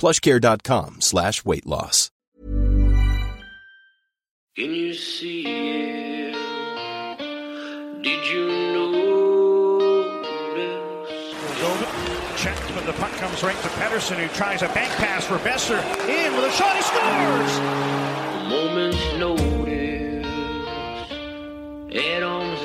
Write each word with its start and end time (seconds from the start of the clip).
plushcare.com 0.00 1.02
slash 1.02 1.44
weight 1.44 1.66
loss. 1.66 2.10
Can 4.56 4.74
you 4.74 4.94
see 4.94 5.44
it? 5.44 6.34
Did 8.02 8.26
you 8.32 8.46
notice? 8.72 9.10
Checked, 12.36 12.74
but 12.74 12.86
the 12.86 12.94
puck 12.94 13.12
comes 13.12 13.42
right 13.42 13.56
to 13.56 13.68
Pettersson, 13.68 14.16
who 14.16 14.28
tries 14.28 14.62
a 14.62 14.68
bank 14.68 14.90
pass 14.94 15.26
for 15.26 15.36
Boeser. 15.38 15.78
In 16.08 16.34
with 16.34 16.46
a 16.46 16.50
shot, 16.52 16.74
he 16.74 16.82
scores! 16.82 17.58
A 17.58 18.48
moment's 18.48 19.04
notice. 19.18 20.26
At 21.94 22.22
arm's 22.22 22.64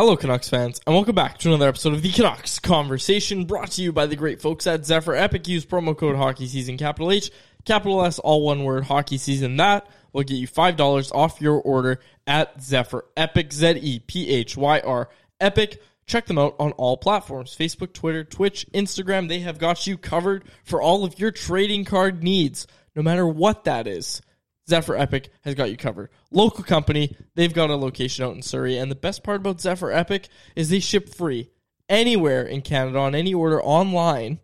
Hello, 0.00 0.16
Canucks 0.16 0.48
fans, 0.48 0.80
and 0.86 0.94
welcome 0.94 1.14
back 1.14 1.36
to 1.36 1.48
another 1.48 1.68
episode 1.68 1.92
of 1.92 2.00
the 2.00 2.10
Canucks 2.10 2.58
Conversation, 2.58 3.44
brought 3.44 3.72
to 3.72 3.82
you 3.82 3.92
by 3.92 4.06
the 4.06 4.16
great 4.16 4.40
folks 4.40 4.66
at 4.66 4.86
Zephyr 4.86 5.14
Epic. 5.14 5.46
Use 5.46 5.66
promo 5.66 5.94
code 5.94 6.16
Hockey 6.16 6.46
Season, 6.46 6.78
capital 6.78 7.12
H, 7.12 7.30
capital 7.66 8.02
S, 8.06 8.18
all 8.18 8.40
one 8.40 8.64
word, 8.64 8.84
Hockey 8.84 9.18
Season. 9.18 9.58
That 9.58 9.86
will 10.14 10.22
get 10.22 10.36
you 10.36 10.46
five 10.46 10.76
dollars 10.76 11.12
off 11.12 11.42
your 11.42 11.60
order 11.60 12.00
at 12.26 12.62
Zephyr 12.62 13.04
Epic, 13.14 13.52
Z 13.52 13.72
E 13.72 13.98
P 13.98 14.30
H 14.30 14.56
Y 14.56 14.80
R 14.80 15.10
Epic. 15.38 15.82
Check 16.06 16.24
them 16.24 16.38
out 16.38 16.56
on 16.58 16.72
all 16.72 16.96
platforms: 16.96 17.54
Facebook, 17.54 17.92
Twitter, 17.92 18.24
Twitch, 18.24 18.64
Instagram. 18.72 19.28
They 19.28 19.40
have 19.40 19.58
got 19.58 19.86
you 19.86 19.98
covered 19.98 20.44
for 20.64 20.80
all 20.80 21.04
of 21.04 21.18
your 21.18 21.30
trading 21.30 21.84
card 21.84 22.22
needs, 22.22 22.66
no 22.96 23.02
matter 23.02 23.26
what 23.26 23.64
that 23.64 23.86
is. 23.86 24.22
Zephyr 24.70 24.96
Epic 24.96 25.30
has 25.42 25.54
got 25.54 25.70
you 25.70 25.76
covered. 25.76 26.10
Local 26.30 26.62
company, 26.62 27.16
they've 27.34 27.52
got 27.52 27.70
a 27.70 27.76
location 27.76 28.24
out 28.24 28.34
in 28.36 28.42
Surrey, 28.42 28.78
and 28.78 28.90
the 28.90 28.94
best 28.94 29.24
part 29.24 29.40
about 29.40 29.60
Zephyr 29.60 29.90
Epic 29.90 30.28
is 30.54 30.68
they 30.70 30.78
ship 30.78 31.08
free 31.08 31.50
anywhere 31.88 32.44
in 32.44 32.62
Canada 32.62 32.98
on 33.00 33.16
any 33.16 33.34
order 33.34 33.60
online 33.60 34.38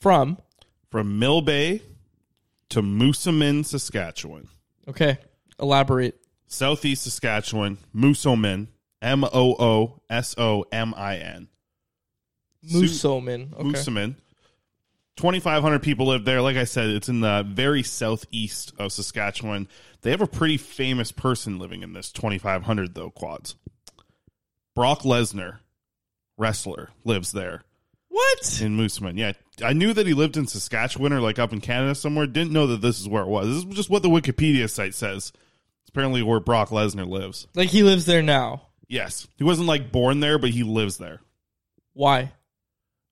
from. 0.00 0.38
From 0.90 1.18
Mill 1.18 1.42
Bay 1.42 1.82
to 2.70 2.80
Moosomin, 2.80 3.66
Saskatchewan. 3.66 4.48
Okay, 4.88 5.18
elaborate. 5.58 6.14
Southeast 6.46 7.02
Saskatchewan, 7.02 7.78
Moosomin, 7.94 8.68
M 9.02 9.24
O 9.24 9.56
O 9.58 10.00
S 10.08 10.36
O 10.38 10.64
M 10.70 10.94
I 10.96 11.16
N. 11.16 11.48
Moosomin. 12.64 13.52
Okay. 13.52 13.62
Moosomin. 13.64 14.14
2,500 15.20 15.82
people 15.82 16.06
live 16.06 16.24
there. 16.24 16.40
Like 16.40 16.56
I 16.56 16.64
said, 16.64 16.88
it's 16.88 17.08
in 17.10 17.20
the 17.20 17.44
very 17.46 17.82
southeast 17.82 18.72
of 18.78 18.90
Saskatchewan. 18.90 19.68
They 20.00 20.10
have 20.12 20.22
a 20.22 20.26
pretty 20.26 20.56
famous 20.56 21.12
person 21.12 21.58
living 21.58 21.82
in 21.82 21.92
this 21.92 22.10
2,500, 22.10 22.94
though, 22.94 23.10
quads. 23.10 23.54
Brock 24.74 25.02
Lesnar, 25.02 25.58
wrestler, 26.38 26.88
lives 27.04 27.32
there 27.32 27.64
What? 28.08 28.62
in 28.62 28.78
Moosomin. 28.78 29.18
Yeah, 29.18 29.32
I 29.62 29.74
knew 29.74 29.92
that 29.92 30.06
he 30.06 30.14
lived 30.14 30.38
in 30.38 30.46
Saskatchewan 30.46 31.12
or 31.12 31.20
like 31.20 31.38
up 31.38 31.52
in 31.52 31.60
Canada 31.60 31.94
somewhere. 31.94 32.26
Didn't 32.26 32.52
know 32.52 32.68
that 32.68 32.80
this 32.80 32.98
is 32.98 33.06
where 33.08 33.22
it 33.22 33.28
was. 33.28 33.46
This 33.48 33.56
is 33.58 33.76
just 33.76 33.90
what 33.90 34.02
the 34.02 34.08
Wikipedia 34.08 34.70
site 34.70 34.94
says. 34.94 35.32
It's 35.82 35.90
apparently 35.90 36.22
where 36.22 36.40
Brock 36.40 36.70
Lesnar 36.70 37.06
lives. 37.06 37.46
Like 37.54 37.68
he 37.68 37.82
lives 37.82 38.06
there 38.06 38.22
now. 38.22 38.62
Yes, 38.88 39.28
he 39.36 39.44
wasn't 39.44 39.68
like 39.68 39.92
born 39.92 40.20
there, 40.20 40.38
but 40.38 40.50
he 40.50 40.62
lives 40.62 40.96
there. 40.96 41.20
Why? 41.92 42.32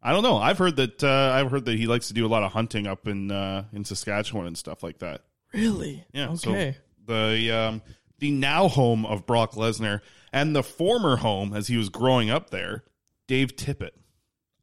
I 0.03 0.13
don't 0.13 0.23
know. 0.23 0.37
I've 0.37 0.59
heard 0.59 0.77
that 0.77 1.03
uh, 1.03 1.33
I've 1.35 1.51
heard 1.51 1.65
that 1.65 1.77
he 1.77 1.87
likes 1.87 2.09
to 2.09 2.15
do 2.15 2.25
a 2.25 2.29
lot 2.29 2.43
of 2.43 2.53
hunting 2.53 2.87
up 2.87 3.09
in 3.09 3.31
uh, 3.31 3.65
in 3.73 3.85
Saskatchewan 3.85 4.47
and 4.47 4.57
stuff 4.57 4.83
like 4.83 4.99
that. 4.99 5.23
Really? 5.53 6.05
Yeah. 6.13 6.31
Okay. 6.31 6.77
So 7.07 7.13
the 7.13 7.51
um, 7.51 7.83
the 8.19 8.31
now 8.31 8.69
home 8.69 9.05
of 9.07 9.27
Brock 9.27 9.53
Lesnar 9.53 10.01
and 10.33 10.55
the 10.55 10.63
former 10.63 11.17
home 11.17 11.55
as 11.55 11.67
he 11.67 11.77
was 11.77 11.89
growing 11.89 12.31
up 12.31 12.51
there, 12.51 12.85
Dave 13.27 13.57
Tippett, 13.57 13.91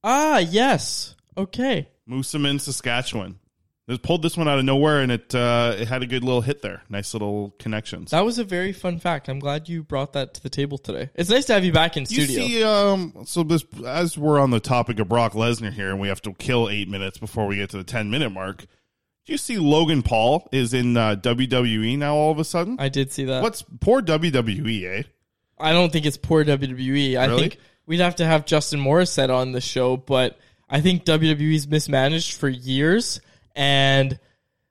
ah, 0.03 0.37
yes. 0.37 1.15
Okay. 1.37 1.89
Moosomin, 2.09 2.61
Saskatchewan. 2.61 3.39
They 3.87 3.97
pulled 3.99 4.23
this 4.23 4.35
one 4.35 4.47
out 4.47 4.57
of 4.57 4.65
nowhere 4.65 5.01
and 5.01 5.11
it 5.11 5.35
uh, 5.35 5.75
it 5.77 5.87
had 5.87 6.01
a 6.01 6.07
good 6.07 6.23
little 6.23 6.41
hit 6.41 6.63
there. 6.63 6.81
Nice 6.89 7.13
little 7.13 7.53
connections. 7.59 8.09
That 8.11 8.25
was 8.25 8.39
a 8.39 8.43
very 8.43 8.73
fun 8.73 8.97
fact. 8.99 9.29
I'm 9.29 9.37
glad 9.37 9.69
you 9.69 9.83
brought 9.83 10.13
that 10.13 10.33
to 10.33 10.41
the 10.43 10.49
table 10.49 10.79
today. 10.79 11.11
It's 11.13 11.29
nice 11.29 11.45
to 11.45 11.53
have 11.53 11.63
you 11.63 11.71
back 11.71 11.95
in 11.95 12.01
You 12.09 12.23
studio. 12.25 12.47
see, 12.47 12.63
um, 12.63 13.13
so 13.25 13.43
this 13.43 13.63
as 13.85 14.17
we're 14.17 14.39
on 14.39 14.49
the 14.49 14.59
topic 14.59 14.97
of 14.99 15.07
Brock 15.07 15.33
Lesnar 15.33 15.71
here, 15.71 15.91
and 15.91 15.99
we 15.99 16.07
have 16.07 16.21
to 16.23 16.33
kill 16.33 16.67
eight 16.67 16.89
minutes 16.89 17.19
before 17.19 17.45
we 17.45 17.57
get 17.57 17.69
to 17.71 17.77
the 17.77 17.83
ten 17.83 18.09
minute 18.09 18.31
mark. 18.31 18.65
Do 19.25 19.31
you 19.33 19.37
see 19.37 19.57
Logan 19.57 20.01
Paul 20.03 20.47
is 20.51 20.73
in 20.73 20.97
uh, 20.97 21.15
WWE 21.15 21.97
now? 21.97 22.15
All 22.15 22.31
of 22.31 22.39
a 22.39 22.43
sudden, 22.43 22.77
I 22.79 22.89
did 22.89 23.11
see 23.11 23.25
that. 23.25 23.43
what's 23.43 23.63
poor 23.81 24.01
WWE? 24.01 24.99
Eh? 24.99 25.03
I 25.59 25.71
don't 25.73 25.91
think 25.91 26.05
it's 26.07 26.17
poor 26.17 26.43
WWE. 26.43 27.17
I 27.17 27.25
Really? 27.25 27.39
think 27.41 27.57
we'd 27.85 27.99
have 28.01 28.15
to 28.17 28.25
have 28.25 28.45
Justin 28.47 28.79
Morissette 28.79 29.29
on 29.29 29.51
the 29.51 29.61
show, 29.61 29.95
but 29.95 30.37
I 30.69 30.81
think 30.81 31.05
WWE's 31.05 31.67
mismanaged 31.67 32.33
for 32.37 32.49
years, 32.49 33.19
and 33.55 34.19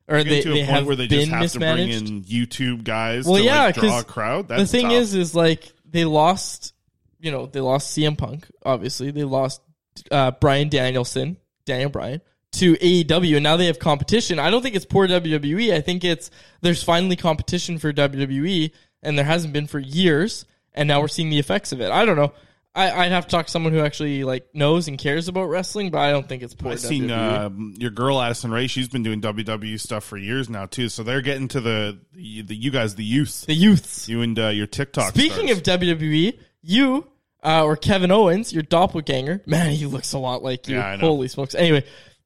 or 0.08 0.22
they, 0.22 0.42
to 0.42 0.50
a 0.50 0.54
they 0.54 0.58
point 0.60 0.70
have 0.70 0.86
where 0.86 0.96
they 0.96 1.06
been 1.06 1.30
just 1.30 1.32
have 1.32 1.52
to 1.52 1.58
bring 1.58 1.88
mismanaged. 1.88 2.08
in 2.08 2.22
YouTube 2.24 2.84
guys 2.84 3.24
well, 3.24 3.36
to 3.36 3.42
yeah, 3.42 3.64
like, 3.64 3.74
draw 3.76 4.00
a 4.00 4.04
crowd. 4.04 4.48
the 4.48 4.66
thing 4.66 4.86
tough. 4.86 4.92
is, 4.92 5.14
is 5.14 5.34
like 5.34 5.72
they 5.90 6.04
lost. 6.04 6.72
You 7.20 7.30
know, 7.30 7.46
they 7.46 7.60
lost 7.60 7.96
CM 7.96 8.18
Punk. 8.18 8.46
Obviously, 8.64 9.10
they 9.10 9.24
lost 9.24 9.62
uh, 10.10 10.32
Bryan 10.32 10.68
Danielson, 10.68 11.38
Daniel 11.64 11.88
Bryan 11.88 12.20
to 12.52 12.74
AEW, 12.74 13.36
and 13.36 13.42
now 13.42 13.56
they 13.56 13.66
have 13.66 13.78
competition. 13.78 14.38
I 14.38 14.50
don't 14.50 14.62
think 14.62 14.76
it's 14.76 14.84
poor 14.84 15.08
WWE. 15.08 15.72
I 15.72 15.80
think 15.80 16.04
it's 16.04 16.30
there's 16.60 16.82
finally 16.82 17.16
competition 17.16 17.78
for 17.78 17.92
WWE, 17.92 18.70
and 19.02 19.18
there 19.18 19.24
hasn't 19.24 19.52
been 19.52 19.66
for 19.66 19.78
years, 19.78 20.44
and 20.72 20.86
now 20.86 21.00
we're 21.00 21.08
seeing 21.08 21.30
the 21.30 21.38
effects 21.38 21.72
of 21.72 21.80
it. 21.80 21.90
I 21.90 22.04
don't 22.04 22.16
know. 22.16 22.32
I, 22.74 22.90
I'd 22.90 23.12
have 23.12 23.26
to 23.26 23.30
talk 23.30 23.46
to 23.46 23.52
someone 23.52 23.72
who 23.72 23.80
actually 23.80 24.24
like 24.24 24.52
knows 24.52 24.88
and 24.88 24.98
cares 24.98 25.28
about 25.28 25.44
wrestling, 25.44 25.90
but 25.90 25.98
I 25.98 26.10
don't 26.10 26.28
think 26.28 26.42
it's 26.42 26.54
poor 26.54 26.72
I've 26.72 26.78
WWE. 26.78 26.88
seen 26.88 27.10
uh, 27.10 27.50
your 27.78 27.90
girl 27.92 28.20
Addison 28.20 28.50
Rae. 28.50 28.66
She's 28.66 28.88
been 28.88 29.04
doing 29.04 29.20
WWE 29.20 29.78
stuff 29.78 30.02
for 30.04 30.16
years 30.16 30.50
now 30.50 30.66
too. 30.66 30.88
So 30.88 31.04
they're 31.04 31.20
getting 31.20 31.46
to 31.48 31.60
the 31.60 32.00
the, 32.12 32.42
the 32.42 32.54
you 32.56 32.72
guys, 32.72 32.96
the 32.96 33.04
youth, 33.04 33.46
the 33.46 33.54
youths. 33.54 34.08
you 34.08 34.22
and 34.22 34.36
uh, 34.38 34.48
your 34.48 34.66
TikTok. 34.66 35.10
Speaking 35.10 35.46
stars. 35.46 35.58
of 35.58 35.80
WWE, 35.80 36.36
you 36.62 37.06
uh, 37.44 37.64
or 37.64 37.76
Kevin 37.76 38.10
Owens, 38.10 38.52
your 38.52 38.64
doppelganger, 38.64 39.42
man, 39.46 39.70
he 39.70 39.86
looks 39.86 40.12
a 40.12 40.18
lot 40.18 40.42
like 40.42 40.66
you. 40.66 40.76
Yeah. 40.76 40.96
Holy 40.96 41.28
smokes! 41.28 41.54
Anyway, 41.54 41.84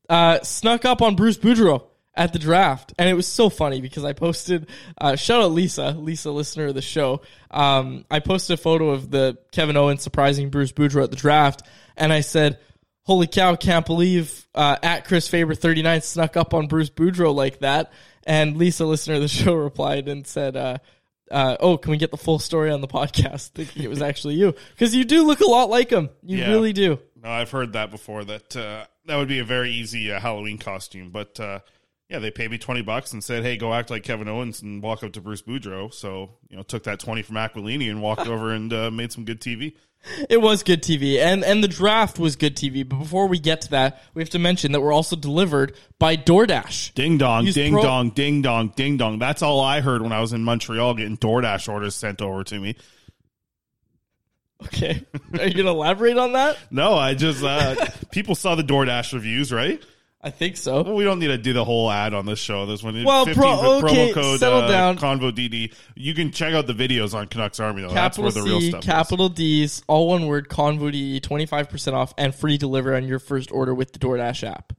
uh, 0.09 0.41
snuck 0.41 0.87
up 0.87 1.03
on 1.03 1.15
Bruce 1.15 1.37
Boudreau 1.37 1.83
at 2.15 2.33
the 2.33 2.39
draft, 2.39 2.93
and 2.99 3.09
it 3.09 3.15
was 3.15 3.27
so 3.27 3.49
funny 3.49 3.81
because 3.81 4.05
I 4.05 4.13
posted. 4.13 4.69
Uh, 5.01 5.15
shout 5.17 5.41
out 5.43 5.53
Lisa, 5.53 5.91
Lisa, 5.91 6.31
listener 6.31 6.67
of 6.67 6.75
the 6.75 6.83
show. 6.83 7.23
Um, 7.51 8.05
I 8.11 8.19
posted 8.21 8.59
a 8.59 8.63
photo 8.63 8.91
of 8.91 9.11
the 9.11 9.39
Kevin 9.53 9.77
Owens 9.77 10.03
surprising 10.03 10.51
Bruce 10.51 10.73
Boudreau 10.73 11.05
at 11.05 11.11
the 11.11 11.17
draft, 11.17 11.63
and 11.97 12.13
I 12.13 12.21
said. 12.21 12.59
Holy 13.05 13.27
cow! 13.27 13.57
Can't 13.57 13.87
believe 13.87 14.47
uh, 14.55 14.77
at 14.83 15.07
Chris 15.07 15.29
Faber 15.29 15.55
thirty 15.55 15.81
nine 15.81 16.03
snuck 16.03 16.37
up 16.37 16.53
on 16.53 16.67
Bruce 16.67 16.91
Boudreau 16.91 17.35
like 17.35 17.61
that. 17.61 17.91
And 18.27 18.59
Lisa, 18.59 18.85
listener 18.85 19.15
of 19.15 19.23
the 19.23 19.29
show, 19.29 19.55
replied 19.55 20.09
and 20.09 20.27
said, 20.27 20.59
uh, 20.59 20.77
uh, 21.31 21.57
"Oh, 21.59 21.79
can 21.79 21.91
we 21.91 21.97
get 21.97 22.11
the 22.11 22.19
full 22.19 22.39
story 22.39 22.71
on 22.71 22.83
the 22.83 22.87
podcast?" 22.87 23.49
Thinking 23.55 23.83
it 23.83 23.89
was 23.89 24.03
actually 24.03 24.35
you 24.35 24.55
because 24.75 24.95
you 24.95 25.07
do 25.07 25.23
look 25.27 25.41
a 25.41 25.47
lot 25.47 25.71
like 25.71 25.89
him. 25.89 26.11
You 26.23 26.37
Yeah. 26.37 26.51
really 26.51 26.75
do. 26.75 26.99
No, 27.23 27.31
I've 27.31 27.51
heard 27.51 27.73
that 27.73 27.91
before. 27.91 28.25
That 28.25 28.55
uh, 28.55 28.85
that 29.07 29.17
would 29.17 29.29
be 29.29 29.39
a 29.39 29.45
very 29.45 29.71
easy 29.71 30.13
uh, 30.13 30.21
Halloween 30.21 30.59
costume. 30.59 31.09
But 31.09 31.41
uh, 31.41 31.61
yeah, 32.09 32.19
they 32.19 32.31
paid 32.31 32.51
me 32.51 32.59
twenty 32.59 32.83
bucks 32.83 33.13
and 33.13 33.23
said, 33.23 33.43
"Hey, 33.43 33.57
go 33.57 33.75
act 33.75 33.91
like 33.91 34.03
Kevin 34.03 34.29
Owens 34.29 34.63
and 34.63 34.83
walk 34.83 35.03
up 35.03 35.13
to 35.13 35.21
Bruce 35.21 35.43
Boudreau." 35.43 35.93
So 35.93 36.31
you 36.49 36.57
know, 36.57 36.63
took 36.63 36.85
that 36.85 37.01
twenty 37.01 37.23
from 37.23 37.37
Aquilini 37.37 37.91
and 37.91 38.01
walked 38.01 38.27
over 38.27 38.53
and 38.53 38.73
uh, 38.73 38.91
made 38.91 39.13
some 39.13 39.25
good 39.25 39.41
TV. 39.41 39.75
It 40.31 40.41
was 40.41 40.63
good 40.63 40.83
TV, 40.83 41.19
and 41.19 41.45
and 41.45 41.63
the 41.63 41.69
draft 41.69 42.19
was 42.19 42.37
good 42.37 42.57
TV. 42.57 42.89
But 42.89 42.99
before 42.99 43.27
we 43.27 43.39
get 43.39 43.63
to 43.63 43.71
that, 43.71 44.03
we 44.15 44.23
have 44.23 44.31
to 44.31 44.39
mention 44.39 44.73
that 44.73 44.81
we're 44.81 44.93
also 44.93 45.17
delivered 45.17 45.77
by 45.99 46.17
DoorDash. 46.17 46.95
Ding 46.95 47.19
dong, 47.19 47.45
Use 47.45 47.55
ding 47.55 47.73
pro- 47.73 47.83
dong, 47.83 48.11
ding 48.11 48.41
dong, 48.41 48.73
ding 48.75 48.97
dong. 48.97 49.19
That's 49.19 49.43
all 49.43 49.61
I 49.61 49.81
heard 49.81 50.01
when 50.01 50.13
I 50.13 50.21
was 50.21 50.33
in 50.33 50.45
Montreal 50.45 50.95
getting 50.95 51.19
DoorDash 51.19 51.69
orders 51.69 51.95
sent 51.95 52.23
over 52.23 52.45
to 52.45 52.59
me. 52.59 52.77
Okay, 54.65 55.05
are 55.39 55.47
you 55.47 55.55
gonna 55.55 55.71
elaborate 55.71 56.17
on 56.17 56.33
that? 56.33 56.57
No, 56.71 56.95
I 56.95 57.15
just 57.15 57.45
uh, 57.45 57.87
people 58.11 58.35
saw 58.35 58.55
the 58.55 58.65
DoorDash 58.65 59.13
reviews, 59.13 59.53
right? 59.53 59.83
I 60.21 60.31
think 60.31 60.57
so. 60.57 60.83
Well, 60.83 60.95
we 60.95 61.05
don't 61.05 61.21
need 61.21 61.29
to 61.29 61.39
do 61.39 61.53
the 61.53 61.65
whole 61.65 61.89
ad 61.89 62.13
on 62.13 62.27
this 62.27 62.41
show. 62.41 62.67
This 62.67 62.83
one, 62.83 63.05
Well, 63.05 63.25
15 63.25 63.41
pro- 63.41 63.77
okay, 63.77 64.11
promo 64.11 64.15
code 64.15 64.41
settle 64.41 64.63
uh, 64.63 64.69
down. 64.69 64.99
Convo 64.99 65.31
DD. 65.31 65.73
You 65.95 66.13
can 66.13 66.33
check 66.33 66.55
out 66.55 66.67
the 66.67 66.73
videos 66.73 67.15
on 67.15 67.29
Canucks 67.29 67.61
Army 67.61 67.83
though. 67.83 67.91
Capital 67.93 68.25
That's 68.25 68.37
where 68.37 68.45
the 68.45 68.51
real 68.51 68.61
C, 68.61 68.71
stuff 68.71 68.81
is. 68.81 68.87
capital 68.87 69.29
D's, 69.29 69.83
all 69.87 70.09
one 70.09 70.27
word. 70.27 70.49
Convo 70.49 70.91
D, 70.91 71.21
twenty 71.21 71.47
five 71.47 71.69
percent 71.69 71.95
off 71.95 72.15
and 72.19 72.35
free 72.35 72.59
delivery 72.59 72.97
on 72.97 73.07
your 73.07 73.21
first 73.21 73.53
order 73.53 73.73
with 73.73 73.93
the 73.93 74.01
DoorDash 74.01 74.43
app. 74.43 74.73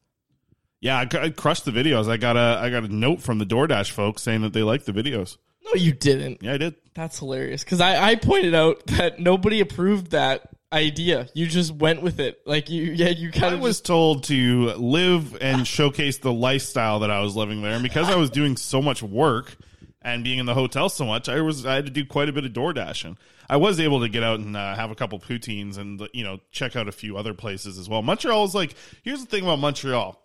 Yeah, 0.82 0.98
I, 0.98 1.18
I 1.18 1.30
crushed 1.30 1.64
the 1.66 1.72
videos. 1.72 2.10
I 2.10 2.18
got 2.18 2.36
a 2.36 2.60
I 2.62 2.70
got 2.70 2.84
a 2.84 2.94
note 2.94 3.22
from 3.22 3.38
the 3.38 3.46
DoorDash 3.46 3.92
folks 3.92 4.22
saying 4.24 4.42
that 4.42 4.52
they 4.52 4.64
like 4.64 4.84
the 4.84 4.92
videos. 4.92 5.38
No, 5.66 5.74
you 5.76 5.94
didn't. 5.94 6.42
Yeah, 6.44 6.54
I 6.54 6.58
did. 6.58 6.76
That's 6.96 7.20
hilarious 7.20 7.64
because 7.64 7.80
I, 7.80 8.12
I 8.12 8.16
pointed 8.16 8.56
out 8.56 8.86
that 8.88 9.20
nobody 9.20 9.62
approved 9.62 10.12
that 10.12 10.50
idea. 10.72 11.28
You 11.34 11.48
just 11.48 11.74
went 11.74 12.02
with 12.02 12.20
it. 12.20 12.42
Like 12.46 12.70
you, 12.70 12.84
yeah, 12.94 13.10
you 13.10 13.32
kind 13.32 13.54
I 13.54 13.58
of 13.58 13.62
was 13.62 13.78
just 13.78 13.86
told 13.86 14.24
to 14.26 14.74
live 14.74 15.38
and 15.42 15.68
showcase 15.68 16.18
the 16.20 16.34
lifestyle 16.34 17.00
that 17.00 17.12
I 17.12 17.22
was 17.22 17.36
living 17.36 17.62
there, 17.62 17.74
and 17.74 17.84
because 17.84 18.10
I 18.10 18.16
was 18.16 18.30
doing 18.30 18.58
so 18.58 18.82
much 18.82 19.02
work 19.04 19.56
and 20.02 20.24
being 20.24 20.40
in 20.40 20.46
the 20.46 20.54
hotel 20.54 20.90
so 20.90 21.06
much, 21.06 21.28
I 21.30 21.42
was 21.42 21.66
I 21.66 21.76
had 21.76 21.86
to 21.86 21.92
do 21.92 22.06
quite 22.06 22.30
a 22.30 22.34
bit 22.34 22.46
of 22.46 22.54
door 22.54 22.74
dashing. 22.74 23.18
I 23.50 23.58
was 23.58 23.80
able 23.80 24.02
to 24.02 24.10
get 24.10 24.22
out 24.22 24.40
and 24.40 24.56
uh, 24.56 24.76
have 24.76 24.92
a 24.92 24.96
couple 24.96 25.20
poutines 25.20 25.78
and 25.78 26.08
you 26.14 26.24
know 26.24 26.40
check 26.52 26.76
out 26.76 26.88
a 26.88 26.92
few 26.92 27.18
other 27.18 27.34
places 27.34 27.78
as 27.78 27.90
well. 27.90 28.02
Montreal 28.02 28.44
is 28.46 28.54
like 28.56 28.76
here's 29.04 29.22
the 29.22 29.26
thing 29.28 29.44
about 29.44 29.60
Montreal. 29.60 30.22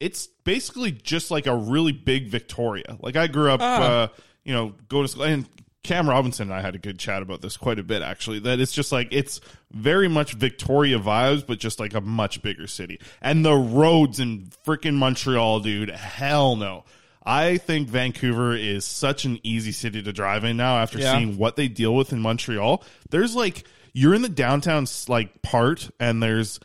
It's 0.00 0.28
basically 0.44 0.92
just 0.92 1.32
like 1.32 1.48
a 1.48 1.56
really 1.56 1.90
big 1.90 2.28
Victoria. 2.28 2.96
Like 3.00 3.16
I 3.16 3.26
grew 3.26 3.50
up, 3.50 3.60
Ah. 3.60 3.82
uh, 3.82 4.08
you 4.44 4.52
know, 4.54 4.74
going 4.88 5.04
to 5.04 5.08
school 5.08 5.24
and 5.24 5.44
Cam 5.82 6.08
Robinson 6.08 6.48
and 6.50 6.54
I 6.54 6.60
had 6.62 6.76
a 6.76 6.78
good 6.78 6.98
chat 7.00 7.20
about 7.20 7.40
this 7.40 7.56
quite 7.56 7.80
a 7.80 7.82
bit 7.82 8.00
actually. 8.02 8.38
That 8.38 8.60
it's 8.60 8.72
just 8.72 8.92
like 8.92 9.08
it's 9.10 9.40
very 9.70 10.08
much 10.08 10.32
Victoria 10.34 10.98
vibes, 10.98 11.46
but 11.46 11.58
just 11.58 11.78
like 11.80 11.94
a 11.94 12.00
much 12.00 12.40
bigger 12.42 12.66
city. 12.66 12.98
And 13.20 13.44
the 13.44 13.54
roads 13.54 14.18
in 14.20 14.50
freaking 14.66 14.94
Montreal, 14.94 15.60
dude, 15.60 15.90
hell 15.90 16.56
no. 16.56 16.84
I 17.24 17.58
think 17.58 17.88
Vancouver 17.88 18.54
is 18.56 18.86
such 18.86 19.26
an 19.26 19.38
easy 19.42 19.72
city 19.72 20.02
to 20.02 20.12
drive 20.12 20.44
in 20.44 20.56
now 20.56 20.78
after 20.78 20.98
Yeah. 20.98 21.12
seeing 21.12 21.36
what 21.36 21.56
they 21.56 21.68
deal 21.68 21.94
with 21.94 22.12
in 22.12 22.20
Montreal. 22.20 22.82
There's 23.10 23.34
like 23.36 23.64
you're 23.92 24.14
in 24.14 24.22
the 24.22 24.28
downtown 24.30 24.86
like 25.08 25.42
part 25.42 25.90
and 26.00 26.22
there's 26.22 26.58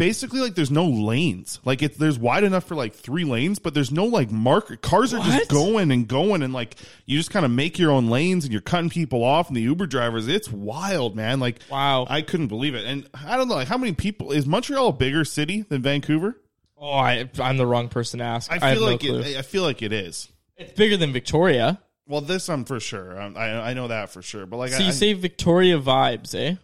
basically 0.00 0.40
like 0.40 0.54
there's 0.54 0.70
no 0.70 0.86
lanes. 0.86 1.60
Like 1.62 1.82
it's 1.82 1.98
there's 1.98 2.18
wide 2.18 2.42
enough 2.42 2.64
for 2.64 2.74
like 2.74 2.94
three 2.94 3.24
lanes, 3.24 3.58
but 3.58 3.74
there's 3.74 3.92
no 3.92 4.06
like 4.06 4.30
marker. 4.30 4.76
Cars 4.76 5.12
are 5.12 5.18
What? 5.18 5.26
just 5.26 5.50
going 5.50 5.90
and 5.92 6.08
going, 6.08 6.42
and 6.42 6.54
like 6.54 6.76
you 7.04 7.18
just 7.18 7.30
kind 7.30 7.44
of 7.44 7.50
make 7.52 7.78
your 7.78 7.90
own 7.90 8.08
lanes, 8.08 8.44
and 8.44 8.52
you're 8.52 8.62
cutting 8.62 8.88
people 8.88 9.22
off. 9.22 9.48
And 9.48 9.56
the 9.56 9.60
Uber 9.60 9.84
drivers, 9.86 10.26
it's 10.26 10.50
wild, 10.50 11.14
man. 11.16 11.38
Like 11.38 11.60
Wow. 11.70 12.06
I 12.08 12.22
couldn't 12.22 12.48
believe 12.48 12.74
it. 12.74 12.86
And 12.86 13.06
I 13.12 13.36
don't 13.36 13.46
know, 13.48 13.56
like 13.56 13.68
how 13.68 13.76
many 13.76 13.92
people 13.92 14.32
is 14.32 14.46
Montreal 14.46 14.88
a 14.88 14.92
bigger 14.94 15.24
city 15.24 15.62
than 15.68 15.82
Vancouver? 15.82 16.36
oh, 16.82 16.92
I, 16.92 17.28
I'm 17.38 17.58
the 17.58 17.66
wrong 17.66 17.90
person 17.90 18.20
to 18.20 18.24
ask. 18.24 18.50
I 18.50 18.56
I, 18.56 18.72
feel 18.74 18.80
no 18.86 18.90
like 18.92 19.00
clue. 19.00 19.20
it, 19.20 19.36
I 19.36 19.42
feel 19.42 19.62
like 19.64 19.82
it 19.82 19.92
is. 19.92 20.32
it's 20.56 20.72
bigger 20.72 20.96
than 20.96 21.12
Victoria. 21.12 21.78
Well, 22.08 22.22
this 22.22 22.48
I'm 22.48 22.64
for 22.64 22.80
sure. 22.80 23.20
I 23.20 23.70
I 23.70 23.74
know 23.74 23.88
that 23.88 24.08
for 24.08 24.22
sure. 24.22 24.46
But 24.46 24.56
like, 24.56 24.70
So 24.72 24.82
I, 24.82 24.86
you 24.86 24.92
say 24.92 25.12
Victoria 25.12 25.78
vibes, 25.78 26.34
eh? 26.34 26.56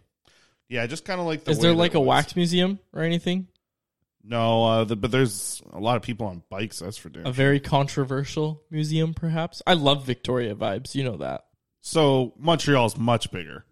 Yeah, 0.68 0.86
just 0.86 1.04
kind 1.04 1.20
of 1.20 1.26
like. 1.26 1.44
The 1.44 1.52
Is 1.52 1.58
there 1.58 1.72
like 1.72 1.94
a 1.94 2.00
was. 2.00 2.08
wax 2.08 2.36
museum 2.36 2.78
or 2.92 3.02
anything? 3.02 3.48
No, 4.28 4.64
uh, 4.64 4.84
the, 4.84 4.96
but 4.96 5.12
there's 5.12 5.62
a 5.72 5.78
lot 5.78 5.96
of 5.96 6.02
people 6.02 6.26
on 6.26 6.42
bikes. 6.48 6.80
That's 6.80 6.96
for 6.96 7.08
damn 7.08 7.26
A 7.26 7.32
very 7.32 7.60
controversial 7.60 8.62
museum, 8.70 9.14
perhaps. 9.14 9.62
I 9.66 9.74
love 9.74 10.04
Victoria 10.04 10.54
vibes. 10.54 10.94
You 10.94 11.04
know 11.04 11.16
that. 11.18 11.44
So 11.80 12.34
Montreal's 12.36 12.96
much 12.96 13.30
bigger, 13.30 13.64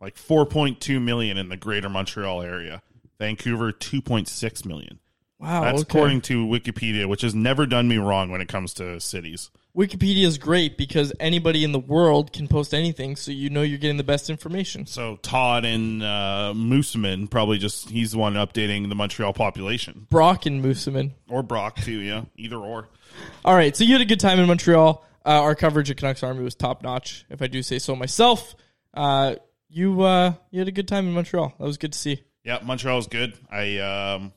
like 0.00 0.16
4.2 0.16 1.00
million 1.02 1.38
in 1.38 1.48
the 1.48 1.56
greater 1.56 1.88
Montreal 1.88 2.42
area. 2.42 2.82
Vancouver 3.18 3.72
2.6 3.72 4.66
million. 4.66 4.98
Wow. 5.38 5.62
That's 5.62 5.80
okay. 5.80 5.98
according 5.98 6.20
to 6.22 6.46
Wikipedia, 6.46 7.08
which 7.08 7.22
has 7.22 7.34
never 7.34 7.64
done 7.64 7.88
me 7.88 7.96
wrong 7.96 8.30
when 8.30 8.40
it 8.42 8.48
comes 8.48 8.74
to 8.74 9.00
cities. 9.00 9.50
Wikipedia 9.76 10.24
is 10.26 10.36
great 10.36 10.76
because 10.76 11.14
anybody 11.18 11.64
in 11.64 11.72
the 11.72 11.78
world 11.78 12.32
can 12.32 12.46
post 12.46 12.74
anything, 12.74 13.16
so 13.16 13.30
you 13.30 13.48
know 13.48 13.62
you're 13.62 13.78
getting 13.78 13.96
the 13.96 14.04
best 14.04 14.28
information. 14.28 14.84
So 14.86 15.16
Todd 15.22 15.64
and 15.64 16.02
uh, 16.02 16.52
Moosomin 16.54 17.30
probably 17.30 17.56
just 17.56 17.88
he's 17.88 18.12
the 18.12 18.18
one 18.18 18.34
updating 18.34 18.90
the 18.90 18.94
Montreal 18.94 19.32
population, 19.32 20.06
Brock 20.10 20.44
and 20.44 20.62
Moosomin. 20.62 21.12
or 21.28 21.42
Brock 21.42 21.76
too. 21.76 22.00
Yeah, 22.00 22.24
either 22.36 22.56
or. 22.56 22.88
All 23.44 23.54
right, 23.54 23.74
so 23.74 23.84
you 23.84 23.92
had 23.92 24.02
a 24.02 24.06
good 24.06 24.20
time 24.20 24.38
in 24.38 24.46
Montreal. 24.46 25.06
Uh, 25.24 25.28
our 25.40 25.54
coverage 25.54 25.88
of 25.88 25.96
Canucks 25.96 26.22
Army 26.22 26.42
was 26.42 26.54
top 26.54 26.82
notch, 26.82 27.24
if 27.30 27.40
I 27.40 27.46
do 27.46 27.62
say 27.62 27.78
so 27.78 27.96
myself. 27.96 28.54
Uh, 28.92 29.36
you 29.70 30.02
uh, 30.02 30.34
you 30.50 30.58
had 30.58 30.68
a 30.68 30.72
good 30.72 30.88
time 30.88 31.06
in 31.06 31.14
Montreal. 31.14 31.54
That 31.58 31.64
was 31.64 31.78
good 31.78 31.94
to 31.94 31.98
see. 31.98 32.22
Yeah, 32.44 32.58
Montreal 32.62 32.96
was 32.96 33.06
good. 33.06 33.32
I 33.50 33.78
um, 33.78 34.32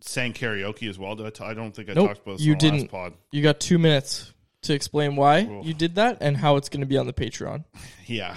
sang 0.00 0.32
karaoke 0.32 0.88
as 0.88 0.98
well. 0.98 1.14
Did 1.16 1.26
I, 1.26 1.30
t- 1.30 1.44
I 1.44 1.54
don't 1.54 1.74
think 1.74 1.90
I 1.90 1.94
Nope, 1.94 2.08
talked 2.08 2.22
about 2.22 2.38
this 2.38 2.46
you 2.46 2.54
didn't. 2.56 2.88
pod. 2.88 3.14
You 3.32 3.42
got 3.42 3.60
two 3.60 3.78
minutes 3.78 4.32
to 4.62 4.74
explain 4.74 5.16
why 5.16 5.42
Oof. 5.44 5.66
you 5.66 5.74
did 5.74 5.94
that 5.96 6.18
and 6.20 6.36
how 6.36 6.56
it's 6.56 6.68
going 6.68 6.80
to 6.80 6.86
be 6.86 6.98
on 6.98 7.06
the 7.06 7.12
Patreon. 7.12 7.64
Yeah. 8.06 8.36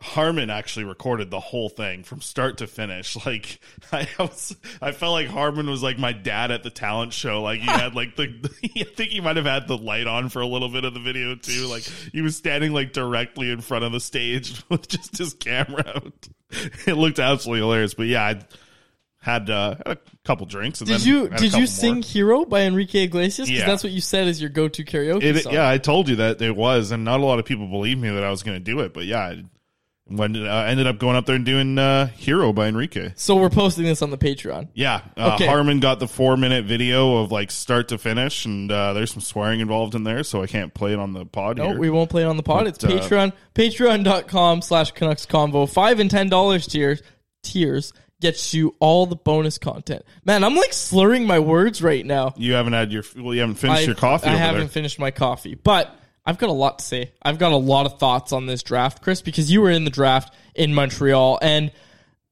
Harmon 0.00 0.50
actually 0.50 0.84
recorded 0.84 1.30
the 1.30 1.40
whole 1.40 1.70
thing 1.70 2.04
from 2.04 2.20
start 2.20 2.58
to 2.58 2.66
finish. 2.66 3.16
Like 3.26 3.58
I 3.90 4.06
was, 4.18 4.54
I 4.82 4.92
felt 4.92 5.12
like 5.12 5.28
Harmon 5.28 5.68
was 5.68 5.82
like 5.82 5.98
my 5.98 6.12
dad 6.12 6.50
at 6.50 6.62
the 6.62 6.68
talent 6.68 7.14
show. 7.14 7.42
Like 7.42 7.60
he 7.60 7.66
had 7.66 7.94
like 7.94 8.16
the, 8.16 8.24
I 8.76 8.84
think 8.84 9.12
he 9.12 9.20
might 9.22 9.36
have 9.36 9.46
had 9.46 9.66
the 9.66 9.78
light 9.78 10.06
on 10.06 10.28
for 10.28 10.42
a 10.42 10.46
little 10.46 10.68
bit 10.68 10.84
of 10.84 10.92
the 10.92 11.00
video 11.00 11.34
too. 11.36 11.66
Like 11.68 11.84
he 12.12 12.20
was 12.20 12.36
standing 12.36 12.72
like 12.72 12.92
directly 12.92 13.50
in 13.50 13.62
front 13.62 13.84
of 13.84 13.92
the 13.92 14.00
stage 14.00 14.62
with 14.68 14.88
just 14.88 15.16
his 15.16 15.32
camera 15.32 15.84
out. 15.96 16.28
It 16.86 16.94
looked 16.94 17.18
absolutely 17.18 17.60
hilarious. 17.60 17.94
But 17.94 18.06
yeah, 18.06 18.24
I 18.24 18.40
had, 19.24 19.48
uh, 19.48 19.74
had 19.86 19.86
a 19.86 19.98
couple 20.24 20.44
drinks. 20.46 20.80
And 20.82 20.88
Did 20.88 21.00
then 21.00 21.06
you 21.08 21.28
did 21.30 21.52
you 21.52 21.60
more. 21.60 21.66
sing 21.66 22.02
"Hero" 22.02 22.44
by 22.44 22.62
Enrique 22.62 23.04
Iglesias? 23.04 23.48
Because 23.48 23.60
Yeah. 23.62 23.66
that's 23.66 23.82
what 23.82 23.92
you 23.92 24.02
said 24.02 24.28
is 24.28 24.38
your 24.40 24.50
go-to 24.50 24.84
karaoke 24.84 25.22
It, 25.22 25.42
song. 25.44 25.54
yeah, 25.54 25.68
I 25.68 25.78
told 25.78 26.10
you 26.10 26.16
that 26.16 26.42
it 26.42 26.54
was, 26.54 26.90
and 26.90 27.04
not 27.04 27.20
a 27.20 27.24
lot 27.24 27.38
of 27.38 27.46
people 27.46 27.66
believed 27.68 28.00
me 28.00 28.10
that 28.10 28.22
I 28.22 28.30
was 28.30 28.42
going 28.42 28.56
to 28.58 28.62
do 28.64 28.80
it. 28.80 28.92
But 28.92 29.06
yeah, 29.06 29.20
I 29.20 29.42
when 30.06 30.36
uh, 30.36 30.64
ended 30.68 30.86
up 30.86 30.98
going 30.98 31.16
up 31.16 31.24
there 31.24 31.36
and 31.36 31.46
doing 31.46 31.78
uh, 31.78 32.08
"Hero" 32.08 32.52
by 32.52 32.66
Enrique. 32.68 33.12
So 33.16 33.36
we're 33.36 33.48
posting 33.48 33.84
this 33.86 34.02
on 34.02 34.10
the 34.10 34.18
Patreon. 34.18 34.68
Yeah, 34.74 35.00
uh, 35.16 35.32
Okay. 35.36 35.46
Harmon 35.46 35.80
got 35.80 35.98
the 36.00 36.06
four 36.06 36.36
minute 36.36 36.66
video 36.66 37.22
of 37.22 37.32
like 37.32 37.50
start 37.50 37.88
to 37.88 37.96
finish, 37.96 38.44
and 38.44 38.70
uh, 38.70 38.92
there's 38.92 39.10
some 39.12 39.22
swearing 39.22 39.60
involved 39.60 39.94
in 39.94 40.04
there, 40.04 40.22
so 40.22 40.42
I 40.42 40.46
can't 40.46 40.74
play 40.74 40.92
it 40.92 40.98
on 40.98 41.14
the 41.14 41.24
pod. 41.24 41.56
No, 41.56 41.68
here. 41.70 41.78
we 41.78 41.88
won't 41.88 42.10
play 42.10 42.20
it 42.20 42.26
on 42.26 42.36
the 42.36 42.42
pod. 42.42 42.64
But, 42.64 42.74
it's 42.74 42.84
uh, 42.84 42.88
Patreon. 42.88 43.32
Patreon.com 43.54 44.60
slash 44.60 44.92
Canucks 44.92 45.24
Convo. 45.24 45.66
Five 45.66 46.00
and 46.00 46.10
ten 46.10 46.28
dollars 46.28 46.66
tiers 46.66 47.02
tiers 47.42 47.92
gets 48.20 48.54
you 48.54 48.74
all 48.80 49.06
the 49.06 49.16
bonus 49.16 49.58
content. 49.58 50.04
Man, 50.24 50.44
I'm 50.44 50.54
like 50.54 50.72
slurring 50.72 51.26
my 51.26 51.38
words 51.38 51.82
right 51.82 52.04
now. 52.04 52.32
You 52.36 52.54
haven't 52.54 52.72
had 52.72 52.92
your 52.92 53.04
well, 53.16 53.34
you 53.34 53.40
haven't 53.40 53.56
finished 53.56 53.82
I- 53.82 53.86
your 53.86 53.94
coffee. 53.94 54.28
I 54.28 54.36
haven't 54.36 54.60
there. 54.62 54.68
finished 54.68 54.98
my 54.98 55.10
coffee, 55.10 55.54
but 55.54 55.94
I've 56.26 56.38
got 56.38 56.48
a 56.48 56.52
lot 56.52 56.78
to 56.78 56.84
say. 56.84 57.12
I've 57.22 57.38
got 57.38 57.52
a 57.52 57.56
lot 57.56 57.86
of 57.86 57.98
thoughts 57.98 58.32
on 58.32 58.46
this 58.46 58.62
draft, 58.62 59.02
Chris, 59.02 59.20
because 59.20 59.50
you 59.52 59.60
were 59.60 59.70
in 59.70 59.84
the 59.84 59.90
draft 59.90 60.34
in 60.54 60.72
Montreal, 60.72 61.38
and 61.42 61.70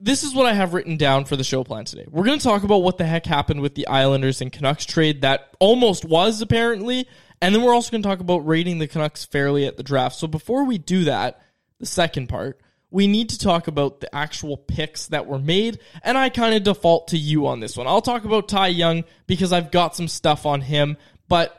this 0.00 0.24
is 0.24 0.34
what 0.34 0.46
I 0.46 0.54
have 0.54 0.72
written 0.74 0.96
down 0.96 1.26
for 1.26 1.36
the 1.36 1.44
show 1.44 1.62
plan 1.62 1.84
today. 1.84 2.06
We're 2.10 2.24
going 2.24 2.38
to 2.38 2.44
talk 2.44 2.64
about 2.64 2.78
what 2.78 2.98
the 2.98 3.04
heck 3.04 3.26
happened 3.26 3.60
with 3.60 3.74
the 3.74 3.86
Islanders 3.86 4.40
and 4.40 4.50
Canucks 4.50 4.84
trade 4.84 5.20
that 5.22 5.54
almost 5.60 6.04
was 6.04 6.40
apparently, 6.40 7.06
and 7.40 7.54
then 7.54 7.62
we're 7.62 7.74
also 7.74 7.90
going 7.90 8.02
to 8.02 8.08
talk 8.08 8.20
about 8.20 8.38
rating 8.38 8.78
the 8.78 8.88
Canucks 8.88 9.24
fairly 9.24 9.66
at 9.66 9.76
the 9.76 9.82
draft. 9.82 10.16
So 10.16 10.26
before 10.26 10.64
we 10.64 10.78
do 10.78 11.04
that, 11.04 11.40
the 11.78 11.86
second 11.86 12.28
part, 12.28 12.60
we 12.92 13.06
need 13.06 13.30
to 13.30 13.38
talk 13.38 13.66
about 13.68 14.00
the 14.00 14.14
actual 14.14 14.56
picks 14.56 15.06
that 15.08 15.26
were 15.26 15.38
made, 15.38 15.78
and 16.02 16.16
I 16.16 16.28
kind 16.28 16.54
of 16.54 16.62
default 16.62 17.08
to 17.08 17.18
you 17.18 17.46
on 17.46 17.60
this 17.60 17.76
one. 17.76 17.86
I'll 17.86 18.02
talk 18.02 18.24
about 18.24 18.48
Ty 18.48 18.68
Young 18.68 19.04
because 19.26 19.52
I've 19.52 19.70
got 19.70 19.96
some 19.96 20.08
stuff 20.08 20.46
on 20.46 20.60
him, 20.60 20.96
but 21.28 21.58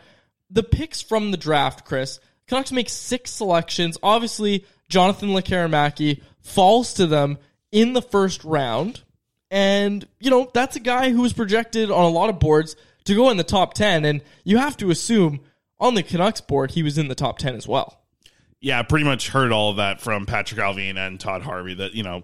the 0.49 0.63
picks 0.63 1.01
from 1.01 1.31
the 1.31 1.37
draft, 1.37 1.85
Chris, 1.85 2.19
Canucks 2.47 2.71
make 2.71 2.89
six 2.89 3.31
selections. 3.31 3.97
Obviously, 4.03 4.65
Jonathan 4.89 5.29
Lekkerimäki 5.29 6.21
falls 6.41 6.93
to 6.95 7.07
them 7.07 7.39
in 7.71 7.93
the 7.93 8.01
first 8.01 8.43
round. 8.43 9.01
And, 9.49 10.07
you 10.19 10.29
know, 10.29 10.49
that's 10.53 10.75
a 10.75 10.79
guy 10.79 11.09
who 11.09 11.21
was 11.21 11.33
projected 11.33 11.89
on 11.89 12.05
a 12.05 12.09
lot 12.09 12.29
of 12.29 12.39
boards 12.39 12.75
to 13.05 13.15
go 13.15 13.29
in 13.29 13.37
the 13.37 13.43
top 13.43 13.73
10. 13.73 14.05
And 14.05 14.21
you 14.43 14.57
have 14.57 14.77
to 14.77 14.91
assume 14.91 15.41
on 15.79 15.95
the 15.95 16.03
Canucks 16.03 16.41
board, 16.41 16.71
he 16.71 16.83
was 16.83 16.97
in 16.97 17.07
the 17.07 17.15
top 17.15 17.37
10 17.37 17.55
as 17.55 17.67
well. 17.67 18.02
Yeah, 18.63 18.81
pretty 18.83 19.03
much 19.03 19.27
heard 19.27 19.51
all 19.51 19.71
of 19.71 19.75
that 19.75 19.99
from 19.99 20.25
Patrik 20.25 20.57
Allvin 20.57 20.95
and 20.95 21.19
Todd 21.19 21.41
Harvey 21.41 21.73
that, 21.73 21.95
you 21.95 22.01
know, 22.01 22.23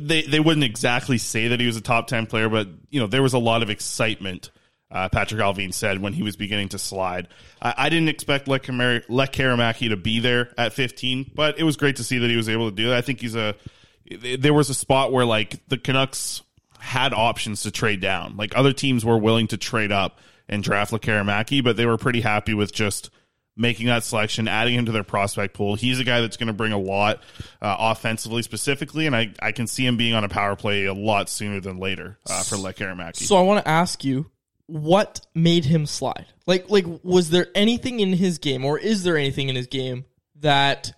they, 0.00 0.22
they 0.22 0.40
wouldn't 0.40 0.64
exactly 0.64 1.16
say 1.16 1.46
that 1.46 1.60
he 1.60 1.66
was 1.66 1.76
a 1.76 1.80
top 1.80 2.08
10 2.08 2.26
player, 2.26 2.48
but, 2.48 2.66
you 2.90 2.98
know, 2.98 3.06
there 3.06 3.22
was 3.22 3.34
a 3.34 3.38
lot 3.38 3.62
of 3.62 3.70
excitement, 3.70 4.50
uh, 4.90 5.08
Patrik 5.10 5.38
Allvin 5.38 5.72
said, 5.72 6.02
when 6.02 6.12
he 6.12 6.24
was 6.24 6.34
beginning 6.34 6.70
to 6.70 6.78
slide. 6.80 7.28
I, 7.62 7.74
I 7.78 7.88
didn't 7.88 8.08
expect 8.08 8.48
Lekkerimäki 8.48 9.90
to 9.90 9.96
be 9.96 10.18
there 10.18 10.52
at 10.58 10.72
15, 10.72 11.30
but 11.36 11.60
it 11.60 11.62
was 11.62 11.76
great 11.76 11.94
to 11.96 12.04
see 12.04 12.18
that 12.18 12.28
he 12.28 12.36
was 12.36 12.48
able 12.48 12.68
to 12.68 12.74
do 12.74 12.88
that. 12.88 12.96
I 12.96 13.02
think 13.02 13.20
he's 13.20 13.36
a, 13.36 13.54
there 14.40 14.52
was 14.52 14.70
a 14.70 14.74
spot 14.74 15.12
where, 15.12 15.24
like, 15.24 15.64
the 15.68 15.78
Canucks 15.78 16.42
had 16.80 17.14
options 17.14 17.62
to 17.62 17.70
trade 17.70 18.00
down. 18.00 18.36
Like, 18.36 18.58
other 18.58 18.72
teams 18.72 19.04
were 19.04 19.18
willing 19.18 19.46
to 19.46 19.56
trade 19.56 19.92
up 19.92 20.18
and 20.48 20.64
draft 20.64 20.90
Lekkerimäki, 20.90 21.62
but 21.62 21.76
they 21.76 21.86
were 21.86 21.96
pretty 21.96 22.22
happy 22.22 22.54
with 22.54 22.72
just 22.72 23.10
making 23.56 23.86
that 23.86 24.04
selection, 24.04 24.48
adding 24.48 24.74
him 24.74 24.86
to 24.86 24.92
their 24.92 25.04
prospect 25.04 25.54
pool. 25.54 25.74
He's 25.74 26.00
a 26.00 26.04
guy 26.04 26.20
that's 26.20 26.36
going 26.36 26.46
to 26.46 26.52
bring 26.52 26.72
a 26.72 26.78
lot 26.78 27.22
uh, 27.60 27.76
offensively, 27.78 28.42
specifically, 28.42 29.06
and 29.06 29.14
I, 29.14 29.32
I 29.40 29.52
can 29.52 29.66
see 29.66 29.84
him 29.84 29.96
being 29.96 30.14
on 30.14 30.24
a 30.24 30.28
power 30.28 30.56
play 30.56 30.84
a 30.84 30.94
lot 30.94 31.28
sooner 31.28 31.60
than 31.60 31.78
later 31.78 32.18
uh, 32.28 32.42
for 32.42 32.56
Lekkerimäki. 32.56 33.16
So 33.16 33.36
I 33.36 33.42
want 33.42 33.64
to 33.64 33.70
ask 33.70 34.04
you, 34.04 34.30
what 34.66 35.26
made 35.34 35.64
him 35.64 35.84
slide? 35.84 36.26
Like, 36.46 36.70
like 36.70 36.86
was 37.02 37.30
there 37.30 37.48
anything 37.54 38.00
in 38.00 38.12
his 38.12 38.38
game, 38.38 38.64
or 38.64 38.78
is 38.78 39.02
there 39.02 39.16
anything 39.16 39.48
in 39.48 39.56
his 39.56 39.66
game 39.66 40.04
that 40.36 40.92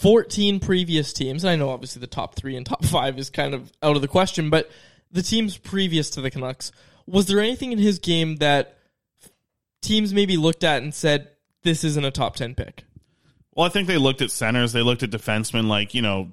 14 0.00 0.60
previous 0.60 1.12
teams, 1.12 1.44
and 1.44 1.50
I 1.50 1.56
know 1.56 1.70
obviously 1.70 2.00
the 2.00 2.06
top 2.06 2.34
three 2.34 2.56
and 2.56 2.66
top 2.66 2.84
five 2.86 3.18
is 3.18 3.30
kind 3.30 3.54
of 3.54 3.72
out 3.82 3.96
of 3.96 4.02
the 4.02 4.08
question, 4.08 4.50
but 4.50 4.70
the 5.10 5.22
teams 5.22 5.56
previous 5.56 6.10
to 6.10 6.20
the 6.20 6.30
Canucks, 6.30 6.72
was 7.06 7.26
there 7.26 7.40
anything 7.40 7.72
in 7.72 7.78
his 7.78 7.98
game 7.98 8.36
that 8.36 8.78
teams 9.80 10.14
maybe 10.14 10.36
looked 10.36 10.64
at 10.64 10.82
and 10.82 10.94
said, 10.94 11.28
this 11.62 11.84
isn't 11.84 12.04
a 12.04 12.10
top 12.10 12.36
10 12.36 12.54
pick? 12.54 12.84
Well, 13.54 13.66
I 13.66 13.68
think 13.68 13.86
they 13.86 13.98
looked 13.98 14.22
at 14.22 14.30
centers. 14.30 14.72
They 14.72 14.82
looked 14.82 15.02
at 15.02 15.10
defensemen, 15.10 15.68
like 15.68 15.94
you 15.94 16.02
know, 16.02 16.32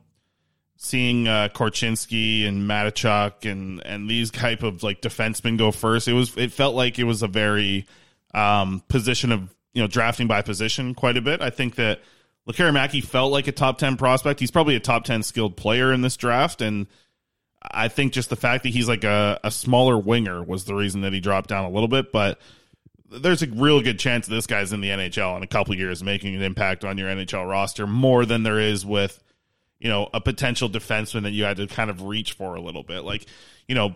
seeing 0.77 1.27
uh, 1.27 1.49
Korchinski 1.53 2.47
and 2.47 2.69
Mateychuk 2.69 3.49
and 3.49 3.85
and 3.85 4.09
these 4.09 4.31
type 4.31 4.63
of 4.63 4.83
like 4.83 5.01
defensemen 5.01 5.57
go 5.57 5.71
first. 5.71 6.07
It 6.07 6.13
was 6.13 6.35
it 6.37 6.53
felt 6.53 6.75
like 6.75 6.97
it 6.97 7.03
was 7.03 7.21
a 7.21 7.27
very 7.27 7.85
um, 8.33 8.81
position 8.87 9.31
of 9.31 9.53
you 9.73 9.81
know 9.81 9.87
drafting 9.87 10.27
by 10.27 10.41
position 10.41 10.95
quite 10.95 11.17
a 11.17 11.21
bit. 11.21 11.41
I 11.41 11.49
think 11.49 11.75
that 11.75 11.99
Lekkerimäki 12.47 13.03
felt 13.03 13.33
like 13.33 13.47
a 13.47 13.51
top 13.51 13.77
ten 13.77 13.97
prospect. 13.97 14.39
He's 14.39 14.51
probably 14.51 14.77
a 14.77 14.79
top 14.79 15.03
ten 15.03 15.21
skilled 15.21 15.57
player 15.57 15.91
in 15.91 16.01
this 16.01 16.15
draft, 16.15 16.61
and 16.61 16.87
I 17.61 17.89
think 17.89 18.13
just 18.13 18.29
the 18.29 18.37
fact 18.37 18.63
that 18.63 18.69
he's 18.69 18.87
like 18.87 19.03
a, 19.03 19.41
a 19.43 19.51
smaller 19.51 19.97
winger 19.97 20.41
was 20.41 20.63
the 20.63 20.73
reason 20.73 21.01
that 21.01 21.11
he 21.11 21.19
dropped 21.19 21.49
down 21.49 21.65
a 21.65 21.69
little 21.69 21.89
bit, 21.89 22.13
but 22.13 22.39
there's 23.11 23.41
a 23.41 23.47
real 23.47 23.81
good 23.81 23.99
chance 23.99 24.27
this 24.27 24.47
guy's 24.47 24.71
in 24.71 24.81
the 24.81 24.89
NHL 24.89 25.37
in 25.37 25.43
a 25.43 25.47
couple 25.47 25.75
years 25.75 26.03
making 26.03 26.35
an 26.35 26.41
impact 26.41 26.85
on 26.85 26.97
your 26.97 27.09
NHL 27.09 27.49
roster 27.49 27.87
more 27.87 28.25
than 28.25 28.43
there 28.43 28.59
is 28.59 28.85
with 28.85 29.21
you 29.79 29.89
know 29.89 30.09
a 30.13 30.21
potential 30.21 30.69
defenseman 30.69 31.23
that 31.23 31.31
you 31.31 31.43
had 31.43 31.57
to 31.57 31.67
kind 31.67 31.89
of 31.89 32.03
reach 32.03 32.33
for 32.33 32.55
a 32.55 32.61
little 32.61 32.83
bit. 32.83 33.03
Like 33.03 33.25
you 33.67 33.75
know 33.75 33.95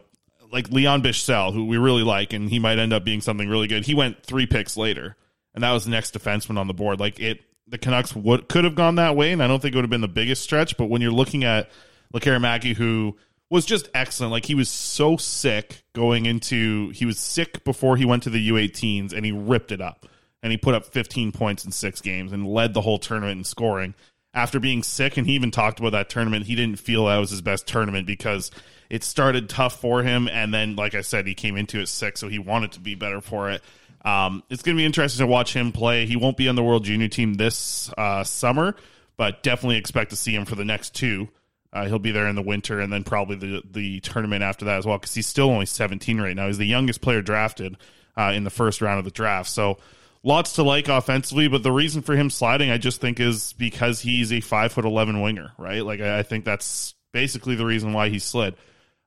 like 0.51 0.69
Leon 0.69 1.03
Bichsel 1.03 1.53
who 1.53 1.65
we 1.65 1.77
really 1.77 2.03
like 2.03 2.33
and 2.33 2.49
he 2.49 2.59
might 2.59 2.79
end 2.79 2.93
up 2.93 3.03
being 3.03 3.21
something 3.21 3.47
really 3.47 3.67
good. 3.67 3.85
He 3.85 3.93
went 3.93 4.23
3 4.23 4.45
picks 4.47 4.77
later 4.77 5.15
and 5.53 5.63
that 5.63 5.71
was 5.71 5.85
the 5.85 5.91
next 5.91 6.17
defenseman 6.17 6.57
on 6.57 6.67
the 6.67 6.73
board. 6.73 6.99
Like 6.99 7.19
it 7.19 7.41
the 7.67 7.77
Canucks 7.77 8.15
would 8.15 8.49
could 8.49 8.63
have 8.63 8.75
gone 8.75 8.95
that 8.95 9.15
way 9.15 9.31
and 9.31 9.43
I 9.43 9.47
don't 9.47 9.61
think 9.61 9.73
it 9.73 9.77
would 9.77 9.85
have 9.85 9.89
been 9.89 10.01
the 10.01 10.07
biggest 10.07 10.41
stretch 10.41 10.77
but 10.77 10.85
when 10.85 11.01
you're 11.01 11.11
looking 11.11 11.43
at 11.43 11.69
Lekkerimäki 12.13 12.75
who 12.75 13.17
was 13.53 13.65
just 13.65 13.87
excellent. 13.93 14.31
Like 14.31 14.45
he 14.45 14.55
was 14.55 14.67
so 14.67 15.15
sick 15.15 15.83
going 15.93 16.25
into 16.25 16.89
he 16.89 17.05
was 17.05 17.19
sick 17.19 17.63
before 17.63 17.95
he 17.97 18.03
went 18.03 18.23
to 18.23 18.31
the 18.31 18.49
U18s 18.49 19.13
and 19.13 19.23
he 19.23 19.31
ripped 19.31 19.71
it 19.71 19.79
up. 19.79 20.07
And 20.41 20.51
he 20.51 20.57
put 20.57 20.73
up 20.73 20.85
15 20.85 21.31
points 21.31 21.63
in 21.63 21.71
6 21.71 22.01
games 22.01 22.33
and 22.33 22.47
led 22.47 22.73
the 22.73 22.81
whole 22.81 22.97
tournament 22.97 23.37
in 23.37 23.43
scoring. 23.43 23.93
After 24.33 24.59
being 24.59 24.81
sick 24.81 25.17
and 25.17 25.27
he 25.27 25.33
even 25.33 25.51
talked 25.51 25.79
about 25.79 25.91
that 25.91 26.09
tournament, 26.09 26.47
he 26.47 26.55
didn't 26.55 26.79
feel 26.79 27.05
that 27.05 27.17
was 27.17 27.29
his 27.29 27.43
best 27.43 27.67
tournament 27.67 28.07
because 28.07 28.49
it 28.89 29.03
started 29.03 29.47
tough 29.47 29.79
for 29.79 30.01
him 30.01 30.27
and 30.27 30.51
then 30.51 30.75
like 30.75 30.95
I 30.95 31.01
said 31.01 31.27
he 31.27 31.35
came 31.35 31.55
into 31.55 31.79
it 31.79 31.87
sick 31.87 32.17
so 32.17 32.29
he 32.29 32.39
wanted 32.39 32.71
to 32.71 32.79
be 32.79 32.95
better 32.95 33.21
for 33.21 33.51
it. 33.51 33.61
Um, 34.03 34.41
it's 34.49 34.63
going 34.63 34.75
to 34.75 34.81
be 34.81 34.85
interesting 34.85 35.25
to 35.25 35.31
watch 35.31 35.55
him 35.55 35.71
play. 35.71 36.07
He 36.07 36.15
won't 36.15 36.37
be 36.37 36.49
on 36.49 36.55
the 36.55 36.63
World 36.63 36.85
Junior 36.85 37.07
team 37.07 37.35
this 37.35 37.93
uh, 37.99 38.23
summer, 38.23 38.75
but 39.15 39.43
definitely 39.43 39.77
expect 39.77 40.09
to 40.09 40.15
see 40.15 40.33
him 40.33 40.45
for 40.45 40.55
the 40.55 40.65
next 40.65 40.95
two. 40.95 41.29
Uh, 41.73 41.87
he'll 41.87 41.99
be 41.99 42.11
there 42.11 42.27
in 42.27 42.35
the 42.35 42.41
winter 42.41 42.79
and 42.79 42.93
then 42.93 43.03
probably 43.03 43.35
the 43.35 43.63
the 43.71 43.99
tournament 44.01 44.43
after 44.43 44.65
that 44.65 44.77
as 44.77 44.85
well 44.85 44.97
because 44.97 45.13
he's 45.15 45.25
still 45.25 45.49
only 45.49 45.65
17 45.65 46.21
right 46.21 46.35
now. 46.35 46.45
He's 46.47 46.59
the 46.59 46.67
youngest 46.67 47.01
player 47.01 47.21
drafted 47.23 47.77
uh, 48.15 48.31
in 48.35 48.43
the 48.43 48.51
first 48.51 48.79
round 48.79 48.99
of 48.99 49.05
the 49.05 49.11
draft. 49.11 49.49
So 49.49 49.79
lots 50.21 50.53
to 50.53 50.63
like 50.63 50.87
offensively, 50.87 51.47
but 51.47 51.63
the 51.63 51.71
reason 51.71 52.03
for 52.03 52.15
him 52.15 52.29
sliding, 52.29 52.69
I 52.69 52.77
just 52.77 53.01
think, 53.01 53.19
is 53.19 53.53
because 53.53 53.99
he's 53.99 54.31
a 54.31 54.39
five 54.39 54.71
foot 54.71 54.85
11 54.85 55.19
winger, 55.21 55.51
right? 55.57 55.83
Like 55.83 55.99
I, 55.99 56.19
I 56.19 56.23
think 56.23 56.45
that's 56.45 56.93
basically 57.11 57.55
the 57.55 57.65
reason 57.65 57.93
why 57.93 58.09
he 58.09 58.19
slid. 58.19 58.55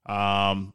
Um, 0.04 0.74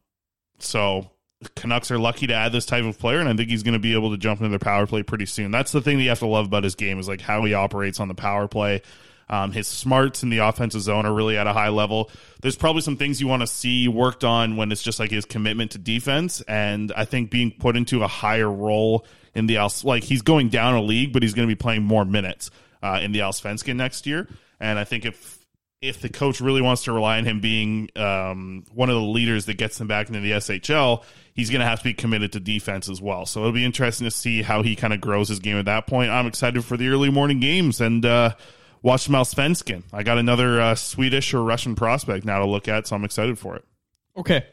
so 0.59 1.11
Canucks 1.55 1.91
are 1.91 1.97
lucky 1.97 2.27
to 2.27 2.33
add 2.33 2.51
this 2.51 2.65
type 2.65 2.83
of 2.83 2.99
player, 2.99 3.19
and 3.19 3.27
I 3.27 3.35
think 3.35 3.49
he's 3.49 3.63
going 3.63 3.73
to 3.73 3.79
be 3.79 3.93
able 3.93 4.11
to 4.11 4.17
jump 4.17 4.39
into 4.41 4.49
their 4.49 4.59
power 4.59 4.85
play 4.85 5.03
pretty 5.03 5.25
soon. 5.25 5.51
That's 5.51 5.71
the 5.71 5.81
thing 5.81 5.97
that 5.97 6.03
you 6.03 6.09
have 6.09 6.19
to 6.19 6.27
love 6.27 6.45
about 6.45 6.63
his 6.63 6.75
game 6.75 6.99
is 6.99 7.07
like 7.07 7.21
how 7.21 7.43
he 7.43 7.53
operates 7.53 7.99
on 7.99 8.07
the 8.07 8.13
power 8.13 8.47
play. 8.47 8.81
Um, 9.31 9.53
his 9.53 9.65
smarts 9.65 10.21
in 10.23 10.29
the 10.29 10.39
offensive 10.39 10.81
zone 10.81 11.05
are 11.05 11.13
really 11.13 11.37
at 11.37 11.47
a 11.47 11.53
high 11.53 11.69
level. 11.69 12.11
There's 12.41 12.57
probably 12.57 12.81
some 12.81 12.97
things 12.97 13.21
you 13.21 13.27
want 13.27 13.41
to 13.41 13.47
see 13.47 13.87
worked 13.87 14.25
on 14.25 14.57
when 14.57 14.71
it's 14.71 14.83
just 14.83 14.99
like 14.99 15.09
his 15.09 15.25
commitment 15.25 15.71
to 15.71 15.77
defense, 15.77 16.41
and 16.41 16.91
I 16.95 17.05
think 17.05 17.31
being 17.31 17.51
put 17.51 17.77
into 17.77 18.03
a 18.03 18.07
higher 18.07 18.51
role 18.51 19.05
in 19.33 19.47
the 19.47 19.57
Als, 19.57 19.85
like 19.85 20.03
he's 20.03 20.21
going 20.21 20.49
down 20.49 20.75
a 20.75 20.81
league, 20.81 21.13
but 21.13 21.23
he's 21.23 21.33
going 21.33 21.47
to 21.47 21.51
be 21.51 21.57
playing 21.57 21.83
more 21.83 22.03
minutes 22.03 22.51
uh, 22.83 22.99
in 23.01 23.13
the 23.13 23.19
Allsvenskan 23.19 23.77
next 23.77 24.05
year. 24.05 24.27
And 24.59 24.77
I 24.77 24.83
think 24.83 25.05
if 25.05 25.39
if 25.81 25.99
the 25.99 26.09
coach 26.09 26.41
really 26.41 26.61
wants 26.61 26.83
to 26.83 26.91
rely 26.91 27.17
on 27.17 27.25
him 27.25 27.39
being 27.39 27.89
um, 27.95 28.65
one 28.71 28.89
of 28.89 28.95
the 28.95 29.01
leaders 29.01 29.45
that 29.45 29.55
gets 29.55 29.79
them 29.79 29.87
back 29.87 30.09
into 30.09 30.19
the 30.19 30.31
SHL, 30.33 31.03
he's 31.33 31.49
going 31.49 31.61
to 31.61 31.65
have 31.65 31.79
to 31.79 31.85
be 31.85 31.93
committed 31.95 32.33
to 32.33 32.39
defense 32.39 32.87
as 32.87 33.01
well. 33.01 33.25
So 33.25 33.39
it'll 33.39 33.51
be 33.51 33.65
interesting 33.65 34.05
to 34.05 34.11
see 34.11 34.43
how 34.43 34.61
he 34.61 34.75
kind 34.75 34.93
of 34.93 35.01
grows 35.01 35.29
his 35.29 35.39
game 35.39 35.57
at 35.57 35.65
that 35.65 35.87
point. 35.87 36.11
I'm 36.11 36.27
excited 36.27 36.63
for 36.63 36.77
the 36.77 36.89
early 36.89 37.09
morning 37.09 37.39
games 37.39 37.81
and 37.81 38.05
uh, 38.05 38.35
watch 38.81 39.07
Malsvenskin. 39.07 39.83
I 39.93 40.03
got 40.03 40.17
another 40.17 40.59
uh, 40.61 40.75
Swedish 40.75 41.33
or 41.33 41.43
Russian 41.43 41.75
prospect 41.75 42.25
now 42.25 42.39
to 42.39 42.45
look 42.45 42.67
at, 42.67 42.87
so 42.87 42.95
I'm 42.95 43.05
excited 43.05 43.37
for 43.37 43.55
it. 43.55 43.65
Okay. 44.17 44.45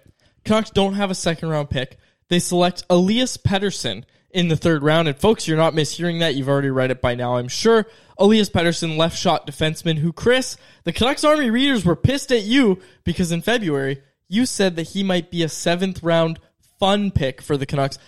Canucks 0.45 0.71
don't 0.71 0.95
have 0.95 1.11
a 1.11 1.15
second 1.15 1.49
round 1.49 1.71
pick. 1.71 1.99
They 2.29 2.39
select 2.39 2.85
Elias 2.91 3.37
Pettersson 3.37 4.05
in 4.31 4.49
the 4.49 4.57
third 4.57 4.83
round. 4.83 5.09
And 5.09 5.17
folks, 5.17 5.49
you're 5.49 5.57
not 5.57 5.75
mishearing 5.75 6.21
that. 6.21 6.35
You've 6.35 6.49
already 6.49 6.71
read 6.71 6.91
it 6.91 7.01
by 7.01 7.15
now, 7.15 7.37
I'm 7.37 7.49
sure. 7.49 7.87
Elias 8.19 8.51
Pettersson, 8.51 8.97
left 8.97 9.17
shot 9.19 9.47
defenseman, 9.47 9.99
who, 9.99 10.13
Chris, 10.13 10.57
the 10.85 10.93
Canucks 10.93 11.25
Army 11.25 11.51
readers 11.51 11.85
were 11.85 11.97
pissed 11.97 12.33
at 12.33 12.43
you 12.43 12.81
because 13.05 13.33
in 13.33 13.43
February, 13.43 14.03
you 14.29 14.45
said 14.45 14.77
that 14.77 14.89
he 14.89 15.03
might 15.03 15.31
be 15.31 15.43
a 15.43 15.49
seventh 15.49 16.03
round 16.03 16.39
fun 16.79 17.11
pick 17.11 17.41
for 17.41 17.57
the 17.57 17.67
Canucks. 17.67 17.99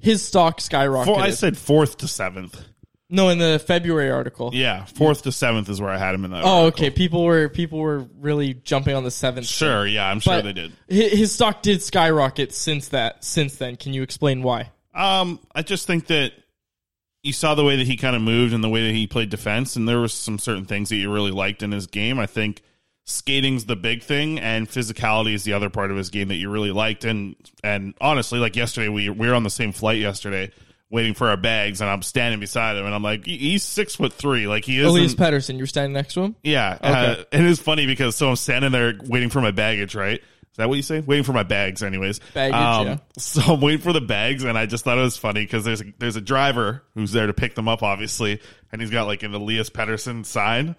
His 0.00 0.22
stock 0.22 0.60
skyrocketed. 0.60 1.04
Four, 1.06 1.20
I 1.20 1.30
said 1.30 1.58
fourth 1.58 1.98
to 1.98 2.08
seventh. 2.08 2.64
No, 3.10 3.28
in 3.30 3.38
the 3.38 3.58
February 3.66 4.10
article. 4.10 4.50
Yeah, 4.52 4.84
fourth 4.84 5.22
to 5.22 5.32
seventh 5.32 5.68
is 5.68 5.80
where 5.80 5.90
I 5.90 5.98
had 5.98 6.14
him 6.14 6.24
in 6.24 6.30
that. 6.32 6.44
Oh, 6.44 6.64
article. 6.64 6.84
okay. 6.86 6.90
People 6.90 7.24
were 7.24 7.48
people 7.48 7.78
were 7.78 8.06
really 8.20 8.54
jumping 8.54 8.94
on 8.94 9.04
the 9.04 9.10
seventh. 9.10 9.46
Sure, 9.46 9.86
yeah, 9.86 10.08
I'm 10.08 10.20
sure 10.20 10.34
But 10.34 10.44
they 10.44 10.52
did. 10.52 10.72
hi- 10.90 11.16
His 11.16 11.32
stock 11.32 11.62
did 11.62 11.82
skyrocket 11.82 12.52
since 12.52 12.88
that. 12.88 13.24
Since 13.24 13.56
then, 13.56 13.76
can 13.76 13.92
you 13.94 14.02
explain 14.02 14.42
why? 14.42 14.70
Um, 14.94 15.38
I 15.54 15.62
just 15.62 15.86
think 15.86 16.06
that 16.08 16.32
you 17.22 17.32
saw 17.32 17.54
the 17.54 17.64
way 17.64 17.76
that 17.76 17.86
he 17.86 17.96
kind 17.96 18.14
of 18.16 18.22
moved 18.22 18.52
and 18.54 18.62
the 18.62 18.68
way 18.68 18.86
that 18.86 18.94
he 18.94 19.06
played 19.06 19.28
defense, 19.30 19.74
and 19.76 19.88
there 19.88 19.98
was 20.00 20.12
some 20.14 20.38
certain 20.38 20.64
things 20.64 20.88
that 20.90 20.96
you 20.96 21.12
really 21.12 21.30
liked 21.32 21.62
in 21.62 21.72
his 21.72 21.86
game. 21.86 22.18
I 22.18 22.26
think 22.26 22.62
skating's 23.04 23.64
the 23.64 23.76
big 23.76 24.02
thing, 24.02 24.38
and 24.38 24.68
physicality 24.68 25.34
is 25.34 25.44
the 25.44 25.52
other 25.54 25.70
part 25.70 25.90
of 25.90 25.96
his 25.96 26.10
game 26.10 26.28
that 26.28 26.36
you 26.36 26.50
really 26.50 26.72
liked. 26.72 27.04
And 27.04 27.36
and 27.64 27.94
honestly, 28.00 28.38
like 28.38 28.54
yesterday, 28.54 28.88
we 28.88 29.08
we 29.08 29.28
were 29.28 29.34
on 29.34 29.44
the 29.44 29.50
same 29.50 29.72
flight 29.72 29.98
yesterday, 29.98 30.50
waiting 30.90 31.14
for 31.14 31.28
our 31.28 31.36
bags, 31.36 31.80
and 31.80 31.90
I'm 31.90 32.02
standing 32.02 32.40
beside 32.40 32.76
him, 32.76 32.86
and 32.86 32.94
I'm 32.94 33.02
like, 33.02 33.24
he's 33.26 33.62
six 33.62 33.94
foot 33.94 34.12
three, 34.12 34.46
like 34.46 34.64
he 34.64 34.78
is. 34.78 34.86
Elias 34.86 35.14
Pettersson, 35.14 35.58
you're 35.58 35.66
standing 35.66 35.92
next 35.92 36.14
to 36.14 36.22
him. 36.22 36.36
Yeah, 36.42 36.78
Okay. 36.82 37.20
uh, 37.20 37.24
and 37.32 37.46
it's 37.46 37.60
funny 37.60 37.86
because 37.86 38.16
so 38.16 38.30
I'm 38.30 38.36
standing 38.36 38.72
there 38.72 38.94
waiting 39.06 39.28
for 39.28 39.40
my 39.40 39.50
baggage, 39.50 39.94
right? 39.94 40.20
Is 40.20 40.56
that 40.56 40.68
what 40.68 40.74
you 40.76 40.82
say? 40.82 41.00
Waiting 41.00 41.24
for 41.24 41.32
my 41.32 41.44
bags, 41.44 41.82
anyways. 41.84 42.18
Baggage, 42.34 42.54
Um, 42.54 42.86
yeah. 42.86 42.96
So 43.18 43.42
I'm 43.42 43.60
waiting 43.60 43.80
for 43.80 43.92
the 43.92 44.00
bags, 44.00 44.42
and 44.44 44.56
I 44.58 44.66
just 44.66 44.82
thought 44.84 44.98
it 44.98 45.02
was 45.02 45.16
funny 45.16 45.42
because 45.42 45.64
there's 45.64 45.82
a, 45.82 45.84
there's 45.98 46.16
a 46.16 46.20
driver 46.20 46.82
who's 46.94 47.12
there 47.12 47.26
to 47.28 47.32
pick 47.34 47.54
them 47.54 47.68
up, 47.68 47.82
obviously, 47.82 48.40
and 48.72 48.80
he's 48.80 48.90
got 48.90 49.06
like 49.06 49.22
an 49.22 49.34
Elias 49.34 49.70
Pettersson 49.70 50.24
sign. 50.26 50.74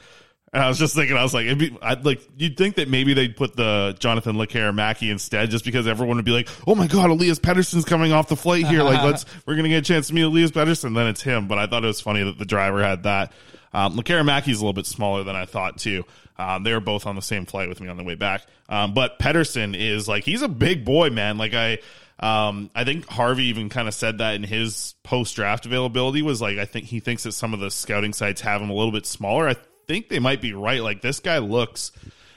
And 0.52 0.64
I 0.64 0.68
was 0.68 0.80
just 0.80 0.96
thinking, 0.96 1.16
I 1.16 1.22
was 1.22 1.34
like, 1.34 1.46
it'd 1.46 1.60
be, 1.60 1.78
I'd 1.82 2.06
like, 2.06 2.22
you'd 2.38 2.58
think 2.58 2.76
that 2.76 2.90
maybe 2.90 3.14
they'd 3.14 3.36
put 3.36 3.56
the 3.56 3.96
Jonathan 4.00 4.36
Lekkerimäki 4.36 5.12
instead, 5.12 5.52
just 5.52 5.64
because 5.64 5.88
everyone 5.88 6.18
would 6.18 6.26
be 6.26 6.32
like, 6.32 6.50
oh 6.66 6.74
my 6.74 6.88
God, 6.88 7.12
Elias 7.12 7.40
Pettersson's 7.40 7.86
coming 7.86 8.12
off 8.14 8.30
the 8.30 8.36
flight 8.36 8.66
here. 8.66 8.82
Like, 8.82 9.04
let's, 9.04 9.26
we're 9.46 9.54
going 9.54 9.66
to 9.66 9.70
get 9.70 9.78
a 9.78 9.94
chance 9.94 10.08
to 10.08 10.14
meet 10.14 10.24
Elias 10.24 10.52
Pettersson. 10.52 10.96
Then 10.96 11.08
it's 11.08 11.22
him. 11.22 11.48
But 11.48 11.60
I 11.60 11.68
thought 11.68 11.84
it 11.84 11.88
was 11.88 12.02
funny 12.02 12.24
that 12.24 12.40
the 12.40 12.46
driver 12.46 12.82
had 12.84 13.04
that. 13.04 13.32
Um, 13.74 13.96
Mackey's 13.96 14.58
a 14.58 14.62
little 14.62 14.74
bit 14.74 14.88
smaller 14.88 15.24
than 15.24 15.36
I 15.36 15.46
thought, 15.46 15.78
too. 15.78 16.04
Um, 16.40 16.64
they 16.64 16.74
were 16.74 16.80
both 16.80 17.06
on 17.06 17.16
the 17.16 17.22
same 17.22 17.46
flight 17.46 17.70
with 17.70 17.82
me 17.82 17.88
on 17.88 17.98
the 17.98 18.04
way 18.04 18.16
back. 18.16 18.42
Um, 18.70 18.94
but 18.96 19.20
Pettersson 19.20 19.76
is 19.78 20.08
like, 20.08 20.24
he's 20.24 20.42
a 20.42 20.48
big 20.48 20.84
boy, 20.84 21.12
man. 21.12 21.38
Like, 21.38 21.54
I, 21.54 21.80
um, 22.20 22.72
I 22.74 22.86
think 22.86 23.08
Harvey 23.08 23.46
even 23.46 23.70
kind 23.70 23.88
of 23.88 23.94
said 23.94 24.18
that 24.18 24.36
in 24.36 24.44
his 24.44 24.96
post 25.04 25.36
draft 25.36 25.66
availability 25.66 26.22
was 26.22 26.42
like, 26.42 26.58
I 26.58 26.66
think 26.66 26.86
he 26.86 27.00
thinks 27.00 27.24
that 27.24 27.34
some 27.34 27.54
of 27.54 27.60
the 27.60 27.70
scouting 27.70 28.14
sites 28.14 28.42
have 28.42 28.62
him 28.62 28.70
a 28.70 28.74
little 28.74 28.92
bit 28.92 29.06
smaller. 29.06 29.48
I 29.48 29.56
think 29.90 30.08
they 30.08 30.20
might 30.20 30.40
be 30.40 30.54
right. 30.54 30.82
Like, 30.82 31.02
this 31.02 31.20
guy 31.20 31.40
looks, 31.40 31.92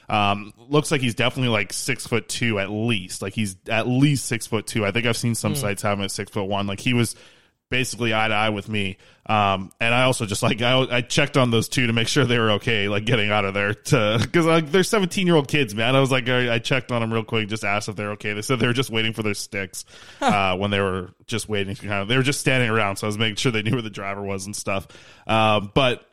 um, 0.09 0.51
looks 0.57 0.91
like 0.91 0.99
he's 0.99 1.15
definitely 1.15 1.49
like 1.49 1.71
six 1.71 2.05
foot 2.05 2.27
two 2.27 2.59
at 2.59 2.69
least. 2.69 3.21
Like, 3.21 3.33
he's 3.33 3.55
at 3.69 3.87
least 3.87 4.25
six 4.25 4.47
foot 4.47 4.67
two. 4.67 4.85
I 4.85 4.91
think 4.91 5.05
I've 5.05 5.15
seen 5.15 5.35
some 5.35 5.55
sites 5.55 5.83
have 5.83 5.97
him 5.99 6.03
at 6.03 6.11
six 6.11 6.31
foot 6.31 6.45
one. 6.45 6.67
Like, 6.67 6.81
he 6.81 6.93
was 6.93 7.15
basically 7.73 8.13
eye 8.13 8.27
to 8.27 8.33
eye 8.35 8.49
with 8.49 8.69
me. 8.69 8.97
Um, 9.25 9.71
and 9.79 9.95
I 9.95 10.03
also 10.03 10.27
just 10.27 10.43
like 10.43 10.61
I, 10.61 10.97
I 10.97 11.01
checked 11.01 11.37
on 11.37 11.49
those 11.49 11.67
two 11.67 11.87
to 11.87 11.93
make 11.93 12.07
sure 12.07 12.23
they 12.23 12.37
were 12.37 12.51
okay, 12.51 12.87
like 12.87 13.03
getting 13.03 13.31
out 13.31 13.45
of 13.45 13.55
there 13.55 13.73
to 13.73 14.19
because 14.21 14.45
like 14.45 14.71
they're 14.71 14.83
seventeen 14.83 15.25
year 15.25 15.35
old 15.35 15.47
kids, 15.47 15.73
man. 15.73 15.95
I 15.95 15.99
was 15.99 16.11
like 16.11 16.29
I, 16.29 16.55
I 16.55 16.59
checked 16.59 16.91
on 16.91 17.01
them 17.01 17.11
real 17.11 17.23
quick, 17.23 17.47
just 17.47 17.63
asked 17.63 17.89
if 17.89 17.95
they're 17.95 18.11
okay. 18.11 18.33
They 18.33 18.43
said 18.43 18.59
they 18.59 18.67
were 18.67 18.73
just 18.73 18.91
waiting 18.91 19.13
for 19.13 19.23
their 19.23 19.33
sticks 19.33 19.85
uh, 20.21 20.55
when 20.57 20.69
they 20.69 20.81
were 20.81 21.15
just 21.25 21.49
waiting. 21.49 21.75
Kind 21.75 21.93
of, 21.93 22.07
they 22.09 22.17
were 22.17 22.21
just 22.23 22.41
standing 22.41 22.69
around, 22.69 22.97
so 22.97 23.07
I 23.07 23.09
was 23.09 23.17
making 23.17 23.37
sure 23.37 23.51
they 23.51 23.63
knew 23.63 23.71
where 23.71 23.81
the 23.81 23.89
driver 23.89 24.21
was 24.21 24.45
and 24.45 24.55
stuff. 24.55 24.87
Um, 25.25 25.71
but 25.73 26.05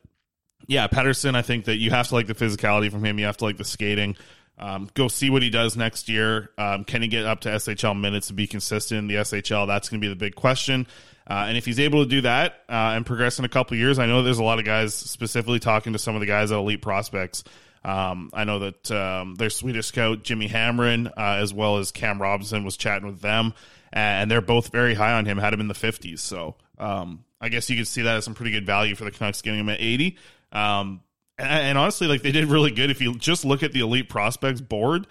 yeah, 0.71 0.87
Pettersson, 0.87 1.35
I 1.35 1.43
think 1.43 1.65
that 1.65 1.79
you 1.79 1.91
have 1.91 2.07
to 2.09 2.15
like 2.15 2.29
the 2.29 2.35
physicality 2.35 2.93
from 2.93 3.05
him. 3.05 3.19
You 3.19 3.25
have 3.25 3.37
to 3.39 3.45
like 3.45 3.57
the 3.57 3.65
skating. 3.65 4.17
Um, 4.57 4.89
go 4.95 5.09
see 5.09 5.29
what 5.29 5.43
he 5.43 5.51
does 5.51 5.77
next 5.77 6.09
year. 6.09 6.51
Um, 6.57 6.85
can 6.85 7.03
he 7.03 7.09
get 7.09 7.27
up 7.27 7.41
to 7.41 7.49
SHL 7.49 7.99
minutes 7.99 8.29
and 8.29 8.37
be 8.37 8.47
consistent 8.47 9.01
in 9.01 9.07
the 9.09 9.15
SHL? 9.17 9.67
That's 9.67 9.89
going 9.89 10.01
to 10.01 10.05
be 10.05 10.09
the 10.09 10.17
big 10.17 10.37
question. 10.37 10.87
Uh, 11.27 11.47
and 11.49 11.59
if 11.59 11.65
he's 11.65 11.81
able 11.81 12.05
to 12.05 12.09
do 12.09 12.21
that 12.21 12.61
uh, 12.69 12.95
and 12.95 13.05
progress 13.05 13.41
in 13.41 13.45
a 13.45 13.49
couple 13.49 13.77
years, 13.77 13.99
I 13.99 14.07
know 14.07 14.23
there's 14.23 14.39
a 14.39 14.45
lot 14.45 14.61
of 14.61 14.65
guys 14.65 14.95
specifically 14.95 15.59
talking 15.59 15.93
to 15.93 15.99
some 15.99 16.15
of 16.15 16.21
the 16.21 16.27
guys 16.27 16.53
at 16.53 16.59
Elite 16.59 16.83
Prospects. 16.83 17.43
Um, 17.85 18.31
I 18.33 18.45
know 18.45 18.61
that 18.61 18.91
um, 18.93 19.35
their 19.35 19.51
Swedish 19.51 19.87
scout 19.87 20.23
Jimmy 20.23 20.49
Hamrin, 20.49 21.09
uh, 21.09 21.39
as 21.41 21.53
well 21.53 21.79
as 21.79 21.91
Cam 21.91 22.23
Robinson, 22.23 22.63
was 22.63 22.77
chatting 22.77 23.09
with 23.09 23.23
them, 23.23 23.55
and 23.93 24.31
they're 24.31 24.41
both 24.41 24.71
very 24.71 24.95
high 24.95 25.15
on 25.15 25.27
him. 25.27 25.37
Had 25.37 25.53
him 25.53 25.61
in 25.61 25.69
the 25.69 25.75
50s, 25.75 26.21
so 26.21 26.55
um, 26.79 27.25
I 27.41 27.49
guess 27.49 27.69
you 27.71 27.77
could 27.77 27.89
see 27.89 28.03
that 28.03 28.19
as 28.19 28.25
some 28.25 28.35
pretty 28.35 28.53
good 28.53 28.67
value 28.67 28.95
for 28.95 29.05
the 29.05 29.11
Canucks 29.11 29.43
getting 29.43 29.61
him 29.61 29.69
at 29.69 29.81
80. 29.81 30.17
Um, 30.53 31.03
and, 31.39 31.49
and 31.49 31.79
honestly, 31.79 32.07
like 32.07 32.23
they 32.23 32.33
did 32.33 32.47
really 32.47 32.71
good. 32.71 32.91
If 32.91 33.01
you 33.01 33.15
just 33.17 33.45
look 33.45 33.63
at 33.63 33.73
the 33.73 33.81
Elite 33.81 34.09
Prospects 34.09 34.61
board, 34.61 35.07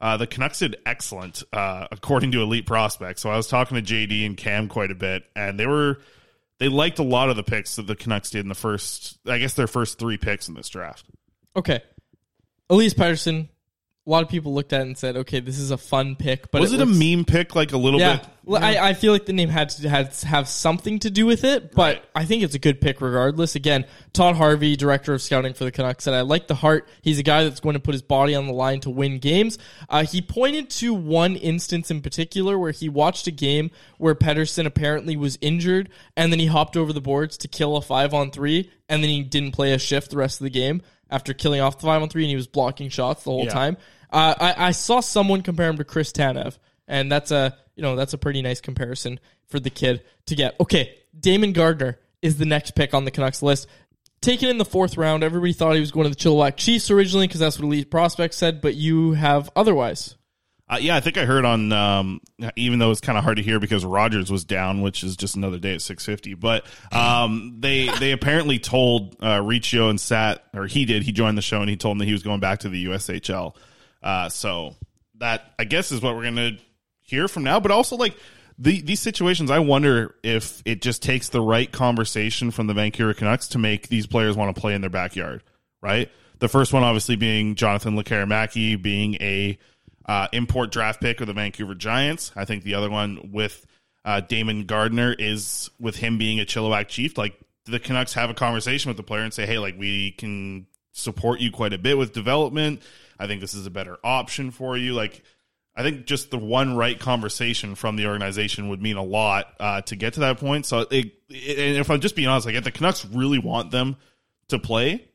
uh, 0.00 0.16
the 0.16 0.26
Canucks 0.26 0.60
did 0.60 0.76
excellent 0.86 1.42
uh, 1.52 1.86
according 1.90 2.32
to 2.32 2.42
Elite 2.42 2.66
Prospects. 2.66 3.22
So 3.22 3.30
I 3.30 3.36
was 3.36 3.46
talking 3.46 3.82
to 3.82 3.82
JD 3.82 4.24
and 4.26 4.36
Cam 4.36 4.68
quite 4.68 4.90
a 4.90 4.94
bit, 4.94 5.24
and 5.36 5.58
they 5.58 5.66
were 5.66 6.00
they 6.58 6.68
liked 6.68 6.98
a 6.98 7.02
lot 7.02 7.30
of 7.30 7.36
the 7.36 7.42
picks 7.42 7.76
that 7.76 7.86
the 7.86 7.96
Canucks 7.96 8.30
did 8.30 8.40
in 8.40 8.48
the 8.48 8.54
first, 8.54 9.18
I 9.26 9.38
guess, 9.38 9.54
their 9.54 9.66
first 9.66 9.98
three 9.98 10.18
picks 10.18 10.48
in 10.48 10.54
this 10.54 10.68
draft. 10.68 11.06
Okay. 11.56 11.82
Elias 12.68 12.94
Pettersson, 12.94 13.48
a 14.06 14.10
lot 14.10 14.22
of 14.22 14.28
people 14.30 14.54
looked 14.54 14.72
at 14.72 14.80
it 14.80 14.86
and 14.86 14.96
said, 14.98 15.16
okay, 15.18 15.40
this 15.40 15.58
is 15.58 15.70
a 15.70 15.76
fun 15.76 16.16
pick. 16.16 16.50
But 16.50 16.62
was 16.62 16.72
it, 16.72 16.78
looks- 16.78 16.90
a 16.96 17.16
meme 17.16 17.24
pick, 17.26 17.54
like 17.54 17.72
a 17.72 17.76
little 17.76 18.00
Yeah. 18.00 18.16
bit? 18.16 18.26
Well, 18.42 18.64
I, 18.64 18.78
I 18.78 18.94
feel 18.94 19.12
like 19.12 19.26
the 19.26 19.34
name 19.34 19.50
had 19.50 19.68
to 19.68 19.88
had 19.88 20.12
to 20.14 20.26
have 20.26 20.48
something 20.48 20.98
to 21.00 21.10
do 21.10 21.26
with 21.26 21.44
it, 21.44 21.72
but 21.72 21.96
Right. 21.96 22.04
I 22.16 22.24
think 22.24 22.42
it's 22.42 22.54
a 22.54 22.58
good 22.58 22.80
pick 22.80 23.00
regardless. 23.02 23.54
Again, 23.54 23.84
Todd 24.14 24.34
Harvey, 24.34 24.74
director 24.74 25.12
of 25.12 25.20
scouting 25.22 25.52
for 25.52 25.64
the 25.64 25.70
Canucks, 25.70 26.04
said, 26.04 26.14
I 26.14 26.22
like 26.22 26.48
the 26.48 26.54
heart. 26.56 26.88
He's 27.02 27.18
a 27.18 27.22
guy 27.22 27.44
that's 27.44 27.60
going 27.60 27.74
to 27.74 27.80
put 27.80 27.92
his 27.92 28.02
body 28.02 28.34
on 28.34 28.46
the 28.46 28.52
line 28.54 28.80
to 28.80 28.90
win 28.90 29.18
games. 29.18 29.58
Uh, 29.88 30.04
he 30.04 30.20
pointed 30.22 30.70
to 30.70 30.94
one 30.94 31.36
instance 31.36 31.90
in 31.90 32.00
particular 32.00 32.58
where 32.58 32.72
he 32.72 32.88
watched 32.88 33.26
a 33.26 33.30
game 33.30 33.70
where 33.98 34.14
Pettersson 34.16 34.64
apparently 34.66 35.16
was 35.16 35.38
injured, 35.42 35.90
and 36.16 36.32
then 36.32 36.40
he 36.40 36.46
hopped 36.46 36.76
over 36.76 36.92
the 36.92 37.02
boards 37.02 37.36
to 37.38 37.46
kill 37.48 37.76
a 37.76 37.82
five 37.82 38.14
on 38.14 38.30
three, 38.32 38.70
and 38.88 39.02
then 39.04 39.10
he 39.10 39.22
didn't 39.22 39.52
play 39.52 39.72
a 39.74 39.78
shift 39.78 40.10
the 40.10 40.16
rest 40.16 40.40
of 40.40 40.44
the 40.44 40.50
game 40.50 40.80
after 41.10 41.34
killing 41.34 41.60
off 41.60 41.78
the 41.78 41.86
five 41.86 42.02
on 42.02 42.08
three, 42.08 42.22
and 42.24 42.30
he 42.30 42.36
was 42.36 42.46
blocking 42.46 42.88
shots 42.88 43.24
the 43.24 43.30
whole 43.30 43.44
Yeah. 43.44 43.50
time. 43.50 43.76
Uh, 44.12 44.34
I, 44.40 44.68
I 44.68 44.70
saw 44.72 45.00
someone 45.00 45.42
compare 45.42 45.68
him 45.68 45.76
to 45.78 45.84
Chris 45.84 46.12
Tanev, 46.12 46.58
and 46.88 47.10
that's 47.10 47.30
a 47.30 47.56
you 47.76 47.82
know 47.82 47.96
that's 47.96 48.12
a 48.12 48.18
pretty 48.18 48.42
nice 48.42 48.60
comparison 48.60 49.20
for 49.48 49.60
the 49.60 49.70
kid 49.70 50.02
to 50.26 50.34
get. 50.34 50.54
Okay, 50.60 50.96
Daimon 51.18 51.52
Gardner 51.52 51.98
is 52.22 52.36
the 52.38 52.44
next 52.46 52.72
pick 52.72 52.92
on 52.94 53.04
the 53.04 53.10
Canucks 53.10 53.42
list. 53.42 53.66
Taken 54.20 54.48
in 54.50 54.58
the 54.58 54.64
fourth 54.66 54.98
round, 54.98 55.24
everybody 55.24 55.52
thought 55.54 55.74
he 55.74 55.80
was 55.80 55.90
going 55.92 56.04
to 56.04 56.10
the 56.10 56.16
Chilliwack 56.16 56.56
Chiefs 56.56 56.90
originally 56.90 57.26
because 57.26 57.40
that's 57.40 57.58
what 57.58 57.64
Elite 57.64 57.90
Prospects 57.90 58.36
said, 58.36 58.60
but 58.60 58.74
you 58.74 59.12
have 59.12 59.48
otherwise. 59.56 60.16
Uh, 60.70 60.78
yeah, 60.80 60.94
I 60.94 61.00
think 61.00 61.18
I 61.18 61.24
heard 61.24 61.44
on, 61.44 61.72
um, 61.72 62.20
even 62.54 62.78
though 62.78 62.92
it's 62.92 63.00
kind 63.00 63.18
of 63.18 63.24
hard 63.24 63.38
to 63.38 63.42
hear 63.42 63.58
because 63.58 63.84
Rogers 63.84 64.30
was 64.30 64.44
down, 64.44 64.82
which 64.82 65.02
is 65.02 65.16
just 65.16 65.34
another 65.34 65.58
day 65.58 65.74
at 65.74 65.82
650. 65.82 66.34
But 66.34 66.64
um, 66.92 67.56
they 67.58 67.88
they 67.98 68.12
apparently 68.12 68.60
told 68.60 69.16
uh, 69.20 69.42
Riccio 69.42 69.88
and 69.88 70.00
Sat, 70.00 70.44
or 70.54 70.68
he 70.68 70.84
did, 70.84 71.02
he 71.02 71.10
joined 71.10 71.36
the 71.36 71.42
show 71.42 71.60
and 71.60 71.68
he 71.68 71.76
told 71.76 71.94
them 71.94 71.98
that 71.98 72.04
he 72.04 72.12
was 72.12 72.22
going 72.22 72.38
back 72.38 72.60
to 72.60 72.68
the 72.68 72.86
USHL. 72.86 73.56
Uh, 74.00 74.28
so 74.28 74.76
that, 75.18 75.42
I 75.58 75.64
guess, 75.64 75.90
is 75.90 76.00
what 76.00 76.14
we're 76.14 76.22
going 76.22 76.36
to 76.36 76.58
hear 77.00 77.26
from 77.26 77.42
now. 77.42 77.58
But 77.58 77.72
also, 77.72 77.96
like, 77.96 78.16
the, 78.56 78.80
these 78.80 79.00
situations, 79.00 79.50
I 79.50 79.58
wonder 79.58 80.14
if 80.22 80.62
it 80.64 80.82
just 80.82 81.02
takes 81.02 81.30
the 81.30 81.40
right 81.40 81.70
conversation 81.70 82.52
from 82.52 82.68
the 82.68 82.74
Vancouver 82.74 83.12
Canucks 83.12 83.48
to 83.48 83.58
make 83.58 83.88
these 83.88 84.06
players 84.06 84.36
want 84.36 84.54
to 84.54 84.60
play 84.60 84.74
in 84.74 84.82
their 84.82 84.90
backyard, 84.90 85.42
right? 85.82 86.12
The 86.38 86.48
first 86.48 86.72
one, 86.72 86.84
obviously, 86.84 87.16
being 87.16 87.56
Jonathan 87.56 87.96
LeCaire 87.96 88.80
being 88.80 89.14
a 89.16 89.58
uh, 90.06 90.28
import 90.32 90.70
draft 90.72 91.00
pick 91.00 91.20
of 91.20 91.26
the 91.26 91.32
Vancouver 91.32 91.74
Giants. 91.74 92.32
I 92.36 92.44
think 92.44 92.64
the 92.64 92.74
other 92.74 92.90
one 92.90 93.30
with 93.32 93.66
uh, 94.04 94.20
Daimon 94.20 94.66
Gardner 94.66 95.14
is 95.18 95.70
with 95.78 95.96
him 95.96 96.18
being 96.18 96.40
a 96.40 96.44
Chilliwack 96.44 96.88
Chief. 96.88 97.16
Like 97.18 97.38
the 97.66 97.78
Canucks 97.78 98.14
have 98.14 98.30
a 98.30 98.34
conversation 98.34 98.88
with 98.88 98.96
the 98.96 99.02
player 99.02 99.22
and 99.22 99.32
say, 99.32 99.46
"Hey, 99.46 99.58
like 99.58 99.78
we 99.78 100.12
can 100.12 100.66
support 100.92 101.40
you 101.40 101.50
quite 101.50 101.72
a 101.72 101.78
bit 101.78 101.96
with 101.98 102.12
development. 102.12 102.82
I 103.18 103.26
think 103.26 103.40
this 103.40 103.54
is 103.54 103.66
a 103.66 103.70
better 103.70 103.98
option 104.02 104.50
for 104.50 104.76
you." 104.76 104.94
Like 104.94 105.22
I 105.76 105.82
think 105.82 106.06
just 106.06 106.30
the 106.30 106.38
one 106.38 106.76
right 106.76 106.98
conversation 106.98 107.74
from 107.74 107.96
the 107.96 108.06
organization 108.06 108.70
would 108.70 108.82
mean 108.82 108.96
a 108.96 109.04
lot 109.04 109.54
uh, 109.60 109.80
to 109.82 109.96
get 109.96 110.14
to 110.14 110.20
that 110.20 110.38
point. 110.38 110.66
So, 110.66 110.80
it, 110.90 111.12
it- 111.28 111.58
and 111.58 111.76
if 111.76 111.90
I'm 111.90 112.00
just 112.00 112.16
being 112.16 112.26
honest, 112.28 112.46
like 112.46 112.56
if 112.56 112.64
the 112.64 112.72
Canucks 112.72 113.04
really 113.04 113.38
want 113.38 113.70
them 113.70 113.96
to 114.48 114.58
play, 114.58 115.06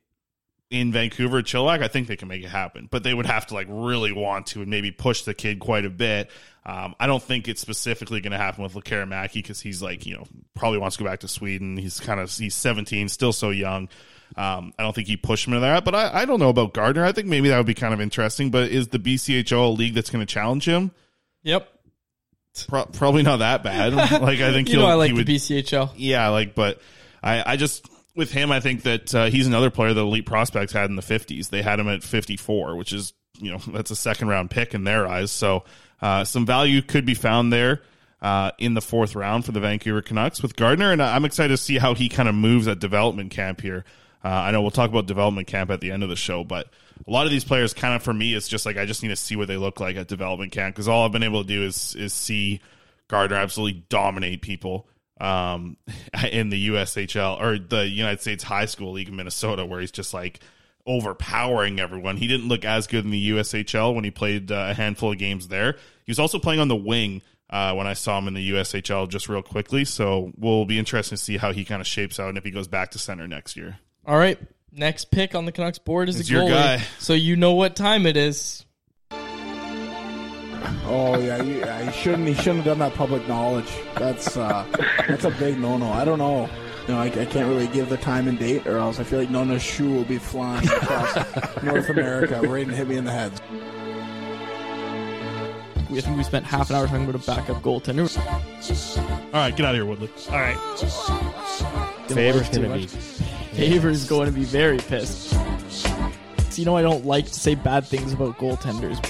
in 0.70 0.92
Vancouver, 0.92 1.42
Chilliwack, 1.42 1.84
I 1.84 1.88
think 1.88 2.08
they 2.08 2.16
can 2.16 2.28
make 2.28 2.44
it 2.44 2.50
happen. 2.50 2.88
But 2.90 3.04
they 3.04 3.14
would 3.14 3.26
have 3.26 3.48
to 3.48 3.54
like 3.54 3.68
really 3.70 4.12
want 4.12 4.48
to 4.48 4.62
and 4.62 4.70
maybe 4.70 4.92
push 4.92 5.22
the 5.24 5.34
kid 5.34 5.60
quite 5.60 5.86
a 5.86 5.90
bit. 5.90 6.30
Um, 6.66 6.96
I 7.00 7.06
don't 7.06 7.22
think 7.22 7.48
it's 7.48 7.62
specifically 7.62 8.22
going 8.22 8.32
to 8.32 8.38
happen 8.38 8.64
with 8.64 8.74
Lekkerimäki 8.74 9.36
because 9.36 9.62
he's 9.62 9.82
like 9.82 10.06
you 10.06 10.16
know 10.16 10.26
probably 10.56 10.80
wants 10.80 10.98
to 10.98 11.04
go 11.04 11.10
back 11.10 11.20
to 11.20 11.28
Sweden. 11.28 11.78
He's 11.78 12.00
kind 12.00 12.20
of 12.20 12.32
he's 12.32 12.56
17, 12.56 13.10
still 13.10 13.34
so 13.34 13.52
young. 13.52 13.90
Um, 14.36 14.74
I 14.80 14.84
don't 14.84 14.94
think 14.94 15.08
he 15.08 15.18
pushed 15.18 15.48
him 15.48 15.54
to 15.54 15.60
that, 15.60 15.86
but 15.86 15.94
I, 15.94 16.22
I 16.22 16.26
don't 16.26 16.40
know 16.40 16.50
about 16.50 16.74
Gardner. 16.74 17.06
I 17.06 17.12
think 17.12 17.28
maybe 17.28 17.50
that 17.50 17.58
would 17.58 17.68
be 17.68 17.76
kind 17.76 17.94
of 17.94 18.02
interesting. 18.02 18.50
But 18.50 18.72
is 18.72 18.88
the 18.88 19.00
BCHL 19.00 19.68
a 19.68 19.70
league 19.70 19.94
that's 19.94 20.10
going 20.10 20.26
to 20.26 20.32
challenge 20.34 20.68
him? 20.68 20.92
Yep. 21.44 21.70
Pro- 22.68 22.86
probably 22.86 23.22
not 23.22 23.38
that 23.38 23.64
bad. 23.64 23.94
Like 24.22 24.40
I 24.40 24.52
think 24.52 24.70
you 24.70 24.76
he'll, 24.76 24.88
know 24.88 24.92
I 24.92 24.96
like 24.96 25.12
he 25.12 25.18
would, 25.18 25.28
the 25.28 25.36
BCHL. 25.36 25.92
yeah, 25.96 26.30
like, 26.30 26.56
but 26.56 26.82
I, 27.22 27.54
I 27.54 27.56
just 27.58 27.88
with 28.16 28.32
him, 28.32 28.52
I 28.52 28.60
think 28.60 28.84
that 28.84 29.14
uh, 29.14 29.26
he's 29.26 29.48
another 29.48 29.70
player 29.70 29.94
that 29.94 30.02
elite 30.02 30.26
prospects 30.26 30.74
had 30.74 30.90
in 30.90 30.96
the 30.96 31.02
fifties. 31.02 31.50
They 31.50 31.62
had 31.62 31.80
him 31.80 31.88
at 31.88 32.04
fifty 32.04 32.38
four, 32.38 32.76
which 32.76 32.94
is 32.94 33.14
you 33.40 33.52
know 33.52 33.58
that's 33.68 33.92
a 33.92 33.96
second 33.96 34.30
round 34.30 34.50
pick 34.50 34.74
in 34.74 34.84
their 34.84 35.08
eyes. 35.08 35.32
So 35.32 35.66
uh, 36.02 36.24
some 36.24 36.46
value 36.46 36.82
could 36.82 37.06
be 37.06 37.16
found 37.16 37.52
there. 37.52 37.82
Uh, 38.22 38.50
in 38.58 38.74
the 38.74 38.82
fourth 38.82 39.14
round 39.14 39.46
for 39.46 39.52
the 39.52 39.60
Vancouver 39.60 40.02
Canucks 40.02 40.42
with 40.42 40.56
Gardner, 40.56 40.92
and 40.92 41.00
I'm 41.00 41.26
excited 41.26 41.50
to 41.50 41.58
see 41.58 41.78
how 41.78 41.94
he 41.94 42.10
kind 42.10 42.28
of 42.28 42.34
moves 42.34 42.68
at 42.68 42.80
development 42.80 43.30
camp 43.30 43.62
here. 43.62 43.86
Uh, 44.24 44.30
I 44.30 44.52
know 44.52 44.64
we'll 44.64 44.72
talk 44.72 44.90
about 44.90 45.06
development 45.06 45.48
camp 45.48 45.70
at 45.70 45.80
the 45.80 45.92
end 45.92 46.02
of 46.02 46.10
the 46.10 46.16
show, 46.16 46.44
but 46.44 46.68
a 47.08 47.12
lot 47.12 47.28
of 47.28 47.32
these 47.32 47.44
players, 47.44 47.76
kind 47.76 47.94
of 47.94 48.02
for 48.02 48.14
me, 48.14 48.34
it's 48.34 48.48
just 48.48 48.66
like 48.66 48.78
I 48.78 48.86
just 48.86 49.04
need 49.04 49.10
to 49.10 49.16
see 49.16 49.36
what 49.36 49.48
they 49.48 49.58
look 49.58 49.80
like 49.80 49.96
at 49.96 50.08
development 50.08 50.54
camp 50.54 50.74
because 50.74 50.88
all 50.88 51.06
I've 51.06 51.12
been 51.12 51.22
able 51.22 51.44
to 51.44 51.48
do 51.48 51.64
is 51.64 51.94
is 51.96 52.14
see 52.14 52.62
Gardner 53.08 53.36
absolutely 53.36 53.84
dominate 53.90 54.42
people 54.42 54.88
um, 55.20 55.78
in 56.32 56.50
the 56.50 56.70
USHL 56.70 57.40
or 57.42 57.58
the 57.58 57.88
United 57.88 58.22
States 58.22 58.44
High 58.44 58.66
School 58.66 58.94
League 58.94 59.10
in 59.10 59.16
Minnesota, 59.16 59.66
where 59.66 59.80
he's 59.80 59.92
just 59.92 60.14
like 60.14 60.40
overpowering 60.88 61.80
everyone. 61.80 62.18
He 62.18 62.28
didn't 62.28 62.48
look 62.48 62.64
as 62.64 62.88
good 62.88 63.06
in 63.06 63.12
the 63.12 63.30
USHL 63.32 63.96
when 63.96 64.04
he 64.04 64.12
played 64.12 64.52
uh, 64.52 64.68
a 64.70 64.74
handful 64.74 65.12
of 65.12 65.18
games 65.18 65.48
there. 65.48 65.74
He 66.04 66.12
was 66.12 66.20
also 66.20 66.40
playing 66.40 66.60
on 66.60 66.68
the 66.68 66.76
wing 66.76 67.22
uh, 67.50 67.74
when 67.74 67.88
I 67.88 67.94
saw 67.94 68.18
him 68.20 68.28
in 68.28 68.34
the 68.34 68.52
USHL 68.52 69.10
just 69.10 69.28
real 69.28 69.42
quickly. 69.42 69.86
So 69.86 70.32
we'll 70.38 70.66
be 70.66 70.78
interested 70.78 71.18
to 71.18 71.22
see 71.22 71.38
how 71.38 71.52
he 71.54 71.66
kind 71.66 71.82
of 71.82 71.88
shapes 71.88 72.20
out 72.20 72.30
and 72.30 72.38
if 72.38 72.44
he 72.44 72.52
goes 72.52 72.68
back 72.68 72.92
to 72.92 73.00
center 73.00 73.28
next 73.28 73.58
year. 73.58 73.80
All 74.06 74.18
right. 74.18 74.38
Next 74.72 75.10
pick 75.10 75.36
on 75.36 75.46
the 75.46 75.52
Canucks 75.52 75.80
board 75.80 76.10
is 76.10 76.20
It's 76.20 76.30
a 76.30 76.34
your 76.34 76.44
goalie. 76.44 76.50
guy. 76.50 76.78
So 77.00 77.14
you 77.14 77.36
know 77.36 77.54
what 77.54 77.76
time 77.76 78.06
it 78.06 78.18
is. 78.18 78.66
Oh 80.86 81.18
yeah, 81.20 81.42
you, 81.42 81.60
yeah, 81.60 81.90
he 81.90 82.02
shouldn't. 82.02 82.28
He 82.28 82.34
shouldn't 82.36 82.58
have 82.58 82.66
done 82.66 82.80
that 82.80 82.94
public 82.94 83.28
knowledge. 83.28 83.72
That's 83.96 84.38
uh, 84.38 84.66
that's 85.08 85.24
a 85.24 85.32
big 85.32 85.60
no-no. 85.60 85.92
I 85.92 86.06
don't 86.06 86.20
know. 86.20 86.50
You 86.88 86.94
know, 86.94 87.00
I, 87.00 87.06
I 87.06 87.26
can't 87.26 87.48
really 87.48 87.68
give 87.68 87.90
the 87.90 87.98
time 87.98 88.28
and 88.28 88.38
date, 88.38 88.68
or 88.68 88.78
else 88.78 89.00
I 89.00 89.04
feel 89.04 89.18
like 89.20 89.32
Nona's 89.32 89.64
shoe 89.64 89.92
will 89.92 90.04
be 90.04 90.20
flying 90.20 90.68
across 90.68 91.16
North 91.64 91.90
America, 91.90 92.42
right 92.42 92.68
and 92.68 92.76
hit 92.76 92.88
me 92.88 92.98
in 92.98 93.06
the 93.06 93.12
head. 93.12 93.32
We, 95.90 95.98
I 95.98 96.02
think 96.02 96.18
we 96.18 96.24
spent 96.24 96.46
half 96.46 96.70
an 96.70 96.76
hour 96.76 96.88
talking 96.88 97.08
about 97.08 97.22
a 97.22 97.26
backup 97.26 97.62
goaltender. 97.64 98.08
All 99.28 99.32
right, 99.34 99.56
get 99.56 99.66
out 99.66 99.76
of 99.76 99.78
here, 99.78 99.86
Woodley. 99.86 100.10
All 100.30 100.40
right. 100.40 100.58
Faber's 102.08 102.48
Faber's 102.48 102.50
gonna 102.50 102.76
be 102.76 102.88
Faber's 102.88 104.08
going 104.08 104.28
to 104.28 104.32
be 104.32 104.44
very 104.44 104.78
pissed. 104.78 105.32
So 105.70 106.62
you 106.62 106.66
know 106.66 106.78
I 106.78 106.82
don't 106.82 107.06
like 107.06 107.26
to 107.26 107.34
say 107.34 107.56
bad 107.56 107.86
things 107.86 108.14
about 108.14 108.38
goaltenders. 108.38 109.02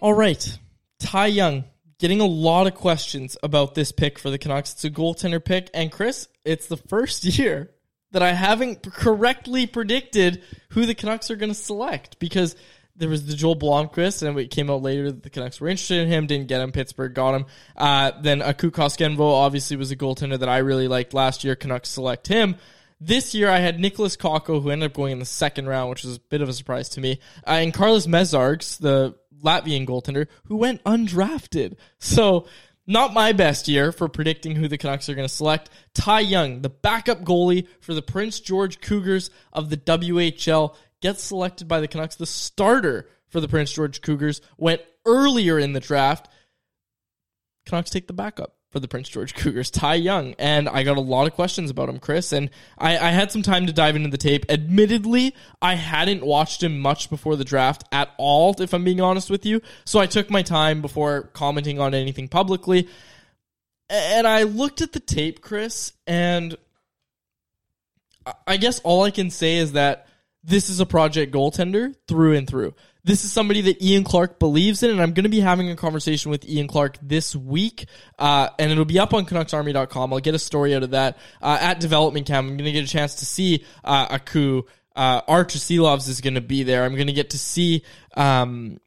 All 0.00 0.14
right, 0.14 0.58
Ty 0.98 1.26
Young 1.26 1.64
getting 1.98 2.22
a 2.22 2.26
lot 2.26 2.66
of 2.66 2.74
questions 2.74 3.36
about 3.42 3.74
this 3.74 3.92
pick 3.92 4.18
for 4.18 4.30
the 4.30 4.38
Canucks. 4.38 4.72
It's 4.72 4.84
a 4.84 4.90
goaltender 4.90 5.44
pick, 5.44 5.68
and 5.74 5.92
Chris, 5.92 6.26
it's 6.42 6.68
the 6.68 6.78
first 6.78 7.22
year 7.38 7.70
that 8.12 8.22
I 8.22 8.32
haven't 8.32 8.82
correctly 8.82 9.66
predicted 9.66 10.42
who 10.70 10.86
the 10.86 10.94
Canucks 10.94 11.30
are 11.30 11.36
going 11.36 11.50
to 11.50 11.54
select 11.54 12.18
because 12.18 12.56
there 12.96 13.10
was 13.10 13.26
the 13.26 13.34
Joel 13.34 13.56
Blomqvist, 13.56 14.26
and 14.26 14.38
it 14.38 14.50
came 14.50 14.70
out 14.70 14.80
later 14.80 15.12
that 15.12 15.22
the 15.22 15.28
Canucks 15.28 15.60
were 15.60 15.68
interested 15.68 15.98
in 15.98 16.08
him, 16.08 16.26
didn't 16.26 16.48
get 16.48 16.62
him. 16.62 16.72
Pittsburgh 16.72 17.12
got 17.12 17.34
him. 17.34 17.46
Uh, 17.76 18.12
then 18.22 18.40
Aku 18.40 18.70
Koskenvuo 18.70 19.20
obviously 19.20 19.76
was 19.76 19.90
a 19.90 19.96
goaltender 19.96 20.38
that 20.38 20.48
I 20.48 20.58
really 20.58 20.88
liked 20.88 21.12
last 21.12 21.44
year. 21.44 21.56
Canucks 21.56 21.90
select 21.90 22.26
him. 22.26 22.56
This 23.02 23.34
year 23.34 23.50
I 23.50 23.58
had 23.58 23.78
Nicholas 23.78 24.16
Kokko, 24.16 24.62
who 24.62 24.70
ended 24.70 24.90
up 24.90 24.96
going 24.96 25.12
in 25.12 25.18
the 25.18 25.26
second 25.26 25.66
round, 25.66 25.90
which 25.90 26.04
was 26.04 26.16
a 26.16 26.20
bit 26.20 26.40
of 26.40 26.48
a 26.48 26.54
surprise 26.54 26.88
to 26.90 27.02
me, 27.02 27.20
uh, 27.46 27.50
and 27.50 27.74
Carlos 27.74 28.06
Mezargs, 28.06 28.78
the 28.78 29.14
Latvian 29.42 29.86
goaltender, 29.86 30.26
who 30.46 30.56
went 30.56 30.82
undrafted. 30.84 31.76
So 31.98 32.46
not 32.86 33.14
my 33.14 33.32
best 33.32 33.68
year 33.68 33.92
for 33.92 34.08
predicting 34.08 34.56
who 34.56 34.68
the 34.68 34.78
Canucks 34.78 35.08
are 35.08 35.14
going 35.14 35.28
to 35.28 35.34
select. 35.34 35.70
Ty 35.94 36.20
Young, 36.20 36.62
the 36.62 36.70
backup 36.70 37.22
goalie 37.22 37.66
for 37.80 37.94
the 37.94 38.02
Prince 38.02 38.40
George 38.40 38.80
Cougars 38.80 39.30
of 39.52 39.70
the 39.70 39.76
WHL, 39.76 40.74
gets 41.00 41.22
selected 41.22 41.68
by 41.68 41.80
the 41.80 41.88
Canucks. 41.88 42.16
The 42.16 42.26
starter 42.26 43.08
for 43.28 43.40
the 43.40 43.48
Prince 43.48 43.72
George 43.72 44.02
Cougars 44.02 44.40
went 44.58 44.82
earlier 45.06 45.58
in 45.58 45.72
the 45.72 45.80
draft. 45.80 46.28
Canucks 47.66 47.90
take 47.90 48.06
the 48.06 48.12
backup 48.12 48.56
for 48.70 48.78
the 48.78 48.88
Prince 48.88 49.08
George 49.08 49.34
Cougars, 49.34 49.70
Ty 49.70 49.96
Young. 49.96 50.34
And 50.38 50.68
I 50.68 50.84
got 50.84 50.96
a 50.96 51.00
lot 51.00 51.26
of 51.26 51.34
questions 51.34 51.70
about 51.70 51.88
him, 51.88 51.98
Chris. 51.98 52.32
And 52.32 52.50
I, 52.78 52.96
I 52.96 53.10
had 53.10 53.32
some 53.32 53.42
time 53.42 53.66
to 53.66 53.72
dive 53.72 53.96
into 53.96 54.08
the 54.10 54.16
tape. 54.16 54.46
Admittedly, 54.48 55.34
I 55.60 55.74
hadn't 55.74 56.24
watched 56.24 56.62
him 56.62 56.78
much 56.78 57.10
before 57.10 57.36
the 57.36 57.44
draft 57.44 57.84
at 57.90 58.10
all, 58.16 58.54
if 58.60 58.72
I'm 58.72 58.84
being 58.84 59.00
honest 59.00 59.28
with 59.28 59.44
you. 59.44 59.60
So 59.84 59.98
I 59.98 60.06
took 60.06 60.30
my 60.30 60.42
time 60.42 60.82
before 60.82 61.22
commenting 61.32 61.80
on 61.80 61.94
anything 61.94 62.28
publicly. 62.28 62.88
And 63.88 64.26
I 64.26 64.44
looked 64.44 64.82
at 64.82 64.92
the 64.92 65.00
tape, 65.00 65.40
Chris, 65.40 65.92
and 66.06 66.56
I- 68.24 68.34
I 68.46 68.56
guess 68.56 68.78
all 68.80 69.02
I 69.02 69.10
can 69.10 69.30
say 69.30 69.56
is 69.56 69.72
that 69.72 70.06
this 70.44 70.70
is 70.70 70.78
a 70.78 70.86
project 70.86 71.34
goaltender 71.34 71.94
through 72.06 72.36
and 72.36 72.46
through. 72.46 72.74
This 73.02 73.24
is 73.24 73.32
somebody 73.32 73.62
that 73.62 73.82
Ian 73.82 74.04
Clark 74.04 74.38
believes 74.38 74.82
in, 74.82 74.90
and 74.90 75.00
I'm 75.00 75.12
going 75.12 75.24
to 75.24 75.30
be 75.30 75.40
having 75.40 75.70
a 75.70 75.76
conversation 75.76 76.30
with 76.30 76.48
Ian 76.48 76.68
Clark 76.68 76.98
this 77.02 77.34
week, 77.34 77.86
uh, 78.18 78.50
and 78.58 78.70
it'll 78.70 78.84
be 78.84 78.98
up 78.98 79.14
on 79.14 79.24
CanucksArmy.com. 79.24 80.12
I'll 80.12 80.20
get 80.20 80.34
a 80.34 80.38
story 80.38 80.74
out 80.74 80.82
of 80.82 80.90
that 80.90 81.18
uh, 81.40 81.58
at 81.60 81.80
development 81.80 82.26
camp. 82.26 82.48
I'm 82.48 82.56
going 82.56 82.66
to 82.66 82.72
get 82.72 82.84
a 82.84 82.88
chance 82.88 83.16
to 83.16 83.26
see 83.26 83.64
uh, 83.84 84.08
Aku. 84.10 84.62
Uh, 84.94 85.22
Arturs 85.28 85.64
Silovs 85.64 86.08
is 86.08 86.20
going 86.20 86.34
to 86.34 86.40
be 86.40 86.62
there. 86.62 86.84
I'm 86.84 86.94
going 86.94 87.06
to 87.06 87.12
get 87.12 87.30
to 87.30 87.38
see 87.38 87.84
um, 88.16 88.80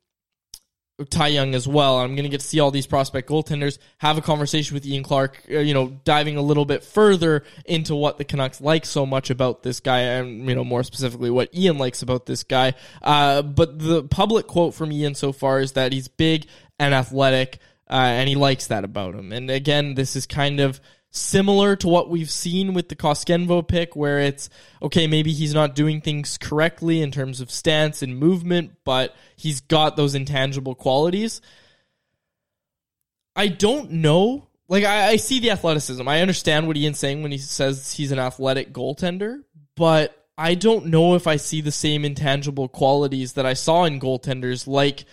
Ty 1.10 1.29
Young 1.29 1.56
as 1.56 1.67
well. 1.67 1.99
I'm 1.99 2.15
going 2.15 2.23
to 2.23 2.29
get 2.29 2.41
to 2.41 2.47
see 2.47 2.60
all 2.60 2.69
these 2.69 2.86
prospect 2.86 3.27
goaltenders, 3.27 3.79
have 3.97 4.17
a 4.17 4.21
conversation 4.21 4.75
with 4.75 4.86
Ian 4.86 5.03
Clark, 5.03 5.41
uh, 5.49 5.58
you 5.60 5.73
know, 5.73 5.88
diving 6.03 6.38
a 6.38 6.41
little 6.41 6.65
bit 6.65 6.84
further 6.84 7.43
into 7.65 7.95
what 7.95 8.19
the 8.19 8.23
Canucks 8.23 8.62
like 8.62 8.86
so 8.86 9.06
much 9.06 9.32
about 9.32 9.63
this 9.63 9.79
guy, 9.79 9.99
and, 10.01 10.47
you 10.47 10.53
know, 10.53 10.63
more 10.63 10.84
specifically 10.84 11.32
what 11.32 11.53
Ian 11.56 11.79
likes 11.79 12.03
about 12.03 12.27
this 12.27 12.43
guy. 12.43 12.73
Uh, 13.01 13.41
but 13.41 13.79
the 13.79 14.03
public 14.03 14.45
quote 14.45 14.75
from 14.75 14.91
Ian 14.91 15.15
so 15.15 15.32
far 15.32 15.60
is 15.60 15.71
that 15.71 15.93
he's 15.93 16.08
big 16.08 16.45
and 16.77 16.93
athletic, 16.93 17.58
uh, 17.89 17.93
and 17.93 18.29
he 18.29 18.36
likes 18.36 18.67
that 18.67 18.84
about 18.84 19.15
him. 19.15 19.32
And 19.32 19.49
again, 19.49 19.95
this 19.95 20.15
is 20.15 20.27
kind 20.27 20.60
of 20.60 20.79
similar 21.13 21.76
to 21.76 21.88
what 21.88 22.10
we've 22.10 22.30
seen 22.30 22.73
with 22.73 22.89
the 22.89 22.95
Koskenvuo 22.95 23.65
pick, 23.65 23.95
where 23.95 24.19
it's 24.19 24.49
okay, 24.82 25.08
maybe 25.08 25.32
he's 25.32 25.54
not 25.54 25.76
doing 25.76 26.02
things 26.02 26.38
correctly 26.38 27.02
in 27.02 27.12
terms 27.12 27.39
of 27.39 27.52
stance 27.52 28.02
and 28.02 28.17
movement, 28.17 28.71
but 28.84 29.15
he's 29.36 29.62
got 29.62 29.95
those 29.95 30.15
intangible 30.15 30.76
qualities. 30.76 31.39
I 33.36 33.47
don't 33.47 33.91
know. 33.91 34.47
Like, 34.67 34.84
I, 34.84 35.10
I 35.10 35.15
see 35.17 35.39
the 35.39 35.52
athleticism. 35.52 36.08
I 36.08 36.21
understand 36.21 36.67
what 36.67 36.78
Ian's 36.78 36.99
saying 36.99 37.21
when 37.21 37.32
he 37.32 37.38
says 37.38 37.93
he's 37.93 38.12
an 38.12 38.19
athletic 38.19 38.73
goaltender, 38.73 39.43
but 39.76 40.17
I 40.36 40.56
don't 40.56 40.88
know 40.88 41.13
if 41.13 41.28
I 41.28 41.36
see 41.36 41.62
the 41.62 41.71
same 41.71 42.06
intangible 42.06 42.67
qualities 42.67 43.34
that 43.34 43.45
I 43.45 43.54
saw 43.54 43.84
in 43.84 43.99
goaltenders 43.99 44.65
like 44.65 45.06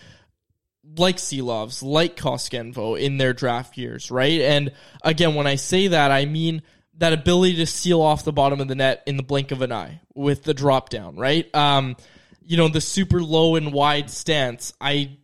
like 0.96 1.16
Silovs, 1.16 1.82
like 1.82 2.16
Koskenvuo 2.16 3.00
in 3.00 3.18
their 3.18 3.32
draft 3.32 3.76
years, 3.76 4.10
right? 4.10 4.40
And 4.40 4.72
again, 5.02 5.34
when 5.34 5.46
I 5.46 5.56
say 5.56 5.88
that, 5.88 6.10
I 6.10 6.24
mean 6.24 6.62
that 6.98 7.12
ability 7.12 7.56
to 7.56 7.66
seal 7.66 8.00
off 8.00 8.24
the 8.24 8.32
bottom 8.32 8.60
of 8.60 8.68
the 8.68 8.74
net 8.74 9.02
in 9.06 9.16
the 9.16 9.22
blink 9.22 9.52
of 9.52 9.62
an 9.62 9.72
eye 9.72 10.00
with 10.14 10.42
the 10.44 10.54
drop 10.54 10.90
down, 10.90 11.16
right? 11.16 11.52
Um, 11.54 11.96
you 12.44 12.56
know, 12.56 12.68
the 12.68 12.80
super 12.80 13.22
low 13.22 13.56
and 13.56 13.72
wide 13.72 14.10
stance. 14.10 14.74
I 14.80 15.18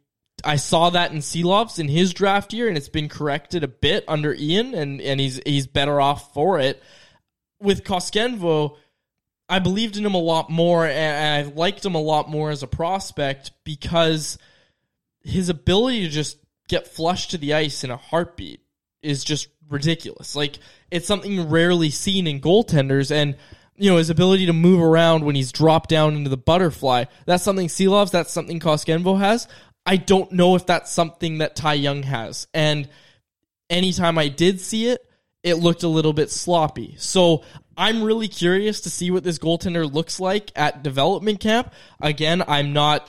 I 0.44 0.56
saw 0.56 0.90
that 0.90 1.12
in 1.12 1.18
Silovs 1.18 1.78
in 1.78 1.88
his 1.88 2.12
draft 2.12 2.52
year, 2.52 2.68
and 2.68 2.76
it's 2.76 2.88
been 2.88 3.08
corrected 3.08 3.64
a 3.64 3.68
bit 3.68 4.04
under 4.06 4.34
Ian, 4.34 4.74
and, 4.74 5.00
and 5.00 5.18
he's 5.18 5.40
he's 5.44 5.66
better 5.66 6.00
off 6.00 6.32
for 6.32 6.60
it. 6.60 6.82
With 7.60 7.84
Koskenvuo, 7.84 8.76
I 9.48 9.58
believed 9.58 9.96
in 9.96 10.06
him 10.06 10.14
a 10.14 10.18
lot 10.18 10.50
more, 10.50 10.86
and 10.86 11.48
I 11.48 11.52
liked 11.52 11.84
him 11.84 11.94
a 11.94 12.00
lot 12.00 12.28
more 12.28 12.50
as 12.50 12.62
a 12.62 12.68
prospect 12.68 13.52
because 13.64 14.38
his 15.26 15.48
ability 15.48 16.02
to 16.02 16.08
just 16.08 16.38
get 16.68 16.86
flushed 16.86 17.32
to 17.32 17.38
the 17.38 17.54
ice 17.54 17.84
in 17.84 17.90
a 17.90 17.96
heartbeat 17.96 18.60
is 19.02 19.24
just 19.24 19.48
ridiculous. 19.68 20.36
Like 20.36 20.58
it's 20.90 21.06
something 21.06 21.50
rarely 21.50 21.90
seen 21.90 22.26
in 22.26 22.40
goaltenders 22.40 23.10
and 23.10 23.36
you 23.78 23.90
know, 23.90 23.98
his 23.98 24.08
ability 24.08 24.46
to 24.46 24.54
move 24.54 24.80
around 24.80 25.24
when 25.24 25.34
he's 25.34 25.52
dropped 25.52 25.90
down 25.90 26.16
into 26.16 26.30
the 26.30 26.36
butterfly. 26.36 27.04
That's 27.26 27.44
something 27.44 27.68
Silovs, 27.68 28.10
that's 28.10 28.32
something 28.32 28.58
Koskenvuo 28.58 29.18
has. 29.18 29.48
I 29.84 29.96
don't 29.96 30.32
know 30.32 30.56
if 30.56 30.64
that's 30.64 30.90
something 30.90 31.38
that 31.38 31.56
Ty 31.56 31.74
Young 31.74 32.02
has. 32.04 32.46
And 32.54 32.88
anytime 33.68 34.16
I 34.16 34.28
did 34.28 34.60
see 34.60 34.86
it, 34.88 35.02
it 35.42 35.56
looked 35.56 35.82
a 35.82 35.88
little 35.88 36.14
bit 36.14 36.30
sloppy. 36.30 36.94
So 36.98 37.44
I'm 37.76 38.02
really 38.02 38.28
curious 38.28 38.80
to 38.82 38.90
see 38.90 39.10
what 39.10 39.24
this 39.24 39.38
goaltender 39.38 39.92
looks 39.92 40.18
like 40.18 40.50
at 40.56 40.82
development 40.82 41.40
camp. 41.40 41.72
Again, 42.00 42.42
I'm 42.48 42.72
not 42.72 43.08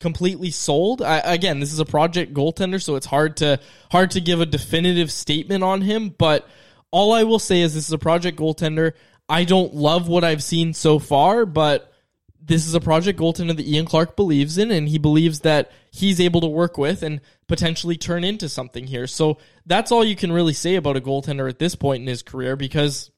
completely 0.00 0.50
sold. 0.50 1.02
I, 1.02 1.18
again, 1.18 1.60
this 1.60 1.72
is 1.72 1.80
a 1.80 1.84
project 1.84 2.34
goaltender, 2.34 2.82
so 2.82 2.96
it's 2.96 3.06
hard 3.06 3.36
to 3.38 3.60
hard 3.90 4.12
to 4.12 4.20
give 4.20 4.40
a 4.40 4.46
definitive 4.46 5.10
statement 5.10 5.64
on 5.64 5.82
him. 5.82 6.14
But 6.16 6.48
all 6.90 7.12
I 7.12 7.24
will 7.24 7.38
say 7.38 7.60
is 7.60 7.74
this 7.74 7.86
is 7.86 7.92
a 7.92 7.98
project 7.98 8.38
goaltender. 8.38 8.92
I 9.28 9.44
don't 9.44 9.74
love 9.74 10.08
what 10.08 10.24
I've 10.24 10.42
seen 10.42 10.72
so 10.72 10.98
far, 10.98 11.44
but 11.44 11.92
this 12.40 12.66
is 12.66 12.74
a 12.74 12.80
project 12.80 13.18
goaltender 13.18 13.54
that 13.54 13.66
Ian 13.66 13.84
Clark 13.84 14.16
believes 14.16 14.56
in, 14.56 14.70
and 14.70 14.88
he 14.88 14.98
believes 14.98 15.40
that 15.40 15.70
he's 15.90 16.20
able 16.20 16.40
to 16.40 16.46
work 16.46 16.78
with 16.78 17.02
and 17.02 17.20
potentially 17.46 17.96
turn 17.96 18.24
into 18.24 18.48
something 18.48 18.86
here. 18.86 19.06
So 19.06 19.38
that's 19.66 19.92
all 19.92 20.04
you 20.04 20.16
can 20.16 20.32
really 20.32 20.54
say 20.54 20.76
about 20.76 20.96
a 20.96 21.00
goaltender 21.00 21.48
at 21.48 21.58
this 21.58 21.74
point 21.74 22.00
in 22.00 22.06
his 22.06 22.22
career 22.22 22.56
because, 22.56 23.10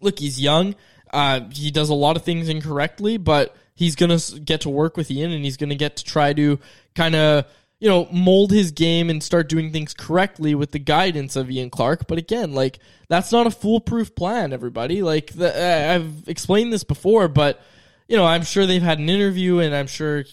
look, 0.00 0.18
he's 0.18 0.40
young. 0.40 0.74
Uh, 1.12 1.40
he 1.50 1.70
does 1.70 1.88
a 1.88 1.94
lot 1.94 2.16
of 2.16 2.22
things 2.22 2.48
incorrectly, 2.48 3.16
but 3.16 3.54
he's 3.74 3.96
going 3.96 4.16
to 4.16 4.40
get 4.40 4.62
to 4.62 4.70
work 4.70 4.96
with 4.96 5.10
Ian 5.10 5.32
and 5.32 5.44
he's 5.44 5.56
going 5.56 5.70
to 5.70 5.76
get 5.76 5.96
to 5.96 6.04
try 6.04 6.32
to 6.32 6.58
kind 6.94 7.14
of 7.14 7.46
you 7.82 7.88
know, 7.88 8.06
mold 8.12 8.52
his 8.52 8.70
game 8.70 9.10
and 9.10 9.20
start 9.20 9.48
doing 9.48 9.72
things 9.72 9.92
correctly 9.92 10.54
with 10.54 10.70
the 10.70 10.78
guidance 10.78 11.34
of 11.34 11.50
Ian 11.50 11.68
Clark. 11.68 12.06
But 12.06 12.16
again, 12.16 12.52
like 12.52 12.78
that's 13.08 13.32
not 13.32 13.48
a 13.48 13.50
foolproof 13.50 14.14
plan, 14.14 14.52
everybody. 14.52 15.02
Like 15.02 15.32
the, 15.32 15.52
uh, 15.52 15.94
I've 15.94 16.28
explained 16.28 16.72
this 16.72 16.84
before, 16.84 17.26
but 17.26 17.60
you 18.06 18.16
know, 18.16 18.24
I'm 18.24 18.42
sure 18.44 18.66
they've 18.66 18.80
had 18.80 19.00
an 19.00 19.08
interview 19.08 19.58
and 19.58 19.74
I'm 19.74 19.88
sure 19.88 20.24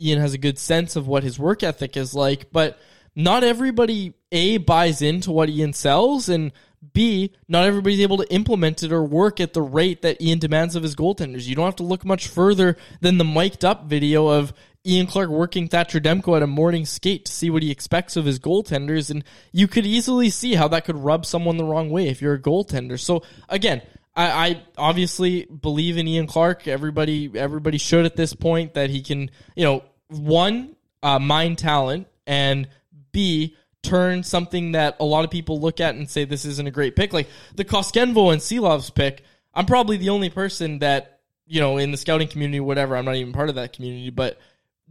Ian 0.00 0.20
has 0.20 0.32
a 0.32 0.38
good 0.38 0.60
sense 0.60 0.94
of 0.94 1.08
what 1.08 1.24
his 1.24 1.40
work 1.40 1.64
ethic 1.64 1.96
is 1.96 2.14
like, 2.14 2.52
but 2.52 2.78
not 3.16 3.42
everybody 3.42 4.14
A 4.30 4.58
buys 4.58 5.02
into 5.02 5.32
what 5.32 5.48
Ian 5.48 5.72
sells 5.72 6.28
and 6.28 6.52
B, 6.92 7.32
not 7.48 7.64
everybody's 7.64 8.00
able 8.00 8.18
to 8.18 8.32
implement 8.32 8.82
it 8.82 8.92
or 8.92 9.02
work 9.02 9.40
at 9.40 9.52
the 9.52 9.62
rate 9.62 10.02
that 10.02 10.20
Ian 10.20 10.38
demands 10.38 10.76
of 10.76 10.82
his 10.82 10.94
goaltenders. 10.94 11.46
You 11.46 11.54
don't 11.54 11.64
have 11.64 11.76
to 11.76 11.82
look 11.82 12.04
much 12.04 12.28
further 12.28 12.76
than 13.00 13.18
the 13.18 13.24
mic'd 13.24 13.64
up 13.64 13.84
video 13.84 14.28
of 14.28 14.52
Ian 14.86 15.06
Clark 15.06 15.30
working 15.30 15.66
Thatcher 15.68 16.00
Demko 16.00 16.36
at 16.36 16.42
a 16.42 16.46
morning 16.46 16.86
skate 16.86 17.24
to 17.24 17.32
see 17.32 17.50
what 17.50 17.62
he 17.62 17.70
expects 17.70 18.16
of 18.16 18.24
his 18.24 18.38
goaltenders, 18.38 19.10
and 19.10 19.24
you 19.50 19.66
could 19.66 19.84
easily 19.84 20.30
see 20.30 20.54
how 20.54 20.68
that 20.68 20.84
could 20.84 20.96
rub 20.96 21.26
someone 21.26 21.56
the 21.56 21.64
wrong 21.64 21.90
way 21.90 22.08
if 22.08 22.22
you're 22.22 22.34
a 22.34 22.40
goaltender. 22.40 22.98
So 22.98 23.22
again, 23.48 23.82
I, 24.14 24.48
I 24.48 24.62
obviously 24.78 25.44
believe 25.44 25.96
in 25.98 26.06
Ian 26.06 26.26
Clark. 26.26 26.68
Everybody, 26.68 27.30
everybody 27.34 27.78
should 27.78 28.06
at 28.06 28.16
this 28.16 28.32
point 28.32 28.74
that 28.74 28.90
he 28.90 29.02
can, 29.02 29.30
you 29.56 29.64
know, 29.64 29.82
one 30.08 30.76
uh, 31.02 31.18
mine 31.18 31.56
talent 31.56 32.06
and 32.26 32.68
B 33.10 33.56
turn 33.86 34.22
something 34.22 34.72
that 34.72 34.96
a 35.00 35.04
lot 35.04 35.24
of 35.24 35.30
people 35.30 35.60
look 35.60 35.80
at 35.80 35.94
and 35.94 36.08
say 36.08 36.24
this 36.24 36.44
isn't 36.44 36.66
a 36.66 36.70
great 36.70 36.96
pick, 36.96 37.12
like 37.12 37.28
the 37.54 37.64
Koskenvuo 37.64 38.32
and 38.32 38.40
Silovs 38.40 38.94
pick. 38.94 39.22
I'm 39.54 39.66
probably 39.66 39.96
the 39.96 40.10
only 40.10 40.28
person 40.30 40.80
that 40.80 41.20
you 41.46 41.60
know 41.60 41.78
in 41.78 41.90
the 41.92 41.96
scouting 41.96 42.28
community, 42.28 42.60
whatever. 42.60 42.96
I'm 42.96 43.04
not 43.04 43.16
even 43.16 43.32
part 43.32 43.48
of 43.48 43.54
that 43.54 43.72
community, 43.72 44.10
but 44.10 44.38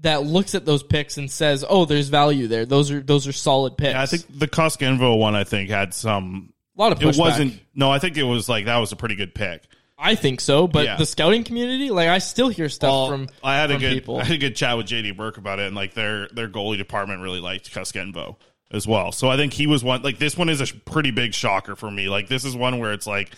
that 0.02 0.24
looks 0.24 0.56
at 0.56 0.66
those 0.66 0.84
picks 0.84 1.18
and 1.18 1.30
says, 1.30 1.64
"Oh, 1.68 1.86
there's 1.86 2.10
value 2.10 2.48
there. 2.48 2.66
Those 2.66 2.92
are 2.92 3.00
those 3.02 3.28
are 3.28 3.34
solid 3.34 3.78
picks." 3.78 3.94
Yeah, 3.94 4.02
I 4.02 4.06
think 4.06 4.26
the 4.30 4.48
Koskenvuo 4.48 5.18
one, 5.18 5.36
I 5.36 5.44
think, 5.44 5.70
had 5.70 5.94
some. 5.94 6.52
A 6.78 6.82
lot 6.82 6.92
of 6.92 7.02
It 7.02 7.16
wasn't. 7.18 7.60
No, 7.74 7.90
I 7.90 8.00
think 8.00 8.18
it 8.18 8.24
was 8.24 8.50
like 8.50 8.66
that 8.66 8.78
was 8.78 8.92
a 8.92 8.96
pretty 8.98 9.16
good 9.16 9.34
pick. 9.34 9.64
I 9.98 10.16
think 10.16 10.42
so, 10.42 10.68
but 10.68 10.84
Yeah. 10.84 10.98
the 10.98 11.06
scouting 11.06 11.46
community, 11.46 11.90
like 11.90 12.10
I 12.10 12.18
still 12.18 12.50
hear 12.50 12.68
stuff 12.68 13.08
from 13.10 13.30
I 13.42 13.56
had 13.56 13.72
a 13.72 13.78
good 13.78 13.94
people. 13.94 14.20
I 14.20 14.26
had 14.26 14.36
a 14.36 14.38
good 14.38 14.56
chat 14.56 14.76
with 14.76 14.88
JD 14.88 15.16
Burke 15.16 15.38
about 15.38 15.60
it, 15.60 15.68
and 15.68 15.76
like 15.76 15.94
their 15.94 16.28
their 16.28 16.50
goalie 16.50 16.78
department 16.78 17.22
really 17.22 17.40
liked 17.40 17.74
Koskenvuo 17.74 18.36
as 18.76 18.88
well. 18.88 19.12
So 19.12 19.30
I 19.30 19.38
think 19.38 19.54
he 19.54 19.66
was 19.68 19.84
one. 19.84 20.02
Like 20.04 20.20
this 20.20 20.38
one 20.38 20.50
is 20.50 20.62
a 20.62 20.74
pretty 20.76 21.12
big 21.12 21.34
shocker 21.34 21.76
for 21.76 21.90
me. 21.90 22.10
Like 22.10 22.28
this 22.28 22.46
is 22.46 22.56
one 22.56 22.80
where 22.80 22.94
it's 22.94 23.08
like, 23.08 23.32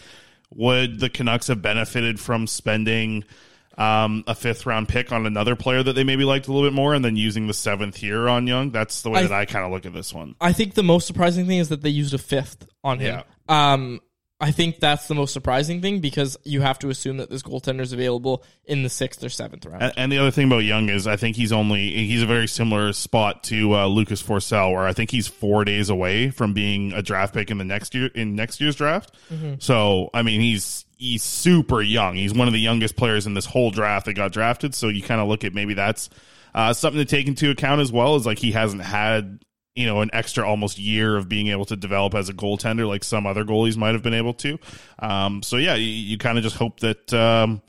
would 0.53 0.99
the 0.99 1.09
Canucks 1.09 1.47
have 1.47 1.61
benefited 1.61 2.19
from 2.19 2.47
spending 2.47 3.23
um, 3.77 4.23
a 4.25 4.33
fifth 4.33 4.65
round 4.65 4.89
pick 4.89 5.11
on 5.11 5.25
another 5.27 5.55
player 5.55 5.83
that 5.83 5.93
they 5.93 6.03
maybe 6.03 6.23
liked 6.23 6.47
a 6.47 6.51
little 6.51 6.67
bit 6.67 6.73
more, 6.73 6.93
and 6.95 7.05
then 7.05 7.15
using 7.15 7.45
the 7.47 7.53
seventh 7.53 7.95
here 7.95 8.27
on 8.27 8.47
Young? 8.47 8.71
That's 8.71 9.03
the 9.03 9.09
way 9.11 9.19
I- 9.19 9.23
that 9.23 9.31
I 9.31 9.45
kind 9.45 9.65
of 9.65 9.71
look 9.71 9.85
at 9.85 9.93
this 9.93 10.13
one. 10.13 10.35
I 10.41 10.51
think 10.53 10.73
the 10.73 10.83
most 10.83 11.05
surprising 11.05 11.45
thing 11.45 11.59
is 11.59 11.69
that 11.69 11.81
they 11.83 11.89
used 11.89 12.13
a 12.13 12.17
fifth 12.17 12.67
on 12.83 12.99
him. 12.99 13.21
Um, 13.47 14.01
I 14.39 14.51
think 14.51 14.79
that's 14.79 15.07
the 15.07 15.15
most 15.15 15.33
surprising 15.33 15.81
thing 15.81 15.99
because 15.99 16.37
you 16.43 16.61
have 16.61 16.77
to 16.79 16.89
assume 16.89 17.17
that 17.17 17.29
this 17.29 17.41
goaltender 17.41 17.81
is 17.81 17.91
available 17.91 18.43
in 18.65 18.83
the 18.83 18.89
sixth 18.89 19.23
or 19.23 19.29
seventh 19.29 19.65
round. 19.65 19.93
And, 19.97 20.11
the 20.11 20.19
other 20.19 20.29
thing 20.29 20.45
about 20.45 20.59
Young 20.59 20.89
is 20.89 21.07
I 21.07 21.15
think 21.15 21.35
he's 21.35 21.51
only 21.51 21.89
he's 21.89 22.21
a 22.21 22.27
very 22.27 22.47
similar 22.47 22.93
spot 22.93 23.43
to 23.45 23.75
uh, 23.75 23.87
Lucas 23.87 24.21
Forsell, 24.21 24.73
where 24.73 24.85
I 24.85 24.93
think 24.93 25.09
he's 25.09 25.27
four 25.27 25.65
days 25.65 25.89
away 25.89 26.29
from 26.29 26.53
being 26.53 26.93
a 26.93 27.01
draft 27.01 27.33
pick 27.33 27.49
in 27.49 27.57
the 27.57 27.65
next 27.65 27.95
year 27.95 28.11
in 28.13 28.35
next 28.35 28.61
year's 28.61 28.75
draft. 28.75 29.11
Mhm. 29.31 29.61
So 29.61 30.11
I 30.13 30.21
mean 30.21 30.39
he's 30.39 30.85
he's 30.97 31.23
super 31.23 31.81
young. 31.81 32.15
He's 32.15 32.33
one 32.33 32.47
of 32.47 32.53
the 32.53 32.59
youngest 32.59 32.95
players 32.95 33.25
in 33.25 33.33
this 33.33 33.45
whole 33.45 33.71
draft 33.71 34.05
that 34.05 34.13
got 34.13 34.31
drafted. 34.31 34.75
So 34.75 34.87
you 34.89 35.01
kind 35.01 35.19
of 35.19 35.27
look 35.27 35.45
at 35.45 35.55
maybe 35.55 35.73
that's 35.73 36.11
uh, 36.53 36.73
something 36.73 36.99
to 36.99 37.05
take 37.05 37.27
into 37.27 37.49
account 37.49 37.81
as 37.81 37.91
well. 37.91 38.15
Is 38.15 38.25
like 38.27 38.37
he 38.37 38.51
hasn't 38.51 38.83
had 38.83 39.39
you 39.77 39.85
know 39.85 40.01
an 40.01 40.09
extra 40.11 40.47
almost 40.47 40.79
year 40.79 41.15
of 41.15 41.29
being 41.29 41.47
able 41.47 41.65
to 41.65 41.75
develop 41.75 42.15
as 42.15 42.29
a 42.29 42.33
goaltender 42.33 42.87
like 42.87 43.03
some 43.03 43.27
other 43.27 43.45
goalies 43.45 43.77
might 43.77 43.93
have 43.93 44.03
been 44.03 44.13
able 44.13 44.33
to. 44.33 44.57
Um, 44.99 45.43
so 45.43 45.57
yeah, 45.57 45.75
you, 45.75 45.85
you 45.85 46.17
kind 46.17 46.37
of 46.37 46.43
just 46.43 46.57
hope 46.57 46.79
that. 46.81 47.13
Um, 47.13 47.61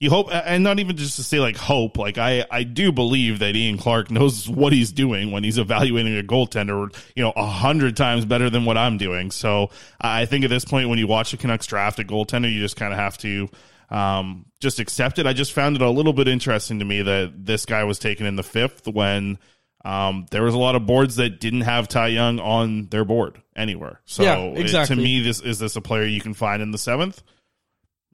you 0.00 0.08
hope, 0.08 0.28
and 0.32 0.64
not 0.64 0.78
even 0.78 0.96
just 0.96 1.16
to 1.16 1.22
say 1.22 1.40
like 1.40 1.58
hope. 1.58 1.98
Like 1.98 2.16
I, 2.16 2.46
I 2.50 2.62
do 2.62 2.90
believe 2.90 3.40
that 3.40 3.54
Ian 3.54 3.76
Clark 3.76 4.10
knows 4.10 4.48
what 4.48 4.72
he's 4.72 4.92
doing 4.92 5.30
when 5.30 5.44
he's 5.44 5.58
evaluating 5.58 6.18
a 6.18 6.22
goaltender. 6.22 6.90
You 7.14 7.22
know, 7.22 7.34
a 7.36 7.44
hundred 7.44 7.98
times 7.98 8.24
better 8.24 8.48
than 8.48 8.64
what 8.64 8.78
I'm 8.78 8.96
doing. 8.96 9.30
So 9.30 9.68
I 10.00 10.24
think 10.24 10.44
at 10.44 10.48
this 10.48 10.64
point, 10.64 10.88
when 10.88 10.98
you 10.98 11.06
watch 11.06 11.32
the 11.32 11.36
Canucks 11.36 11.66
draft 11.66 11.98
a 11.98 12.04
goaltender, 12.04 12.50
you 12.50 12.60
just 12.60 12.76
kind 12.76 12.94
of 12.94 12.98
have 12.98 13.18
to 13.18 13.50
um, 13.90 14.46
just 14.58 14.80
accept 14.80 15.18
it. 15.18 15.26
I 15.26 15.34
just 15.34 15.52
found 15.52 15.76
it 15.76 15.82
a 15.82 15.90
little 15.90 16.14
bit 16.14 16.28
interesting 16.28 16.78
to 16.78 16.86
me 16.86 17.02
that 17.02 17.44
this 17.44 17.66
guy 17.66 17.84
was 17.84 17.98
taken 17.98 18.24
in 18.24 18.36
the 18.36 18.42
fifth 18.42 18.88
when 18.88 19.38
um, 19.84 20.26
there 20.30 20.42
was 20.42 20.54
a 20.54 20.58
lot 20.58 20.74
of 20.76 20.86
boards 20.86 21.16
that 21.16 21.40
didn't 21.40 21.62
have 21.62 21.88
Ty 21.88 22.08
Young 22.08 22.38
on 22.40 22.86
their 22.88 23.04
board 23.04 23.40
anywhere. 23.56 24.00
So 24.04 24.22
Yeah, 24.22 24.38
it- 24.38 24.86
to 24.86 24.96
me, 24.96 25.20
this 25.22 25.40
is 25.40 25.58
this 25.58 25.76
a 25.76 25.80
player 25.80 26.04
you 26.04 26.20
can 26.20 26.34
find 26.34 26.62
in 26.62 26.70
the 26.70 26.78
seventh? 26.78 27.22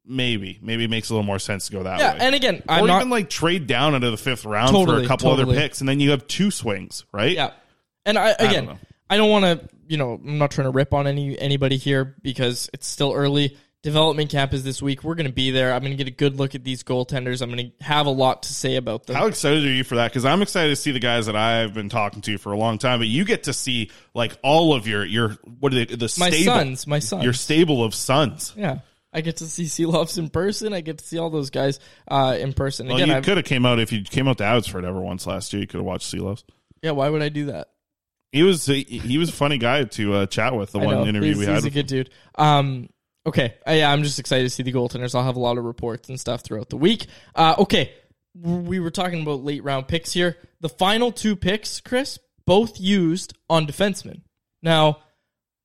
Maybe, 0.08 0.60
maybe 0.62 0.84
it 0.84 0.90
makes 0.90 1.10
a 1.10 1.14
little 1.14 1.26
more 1.26 1.40
sense 1.40 1.66
to 1.66 1.72
go 1.72 1.82
that 1.82 1.98
way. 1.98 2.04
Yeah, 2.04 2.12
way. 2.12 2.18
and 2.20 2.34
again, 2.36 2.62
or 2.68 2.74
I'm 2.74 2.86
not- 2.86 2.98
even 3.00 3.10
like 3.10 3.28
trade 3.28 3.66
down 3.66 3.94
into 3.96 4.10
the 4.12 4.16
fifth 4.16 4.44
round 4.44 4.70
for 4.70 5.00
a 5.00 5.06
couple 5.06 5.30
totally. 5.30 5.52
other 5.56 5.60
picks, 5.60 5.80
and 5.80 5.88
then 5.88 5.98
you 5.98 6.10
have 6.10 6.26
two 6.28 6.52
swings, 6.52 7.04
right? 7.12 7.32
Yeah. 7.34 7.50
And 8.04 8.16
I 8.16 8.34
don't 8.34 8.48
again. 8.48 8.78
I 9.10 9.16
don't, 9.16 9.30
want 9.30 9.44
to, 9.44 9.68
you 9.88 9.96
know, 9.96 10.12
I'm 10.24 10.38
not 10.38 10.52
trying 10.52 10.66
to 10.66 10.70
rip 10.70 10.92
on 10.94 11.08
any 11.08 11.36
anybody 11.38 11.76
here 11.76 12.14
because 12.22 12.70
it's 12.72 12.86
still 12.86 13.12
early. 13.12 13.56
Development 13.86 14.28
camp 14.28 14.52
is 14.52 14.64
this 14.64 14.82
week. 14.82 15.04
We're 15.04 15.14
going 15.14 15.28
to 15.28 15.32
be 15.32 15.52
there. 15.52 15.72
I'm 15.72 15.80
going 15.80 15.92
to 15.92 15.96
get 15.96 16.08
a 16.08 16.16
good 16.16 16.36
look 16.36 16.56
at 16.56 16.64
these 16.64 16.82
goaltenders. 16.82 17.40
I'm 17.40 17.52
going 17.54 17.70
to 17.78 17.84
have 17.84 18.06
a 18.06 18.10
lot 18.10 18.42
to 18.42 18.52
say 18.52 18.74
about 18.74 19.06
them. 19.06 19.14
How 19.14 19.28
excited 19.28 19.64
are 19.64 19.70
you 19.72 19.84
for 19.84 19.94
that? 19.94 20.10
Because 20.10 20.24
I'm 20.24 20.42
excited 20.42 20.70
to 20.70 20.76
see 20.76 20.90
the 20.90 20.98
guys 20.98 21.26
that 21.26 21.36
I've 21.36 21.72
been 21.72 21.88
talking 21.88 22.20
to 22.22 22.36
for 22.36 22.50
a 22.50 22.58
long 22.58 22.78
time. 22.78 22.98
But 22.98 23.06
you 23.06 23.24
get 23.24 23.44
to 23.44 23.52
see 23.52 23.92
like 24.12 24.36
all 24.42 24.74
of 24.74 24.88
your 24.88 25.04
your 25.04 25.38
what 25.60 25.72
are 25.72 25.76
they 25.76 25.84
the 25.84 26.12
My 26.18 26.30
stable, 26.30 26.52
sons, 26.52 26.86
my 26.88 26.98
sons. 26.98 27.22
your 27.22 27.32
stable 27.32 27.84
of 27.84 27.94
sons. 27.94 28.52
yeah. 28.56 28.80
I 29.12 29.20
get 29.20 29.36
to 29.36 29.44
see 29.46 29.66
Silovs 29.66 30.18
in 30.18 30.30
person. 30.30 30.72
I 30.74 30.80
get 30.80 30.98
to 30.98 31.04
see 31.04 31.18
all 31.18 31.30
those 31.30 31.50
guys 31.50 31.78
uh, 32.08 32.36
in 32.40 32.54
person. 32.54 32.88
Well, 32.88 32.96
Again, 32.96 33.16
you 33.16 33.22
could 33.22 33.36
have 33.36 33.46
came 33.46 33.64
out 33.64 33.78
if 33.78 33.92
you 33.92 34.02
came 34.02 34.26
out 34.26 34.38
to 34.38 34.44
Abbotsford 34.44 34.84
ever 34.84 35.00
once 35.00 35.28
last 35.28 35.52
year. 35.52 35.62
You 35.62 35.68
could 35.68 35.78
have 35.78 35.86
watched 35.86 36.12
Silovs. 36.12 36.42
yeah, 36.82 36.90
why 36.90 37.08
would 37.08 37.22
I 37.22 37.28
do 37.28 37.46
that? 37.46 37.68
He 38.32 38.42
was 38.42 38.66
he, 38.66 38.82
he 38.82 39.16
was 39.16 39.28
a 39.28 39.32
funny 39.32 39.58
guy 39.58 39.84
to 39.84 40.14
uh, 40.14 40.26
chat 40.26 40.56
with. 40.56 40.72
The 40.72 40.80
I 40.80 40.84
one 40.86 40.94
know. 40.96 41.06
interview 41.06 41.38
we 41.38 41.46
had. 41.46 41.54
He's 41.54 41.64
a 41.66 41.70
good 41.70 41.86
dude. 41.86 42.10
Um, 42.34 42.88
okay, 43.26 43.54
Uh, 43.66 43.72
yeah, 43.72 43.92
I'm 43.92 44.02
just 44.02 44.18
excited 44.18 44.44
to 44.44 44.50
see 44.50 44.62
the 44.62 44.72
goaltenders. 44.72 45.14
I'll 45.14 45.24
have 45.24 45.36
a 45.36 45.40
lot 45.40 45.58
of 45.58 45.64
reports 45.64 46.08
and 46.08 46.18
stuff 46.18 46.42
throughout 46.42 46.70
the 46.70 46.76
week. 46.76 47.06
Uh, 47.34 47.56
okay, 47.58 47.92
we 48.34 48.80
were 48.80 48.90
talking 48.90 49.22
about 49.22 49.44
late 49.44 49.64
round 49.64 49.88
picks 49.88 50.12
here. 50.12 50.36
The 50.60 50.68
final 50.68 51.12
two 51.12 51.36
picks, 51.36 51.80
Chris, 51.80 52.18
both 52.46 52.80
used 52.80 53.34
on 53.50 53.66
defensemen. 53.66 54.22
Now, 54.62 55.00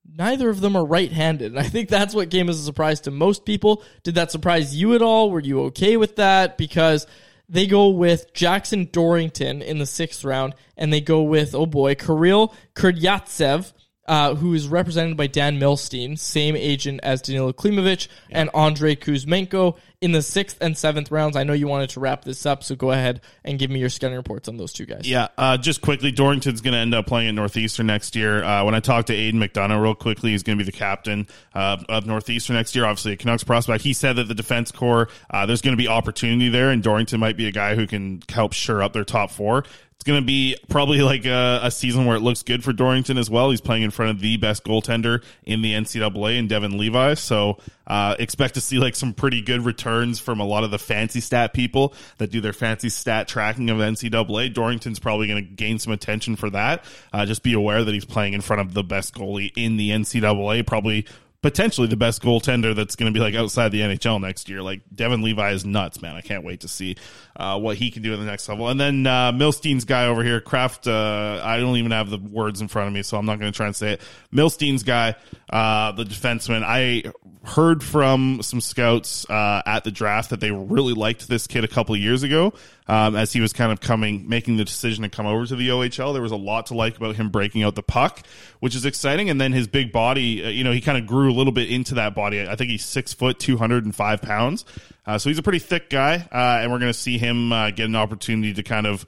neither 0.05 0.49
of 0.49 0.61
them 0.61 0.75
are 0.75 0.85
right-handed, 0.85 1.51
and 1.51 1.59
I 1.59 1.63
think 1.63 1.89
that's 1.89 2.15
what 2.15 2.31
came 2.31 2.49
as 2.49 2.59
a 2.59 2.63
surprise 2.63 3.01
to 3.01 3.11
most 3.11 3.45
people. 3.45 3.83
Did 4.03 4.15
that 4.15 4.31
surprise 4.31 4.75
you 4.75 4.95
at 4.95 5.01
all? 5.01 5.29
Were 5.31 5.39
you 5.39 5.61
okay 5.65 5.97
with 5.97 6.15
that? 6.17 6.57
Because 6.57 7.07
they 7.47 7.67
go 7.67 7.89
with 7.89 8.33
Jackson 8.33 8.89
Dorrington 8.91 9.61
in 9.61 9.77
the 9.77 9.85
sixth 9.85 10.23
round, 10.23 10.55
and 10.77 10.91
they 10.91 11.01
go 11.01 11.21
with 11.21 11.53
oh 11.53 11.65
boy, 11.65 11.95
Kirill 11.95 12.53
Kudryavtsev, 12.75 13.73
uh, 14.07 14.35
who 14.35 14.53
is 14.53 14.67
represented 14.67 15.15
by 15.15 15.27
Dan 15.27 15.59
Milstein, 15.59 16.17
same 16.17 16.55
agent 16.55 16.99
as 17.03 17.21
Danila 17.21 17.53
Klimovich, 17.53 18.07
and 18.29 18.49
Andrei 18.53 18.95
Kuzmenko 18.95 19.77
in 20.01 20.11
the 20.11 20.21
sixth 20.23 20.57
and 20.59 20.75
seventh 20.75 21.11
rounds. 21.11 21.37
I 21.37 21.43
know 21.43 21.53
you 21.53 21.67
wanted 21.67 21.91
to 21.91 21.99
wrap 21.99 22.25
this 22.25 22.45
up, 22.45 22.63
so 22.63 22.75
go 22.75 22.91
ahead 22.91 23.21
and 23.45 23.59
give 23.59 23.69
me 23.69 23.79
your 23.79 23.89
scouting 23.89 24.17
reports 24.17 24.47
on 24.47 24.57
those 24.57 24.73
two 24.73 24.85
guys. 24.85 25.07
Yeah, 25.07 25.27
uh, 25.37 25.57
just 25.57 25.81
quickly, 25.81 26.11
Dorrington's 26.11 26.61
going 26.61 26.73
to 26.73 26.79
end 26.79 26.95
up 26.95 27.05
playing 27.05 27.29
at 27.29 27.35
Northeastern 27.35 27.85
next 27.85 28.15
year. 28.15 28.43
Uh, 28.43 28.65
when 28.65 28.73
I 28.73 28.79
talked 28.79 29.07
to 29.07 29.13
Aidan 29.13 29.39
McDonough 29.39 29.81
real 29.81 29.95
quickly, 29.95 30.31
he's 30.31 30.43
going 30.43 30.57
to 30.57 30.65
be 30.65 30.69
the 30.69 30.75
captain 30.75 31.27
uh, 31.53 31.77
of 31.87 32.07
Northeastern 32.07 32.55
next 32.55 32.75
year. 32.75 32.85
Obviously, 32.85 33.13
a 33.13 33.17
Canucks 33.17 33.43
prospect. 33.43 33.83
He 33.83 33.93
said 33.93 34.15
that 34.15 34.27
the 34.27 34.35
defense 34.35 34.71
core, 34.71 35.09
uh, 35.29 35.45
there's 35.45 35.61
going 35.61 35.77
to 35.77 35.81
be 35.81 35.87
opportunity 35.87 36.49
there, 36.49 36.71
and 36.71 36.81
Dorrington 36.81 37.19
might 37.19 37.37
be 37.37 37.47
a 37.47 37.51
guy 37.51 37.75
who 37.75 37.85
can 37.85 38.23
help 38.27 38.53
shore 38.53 38.81
up 38.81 38.93
their 38.93 39.05
top 39.05 39.29
four. 39.29 39.63
It's 40.01 40.07
going 40.07 40.19
to 40.19 40.25
be 40.25 40.57
probably 40.67 41.03
like 41.03 41.27
a, 41.27 41.59
a 41.61 41.69
season 41.69 42.07
where 42.07 42.17
it 42.17 42.21
looks 42.21 42.41
good 42.41 42.63
for 42.63 42.73
Dorrington 42.73 43.19
as 43.19 43.29
well. 43.29 43.51
He's 43.51 43.61
playing 43.61 43.83
in 43.83 43.91
front 43.91 44.09
of 44.09 44.19
the 44.19 44.35
best 44.37 44.63
goaltender 44.63 45.23
in 45.43 45.61
the 45.61 45.73
NCAA 45.73 46.39
in 46.39 46.47
Devin 46.47 46.79
Levi. 46.79 47.13
So 47.13 47.59
uh, 47.85 48.15
expect 48.17 48.55
to 48.55 48.61
see 48.61 48.79
like 48.79 48.95
some 48.95 49.13
pretty 49.13 49.43
good 49.43 49.63
returns 49.63 50.17
from 50.17 50.39
a 50.39 50.43
lot 50.43 50.63
of 50.63 50.71
the 50.71 50.79
fancy 50.79 51.19
stat 51.19 51.53
people 51.53 51.93
that 52.17 52.31
do 52.31 52.41
their 52.41 52.51
fancy 52.51 52.89
stat 52.89 53.27
tracking 53.27 53.69
of 53.69 53.77
NCAA. 53.77 54.51
Dorrington's 54.51 54.97
probably 54.97 55.27
going 55.27 55.45
to 55.45 55.51
gain 55.51 55.77
some 55.77 55.93
attention 55.93 56.35
for 56.35 56.49
that. 56.49 56.83
Uh, 57.13 57.27
just 57.27 57.43
be 57.43 57.53
aware 57.53 57.83
that 57.83 57.93
he's 57.93 58.03
playing 58.03 58.33
in 58.33 58.41
front 58.41 58.59
of 58.59 58.73
the 58.73 58.83
best 58.83 59.13
goalie 59.13 59.51
in 59.55 59.77
the 59.77 59.91
NCAA, 59.91 60.65
probably 60.65 61.05
potentially 61.41 61.87
the 61.87 61.97
best 61.97 62.21
goaltender 62.21 62.75
that's 62.75 62.95
going 62.95 63.11
to 63.11 63.17
be 63.17 63.23
like 63.23 63.33
outside 63.33 63.71
the 63.71 63.81
NHL 63.81 64.21
next 64.21 64.47
year. 64.47 64.61
Like 64.61 64.81
Devon 64.93 65.21
Levi 65.23 65.51
is 65.51 65.65
nuts, 65.65 66.01
man. 66.01 66.15
I 66.15 66.21
can't 66.21 66.43
wait 66.43 66.61
to 66.61 66.67
see 66.67 66.97
uh, 67.35 67.59
what 67.59 67.77
he 67.77 67.89
can 67.89 68.03
do 68.03 68.13
in 68.13 68.19
the 68.19 68.25
next 68.25 68.47
level. 68.47 68.69
And 68.69 68.79
then 68.79 69.07
uh, 69.07 69.31
Milstein's 69.31 69.85
guy 69.85 70.05
over 70.05 70.23
here, 70.23 70.39
Kraft. 70.39 70.87
Uh, 70.87 71.41
I 71.43 71.57
don't 71.59 71.77
even 71.77 71.91
have 71.91 72.09
the 72.09 72.19
words 72.19 72.61
in 72.61 72.67
front 72.67 72.87
of 72.87 72.93
me, 72.93 73.01
so 73.01 73.17
I'm 73.17 73.25
not 73.25 73.39
going 73.39 73.51
to 73.51 73.55
try 73.55 73.65
and 73.65 73.75
say 73.75 73.93
it. 73.93 74.01
Milstein's 74.31 74.83
guy, 74.83 75.15
uh, 75.49 75.91
the 75.93 76.03
defenseman. 76.03 76.63
I 76.63 77.11
heard 77.43 77.83
from 77.83 78.43
some 78.43 78.61
scouts 78.61 79.27
uh, 79.27 79.63
at 79.65 79.83
the 79.83 79.91
draft 79.91 80.29
that 80.29 80.39
they 80.39 80.51
really 80.51 80.93
liked 80.93 81.27
this 81.27 81.47
kid 81.47 81.63
a 81.63 81.67
couple 81.67 81.95
of 81.95 82.01
years 82.01 82.21
ago 82.21 82.53
um, 82.87 83.15
as 83.15 83.31
he 83.31 83.41
was 83.41 83.53
kind 83.53 83.71
of 83.71 83.79
coming, 83.79 84.27
making 84.27 84.57
the 84.57 84.65
decision 84.65 85.03
to 85.03 85.09
come 85.09 85.25
over 85.25 85.45
to 85.45 85.55
the 85.55 85.69
OHL. 85.69 86.13
There 86.13 86.21
was 86.21 86.31
a 86.31 86.37
lot 86.37 86.67
to 86.67 86.73
like 86.73 86.97
about 86.97 87.15
him 87.15 87.29
breaking 87.29 87.63
out 87.63 87.75
the 87.75 87.83
puck, 87.83 88.25
which 88.59 88.75
is 88.75 88.85
exciting. 88.85 89.29
And 89.29 89.39
then 89.39 89.53
his 89.53 89.67
big 89.67 89.91
body, 89.91 90.43
uh, 90.43 90.49
you 90.49 90.63
know, 90.63 90.71
he 90.71 90.81
kind 90.81 90.97
of 90.97 91.05
grew 91.05 91.31
a 91.31 91.35
little 91.35 91.53
bit 91.53 91.69
into 91.69 91.95
that 91.95 92.15
body. 92.15 92.41
I 92.47 92.55
think 92.55 92.69
he's 92.69 92.85
six 92.85 93.13
foot, 93.13 93.39
205 93.39 94.21
pounds. 94.21 94.65
Uh, 95.05 95.17
so 95.17 95.29
he's 95.29 95.39
a 95.39 95.43
pretty 95.43 95.59
thick 95.59 95.89
guy. 95.89 96.27
Uh, 96.31 96.61
and 96.61 96.71
we're 96.71 96.79
going 96.79 96.91
to 96.91 96.97
see 96.97 97.17
him 97.17 97.51
uh, 97.51 97.71
get 97.71 97.85
an 97.85 97.95
opportunity 97.95 98.53
to 98.53 98.63
kind 98.63 98.87
of 98.87 99.05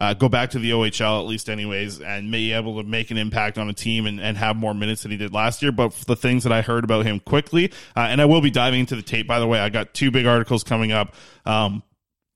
uh, 0.00 0.14
go 0.14 0.28
back 0.30 0.50
to 0.50 0.58
the 0.58 0.70
OHL 0.70 1.20
at 1.20 1.26
least, 1.26 1.50
anyways, 1.50 2.00
and 2.00 2.30
may 2.30 2.38
be 2.38 2.52
able 2.52 2.82
to 2.82 2.88
make 2.88 3.10
an 3.10 3.18
impact 3.18 3.58
on 3.58 3.68
a 3.68 3.74
team 3.74 4.06
and, 4.06 4.18
and 4.18 4.38
have 4.38 4.56
more 4.56 4.72
minutes 4.72 5.02
than 5.02 5.10
he 5.10 5.18
did 5.18 5.34
last 5.34 5.60
year. 5.60 5.72
But 5.72 5.92
the 6.06 6.16
things 6.16 6.44
that 6.44 6.52
I 6.52 6.62
heard 6.62 6.84
about 6.84 7.04
him 7.04 7.20
quickly, 7.20 7.70
uh, 7.94 8.00
and 8.00 8.20
I 8.20 8.24
will 8.24 8.40
be 8.40 8.50
diving 8.50 8.80
into 8.80 8.96
the 8.96 9.02
tape. 9.02 9.26
By 9.26 9.40
the 9.40 9.46
way, 9.46 9.58
I 9.60 9.68
got 9.68 9.92
two 9.92 10.10
big 10.10 10.24
articles 10.24 10.64
coming 10.64 10.90
up. 10.90 11.14
Um, 11.44 11.82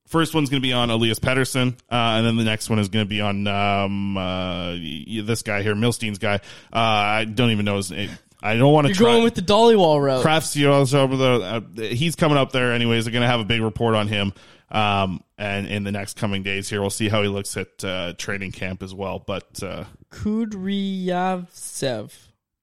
First 0.07 0.35
one's 0.35 0.51
going 0.51 0.61
to 0.61 0.67
be 0.67 0.73
on 0.73 0.90
Elias 0.90 1.19
Pettersson, 1.19 1.73
uh, 1.90 1.90
and 1.90 2.27
then 2.27 2.37
the 2.37 2.45
next 2.45 2.69
one 2.69 2.79
is 2.79 2.88
going 2.88 3.05
to 3.05 3.09
be 3.09 3.21
on 3.21 3.47
um, 3.47 4.17
uh, 4.17 4.73
this 4.73 5.43
guy 5.43 5.62
here, 5.62 5.75
Milstein's 5.75 6.19
guy. 6.19 6.37
Uh, 6.73 6.79
I 6.79 7.25
don't 7.25 7.51
even 7.51 7.64
know 7.64 7.77
his 7.77 7.90
name. 7.90 8.11
I 8.43 8.57
don't 8.57 8.73
want 8.73 8.87
to 8.87 8.90
You're 8.90 8.97
try. 8.97 9.12
going 9.12 9.25
with 9.25 9.35
the 9.35 9.43
Dhaliwal 9.43 10.03
route. 10.03 10.21
Crafts, 10.21 10.55
you 10.55 10.69
know, 10.69 10.83
uh, 10.83 11.61
he's 11.77 12.14
coming 12.14 12.37
up 12.37 12.53
there 12.53 12.75
anyways. 12.75 13.07
They're 13.07 13.12
going 13.12 13.23
to 13.23 13.29
have 13.29 13.40
a 13.40 13.45
big 13.45 13.62
report 13.62 13.95
on 13.95 14.07
him. 14.07 14.35
Um, 14.71 15.25
and 15.38 15.67
in 15.67 15.85
the 15.85 15.93
next 15.93 16.19
coming 16.19 16.43
days 16.43 16.69
here, 16.69 16.83
we'll 16.83 16.90
see 16.90 17.09
how 17.09 17.23
he 17.23 17.29
looks 17.29 17.57
at 17.57 17.83
uh, 17.83 18.12
training 18.19 18.53
camp 18.53 18.83
as 18.83 18.93
well. 18.93 19.19
But 19.19 19.62
uh, 19.62 19.85
Kudryavtsev. 20.11 22.12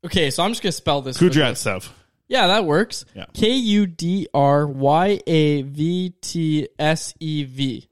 Okay, 0.06 0.30
so 0.30 0.44
I'm 0.44 0.52
just 0.52 0.62
gonna 0.62 0.72
spell 0.72 1.02
this. 1.02 1.18
Kudryavtsev. 1.18 1.90
Yeah, 2.32 2.48
that 2.48 2.64
works. 2.64 3.04
Yeah. 3.14 3.26
K 3.34 3.50
U 3.52 3.86
D 3.86 4.28
R 4.34 4.66
Y 4.66 5.20
A 5.28 5.62
V 5.64 6.14
T 6.22 6.70
S 6.80 7.14
E 7.20 7.44
V. 7.44 7.88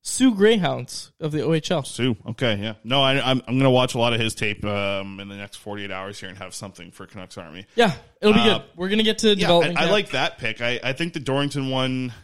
Soo 0.00 0.34
Greyhounds 0.34 1.12
of 1.20 1.32
the 1.32 1.40
OHL. 1.40 1.84
Soo. 1.86 2.16
Okay, 2.28 2.56
yeah. 2.62 2.74
No, 2.84 3.02
I, 3.02 3.14
I'm 3.20 3.40
I'm 3.46 3.54
going 3.54 3.64
to 3.64 3.70
watch 3.70 3.94
a 3.94 3.98
lot 3.98 4.14
of 4.14 4.20
his 4.20 4.34
tape 4.34 4.64
um, 4.64 5.20
in 5.20 5.28
the 5.28 5.34
next 5.36 5.56
48 5.56 5.90
hours 5.90 6.18
here 6.18 6.28
and 6.28 6.38
have 6.38 6.54
something 6.54 6.92
for 6.92 7.06
Canucks 7.06 7.36
Army. 7.36 7.66
Yeah, 7.74 7.92
it'll 8.22 8.32
be 8.32 8.40
Uh, 8.40 8.58
good. 8.58 8.62
We're 8.76 8.88
gonna 8.88 9.02
get 9.02 9.18
to 9.18 9.28
Yeah, 9.28 9.34
development. 9.34 9.78
I, 9.78 9.88
I 9.88 9.90
like 9.90 10.10
that 10.10 10.38
pick. 10.38 10.62
I, 10.62 10.80
I 10.82 10.92
think 10.94 11.12
the 11.12 11.20
Dorrington 11.20 11.68
one 11.70 12.14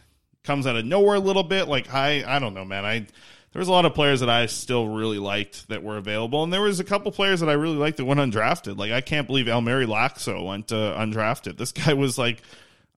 comes 0.44 0.66
out 0.66 0.76
of 0.76 0.84
nowhere 0.86 1.16
a 1.16 1.20
little 1.20 1.42
bit. 1.42 1.68
Like 1.68 1.92
I 1.92 2.24
I 2.26 2.38
don't 2.38 2.54
know, 2.54 2.64
man. 2.64 2.84
I 2.86 3.06
there 3.52 3.60
was 3.60 3.68
a 3.68 3.72
lot 3.72 3.84
of 3.84 3.94
players 3.94 4.20
that 4.20 4.30
I 4.30 4.46
still 4.46 4.88
really 4.88 5.18
liked 5.18 5.68
that 5.68 5.82
were 5.82 5.96
available, 5.96 6.42
and 6.42 6.52
there 6.52 6.62
was 6.62 6.80
a 6.80 6.84
couple 6.84 7.12
players 7.12 7.40
that 7.40 7.48
I 7.48 7.54
really 7.54 7.76
liked 7.76 7.98
that 7.98 8.04
went 8.04 8.20
undrafted. 8.20 8.78
Like 8.78 8.92
I 8.92 9.00
can't 9.00 9.26
believe 9.26 9.46
Elmeri 9.46 9.86
Laakso 9.86 10.46
went 10.46 10.72
uh, 10.72 10.96
undrafted. 10.98 11.56
This 11.58 11.72
guy 11.72 11.94
was 11.94 12.18
like. 12.18 12.42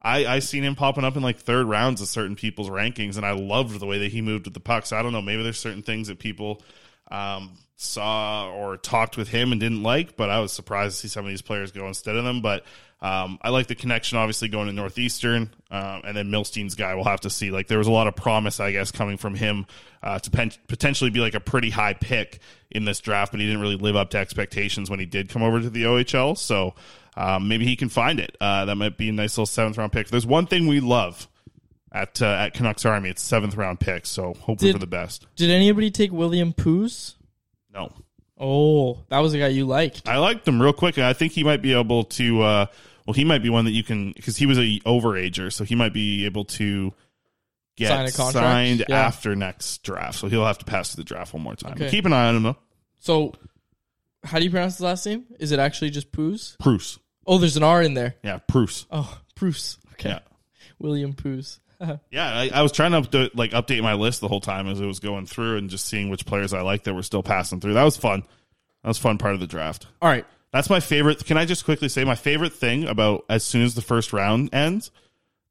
I, 0.01 0.35
I 0.35 0.39
seen 0.39 0.61
him 0.63 0.75
popping 0.75 1.03
up 1.03 1.15
in 1.15 1.23
like 1.23 1.39
third 1.39 1.65
rounds 1.65 1.99
of 1.99 2.07
certain 2.07 2.35
people's 2.35 2.69
rankings, 2.69 3.17
and 3.17 3.25
I 3.25 3.31
loved 3.31 3.79
the 3.79 3.87
way 3.87 3.97
that 3.97 4.11
he 4.11 4.21
moved 4.21 4.45
with 4.45 4.53
the 4.53 4.59
puck. 4.59 4.85
So 4.85 4.95
I 4.95 5.01
don't 5.01 5.13
know, 5.13 5.21
maybe 5.21 5.41
there's 5.41 5.57
certain 5.57 5.81
things 5.81 6.09
that 6.09 6.19
people 6.19 6.61
um, 7.09 7.57
saw 7.75 8.51
or 8.51 8.77
talked 8.77 9.17
with 9.17 9.29
him 9.29 9.51
and 9.51 9.59
didn't 9.59 9.81
like, 9.81 10.15
but 10.15 10.29
I 10.29 10.41
was 10.41 10.53
surprised 10.53 10.97
to 10.97 11.01
see 11.01 11.11
some 11.11 11.25
of 11.25 11.29
these 11.29 11.41
players 11.41 11.71
go 11.71 11.87
instead 11.87 12.15
of 12.15 12.23
them. 12.23 12.41
But 12.41 12.65
um, 13.05 13.37
I 13.41 13.49
like 13.49 13.67
the 13.67 13.75
connection, 13.75 14.17
obviously, 14.17 14.47
going 14.47 14.65
to 14.67 14.73
Northeastern, 14.73 15.53
um, 15.69 16.01
and 16.05 16.17
then 16.17 16.31
Milstein's 16.31 16.73
guy. 16.73 16.95
We'll 16.95 17.03
have 17.03 17.21
to 17.21 17.29
see. 17.29 17.51
Like 17.51 17.67
there 17.67 17.77
was 17.77 17.85
a 17.87 17.91
lot 17.91 18.07
of 18.07 18.15
promise, 18.15 18.59
I 18.59 18.71
guess, 18.71 18.91
coming 18.91 19.17
from 19.17 19.35
him 19.35 19.67
uh, 20.01 20.17
to 20.19 20.31
pen- 20.31 20.51
potentially 20.67 21.11
be 21.11 21.19
like 21.19 21.35
a 21.35 21.39
pretty 21.39 21.69
high 21.69 21.93
pick 21.93 22.39
in 22.71 22.85
this 22.85 22.99
draft, 23.01 23.31
but 23.31 23.39
he 23.39 23.45
didn't 23.45 23.61
really 23.61 23.75
live 23.75 23.95
up 23.95 24.09
to 24.11 24.17
expectations 24.17 24.89
when 24.89 24.99
he 24.99 25.05
did 25.05 25.29
come 25.29 25.43
over 25.43 25.59
to 25.61 25.69
the 25.69 25.83
OHL. 25.83 26.35
So 26.35 26.73
um, 27.15 27.47
maybe 27.47 27.65
he 27.65 27.75
can 27.75 27.89
find 27.89 28.19
it. 28.19 28.35
Uh, 28.41 28.65
that 28.65 28.75
might 28.75 28.97
be 28.97 29.09
a 29.09 29.11
nice 29.11 29.37
little 29.37 29.45
seventh 29.45 29.77
round 29.77 29.91
pick. 29.91 30.07
There's 30.07 30.25
one 30.25 30.47
thing 30.47 30.65
we 30.67 30.79
love. 30.79 31.27
At, 31.91 32.21
uh, 32.21 32.25
at 32.25 32.53
Canucks 32.53 32.85
Army, 32.85 33.09
it's 33.09 33.21
seventh 33.21 33.55
round 33.55 33.79
pick, 33.79 34.05
so 34.05 34.33
hoping 34.41 34.67
Did- 34.67 34.73
for 34.73 34.79
the 34.79 34.87
best. 34.87 35.27
Did 35.37 35.49
anybody 35.51 35.91
take 35.91 36.11
William 36.11 36.51
Poos? 36.53 37.13
No, 37.73 37.91
Oh, 38.37 38.99
that 39.09 39.19
was 39.19 39.33
a 39.33 39.39
guy 39.39 39.47
you 39.47 39.65
liked. 39.65 40.07
I 40.07 40.17
liked 40.17 40.45
him 40.47 40.61
real 40.61 40.73
quick. 40.73 40.97
and 40.97 41.05
I 41.05 41.13
think 41.13 41.31
he 41.31 41.43
might 41.43 41.61
be 41.61 41.73
able 41.73 42.03
to. 42.03 42.41
Uh, 42.41 42.65
well, 43.05 43.13
he 43.13 43.23
might 43.23 43.43
be 43.43 43.49
one 43.49 43.65
that 43.65 43.71
you 43.71 43.83
can 43.83 44.11
because 44.13 44.37
he 44.37 44.45
was 44.45 44.57
a 44.57 44.79
overager, 44.85 45.51
so 45.51 45.63
he 45.63 45.75
might 45.75 45.93
be 45.93 46.25
able 46.25 46.45
to 46.45 46.93
get 47.75 47.89
Sign 47.89 48.05
a 48.07 48.11
contract? 48.11 48.33
signed 48.33 48.85
Yeah. 48.89 48.99
after 48.99 49.35
next 49.35 49.83
draft. 49.83 50.19
So 50.19 50.27
he'll 50.27 50.45
have 50.45 50.57
to 50.59 50.65
pass 50.65 50.93
through 50.95 51.03
the 51.03 51.07
draft 51.07 51.33
one 51.33 51.43
more 51.43 51.55
time. 51.55 51.73
Okay. 51.73 51.89
Keep 51.89 52.05
an 52.05 52.13
eye 52.13 52.27
on 52.27 52.35
him 52.37 52.43
though. 52.43 52.57
So, 52.99 53.33
how 54.23 54.39
do 54.39 54.45
you 54.45 54.49
pronounce 54.49 54.75
his 54.75 54.81
last 54.81 55.05
name? 55.05 55.25
Is 55.39 55.51
it 55.51 55.59
actually 55.59 55.91
just 55.91 56.11
Poos? 56.11 56.57
Bruce. 56.57 56.97
Oh, 57.27 57.37
there's 57.37 57.57
an 57.57 57.63
R 57.63 57.81
in 57.83 57.93
there. 57.93 58.15
Yeah, 58.23 58.39
Bruce. 58.47 58.85
Oh, 58.91 59.19
Bruce. 59.35 59.77
Okay. 59.93 60.09
Yeah. 60.09 60.19
William 60.79 61.13
Poos. 61.13 61.59
Yeah, 62.09 62.25
I, 62.33 62.49
I 62.53 62.61
was 62.63 62.71
trying 62.71 62.93
to 62.93 63.01
update, 63.01 63.31
like 63.35 63.51
update 63.51 63.83
my 63.83 63.93
list 63.93 64.21
the 64.21 64.27
whole 64.29 64.39
time 64.39 64.67
as 64.67 64.79
it 64.79 64.85
was 64.85 64.99
going 64.99 65.25
through 65.27 65.57
and 65.57 65.69
just 65.69 65.85
seeing 65.85 66.09
which 66.09 66.25
players 66.25 66.53
I 66.53 66.61
liked 66.61 66.85
that 66.85 66.93
were 66.95 67.03
still 67.03 67.21
passing 67.21 67.59
through. 67.59 67.73
That 67.73 67.83
was 67.83 67.97
fun. 67.97 68.21
That 68.81 68.87
was 68.87 68.97
a 68.97 69.01
fun 69.01 69.17
part 69.17 69.33
of 69.35 69.39
the 69.41 69.45
draft. 69.45 69.85
All 70.01 70.09
right. 70.09 70.25
That's 70.55 70.69
my 70.69 70.79
favorite. 70.79 71.25
Can 71.25 71.35
I 71.35 71.43
just 71.43 71.65
quickly 71.65 71.89
say 71.89 72.05
my 72.05 72.15
favorite 72.15 72.53
thing 72.53 72.87
about 72.87 73.25
as 73.27 73.43
soon 73.43 73.63
as 73.63 73.75
the 73.75 73.81
first 73.81 74.13
round 74.13 74.55
ends? 74.55 74.89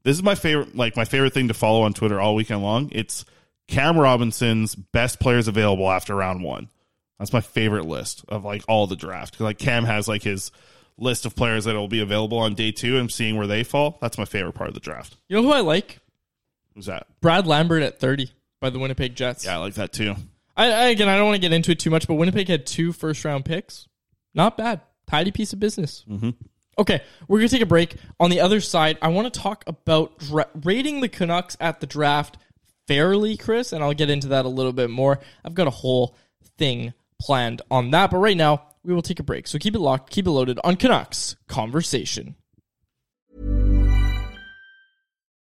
This 0.03 0.17
is 0.17 0.23
my 0.23 0.35
favorite, 0.35 0.75
like 0.75 0.97
my 0.97 1.05
favorite 1.05 1.35
thing 1.35 1.49
to 1.49 1.55
follow 1.55 1.83
on 1.83 1.93
Twitter 1.93 2.19
all 2.19 2.35
weekend 2.35 2.63
long. 2.63 2.89
It's 2.91 3.27
Cam 3.69 3.99
Robinson's 3.99 4.75
best 4.75 5.21
players 5.21 5.47
available 5.47 5.91
after 5.91 6.15
round 6.15 6.43
one. 6.43 6.71
That's 7.19 7.35
my 7.35 7.43
favorite 7.43 7.85
list 7.85 8.25
of 8.29 8.47
like 8.47 8.65
all 8.67 8.87
the 8.87 8.97
draft. 8.97 9.39
Like 9.39 9.59
Cam 9.59 9.85
has 9.85 10.09
like 10.09 10.23
his 10.23 10.51
list 10.97 11.27
of 11.27 11.37
players 11.37 11.67
that 11.67 11.75
will 11.75 11.87
be 11.87 12.01
available 12.01 12.39
on 12.39 12.55
day 12.55 12.73
two 12.73 12.97
and 12.97 13.13
seeing 13.13 13.37
where 13.37 13.47
they 13.47 13.63
fall. 13.63 13.99
That's 14.01 14.17
my 14.17 14.25
favorite 14.25 14.55
part 14.55 14.69
of 14.69 14.75
the 14.75 14.81
draft. 14.81 15.19
You 15.29 15.37
know 15.37 15.43
who 15.43 15.53
I 15.53 15.61
like? 15.61 15.99
Who's 16.75 16.87
that? 16.87 17.09
Brad 17.21 17.47
Lambert 17.47 17.83
at 17.83 18.01
30 18.01 18.31
by 18.59 18.71
the 18.71 18.79
Winnipeg 18.79 19.17
Jets. 19.17 19.45
Yeah, 19.45 19.57
I 19.57 19.59
like 19.59 19.75
that 19.75 19.93
too. 19.93 20.15
I, 20.57 20.73
I 20.73 20.85
again, 20.87 21.11
I 21.11 21.17
don't 21.19 21.27
want 21.27 21.35
to 21.37 21.47
get 21.47 21.53
into 21.53 21.73
it 21.73 21.79
too 21.79 21.91
much, 21.91 22.09
but 22.09 22.15
Winnipeg 22.15 22.49
had 22.49 22.65
two 22.67 22.95
first 22.95 23.23
round 23.23 23.45
picks. 23.45 23.87
Not 24.33 24.57
bad. 24.57 24.81
Tidy 25.07 25.31
piece 25.31 25.53
of 25.53 25.61
business. 25.61 26.05
Mm-hmm. 26.09 26.31
Okay, 26.79 27.03
we're 27.29 27.39
going 27.39 27.49
to 27.49 27.55
take 27.55 27.63
a 27.63 27.67
break. 27.67 27.97
On 28.19 28.31
the 28.31 28.41
other 28.41 28.61
side, 28.61 28.99
I 29.01 29.09
want 29.09 29.33
to 29.33 29.41
talk 29.41 29.65
about 29.67 30.19
dra- 30.19 30.49
rating 30.65 31.01
the 31.01 31.09
Canucks 31.09 31.57
at 31.61 31.81
the 31.81 31.87
draft 31.87 32.37
fairly, 32.89 33.37
Chris, 33.37 33.73
and 33.73 33.83
I'll 33.83 33.95
get 33.95 34.11
into 34.11 34.29
that 34.29 34.45
a 34.45 34.49
little 34.49 34.73
bit 34.73 34.91
more. 34.91 35.21
I've 35.45 35.55
got 35.55 35.67
a 35.67 35.71
whole 35.71 36.17
thing 36.59 36.93
planned 37.21 37.63
on 37.71 37.91
that, 37.93 38.11
but 38.11 38.19
right 38.19 38.37
now, 38.37 38.67
we 38.83 38.93
will 38.93 39.03
take 39.03 39.21
a 39.21 39.25
break. 39.25 39.47
So 39.47 39.59
keep 39.59 39.75
it 39.75 39.81
locked, 39.81 40.11
keep 40.11 40.27
it 40.27 40.31
loaded 40.31 40.59
on 40.65 40.77
Canucks 40.77 41.37
Conversation. 41.49 42.35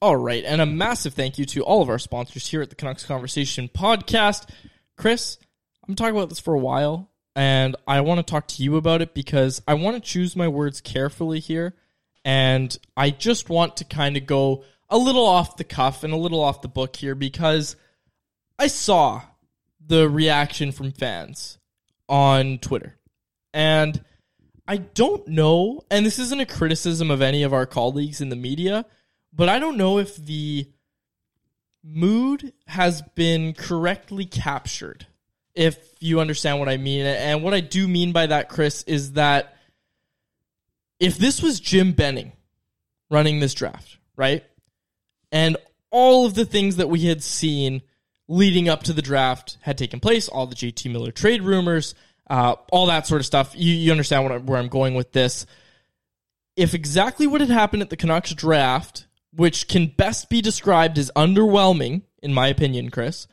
All 0.00 0.14
right, 0.14 0.44
and 0.44 0.60
a 0.60 0.66
massive 0.66 1.14
thank 1.14 1.38
you 1.38 1.44
to 1.46 1.64
all 1.64 1.82
of 1.82 1.88
our 1.88 1.98
sponsors 1.98 2.46
here 2.46 2.62
at 2.62 2.70
the 2.70 2.76
Canucks 2.76 3.04
Conversation 3.04 3.68
podcast. 3.68 4.48
Chris, 4.96 5.38
I'm 5.88 5.96
talking 5.96 6.14
about 6.14 6.28
this 6.28 6.38
for 6.38 6.54
a 6.54 6.58
while, 6.58 7.10
and 7.34 7.74
I 7.84 8.02
want 8.02 8.24
to 8.24 8.30
talk 8.30 8.46
to 8.46 8.62
you 8.62 8.76
about 8.76 9.02
it 9.02 9.12
because 9.12 9.60
I 9.66 9.74
want 9.74 9.96
to 9.96 10.00
choose 10.00 10.36
my 10.36 10.46
words 10.46 10.80
carefully 10.80 11.40
here, 11.40 11.74
and 12.24 12.78
I 12.96 13.10
just 13.10 13.50
want 13.50 13.78
to 13.78 13.84
kind 13.84 14.16
of 14.16 14.24
go 14.24 14.62
a 14.88 14.96
little 14.96 15.26
off 15.26 15.56
the 15.56 15.64
cuff 15.64 16.04
and 16.04 16.12
a 16.12 16.16
little 16.16 16.40
off 16.40 16.62
the 16.62 16.68
book 16.68 16.94
here 16.94 17.16
because 17.16 17.74
I 18.56 18.68
saw 18.68 19.22
the 19.84 20.08
reaction 20.08 20.70
from 20.70 20.92
fans 20.92 21.58
on 22.08 22.58
Twitter, 22.58 22.96
and 23.52 24.00
I 24.68 24.76
don't 24.76 25.26
know, 25.26 25.80
and 25.90 26.06
this 26.06 26.20
isn't 26.20 26.40
a 26.40 26.46
criticism 26.46 27.10
of 27.10 27.20
any 27.20 27.42
of 27.42 27.52
our 27.52 27.66
colleagues 27.66 28.20
in 28.20 28.28
the 28.28 28.36
media, 28.36 28.86
but 29.38 29.48
I 29.48 29.60
don't 29.60 29.76
know 29.76 29.98
if 29.98 30.16
the 30.16 30.66
mood 31.84 32.52
has 32.66 33.02
been 33.14 33.54
correctly 33.54 34.26
captured. 34.26 35.06
If 35.54 35.78
you 36.00 36.20
understand 36.20 36.58
what 36.58 36.68
I 36.68 36.76
mean. 36.76 37.06
And 37.06 37.42
what 37.44 37.54
I 37.54 37.60
do 37.60 37.86
mean 37.86 38.12
by 38.12 38.26
that, 38.26 38.48
Chris, 38.48 38.82
is 38.82 39.12
that 39.12 39.56
if 40.98 41.18
this 41.18 41.40
was 41.40 41.60
Jim 41.60 41.92
Benning 41.92 42.32
running 43.10 43.38
this 43.38 43.54
draft, 43.54 43.98
right? 44.16 44.44
And 45.30 45.56
all 45.90 46.26
of 46.26 46.34
the 46.34 46.44
things 46.44 46.76
that 46.76 46.88
we 46.88 47.02
had 47.02 47.22
seen 47.22 47.82
leading 48.26 48.68
up 48.68 48.82
to 48.84 48.92
the 48.92 49.02
draft 49.02 49.56
had 49.60 49.78
taken 49.78 50.00
place, 50.00 50.28
all 50.28 50.48
the 50.48 50.56
JT 50.56 50.90
Miller 50.90 51.12
trade 51.12 51.42
rumors, 51.42 51.94
uh, 52.28 52.56
all 52.72 52.86
that 52.86 53.06
sort 53.06 53.20
of 53.20 53.26
stuff. 53.26 53.54
You, 53.56 53.72
you 53.72 53.92
understand 53.92 54.32
I, 54.32 54.38
where 54.38 54.58
I'm 54.58 54.68
going 54.68 54.94
with 54.94 55.12
this. 55.12 55.46
If 56.56 56.74
exactly 56.74 57.28
what 57.28 57.40
had 57.40 57.50
happened 57.50 57.82
at 57.82 57.90
the 57.90 57.96
Canucks 57.96 58.34
draft, 58.34 59.06
which 59.34 59.68
can 59.68 59.86
best 59.86 60.30
be 60.30 60.40
described 60.40 60.98
as 60.98 61.10
underwhelming, 61.14 62.02
in 62.22 62.34
my 62.34 62.48
opinion, 62.48 62.90
Chris, 62.90 63.26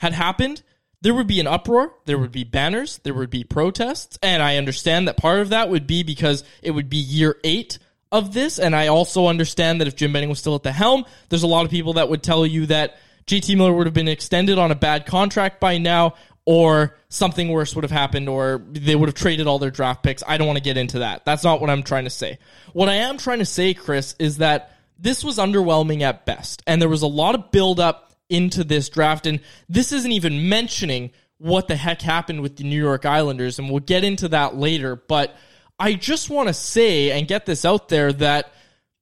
had 0.00 0.12
happened, 0.12 0.62
there 1.02 1.14
would 1.14 1.26
be 1.26 1.40
an 1.40 1.46
uproar, 1.46 1.94
there 2.04 2.18
would 2.18 2.32
be 2.32 2.44
banners, 2.44 3.00
there 3.04 3.14
would 3.14 3.30
be 3.30 3.44
protests, 3.44 4.18
and 4.22 4.42
I 4.42 4.56
understand 4.56 5.08
that 5.08 5.16
part 5.16 5.40
of 5.40 5.48
that 5.48 5.70
would 5.70 5.86
be 5.86 6.02
because 6.02 6.44
it 6.62 6.72
would 6.72 6.90
be 6.90 6.98
year 6.98 7.36
eight 7.42 7.78
of 8.12 8.34
this, 8.34 8.58
and 8.58 8.74
I 8.76 8.88
also 8.88 9.26
understand 9.26 9.80
that 9.80 9.88
if 9.88 9.96
Jim 9.96 10.12
Benning 10.12 10.28
was 10.28 10.38
still 10.38 10.54
at 10.54 10.62
the 10.62 10.72
helm, 10.72 11.04
there's 11.28 11.42
a 11.42 11.48
lot 11.48 11.64
of 11.64 11.70
people 11.70 11.94
that 11.94 12.08
would 12.08 12.22
tell 12.22 12.44
you 12.44 12.66
that 12.66 12.98
JT 13.26 13.56
Miller 13.56 13.72
would 13.72 13.86
have 13.86 13.94
been 13.94 14.08
extended 14.08 14.58
on 14.58 14.70
a 14.70 14.74
bad 14.74 15.06
contract 15.06 15.60
by 15.60 15.78
now, 15.78 16.14
or 16.44 16.96
something 17.08 17.48
worse 17.48 17.74
would 17.74 17.84
have 17.84 17.90
happened, 17.90 18.28
or 18.28 18.62
they 18.70 18.96
would 18.96 19.08
have 19.08 19.14
traded 19.14 19.46
all 19.46 19.58
their 19.58 19.70
draft 19.70 20.02
picks. 20.02 20.22
I 20.26 20.36
don't 20.36 20.46
want 20.46 20.56
to 20.56 20.64
get 20.64 20.76
into 20.76 21.00
that. 21.00 21.24
That's 21.24 21.44
not 21.44 21.60
what 21.60 21.70
I'm 21.70 21.82
trying 21.82 22.04
to 22.04 22.10
say. 22.10 22.38
What 22.72 22.88
I 22.88 22.94
am 22.96 23.18
trying 23.18 23.38
to 23.38 23.46
say, 23.46 23.72
Chris, 23.74 24.16
is 24.18 24.38
that 24.38 24.76
this 25.00 25.24
was 25.24 25.38
underwhelming 25.38 26.02
at 26.02 26.26
best, 26.26 26.62
and 26.66 26.80
there 26.80 26.88
was 26.88 27.02
a 27.02 27.08
lot 27.08 27.34
of 27.34 27.50
buildup 27.50 28.12
into 28.28 28.64
this 28.64 28.88
draft. 28.88 29.26
And 29.26 29.40
this 29.68 29.92
isn't 29.92 30.12
even 30.12 30.48
mentioning 30.48 31.10
what 31.38 31.68
the 31.68 31.76
heck 31.76 32.02
happened 32.02 32.42
with 32.42 32.56
the 32.56 32.64
New 32.64 32.80
York 32.80 33.06
Islanders, 33.06 33.58
and 33.58 33.70
we'll 33.70 33.80
get 33.80 34.04
into 34.04 34.28
that 34.28 34.56
later. 34.56 34.96
But 34.96 35.34
I 35.78 35.94
just 35.94 36.28
want 36.28 36.48
to 36.48 36.54
say 36.54 37.10
and 37.12 37.26
get 37.26 37.46
this 37.46 37.64
out 37.64 37.88
there 37.88 38.12
that 38.12 38.52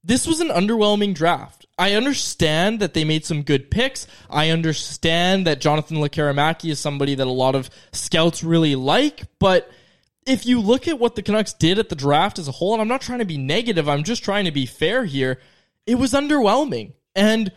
this 0.04 0.26
was 0.26 0.40
an 0.40 0.48
underwhelming 0.48 1.14
draft. 1.14 1.66
I 1.76 1.92
understand 1.92 2.80
that 2.80 2.94
they 2.94 3.04
made 3.04 3.24
some 3.24 3.42
good 3.42 3.70
picks. 3.70 4.06
I 4.30 4.50
understand 4.50 5.46
that 5.46 5.60
Jonathan 5.60 5.98
Lekkerimäki 5.98 6.70
is 6.70 6.80
somebody 6.80 7.16
that 7.16 7.26
a 7.26 7.30
lot 7.30 7.54
of 7.54 7.70
scouts 7.92 8.42
really 8.42 8.74
like, 8.74 9.22
but 9.38 9.70
if 10.26 10.44
you 10.44 10.60
look 10.60 10.86
at 10.86 10.98
what 10.98 11.16
the 11.16 11.22
Canucks 11.22 11.54
did 11.54 11.78
at 11.78 11.88
the 11.88 11.94
draft 11.96 12.38
as 12.38 12.48
a 12.48 12.52
whole, 12.52 12.74
and 12.74 12.82
I'm 12.82 12.88
not 12.88 13.00
trying 13.00 13.20
to 13.20 13.24
be 13.24 13.38
negative, 13.38 13.88
I'm 13.88 14.04
just 14.04 14.22
trying 14.22 14.44
to 14.44 14.52
be 14.52 14.66
fair 14.66 15.04
here, 15.04 15.40
it 15.88 15.96
was 15.96 16.12
underwhelming. 16.12 16.92
And 17.16 17.50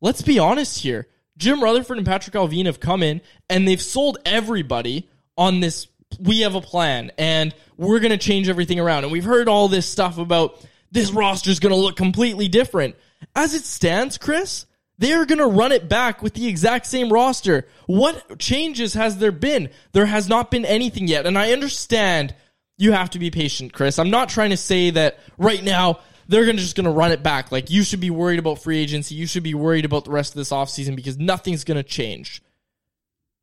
let's 0.00 0.22
be 0.22 0.38
honest 0.38 0.80
here. 0.80 1.06
Jim 1.36 1.62
Rutherford 1.62 1.98
and 1.98 2.06
Patrik 2.06 2.32
Allvin 2.32 2.64
have 2.64 2.80
come 2.80 3.02
in 3.02 3.20
and 3.50 3.68
they've 3.68 3.80
sold 3.80 4.16
everybody 4.24 5.08
on 5.36 5.60
this. 5.60 5.86
We 6.18 6.40
have 6.40 6.54
a 6.54 6.62
plan 6.62 7.12
and 7.18 7.54
we're 7.76 8.00
going 8.00 8.12
to 8.12 8.18
change 8.18 8.48
everything 8.48 8.80
around. 8.80 9.04
And 9.04 9.12
we've 9.12 9.24
heard 9.24 9.48
all 9.48 9.68
this 9.68 9.86
stuff 9.86 10.16
about 10.16 10.64
this 10.90 11.10
roster 11.10 11.50
is 11.50 11.60
going 11.60 11.74
to 11.74 11.80
look 11.80 11.96
completely 11.96 12.48
different. 12.48 12.96
As 13.34 13.52
it 13.52 13.64
stands, 13.64 14.16
Chris, 14.16 14.64
they 14.96 15.12
are 15.12 15.26
going 15.26 15.38
to 15.38 15.46
run 15.46 15.72
it 15.72 15.86
back 15.86 16.22
with 16.22 16.32
the 16.32 16.46
exact 16.46 16.86
same 16.86 17.12
roster. 17.12 17.68
What 17.84 18.38
changes 18.38 18.94
has 18.94 19.18
there 19.18 19.32
been? 19.32 19.68
There 19.92 20.06
has 20.06 20.30
not 20.30 20.50
been 20.50 20.64
anything 20.64 21.08
yet. 21.08 21.26
And 21.26 21.36
I 21.36 21.52
understand 21.52 22.34
you 22.78 22.92
have 22.92 23.10
to 23.10 23.18
be 23.18 23.30
patient, 23.30 23.74
Chris. 23.74 23.98
I'm 23.98 24.10
not 24.10 24.30
trying 24.30 24.50
to 24.50 24.56
say 24.56 24.88
that 24.90 25.18
right 25.36 25.62
now 25.62 26.00
they're 26.28 26.46
gonna 26.46 26.58
just 26.58 26.76
gonna 26.76 26.90
run 26.90 27.12
it 27.12 27.22
back. 27.22 27.52
Like 27.52 27.70
you 27.70 27.82
should 27.82 28.00
be 28.00 28.10
worried 28.10 28.38
about 28.38 28.62
free 28.62 28.78
agency. 28.78 29.14
You 29.14 29.26
should 29.26 29.42
be 29.42 29.54
worried 29.54 29.84
about 29.84 30.04
the 30.04 30.10
rest 30.10 30.32
of 30.32 30.36
this 30.36 30.50
offseason 30.50 30.96
because 30.96 31.18
nothing's 31.18 31.64
gonna 31.64 31.82
change. 31.82 32.42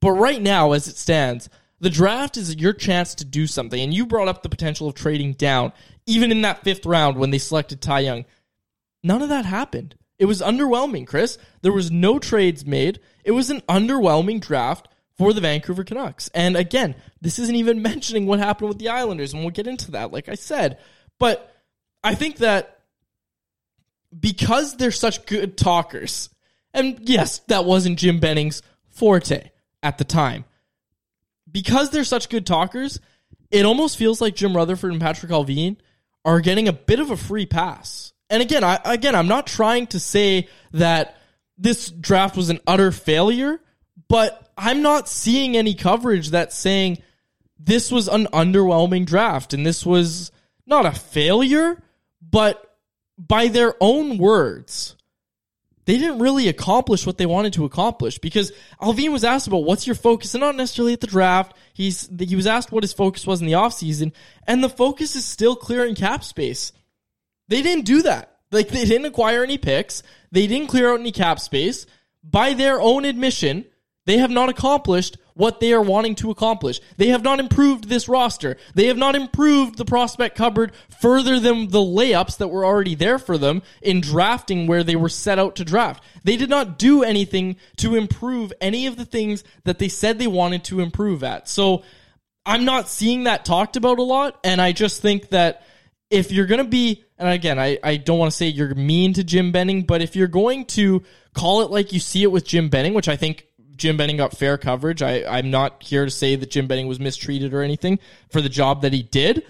But 0.02 0.12
right 0.12 0.42
now, 0.42 0.74
as 0.74 0.88
it 0.88 0.98
stands, 0.98 1.50
the 1.80 1.90
draft 1.90 2.38
is 2.38 2.56
your 2.56 2.74
chance 2.74 3.16
to 3.16 3.26
do 3.26 3.48
something. 3.48 3.80
And 3.80 3.94
you 3.94 4.06
brought 4.06 4.28
up 4.28 4.44
the 4.44 4.50
potential 4.50 4.88
of 4.88 4.96
trading 4.96 5.34
down, 5.34 5.74
even 6.06 6.32
in 6.32 6.42
that 6.42 6.64
fifth 6.64 6.86
round 6.86 7.18
when 7.18 7.30
they 7.30 7.38
selected 7.38 7.82
Ty 7.82 8.00
Young. 8.02 8.26
None 9.04 9.22
of 9.22 9.30
that 9.30 9.46
happened. 9.46 9.96
It 10.20 10.26
was 10.26 10.42
underwhelming, 10.42 11.08
Chris. 11.08 11.38
There 11.62 11.74
was 11.74 11.92
no 11.92 12.20
trades 12.20 12.66
made. 12.66 13.00
It 13.24 13.32
was 13.32 13.50
an 13.50 13.62
underwhelming 13.62 14.40
draft 14.40 14.88
for 15.18 15.34
the 15.34 15.42
Vancouver 15.42 15.84
Canucks. 15.84 16.30
And 16.34 16.56
again, 16.56 16.96
this 17.22 17.40
isn't 17.40 17.56
even 17.56 17.82
mentioning 17.82 18.26
what 18.26 18.40
happened 18.40 18.70
with 18.70 18.80
the 18.80 18.90
Islanders, 18.90 19.34
and 19.34 19.42
we'll 19.42 19.52
get 19.52 19.68
into 19.68 19.92
that, 19.92 20.12
like 20.12 20.30
I 20.30 20.36
said. 20.36 20.80
But 21.20 21.53
I 22.04 22.16
think 22.16 22.38
that 22.38 22.80
because 24.18 24.78
they're 24.78 24.92
such 24.92 25.26
good 25.26 25.58
talkers, 25.58 26.30
and 26.74 27.00
yes, 27.02 27.40
that 27.48 27.66
wasn't 27.66 28.00
Jim 28.00 28.20
Benning's 28.20 28.62
forte 28.90 29.50
at 29.82 29.98
the 29.98 30.04
time. 30.04 30.46
Because 31.52 31.92
they're 31.92 32.04
such 32.04 32.30
good 32.30 32.46
talkers, 32.46 33.00
it 33.52 33.66
almost 33.66 33.98
feels 33.98 34.22
like 34.22 34.36
Jim 34.36 34.56
Rutherford 34.56 34.92
and 34.92 35.02
Patrik 35.02 35.30
Allvin 35.30 35.78
are 36.26 36.42
getting 36.42 36.68
a 36.68 36.74
bit 36.74 37.00
of 37.00 37.12
a 37.12 37.18
free 37.18 37.46
pass. 37.46 38.14
And 38.30 38.42
again, 38.42 38.64
I 38.64 38.80
again, 38.84 39.16
I'm 39.16 39.28
not 39.28 39.46
trying 39.46 39.88
to 39.88 40.00
say 40.00 40.48
that 40.72 41.18
this 41.58 41.90
draft 41.90 42.36
was 42.36 42.50
an 42.50 42.60
utter 42.66 42.92
failure, 42.92 43.60
but 44.08 44.52
I'm 44.58 44.82
not 44.82 45.08
seeing 45.08 45.56
any 45.56 45.76
coverage 45.76 46.32
that's 46.32 46.56
saying 46.56 47.02
this 47.60 47.92
was 47.92 48.08
an 48.08 48.26
underwhelming 48.28 49.06
draft 49.06 49.54
and 49.54 49.66
this 49.66 49.86
was 49.86 50.32
not 50.66 50.86
a 50.86 50.92
failure, 50.92 51.82
but 52.34 52.78
by 53.16 53.48
their 53.48 53.76
own 53.80 54.18
words, 54.18 54.96
they 55.86 56.00
didn't 56.00 56.18
really 56.18 56.48
accomplish 56.48 57.06
what 57.06 57.20
they 57.20 57.28
wanted 57.28 57.54
to 57.54 57.66
accomplish 57.66 58.18
because 58.18 58.52
Allvin 58.82 59.12
was 59.12 59.24
asked 59.24 59.46
about 59.46 59.66
what's 59.66 59.86
your 59.86 59.96
focus 59.96 60.34
and 60.34 60.42
not 60.42 60.56
necessarily 60.56 60.94
at 60.94 61.02
the 61.02 61.06
draft. 61.06 61.56
He's 61.76 62.10
he 62.18 62.36
was 62.36 62.48
asked 62.48 62.72
what 62.72 62.84
his 62.84 62.92
focus 62.92 63.28
was 63.28 63.40
in 63.40 63.46
the 63.46 63.54
offseason, 63.54 64.14
and 64.48 64.64
the 64.64 64.70
focus 64.70 65.16
is 65.16 65.26
still 65.26 65.56
clearing 65.56 65.94
cap 65.94 66.24
space. 66.24 66.72
They 67.50 67.62
didn't 67.62 67.86
do 67.86 68.02
that. 68.02 68.36
Like 68.52 68.70
they 68.70 68.86
didn't 68.86 69.06
acquire 69.06 69.44
any 69.44 69.60
picks. 69.60 70.02
They 70.32 70.48
didn't 70.48 70.70
clear 70.70 70.92
out 70.92 71.00
any 71.00 71.12
cap 71.12 71.40
space. 71.40 71.86
By 72.24 72.56
their 72.56 72.82
own 72.82 73.06
admission, 73.06 73.66
they 74.06 74.18
have 74.18 74.32
not 74.32 74.50
accomplished 74.50 75.18
what 75.34 75.60
they 75.60 75.74
are 75.74 75.82
wanting 75.82 76.16
to 76.16 76.30
accomplish. 76.30 76.80
They 76.98 77.08
have 77.08 77.24
not 77.24 77.40
improved 77.40 77.90
this 77.90 78.08
roster. 78.08 78.58
They 78.76 78.88
have 78.88 78.98
not 78.98 79.16
improved 79.16 79.78
the 79.78 79.86
prospect 79.86 80.38
cupboard 80.38 80.74
further 81.00 81.40
than 81.40 81.70
the 81.70 81.80
layups 81.80 82.38
that 82.38 82.50
were 82.50 82.66
already 82.66 82.96
there 82.96 83.18
for 83.18 83.38
them 83.38 83.64
in 83.82 84.02
drafting 84.02 84.68
where 84.68 84.84
they 84.84 84.96
were 84.96 85.10
set 85.10 85.40
out 85.40 85.56
to 85.56 85.66
draft. 85.66 86.04
They 86.24 86.38
did 86.38 86.50
not 86.50 86.78
do 86.78 87.04
anything 87.04 87.58
to 87.78 87.96
improve 87.96 88.54
any 88.62 88.88
of 88.88 88.98
the 88.98 89.06
things 89.06 89.44
that 89.64 89.80
they 89.80 89.90
said 89.90 90.20
they 90.20 90.28
wanted 90.28 90.66
to 90.66 90.82
improve 90.82 91.24
at. 91.24 91.48
So 91.48 91.84
I'm 92.46 92.66
not 92.66 92.90
seeing 92.90 93.24
that 93.24 93.46
talked 93.46 93.78
about 93.78 94.00
a 94.00 94.04
lot, 94.04 94.40
and 94.44 94.62
I 94.62 94.74
just 94.74 95.02
think 95.02 95.30
that 95.30 95.64
if 96.10 96.32
you're 96.32 96.46
going 96.46 96.64
to 96.64 96.70
be, 96.70 97.04
and 97.18 97.30
again, 97.30 97.58
I, 97.58 97.80
I 97.84 97.98
don't 97.98 98.20
want 98.20 98.32
to 98.32 98.38
say 98.38 98.48
you're 98.48 98.76
mean 98.76 99.14
to 99.14 99.24
Jim 99.24 99.52
Benning, 99.52 99.84
but 99.84 100.02
if 100.02 100.16
you're 100.16 100.28
going 100.28 100.66
to 100.66 101.04
call 101.34 101.62
it 101.62 101.72
like 101.72 101.94
you 101.94 102.00
see 102.00 102.22
it 102.22 102.32
with 102.32 102.46
Jim 102.46 102.70
Benning, 102.70 102.94
which 102.94 103.08
I 103.08 103.16
think 103.16 103.48
Jim 103.84 103.98
Benning 103.98 104.16
got 104.16 104.38
fair 104.38 104.58
coverage, 104.58 105.02
I, 105.02 105.26
I'm 105.26 105.52
not 105.52 105.84
here 105.84 106.06
to 106.06 106.10
say 106.10 106.38
that 106.38 106.50
Jim 106.50 106.68
Benning 106.68 106.88
was 106.88 107.02
mistreated 107.02 107.54
or 107.54 107.62
anything 107.62 108.00
for 108.30 108.40
the 108.40 108.48
job 108.48 108.84
that 108.84 108.94
he 108.94 109.04
did. 109.04 109.46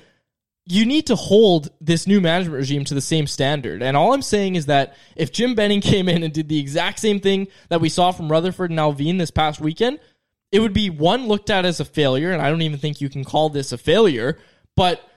You 0.66 0.88
need 0.88 1.06
to 1.08 1.16
hold 1.16 1.70
this 1.80 2.08
new 2.08 2.20
management 2.20 2.58
regime 2.58 2.84
to 2.86 2.96
the 2.96 3.02
same 3.02 3.28
standard. 3.28 3.84
And 3.84 3.96
all 3.96 4.12
I'm 4.12 4.24
saying 4.24 4.56
is 4.56 4.66
that 4.66 4.98
if 5.16 5.32
Jim 5.32 5.54
Benning 5.54 5.82
came 5.92 6.10
in 6.10 6.24
and 6.24 6.34
did 6.34 6.50
the 6.50 6.60
exact 6.60 6.98
same 6.98 7.20
thing 7.20 7.48
that 7.70 7.80
we 7.80 7.90
saw 7.90 8.12
from 8.12 8.32
Rutherford 8.32 8.72
and 8.72 8.80
Allvin 8.80 9.20
this 9.20 9.30
past 9.30 9.62
weekend, 9.62 10.00
it 10.52 10.62
would 10.62 10.74
be 10.74 10.90
one 10.90 11.28
looked 11.28 11.52
at 11.52 11.64
as 11.64 11.80
a 11.80 11.86
failure, 11.86 12.32
and 12.32 12.42
I 12.42 12.50
don't 12.50 12.64
even 12.64 12.80
think 12.80 13.02
you 13.02 13.10
can 13.10 13.24
call 13.24 13.50
this 13.50 13.72
a 13.72 13.78
failure, 13.78 14.40
but 14.76 15.08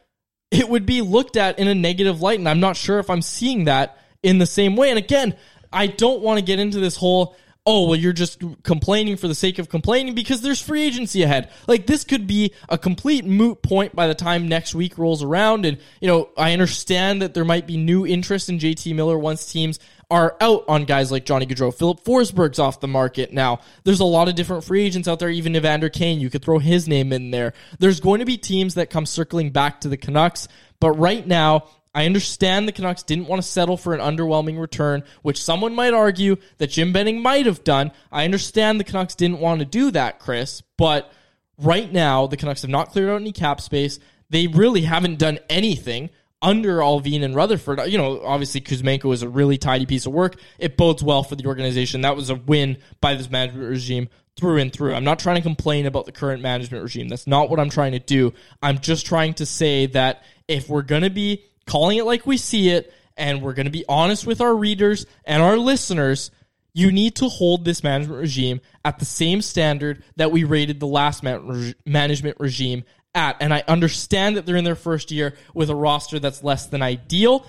it 0.50 0.68
would 0.68 0.84
be 0.84 1.00
looked 1.00 1.38
at 1.38 1.58
in 1.58 1.68
a 1.68 1.74
negative 1.74 2.20
light. 2.20 2.38
And 2.38 2.48
I'm 2.50 2.60
not 2.60 2.76
sure 2.76 2.98
if 2.98 3.08
I'm 3.08 3.22
seeing 3.22 3.64
that 3.64 3.96
in 4.22 4.36
the 4.36 4.46
same 4.46 4.76
way. 4.76 4.90
And 4.90 4.98
again, 4.98 5.34
I 5.72 5.86
don't 5.86 6.20
want 6.20 6.38
to 6.38 6.44
get 6.44 6.58
into 6.58 6.80
this 6.80 6.96
whole, 6.96 7.34
oh, 7.66 7.88
well, 7.88 7.98
you're 7.98 8.12
just 8.12 8.40
complaining 8.62 9.16
for 9.16 9.26
the 9.26 9.34
sake 9.34 9.58
of 9.58 9.68
complaining 9.68 10.14
because 10.14 10.40
there's 10.40 10.60
free 10.62 10.84
agency 10.84 11.24
ahead. 11.24 11.50
Like, 11.66 11.86
this 11.86 12.04
could 12.04 12.26
be 12.26 12.54
a 12.68 12.78
complete 12.78 13.24
moot 13.24 13.60
point 13.60 13.94
by 13.94 14.06
the 14.06 14.14
time 14.14 14.46
next 14.46 14.74
week 14.74 14.96
rolls 14.96 15.22
around. 15.22 15.66
And, 15.66 15.78
you 16.00 16.06
know, 16.06 16.30
I 16.38 16.52
understand 16.52 17.22
that 17.22 17.34
there 17.34 17.44
might 17.44 17.66
be 17.66 17.76
new 17.76 18.06
interest 18.06 18.48
in 18.48 18.60
JT 18.60 18.94
Miller 18.94 19.18
once 19.18 19.50
teams 19.50 19.80
are 20.08 20.36
out 20.40 20.64
on 20.68 20.84
guys 20.84 21.10
like 21.10 21.24
Johnny 21.24 21.46
Gaudreau. 21.46 21.74
Filip 21.74 22.04
Forsberg's 22.04 22.60
off 22.60 22.78
the 22.78 22.86
market 22.86 23.32
now. 23.32 23.58
There's 23.82 23.98
a 23.98 24.04
lot 24.04 24.28
of 24.28 24.36
different 24.36 24.62
free 24.62 24.84
agents 24.84 25.08
out 25.08 25.18
there. 25.18 25.28
Even 25.28 25.56
Evander 25.56 25.88
Kane, 25.88 26.20
you 26.20 26.30
could 26.30 26.44
throw 26.44 26.60
his 26.60 26.86
name 26.86 27.12
in 27.12 27.32
there. 27.32 27.52
There's 27.80 27.98
going 27.98 28.20
to 28.20 28.24
be 28.24 28.36
teams 28.36 28.74
that 28.74 28.90
come 28.90 29.06
circling 29.06 29.50
back 29.50 29.80
to 29.80 29.88
the 29.88 29.96
Canucks. 29.96 30.46
But 30.78 30.92
right 30.92 31.26
now, 31.26 31.68
I 31.96 32.04
understand 32.04 32.68
the 32.68 32.72
Canucks 32.72 33.02
didn't 33.02 33.26
want 33.26 33.40
to 33.40 33.48
settle 33.48 33.78
for 33.78 33.94
an 33.94 34.00
underwhelming 34.00 34.60
return, 34.60 35.02
which 35.22 35.42
someone 35.42 35.74
might 35.74 35.94
argue 35.94 36.36
that 36.58 36.68
Jim 36.68 36.92
Benning 36.92 37.22
might 37.22 37.46
have 37.46 37.64
done. 37.64 37.90
I 38.12 38.26
understand 38.26 38.78
the 38.78 38.84
Canucks 38.84 39.14
didn't 39.14 39.40
want 39.40 39.60
to 39.60 39.64
do 39.64 39.90
that, 39.92 40.18
Chris, 40.18 40.62
but 40.76 41.10
right 41.56 41.90
now 41.90 42.26
the 42.26 42.36
Canucks 42.36 42.60
have 42.60 42.70
not 42.70 42.90
cleared 42.90 43.08
out 43.08 43.22
any 43.22 43.32
cap 43.32 43.62
space. 43.62 43.98
They 44.28 44.46
really 44.46 44.82
haven't 44.82 45.18
done 45.18 45.38
anything 45.48 46.10
under 46.42 46.80
Allvin 46.80 47.24
and 47.24 47.34
Rutherford. 47.34 47.80
You 47.90 47.96
know, 47.96 48.20
obviously 48.22 48.60
Kuzmenko 48.60 49.14
is 49.14 49.22
a 49.22 49.28
really 49.30 49.56
tidy 49.56 49.86
piece 49.86 50.04
of 50.04 50.12
work. 50.12 50.38
It 50.58 50.76
bodes 50.76 51.02
well 51.02 51.22
for 51.22 51.34
the 51.34 51.46
organization. 51.46 52.02
That 52.02 52.14
was 52.14 52.28
a 52.28 52.34
win 52.34 52.76
by 53.00 53.14
this 53.14 53.30
management 53.30 53.70
regime 53.70 54.10
through 54.36 54.58
and 54.58 54.70
through. 54.70 54.94
I'm 54.94 55.04
not 55.04 55.18
trying 55.18 55.36
to 55.36 55.42
complain 55.42 55.86
about 55.86 56.04
the 56.04 56.12
current 56.12 56.42
management 56.42 56.82
regime. 56.82 57.08
That's 57.08 57.26
not 57.26 57.48
what 57.48 57.58
I'm 57.58 57.70
trying 57.70 57.92
to 57.92 57.98
do. 57.98 58.34
I'm 58.62 58.80
just 58.80 59.06
trying 59.06 59.32
to 59.34 59.46
say 59.46 59.86
that 59.86 60.24
if 60.46 60.68
we're 60.68 60.82
going 60.82 61.02
to 61.02 61.10
be 61.10 61.42
calling 61.66 61.98
it 61.98 62.04
like 62.04 62.26
we 62.26 62.36
see 62.36 62.70
it 62.70 62.92
and 63.16 63.42
we're 63.42 63.54
going 63.54 63.66
to 63.66 63.70
be 63.70 63.84
honest 63.88 64.26
with 64.26 64.40
our 64.40 64.54
readers 64.54 65.06
and 65.24 65.42
our 65.42 65.56
listeners, 65.56 66.30
you 66.74 66.92
need 66.92 67.16
to 67.16 67.28
hold 67.28 67.64
this 67.64 67.82
management 67.82 68.20
regime 68.20 68.60
at 68.84 68.98
the 68.98 69.04
same 69.04 69.40
standard 69.40 70.04
that 70.16 70.30
we 70.30 70.44
rated 70.44 70.78
the 70.78 70.86
last 70.86 71.22
man- 71.22 71.46
reg- 71.48 71.74
management 71.86 72.36
regime 72.38 72.84
at. 73.14 73.36
And 73.40 73.54
I 73.54 73.64
understand 73.66 74.36
that 74.36 74.44
they're 74.44 74.56
in 74.56 74.64
their 74.64 74.74
first 74.74 75.10
year 75.10 75.34
with 75.54 75.70
a 75.70 75.74
roster 75.74 76.18
that's 76.18 76.44
less 76.44 76.66
than 76.66 76.82
ideal. 76.82 77.46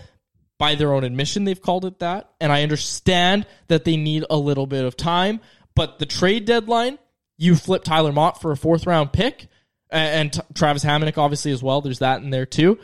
By 0.60 0.74
their 0.74 0.94
own 0.94 1.04
admission, 1.04 1.44
they've 1.44 1.62
called 1.62 1.86
it 1.86 2.00
that. 2.00 2.32
And 2.42 2.52
I 2.52 2.64
understand 2.64 3.46
that 3.68 3.84
they 3.84 3.96
need 3.96 4.26
a 4.30 4.38
little 4.38 4.66
bit 4.66 4.86
of 4.86 4.98
time. 4.98 5.40
But 5.76 6.00
the 6.00 6.08
trade 6.08 6.46
deadline, 6.46 6.98
you 7.38 7.56
flip 7.56 7.84
Tyler 7.84 8.12
Motte 8.12 8.42
for 8.42 8.52
a 8.52 8.58
fourth 8.58 8.88
round 8.88 9.14
pick 9.14 9.50
and, 9.92 10.34
and 10.36 10.56
Travis 10.56 10.84
Hamonic, 10.84 11.18
obviously, 11.18 11.52
as 11.52 11.62
well. 11.62 11.82
There's 11.82 12.00
that 12.00 12.22
in 12.22 12.32
there 12.32 12.48
too. 12.48 12.80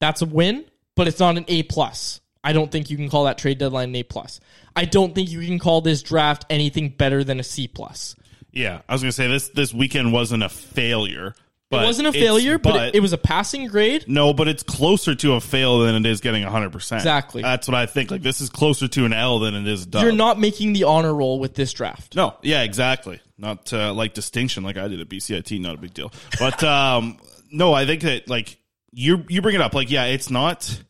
That's 0.00 0.22
a 0.22 0.26
win, 0.26 0.64
but 0.94 1.08
it's 1.08 1.20
not 1.20 1.36
an 1.36 1.44
A 1.48 1.62
plus. 1.64 2.20
I 2.44 2.52
don't 2.52 2.70
think 2.70 2.88
you 2.90 2.96
can 2.96 3.08
call 3.08 3.24
that 3.24 3.38
trade 3.38 3.58
deadline 3.58 3.90
an 3.90 3.96
A 3.96 4.02
plus. 4.04 4.40
I 4.74 4.84
don't 4.84 5.14
think 5.14 5.30
you 5.30 5.40
can 5.40 5.58
call 5.58 5.80
this 5.80 6.02
draft 6.02 6.46
anything 6.48 6.90
better 6.90 7.24
than 7.24 7.40
a 7.40 7.42
C 7.42 7.68
plus. 7.68 8.14
Yeah, 8.52 8.80
I 8.88 8.92
was 8.92 9.02
gonna 9.02 9.12
say 9.12 9.28
this 9.28 9.48
this 9.50 9.74
weekend 9.74 10.12
wasn't 10.12 10.42
a 10.42 10.48
failure. 10.48 11.34
But 11.70 11.82
it 11.82 11.86
wasn't 11.86 12.08
a 12.08 12.12
failure, 12.12 12.56
but, 12.56 12.76
it, 12.76 12.94
it 12.94 13.00
was 13.00 13.12
a 13.12 13.18
passing 13.18 13.66
grade. 13.66 14.06
no, 14.08 14.32
but 14.32 14.48
it's 14.48 14.62
closer 14.62 15.14
to 15.16 15.34
a 15.34 15.40
fail 15.40 15.80
than 15.80 15.96
it 15.96 16.06
is 16.06 16.22
getting 16.22 16.42
hundred 16.42 16.72
percent. 16.72 17.00
Exactly. 17.00 17.42
That's 17.42 17.68
what 17.68 17.74
I 17.74 17.84
think. 17.84 18.10
Like 18.10 18.22
this 18.22 18.40
is 18.40 18.48
closer 18.48 18.88
to 18.88 19.04
an 19.04 19.12
L 19.12 19.40
than 19.40 19.54
it 19.54 19.66
is 19.66 19.82
a 19.82 19.86
dub. 19.86 20.02
You're 20.02 20.12
not 20.12 20.40
making 20.40 20.72
the 20.72 20.84
honor 20.84 21.14
roll 21.14 21.38
with 21.38 21.54
this 21.54 21.74
draft. 21.74 22.16
No, 22.16 22.36
yeah, 22.42 22.62
exactly. 22.62 23.20
Not 23.36 23.70
uh, 23.72 23.92
like 23.92 24.14
distinction 24.14 24.64
like 24.64 24.78
I 24.78 24.88
did 24.88 25.00
at 25.00 25.08
BCIT. 25.10 25.60
Not 25.60 25.74
a 25.74 25.78
big 25.78 25.92
deal. 25.92 26.10
But 26.38 26.62
um, 26.64 27.18
no, 27.50 27.74
I 27.74 27.84
think 27.84 28.00
that 28.02 28.30
like 28.30 28.56
you 28.92 29.24
you 29.28 29.42
bring 29.42 29.54
it 29.54 29.60
up. 29.60 29.74
Like 29.74 29.90
yeah, 29.90 30.04
it's 30.04 30.30
not 30.30 30.82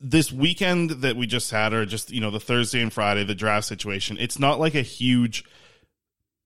this 0.00 0.30
weekend 0.32 0.90
that 0.90 1.16
we 1.16 1.26
just 1.26 1.50
had, 1.50 1.72
or 1.72 1.86
just 1.86 2.10
you 2.10 2.20
know 2.20 2.30
the 2.30 2.40
Thursday 2.40 2.82
and 2.82 2.92
Friday, 2.92 3.24
the 3.24 3.34
draft 3.34 3.66
situation. 3.66 4.16
It's 4.18 4.38
not 4.38 4.60
like 4.60 4.74
a 4.74 4.82
huge. 4.82 5.44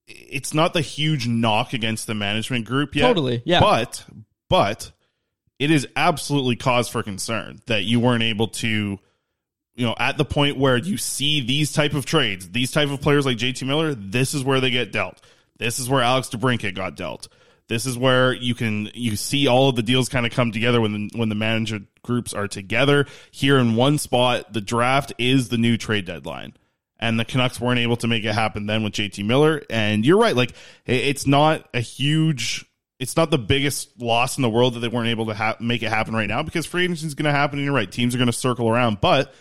It's 0.07 0.55
not 0.55 0.73
the 0.73 0.81
huge 0.81 1.29
knock 1.29 1.75
against 1.75 2.07
the 2.07 2.15
management 2.15 2.65
group 2.65 2.95
yet. 2.95 3.09
Totally, 3.09 3.43
yeah. 3.45 3.61
But 3.61 4.05
but 4.49 4.93
it 5.59 5.71
is 5.71 5.87
absolutely 5.97 6.57
cause 6.57 6.89
for 6.89 7.03
concern 7.03 7.61
that 7.67 7.85
you 7.85 8.01
weren't 8.01 8.23
able 8.23 8.49
to 8.49 8.99
you 9.75 9.87
know 9.87 9.95
at 9.99 10.17
the 10.17 10.25
point 10.25 10.57
where 10.57 10.77
you 10.77 10.97
see 10.97 11.41
these 11.41 11.73
type 11.73 11.95
of 11.95 12.07
trades 12.07 12.49
these 12.51 12.71
type 12.71 12.91
of 12.91 13.01
players 13.01 13.27
like 13.27 13.37
jt 13.37 13.67
miller 13.67 13.95
this 13.95 14.35
is 14.35 14.45
where 14.45 14.61
they 14.61 14.71
get 14.71 14.93
dealt 14.93 15.21
this 15.59 15.79
is 15.79 15.89
where 15.89 16.03
alex 16.03 16.29
debrincat 16.29 16.75
got 16.75 16.97
dealt 16.97 17.29
this 17.69 17.87
is 17.87 17.97
where 17.97 18.33
you 18.33 18.55
can 18.55 18.91
you 18.95 19.17
see 19.17 19.47
all 19.47 19.69
of 19.69 19.77
the 19.77 19.83
deals 19.83 20.09
kind 20.09 20.27
of 20.27 20.33
come 20.33 20.53
together 20.53 20.81
when 20.81 20.93
the, 20.93 21.19
when 21.19 21.29
the 21.29 21.35
manager 21.35 21.81
groups 22.03 22.35
are 22.35 22.49
together 22.49 23.07
here 23.31 23.59
in 23.59 23.77
one 23.77 23.99
spot 23.99 24.53
the 24.53 24.61
draft 24.61 25.13
is 25.19 25.49
the 25.49 25.59
new 25.59 25.77
trade 25.77 26.05
deadline 26.05 26.55
and 27.01 27.19
the 27.19 27.25
Canucks 27.25 27.61
weren't 27.61 27.79
able 27.79 27.97
to 27.99 28.07
make 28.07 28.25
it 28.25 28.35
happen 28.35 28.67
then 28.67 28.83
with 28.83 28.93
JT 28.93 29.25
Miller. 29.25 29.63
And 29.71 30.05
you're 30.05 30.19
right, 30.19 30.35
like 30.35 30.53
it's 30.85 31.27
not 31.27 31.69
a 31.73 31.81
huge, 31.81 32.67
it's 32.99 33.17
not 33.17 33.31
the 33.31 33.39
biggest 33.39 34.01
loss 34.01 34.37
in 34.37 34.43
the 34.43 34.51
world 34.51 34.75
that 34.75 34.81
they 34.81 34.89
weren't 34.89 35.09
able 35.09 35.27
to 35.27 35.35
ha- 35.35 35.57
make 35.61 35.83
it 35.83 35.91
happen 35.91 36.15
right 36.15 36.29
now 36.29 36.43
because 36.43 36.67
free 36.67 36.85
agency 36.85 37.07
is 37.07 37.15
going 37.15 37.33
to 37.33 37.33
happen. 37.33 37.59
And 37.59 37.65
you're 37.65 37.75
right, 37.75 37.91
teams 37.91 38.15
are 38.15 38.19
going 38.19 38.27
to 38.27 38.33
circle 38.33 38.69
around. 38.69 39.01
But 39.01 39.33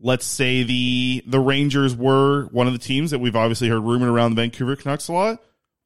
let's 0.00 0.26
say 0.26 0.62
the 0.62 1.24
the 1.26 1.40
Rangers 1.40 1.96
were 1.96 2.46
one 2.46 2.66
of 2.66 2.72
the 2.72 2.78
teams 2.78 3.10
that 3.10 3.18
we've 3.18 3.36
obviously 3.36 3.68
heard 3.68 3.82
rumored 3.82 4.08
around 4.08 4.34
the 4.34 4.42
Vancouver 4.42 4.76
Canucks 4.76 5.08
a 5.08 5.12
lot. 5.12 5.42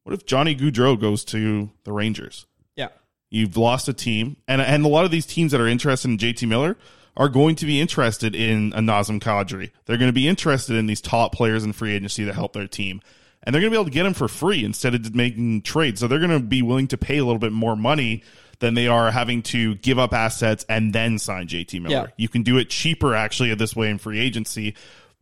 What 0.09 0.15
if 0.15 0.25
Johnny 0.25 0.57
Gaudreau 0.57 0.99
goes 0.99 1.23
to 1.27 1.69
the 1.85 1.93
Rangers? 1.93 2.47
Yeah. 2.77 2.89
You've 3.29 3.59
lost 3.59 3.89
a 3.89 3.93
team, 3.93 4.39
and 4.49 4.63
and 4.63 4.83
a 4.83 4.89
lot 4.89 5.05
of 5.05 5.11
these 5.11 5.27
teams 5.27 5.53
that 5.53 5.61
are 5.61 5.67
interested 5.67 6.09
in 6.09 6.17
JT 6.17 6.49
Miller 6.49 6.79
are 7.15 7.29
going 7.29 7.57
to 7.57 7.67
be 7.67 7.79
interested 7.79 8.35
in 8.35 8.73
a 8.75 8.81
Nazem 8.81 9.21
Kadri. 9.21 9.71
They're 9.85 9.99
going 9.99 10.09
to 10.09 10.15
be 10.15 10.27
interested 10.27 10.77
in 10.77 10.87
these 10.87 11.03
top 11.03 11.35
players 11.35 11.63
in 11.63 11.75
free 11.75 11.93
agency 11.93 12.25
to 12.25 12.33
help 12.33 12.55
their 12.55 12.67
team, 12.67 13.03
and 13.43 13.55
they're 13.55 13.61
going 13.61 13.71
to 13.71 13.75
be 13.75 13.79
able 13.79 13.85
to 13.85 13.91
get 13.91 14.05
them 14.05 14.15
for 14.15 14.29
free 14.29 14.65
instead 14.65 14.95
of 14.95 15.15
making 15.15 15.61
trades. 15.61 16.01
So 16.01 16.09
they're 16.09 16.19
going 16.19 16.31
to 16.31 16.41
be 16.41 16.63
willing 16.63 16.89
to 16.89 16.97
pay 16.97 17.19
a 17.19 17.25
little 17.27 17.39
bit 17.39 17.53
more 17.53 17.77
money 17.77 18.23
than 18.61 18.73
they 18.73 18.89
are 18.89 19.11
having 19.11 19.43
to 19.43 19.75
give 19.75 19.99
up 19.99 20.15
assets 20.15 20.65
and 20.71 20.95
then 20.95 21.19
sign 21.19 21.49
JT 21.49 21.83
Miller. 21.83 21.95
Yeah. 21.95 22.07
You 22.17 22.31
can 22.31 22.45
do 22.45 22.57
it 22.57 22.71
cheaper 22.71 23.15
actually 23.15 23.55
this 23.57 23.77
way 23.77 23.91
in 23.91 23.99
free 23.99 24.21
agency, 24.21 24.75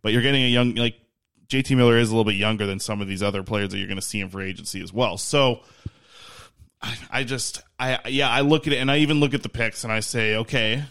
but 0.03 0.13
you're 0.13 0.23
getting 0.23 0.45
a 0.45 0.49
young 0.49 0.77
like 0.77 0.95
JT 1.49 1.77
Miller 1.77 1.99
is 1.99 2.09
a 2.09 2.13
little 2.13 2.25
bit 2.25 2.37
younger 2.37 2.67
than 2.67 2.81
some 2.81 3.01
of 3.01 3.09
these 3.09 3.23
other 3.23 3.43
players 3.43 3.71
that 3.71 3.79
you're 3.79 3.87
going 3.87 3.97
to 3.97 4.03
see 4.03 4.21
in 4.21 4.29
free 4.29 4.49
agency 4.49 4.83
as 4.83 4.93
well. 4.93 5.17
So 5.17 5.61
I, 6.83 6.97
I 7.11 7.25
just 7.25 7.63
I 7.79 7.99
yeah 8.09 8.29
I 8.29 8.41
look 8.41 8.67
at 8.67 8.73
it 8.73 8.79
and 8.79 8.91
I 8.91 8.99
even 8.99 9.21
look 9.21 9.35
at 9.35 9.43
the 9.43 9.49
picks 9.49 9.85
and 9.85 9.93
I 9.93 10.01
say 10.01 10.37
okay, 10.37 10.85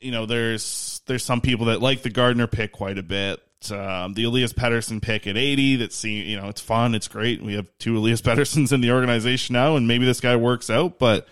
you 0.00 0.12
know 0.12 0.26
there's 0.26 1.02
there's 1.06 1.24
some 1.24 1.40
people 1.40 1.66
that 1.66 1.80
like 1.80 2.02
the 2.02 2.10
Gardner 2.10 2.46
pick 2.46 2.72
quite 2.72 2.98
a 2.98 3.02
bit. 3.02 3.42
Um, 3.70 4.14
the 4.14 4.24
Elias 4.24 4.52
Pettersson 4.52 5.02
pick 5.02 5.26
at 5.26 5.36
80 5.36 5.76
that 5.76 5.92
seem 5.92 6.26
you 6.26 6.38
know 6.38 6.48
it's 6.48 6.60
fun 6.60 6.94
it's 6.94 7.08
great 7.08 7.42
we 7.42 7.54
have 7.54 7.66
two 7.78 7.96
Elias 7.96 8.20
Petterssons 8.22 8.70
in 8.70 8.80
the 8.80 8.92
organization 8.92 9.54
now 9.54 9.74
and 9.74 9.88
maybe 9.88 10.04
this 10.04 10.20
guy 10.20 10.36
works 10.36 10.70
out 10.70 11.00
but 11.00 11.26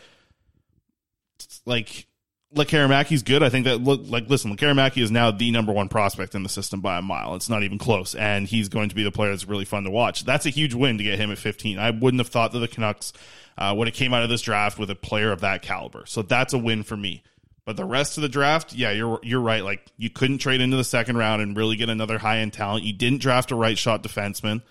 like 1.64 2.06
Lekkerimäki 2.54 3.24
good. 3.24 3.42
I 3.42 3.48
think 3.48 3.64
that 3.64 3.82
look 3.82 4.02
like 4.04 4.28
listen, 4.28 4.56
Lekkerimäki 4.56 5.02
is 5.02 5.10
now 5.10 5.30
the 5.30 5.50
number 5.50 5.72
one 5.72 5.88
prospect 5.88 6.34
in 6.34 6.42
the 6.42 6.48
system 6.48 6.80
by 6.80 6.98
a 6.98 7.02
mile. 7.02 7.34
It's 7.34 7.48
not 7.48 7.62
even 7.62 7.78
close, 7.78 8.14
and 8.14 8.46
he's 8.46 8.68
going 8.68 8.88
to 8.88 8.94
be 8.94 9.02
the 9.02 9.10
player 9.10 9.30
that's 9.30 9.48
really 9.48 9.64
fun 9.64 9.84
to 9.84 9.90
watch. 9.90 10.24
That's 10.24 10.46
a 10.46 10.50
huge 10.50 10.74
win 10.74 10.98
to 10.98 11.04
get 11.04 11.18
him 11.18 11.30
at 11.30 11.38
15. 11.38 11.78
I 11.78 11.90
wouldn't 11.90 12.20
have 12.20 12.28
thought 12.28 12.52
that 12.52 12.60
the 12.60 12.68
Canucks 12.68 13.12
uh, 13.58 13.74
would 13.76 13.88
have 13.88 13.94
came 13.96 14.14
out 14.14 14.22
of 14.22 14.28
this 14.28 14.42
draft 14.42 14.78
with 14.78 14.90
a 14.90 14.94
player 14.94 15.32
of 15.32 15.40
that 15.40 15.62
caliber. 15.62 16.04
So 16.06 16.22
that's 16.22 16.52
a 16.52 16.58
win 16.58 16.82
for 16.84 16.96
me. 16.96 17.22
But 17.64 17.76
the 17.76 17.84
rest 17.84 18.18
of 18.18 18.22
the 18.22 18.28
draft, 18.28 18.74
yeah, 18.74 18.90
you're 18.90 19.18
you're 19.22 19.40
right. 19.40 19.64
Like 19.64 19.90
you 19.96 20.10
couldn't 20.10 20.38
trade 20.38 20.60
into 20.60 20.76
the 20.76 20.84
second 20.84 21.16
round 21.16 21.42
and 21.42 21.56
really 21.56 21.76
get 21.76 21.88
another 21.88 22.18
high 22.18 22.38
end 22.38 22.52
talent. 22.52 22.84
You 22.84 22.92
didn't 22.92 23.20
draft 23.22 23.50
a 23.50 23.56
right 23.56 23.78
shot 23.78 24.02
defenseman. 24.02 24.62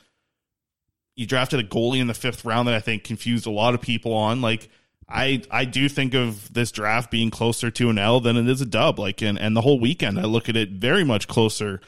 You 1.16 1.26
drafted 1.26 1.60
a 1.60 1.64
goalie 1.64 2.00
in 2.00 2.08
the 2.08 2.14
fifth 2.14 2.46
round 2.46 2.68
that 2.68 2.76
I 2.76 2.80
think 2.80 3.04
confused 3.04 3.46
a 3.46 3.52
lot 3.52 3.74
of 3.74 3.82
people 3.82 4.14
on. 4.14 4.42
Like 4.42 4.70
I 5.14 5.44
I 5.52 5.66
do 5.66 5.88
think 5.88 6.16
of 6.16 6.52
this 6.52 6.72
draft 6.72 7.12
being 7.12 7.30
closer 7.30 7.70
to 7.72 7.90
an 7.90 8.00
L 8.00 8.20
than 8.20 8.36
it 8.36 8.50
is 8.50 8.62
a 8.62 8.66
dub. 8.66 8.98
Like 8.98 9.22
and 9.22 9.38
and 9.38 9.56
the 9.56 9.62
whole 9.62 9.80
weekend, 9.80 10.20
I 10.20 10.24
look 10.24 10.50
at 10.50 10.58
it 10.58 10.72
very 10.72 11.04
much 11.04 11.28
closer 11.28 11.80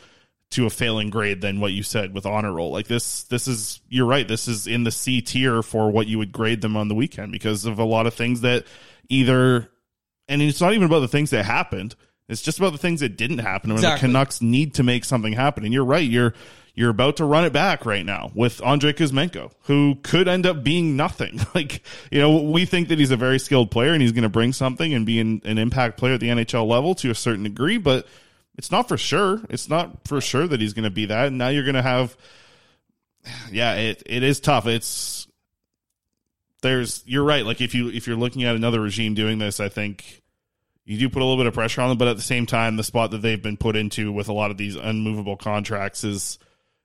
to 0.51 0.67
a 0.67 0.69
failing 0.69 1.09
grade 1.09 1.41
than 1.41 1.59
what 1.59 1.73
you 1.73 1.81
said 1.81 2.13
with 2.13 2.25
honor 2.27 2.53
roll. 2.53 2.71
Like 2.71 2.87
this 2.87 3.23
this 3.23 3.47
is 3.47 3.81
you're 3.89 4.05
right. 4.05 4.27
This 4.27 4.47
is 4.47 4.67
in 4.67 4.83
the 4.83 4.91
C 4.91 5.21
tier 5.21 5.63
for 5.63 5.89
what 5.89 6.05
you 6.05 6.19
would 6.19 6.31
grade 6.31 6.61
them 6.61 6.77
on 6.77 6.87
the 6.87 6.95
weekend 6.95 7.31
because 7.31 7.65
of 7.65 7.79
a 7.79 7.83
lot 7.83 8.05
of 8.05 8.13
things 8.13 8.41
that 8.41 8.65
either 9.09 9.71
and 10.27 10.41
it's 10.41 10.61
not 10.61 10.73
even 10.73 10.85
about 10.85 10.99
the 10.99 11.07
things 11.07 11.31
that 11.31 11.45
happened. 11.45 11.95
It's 12.27 12.41
just 12.41 12.57
about 12.57 12.71
the 12.71 12.77
things 12.79 13.01
that 13.01 13.17
didn't 13.17 13.37
happen. 13.39 13.69
And 13.69 13.79
Exactly. 13.79 14.07
the 14.07 14.13
Canucks 14.13 14.41
need 14.41 14.73
to 14.75 14.83
make 14.83 15.05
something 15.05 15.33
happen. 15.33 15.63
And 15.63 15.73
you're 15.73 15.85
right. 15.85 16.07
You're 16.07 16.33
you're 16.73 16.89
about 16.89 17.17
to 17.17 17.25
run 17.25 17.45
it 17.45 17.53
back 17.53 17.85
right 17.85 18.05
now 18.05 18.31
with 18.35 18.61
Andrei 18.61 18.91
Kuzmenko, 18.91 19.51
who 19.61 19.95
could 20.03 20.27
end 20.27 20.45
up 20.45 20.61
being 20.63 20.95
nothing. 20.97 21.39
Like 21.55 21.81
you 22.11 22.19
know, 22.19 22.41
we 22.41 22.65
think 22.65 22.89
that 22.89 22.99
he's 22.99 23.11
a 23.11 23.17
very 23.17 23.39
skilled 23.39 23.71
player 23.71 23.93
and 23.93 24.01
he's 24.01 24.11
going 24.11 24.23
to 24.23 24.29
bring 24.29 24.51
something 24.53 24.93
and 24.93 25.05
be 25.05 25.19
an, 25.19 25.41
an 25.45 25.57
impact 25.57 25.97
player 25.97 26.15
at 26.15 26.19
the 26.19 26.27
NHL 26.29 26.67
level 26.67 26.95
to 26.95 27.09
a 27.11 27.15
certain 27.15 27.43
degree, 27.43 27.77
but 27.77 28.05
it's 28.57 28.71
not 28.71 28.87
for 28.87 28.97
sure. 28.97 29.41
It's 29.49 29.69
not 29.69 30.05
for 30.07 30.19
sure 30.19 30.47
that 30.47 30.59
he's 30.59 30.73
going 30.73 30.83
to 30.83 30.89
be 30.89 31.05
that. 31.05 31.27
And 31.27 31.37
now 31.37 31.49
you're 31.49 31.63
going 31.63 31.75
to 31.75 31.81
have, 31.81 32.17
yeah, 33.51 33.75
it 33.75 34.03
it 34.05 34.23
is 34.23 34.39
tough. 34.39 34.65
It's 34.65 35.27
there's 36.61 37.03
you're 37.05 37.23
right. 37.23 37.45
Like 37.45 37.61
if 37.61 37.75
you 37.75 37.89
if 37.89 38.07
you're 38.07 38.17
looking 38.17 38.43
at 38.43 38.55
another 38.55 38.81
regime 38.81 39.13
doing 39.13 39.37
this, 39.37 39.59
I 39.59 39.69
think 39.69 40.23
you 40.85 40.99
do 40.99 41.09
put 41.09 41.21
a 41.21 41.25
little 41.25 41.37
bit 41.37 41.47
of 41.47 41.53
pressure 41.53 41.81
on 41.81 41.89
them, 41.89 41.97
but 41.97 42.07
at 42.07 42.15
the 42.15 42.21
same 42.21 42.45
time, 42.45 42.77
the 42.77 42.83
spot 42.83 43.11
that 43.11 43.21
they've 43.21 43.41
been 43.41 43.57
put 43.57 43.75
into 43.75 44.11
with 44.11 44.29
a 44.29 44.33
lot 44.33 44.51
of 44.51 44.57
these 44.57 44.75
unmovable 44.75 45.35
contracts 45.35 46.03
is 46.03 46.39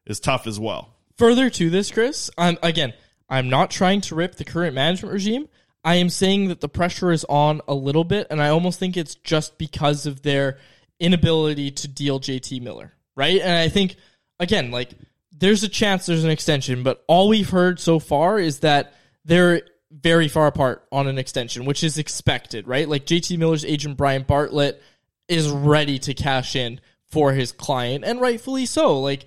is 0.07 0.19
tough 0.19 0.47
as 0.47 0.59
well. 0.59 0.95
Further 1.19 1.51
to 1.51 1.69
this, 1.71 1.91
Chris, 1.91 2.31
I'm 2.39 2.57
again, 2.63 2.95
I'm 3.29 3.51
not 3.51 3.71
trying 3.71 4.01
to 4.03 4.15
rip 4.15 4.37
the 4.37 4.45
current 4.45 4.75
management 4.75 5.13
regime. 5.13 5.49
I 5.85 5.97
am 5.97 6.11
saying 6.11 6.49
that 6.49 6.61
the 6.61 6.69
pressure 6.69 7.11
is 7.11 7.25
on 7.29 7.61
a 7.69 7.75
little 7.75 8.05
bit, 8.05 8.27
and 8.31 8.43
I 8.43 8.49
almost 8.49 8.79
think 8.79 8.97
it's 8.97 9.15
just 9.17 9.59
because 9.59 10.07
of 10.07 10.23
their 10.23 10.59
inability 10.99 11.71
to 11.71 11.89
deal 11.89 12.21
JT 12.21 12.61
Miller, 12.63 12.93
right? 13.17 13.41
And 13.41 13.53
I 13.53 13.69
think 13.69 13.97
again, 14.39 14.71
like 14.71 14.91
there's 15.31 15.63
a 15.63 15.69
chance 15.69 16.07
there's 16.07 16.25
an 16.25 16.31
extension, 16.31 16.83
but 16.83 17.05
all 17.07 17.29
we've 17.29 17.51
heard 17.51 17.79
so 17.81 17.99
far 17.99 18.39
is 18.39 18.61
that 18.61 18.95
they're 19.27 19.63
very 19.91 20.29
far 20.29 20.47
apart 20.47 20.87
on 20.93 21.09
an 21.09 21.19
extension, 21.19 21.65
which 21.65 21.83
is 21.83 21.99
expected, 21.99 22.69
right? 22.69 22.89
Like 22.89 23.07
JT 23.07 23.37
Miller's 23.39 23.65
agent 23.65 23.97
Brian 23.97 24.23
Bartlett 24.23 24.83
is 25.29 25.49
ready 25.49 25.99
to 26.01 26.15
cash 26.15 26.55
in 26.57 26.81
for 27.07 27.33
his 27.33 27.53
client, 27.53 28.05
and 28.05 28.21
rightfully 28.21 28.67
so. 28.67 29.01
Like 29.01 29.25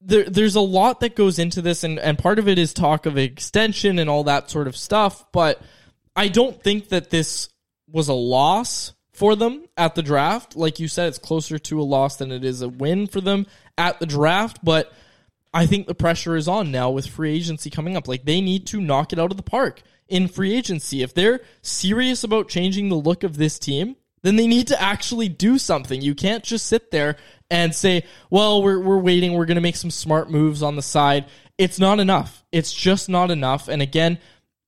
there, 0.00 0.24
there's 0.24 0.56
a 0.56 0.60
lot 0.60 1.00
that 1.00 1.14
goes 1.14 1.38
into 1.38 1.62
this, 1.62 1.84
and, 1.84 1.98
and 1.98 2.18
part 2.18 2.38
of 2.38 2.48
it 2.48 2.58
is 2.58 2.72
talk 2.72 3.06
of 3.06 3.16
extension 3.16 3.98
and 3.98 4.10
all 4.10 4.24
that 4.24 4.50
sort 4.50 4.66
of 4.66 4.76
stuff. 4.76 5.24
But 5.32 5.62
I 6.16 6.28
don't 6.28 6.60
think 6.62 6.88
that 6.88 7.10
this 7.10 7.48
was 7.88 8.08
a 8.08 8.14
loss 8.14 8.92
for 9.12 9.36
them 9.36 9.66
at 9.76 9.94
the 9.94 10.02
draft. 10.02 10.56
Like 10.56 10.80
you 10.80 10.88
said, 10.88 11.08
it's 11.08 11.18
closer 11.18 11.58
to 11.58 11.80
a 11.80 11.84
loss 11.84 12.16
than 12.16 12.32
it 12.32 12.44
is 12.44 12.62
a 12.62 12.68
win 12.68 13.06
for 13.06 13.20
them 13.20 13.46
at 13.78 14.00
the 14.00 14.06
draft. 14.06 14.64
But 14.64 14.92
I 15.54 15.66
think 15.66 15.86
the 15.86 15.94
pressure 15.94 16.34
is 16.34 16.48
on 16.48 16.72
now 16.72 16.90
with 16.90 17.06
free 17.06 17.34
agency 17.36 17.70
coming 17.70 17.96
up. 17.96 18.08
Like 18.08 18.24
they 18.24 18.40
need 18.40 18.66
to 18.68 18.80
knock 18.80 19.12
it 19.12 19.18
out 19.20 19.30
of 19.30 19.36
the 19.36 19.42
park 19.42 19.82
in 20.12 20.28
free 20.28 20.54
agency. 20.54 21.02
If 21.02 21.14
they're 21.14 21.40
serious 21.62 22.22
about 22.22 22.48
changing 22.48 22.90
the 22.90 22.96
look 22.96 23.24
of 23.24 23.38
this 23.38 23.58
team, 23.58 23.96
then 24.20 24.36
they 24.36 24.46
need 24.46 24.68
to 24.68 24.80
actually 24.80 25.28
do 25.28 25.58
something. 25.58 26.02
You 26.02 26.14
can't 26.14 26.44
just 26.44 26.66
sit 26.66 26.90
there 26.90 27.16
and 27.50 27.74
say, 27.74 28.04
"Well, 28.28 28.62
we're 28.62 28.78
we're 28.78 28.98
waiting. 28.98 29.32
We're 29.32 29.46
going 29.46 29.56
to 29.56 29.62
make 29.62 29.74
some 29.74 29.90
smart 29.90 30.30
moves 30.30 30.62
on 30.62 30.76
the 30.76 30.82
side." 30.82 31.24
It's 31.56 31.78
not 31.78 31.98
enough. 31.98 32.44
It's 32.52 32.72
just 32.72 33.08
not 33.08 33.30
enough. 33.30 33.68
And 33.68 33.80
again, 33.80 34.18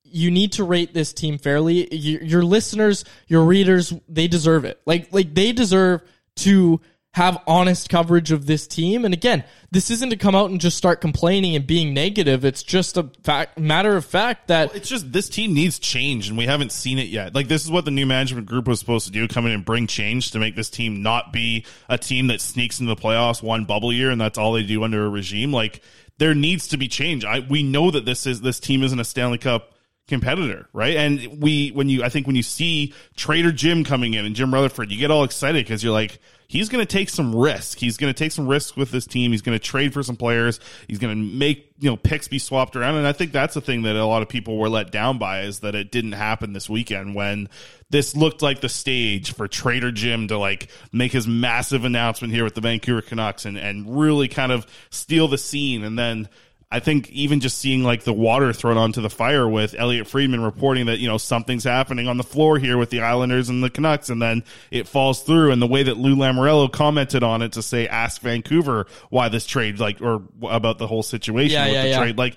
you 0.03 0.30
need 0.30 0.53
to 0.53 0.64
rate 0.64 0.95
this 0.95 1.12
team 1.12 1.36
fairly. 1.38 1.95
Your, 1.95 2.22
your 2.22 2.42
listeners, 2.42 3.05
your 3.26 3.45
readers, 3.45 3.92
they 4.09 4.28
deserve 4.28 4.64
it. 4.64 4.80
Like 4.86 5.12
like 5.12 5.34
they 5.34 5.53
deserve 5.53 6.01
to 6.36 6.80
have 7.15 7.41
honest 7.47 7.89
coverage 7.89 8.33
of 8.33 8.47
this 8.47 8.67
team. 8.67 9.05
And 9.05 9.15
again, 9.15 9.45
this 9.71 9.89
isn't 9.89 10.11
to 10.11 10.17
come 10.17 10.35
out 10.35 10.51
and 10.51 10.61
just 10.61 10.77
start 10.77 11.01
complaining 11.01 11.55
and 11.55 11.65
being 11.65 11.95
negative. 11.95 12.45
It's 12.45 12.65
just 12.65 12.97
a 12.97 13.09
fact, 13.23 13.57
matter 13.57 13.97
of 13.97 14.05
fact 14.05 14.49
that 14.49 14.75
It's 14.75 14.89
just 14.89 15.12
this 15.12 15.29
team 15.29 15.55
needs 15.55 15.79
change, 15.79 16.29
and 16.29 16.37
we 16.37 16.47
haven't 16.47 16.73
seen 16.73 16.99
it 16.99 17.07
yet. 17.09 17.33
Like 17.33 17.47
this 17.47 17.65
is 17.65 17.71
what 17.71 17.85
the 17.85 17.93
new 17.93 18.05
management 18.05 18.49
group 18.49 18.67
was 18.67 18.81
supposed 18.81 19.07
to 19.07 19.12
do: 19.12 19.29
come 19.29 19.47
in 19.47 19.53
and 19.53 19.65
bring 19.65 19.87
change 19.87 20.33
to 20.33 20.41
make 20.41 20.57
this 20.57 20.69
team 20.69 21.03
not 21.03 21.33
be 21.33 21.65
a 21.89 21.97
team 21.97 22.27
that 22.27 22.41
sneaks 22.41 22.81
into 22.81 22.93
the 22.93 23.01
playoffs 23.01 23.41
one 23.41 23.65
bubble 23.65 23.93
year, 23.93 24.11
and 24.11 24.21
that's 24.21 24.37
all 24.37 24.53
they 24.53 24.65
do 24.65 24.83
under 24.83 25.07
a 25.07 25.09
regime. 25.09 25.53
Like 25.53 25.83
there 26.19 26.35
needs 26.35 26.67
to 26.69 26.77
be 26.77 26.89
change. 26.89 27.25
I 27.25 27.39
we 27.39 27.62
know 27.62 27.93
that 27.93 28.05
this 28.05 28.27
is 28.27 28.41
this 28.41 28.59
team 28.59 28.83
isn't 28.83 28.99
a 28.99 29.05
Stanley 29.05 29.39
Cup 29.39 29.74
competitor, 30.07 30.69
right? 30.73 30.97
And 30.97 31.41
we 31.41 31.71
when 31.71 31.89
you 31.89 32.05
I 32.05 32.09
think 32.09 32.27
when 32.27 32.37
you 32.37 32.43
see 32.43 32.93
Trader 33.17 33.53
Jim 33.53 33.85
coming 33.85 34.15
in 34.15 34.25
and 34.25 34.35
Jim 34.35 34.53
Rutherford, 34.53 34.91
you 34.91 34.99
get 34.99 35.11
all 35.11 35.25
excited 35.25 35.65
because 35.65 35.83
you're 35.83 35.93
like, 35.93 36.19
he's 36.47 36.69
going 36.69 36.85
to 36.85 36.91
take 36.91 37.09
some 37.09 37.35
risk. 37.35 37.79
He's 37.79 37.97
going 37.97 38.13
to 38.13 38.19
take 38.19 38.33
some 38.33 38.47
risks 38.47 38.77
with 38.77 38.91
this 38.91 39.07
team. 39.07 39.31
He's 39.31 39.43
going 39.43 39.59
to 39.59 39.65
trade 39.65 39.95
for 39.95 40.03
some 40.03 40.17
players. 40.17 40.61
He's 40.89 40.99
going 40.99 41.17
to 41.17 41.23
make 41.23 41.73
you 41.79 41.91
know 41.91 41.97
picks 41.97 42.29
be 42.29 42.39
swapped 42.39 42.77
around. 42.77 42.97
And 42.97 43.07
I 43.07 43.13
think 43.13 43.33
that's 43.33 43.55
the 43.55 43.61
thing 43.61 43.83
that 43.83 43.97
a 43.97 44.05
lot 44.05 44.23
of 44.23 44.29
people 44.29 44.59
were 44.59 44.69
let 44.69 44.93
down 44.93 45.19
by 45.19 45.43
is 45.43 45.61
that 45.61 45.75
it 45.75 45.91
didn't 45.91 46.13
happen 46.13 46.53
this 46.53 46.69
weekend 46.69 47.15
when 47.15 47.49
this 47.91 48.15
looked 48.15 48.43
like 48.43 48.61
the 48.61 48.69
stage 48.69 49.33
for 49.33 49.49
Trader 49.49 49.91
Jim 49.91 50.29
to 50.29 50.39
like 50.39 50.69
make 50.93 51.13
his 51.13 51.27
massive 51.27 51.85
announcement 51.85 52.33
here 52.33 52.45
with 52.45 52.55
the 52.55 52.61
Vancouver 52.61 53.03
Canucks 53.03 53.47
and 53.47 53.57
and 53.57 53.99
really 53.99 54.29
kind 54.29 54.53
of 54.53 54.67
steal 54.91 55.29
the 55.29 55.39
scene. 55.39 55.83
And 55.83 55.99
then 55.99 56.29
I 56.75 56.81
think 56.81 57.09
even 57.11 57.39
just 57.39 57.59
seeing 57.59 57.85
like 57.85 58.03
the 58.03 58.12
water 58.12 58.53
thrown 58.53 58.77
onto 58.77 59.01
the 59.01 59.09
fire 59.09 59.49
with 59.49 59.77
Elliotte 59.79 60.09
Friedman 60.09 60.43
reporting 60.43 60.87
that, 60.87 60.99
you 60.99 61.07
know, 61.07 61.18
something's 61.18 61.62
happening 61.62 62.09
on 62.09 62.16
the 62.16 62.25
floor 62.25 62.59
here 62.59 62.77
with 62.77 62.91
the 62.91 63.01
Islanders 63.03 63.49
and 63.49 63.62
the 63.62 63.70
Canucks, 63.70 64.11
and 64.11 64.20
then 64.20 64.43
it 64.72 64.89
falls 64.89 65.22
through. 65.22 65.53
And 65.53 65.62
the 65.62 65.68
way 65.68 65.85
that 65.85 65.99
Lou 65.99 66.16
Lamoriello 66.16 66.72
commented 66.72 67.22
on 67.22 67.43
it 67.43 67.53
to 67.53 67.62
say, 67.62 67.87
ask 67.87 68.20
Vancouver 68.22 68.87
why 69.09 69.29
this 69.29 69.47
trade, 69.47 69.79
like, 69.79 70.03
or 70.03 70.25
about 70.43 70.79
the 70.79 70.89
whole 70.89 71.05
situation 71.05 71.55
Yeah, 71.55 71.66
with 71.66 71.75
yeah, 71.75 71.83
the 71.83 71.89
yeah. 71.91 71.99
trade, 72.01 72.18
like, 72.18 72.37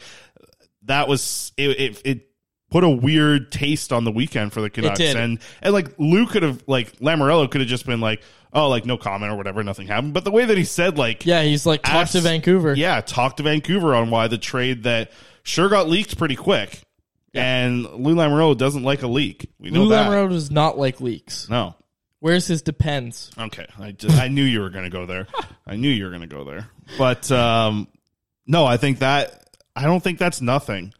that 0.83 1.07
was, 1.07 1.51
it, 1.57 1.69
it, 1.71 2.01
it 2.05 2.26
put 2.69 2.83
a 2.83 2.89
weird 2.89 3.51
taste 3.51 3.93
on 3.93 4.03
the 4.03 4.11
weekend 4.11 4.53
for 4.53 4.61
the 4.61 4.69
Canucks. 4.69 4.99
And, 4.99 5.39
and 5.61 5.73
like, 5.73 5.97
Lou 5.97 6.27
could 6.27 6.43
have, 6.43 6.63
like, 6.67 6.97
Lamoriello 6.99 7.49
could 7.49 7.61
have 7.61 7.69
just 7.69 7.85
been 7.85 8.01
like, 8.01 8.21
oh, 8.53 8.69
like, 8.69 8.85
no 8.85 8.97
comment 8.97 9.31
or 9.31 9.35
whatever, 9.35 9.63
nothing 9.63 9.87
happened. 9.87 10.13
But 10.13 10.23
the 10.23 10.31
way 10.31 10.45
that 10.45 10.57
he 10.57 10.63
said, 10.63 10.97
like, 10.97 11.25
yeah, 11.25 11.43
he's 11.43 11.65
like 11.65 11.83
talk 11.83 11.95
ask- 11.95 12.11
to 12.13 12.21
Vancouver. 12.21 12.73
yeah, 12.73 13.01
talk 13.01 13.37
to 13.37 13.43
Vancouver 13.43 13.95
on 13.95 14.09
why 14.09 14.27
the 14.27 14.37
trade 14.37 14.83
that 14.83 15.11
sure 15.43 15.69
got 15.69 15.87
leaked 15.87 16.17
pretty 16.17 16.35
quick. 16.35 16.81
And 17.33 17.83
Lou 17.83 18.15
Lamoriello 18.15 18.57
doesn't 18.57 18.81
like 18.81 19.03
a 19.03 19.07
leak. 19.07 19.51
We 19.59 19.69
know 19.69 19.83
Lou 19.83 19.89
that. 19.89 20.09
Lamoriello 20.09 20.29
does 20.29 20.49
not 20.49 20.77
like 20.77 20.99
leaks. 21.01 21.47
No. 21.47 21.75
Where's 22.19 22.47
his 22.47 22.63
depends? 22.63 23.29
Okay. 23.37 23.67
I 23.77 23.91
just, 23.91 24.17
I 24.17 24.27
knew 24.27 24.43
you 24.43 24.61
were 24.61 24.71
going 24.71 24.85
to 24.85 24.89
go 24.89 25.05
there. 25.05 25.27
I 25.67 25.75
knew 25.75 25.89
you 25.89 26.05
were 26.05 26.09
going 26.09 26.21
to 26.21 26.27
go 26.27 26.43
there. 26.45 26.67
But 26.97 27.31
um 27.31 27.87
no, 28.47 28.65
I 28.65 28.77
think 28.77 28.99
that 28.99 29.55
I 29.75 29.83
don't 29.83 30.01
think 30.01 30.17
that's 30.17 30.41
nothing. 30.41 30.93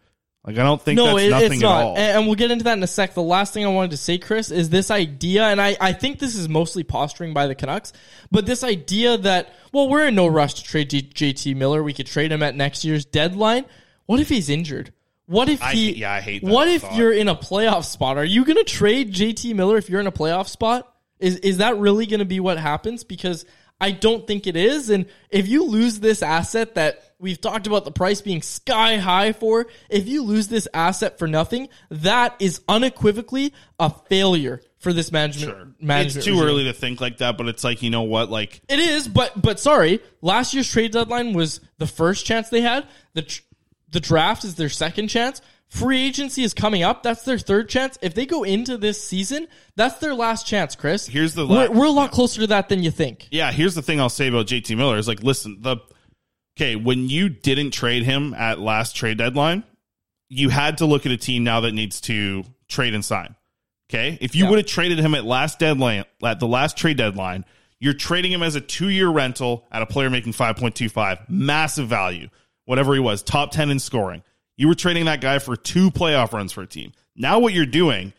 Like 0.47 0.57
I 0.57 0.63
don't 0.63 0.81
think 0.81 0.95
no, 0.95 1.07
that's 1.17 1.23
it- 1.23 1.29
nothing 1.29 1.51
it's 1.53 1.55
at 1.63 1.65
not. 1.67 1.83
all. 1.83 1.97
And, 1.97 2.17
and 2.19 2.25
we'll 2.25 2.35
get 2.35 2.49
into 2.51 2.63
that 2.63 2.77
in 2.77 2.81
a 2.83 2.87
sec. 2.87 3.13
The 3.13 3.21
last 3.21 3.53
thing 3.53 3.65
I 3.65 3.67
wanted 3.67 3.91
to 3.91 3.97
say, 3.97 4.17
Chris, 4.17 4.49
is 4.49 4.69
this 4.69 4.89
idea, 4.89 5.43
and 5.43 5.59
I, 5.61 5.75
I 5.81 5.91
think 5.93 6.19
this 6.19 6.35
is 6.35 6.47
mostly 6.47 6.83
posturing 6.83 7.33
by 7.33 7.47
the 7.47 7.53
Canucks, 7.55 7.91
but 8.31 8.45
this 8.45 8.63
idea 8.63 9.17
that, 9.17 9.53
well, 9.73 9.89
we're 9.89 10.07
in 10.07 10.15
no 10.15 10.25
rush 10.27 10.53
to 10.55 10.63
trade 10.63 10.89
J- 10.89 11.01
JT 11.33 11.55
Miller. 11.57 11.83
We 11.83 11.91
could 11.93 12.07
trade 12.07 12.31
him 12.31 12.41
at 12.41 12.55
next 12.55 12.85
year's 12.85 13.03
deadline. 13.03 13.65
What 14.05 14.21
if 14.21 14.29
he's 14.29 14.49
injured? 14.49 14.93
What 15.25 15.49
if 15.49 15.61
I 15.61 15.73
he? 15.73 15.87
hate- 15.87 15.97
yeah, 15.97 16.13
I 16.13 16.21
hate 16.21 16.41
that 16.45 16.49
What 16.49 16.69
if 16.69 16.83
thought. 16.83 16.95
you're 16.95 17.11
in 17.11 17.27
a 17.27 17.35
playoff 17.35 17.83
spot? 17.83 18.17
Are 18.17 18.23
you 18.23 18.45
going 18.45 18.55
to 18.57 18.63
trade 18.63 19.13
JT 19.13 19.53
Miller 19.53 19.75
if 19.75 19.89
you're 19.89 19.99
in 19.99 20.07
a 20.07 20.11
playoff 20.13 20.47
spot? 20.47 20.93
Is 21.19 21.35
is 21.39 21.57
that 21.57 21.77
really 21.77 22.05
going 22.05 22.19
to 22.19 22.25
be 22.25 22.39
what 22.39 22.57
happens? 22.57 23.03
Because 23.03 23.43
I 23.81 23.91
don't 23.91 24.25
think 24.25 24.47
it 24.47 24.55
is. 24.55 24.89
And 24.89 25.07
if 25.29 25.49
you 25.49 25.65
lose 25.65 25.99
this 25.99 26.23
asset 26.23 26.75
that 26.75 27.03
we've 27.19 27.39
talked 27.41 27.67
about 27.67 27.85
the 27.85 27.91
price 27.91 28.21
being 28.21 28.41
sky 28.41 28.97
high 28.97 29.31
for, 29.31 29.67
if 29.89 30.07
you 30.07 30.23
lose 30.23 30.47
this 30.47 30.67
asset 30.73 31.17
for 31.17 31.27
nothing, 31.27 31.69
that 31.89 32.35
is 32.39 32.61
unequivocally 32.67 33.53
a 33.79 33.89
failure 33.89 34.61
for 34.79 34.93
this 34.93 35.11
management. 35.11 35.81
management 35.81 36.17
it's 36.17 36.25
too 36.25 36.33
regime. 36.33 36.47
early 36.47 36.63
to 36.65 36.73
think 36.73 37.01
like 37.01 37.17
that, 37.17 37.37
but 37.37 37.47
it's 37.47 37.63
like, 37.63 37.81
you 37.81 37.89
know 37.89 38.03
what, 38.03 38.29
like 38.29 38.61
It 38.69 38.79
is, 38.79 39.07
but 39.07 39.39
but 39.39 39.59
sorry, 39.59 39.99
last 40.21 40.53
year's 40.53 40.71
trade 40.71 40.91
deadline 40.91 41.33
was 41.33 41.59
the 41.77 41.87
first 41.87 42.25
chance 42.25 42.49
they 42.49 42.61
had. 42.61 42.87
The 43.13 43.23
tr- 43.23 43.41
the 43.89 43.99
draft 43.99 44.43
is 44.43 44.55
their 44.55 44.69
second 44.69 45.07
chance. 45.07 45.41
Free 45.69 46.07
agency 46.07 46.43
is 46.43 46.53
coming 46.53 46.83
up. 46.83 47.03
That's 47.03 47.23
their 47.23 47.37
third 47.37 47.67
chance. 47.67 47.97
If 48.01 48.13
they 48.13 48.25
go 48.25 48.43
into 48.43 48.77
this 48.77 49.03
season, 49.03 49.47
that's 49.75 49.97
their 49.97 50.13
last 50.13 50.47
chance, 50.47 50.75
Chris. 50.75 51.07
Here's 51.07 51.33
the 51.33 51.45
we're, 51.45 51.69
we're 51.71 51.85
a 51.85 51.91
lot 51.91 52.11
closer 52.11 52.41
to 52.41 52.47
that 52.47 52.69
than 52.69 52.83
you 52.83 52.91
think. 52.91 53.27
Yeah, 53.31 53.51
here's 53.51 53.75
the 53.75 53.81
thing 53.81 53.99
I'll 53.99 54.07
say 54.07 54.29
about 54.29 54.47
JT 54.47 54.77
Miller 54.77 54.97
is 54.97 55.09
like, 55.09 55.23
listen, 55.23 55.57
the 55.61 55.77
okay, 56.57 56.75
when 56.75 57.07
you 57.09 57.29
didn't 57.29 57.71
trade 57.71 58.03
him 58.03 58.33
at 58.33 58.59
last 58.59 58.95
trade 58.95 59.17
deadline, 59.17 59.63
you 60.29 60.49
had 60.49 60.79
to 60.79 60.85
look 60.85 61.05
at 61.05 61.11
a 61.11 61.17
team 61.17 61.43
now 61.43 61.61
that 61.61 61.71
needs 61.71 62.01
to 62.01 62.43
trade 62.67 62.93
and 62.93 63.05
sign. 63.05 63.35
Okay, 63.89 64.17
if 64.19 64.35
you 64.35 64.43
Yeah. 64.43 64.49
would 64.49 64.59
have 64.59 64.65
traded 64.65 64.99
him 64.99 65.15
at 65.15 65.23
last 65.23 65.59
deadline, 65.59 66.03
at 66.21 66.39
the 66.41 66.47
last 66.47 66.75
trade 66.75 66.97
deadline, 66.97 67.45
you're 67.79 67.93
trading 67.93 68.31
him 68.31 68.43
as 68.43 68.55
a 68.55 68.61
two 68.61 68.89
year 68.89 69.07
rental 69.07 69.65
at 69.71 69.81
a 69.81 69.85
player 69.85 70.09
making 70.09 70.33
five 70.33 70.57
point 70.57 70.75
two 70.75 70.89
five, 70.89 71.19
massive 71.29 71.87
value, 71.87 72.27
whatever 72.65 72.93
he 72.95 72.99
was, 72.99 73.21
top 73.23 73.51
ten 73.51 73.69
in 73.69 73.79
scoring. 73.79 74.23
You 74.57 74.67
were 74.67 74.75
trading 74.75 75.05
that 75.05 75.21
guy 75.21 75.37
for 75.39 75.55
two 75.55 75.91
playoff 75.91 76.33
runs 76.33 76.51
for 76.51 76.63
a 76.63 76.67
team. 76.67 76.91
Now 77.15 77.37
what 77.39 77.53
you're 77.53 77.65
doing 77.67 78.11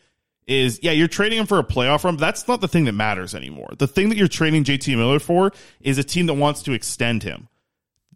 is 0.47 0.79
yeah, 0.81 0.93
you're 0.93 1.09
trading 1.09 1.37
him 1.37 1.45
for 1.45 1.59
a 1.59 1.63
playoff 1.63 2.03
run, 2.05 2.15
but 2.15 2.21
that's 2.21 2.47
not 2.47 2.61
the 2.61 2.67
thing 2.67 2.85
that 2.85 2.93
matters 2.93 3.35
anymore. 3.35 3.69
The 3.77 3.85
thing 3.87 4.09
that 4.09 4.17
you're 4.17 4.27
trading 4.29 4.63
JT 4.63 4.95
Miller 4.97 5.19
for 5.19 5.51
is 5.81 5.97
a 5.99 6.03
team 6.03 6.25
that 6.27 6.33
wants 6.35 6.63
to 6.63 6.71
extend 6.71 7.21
him. 7.21 7.48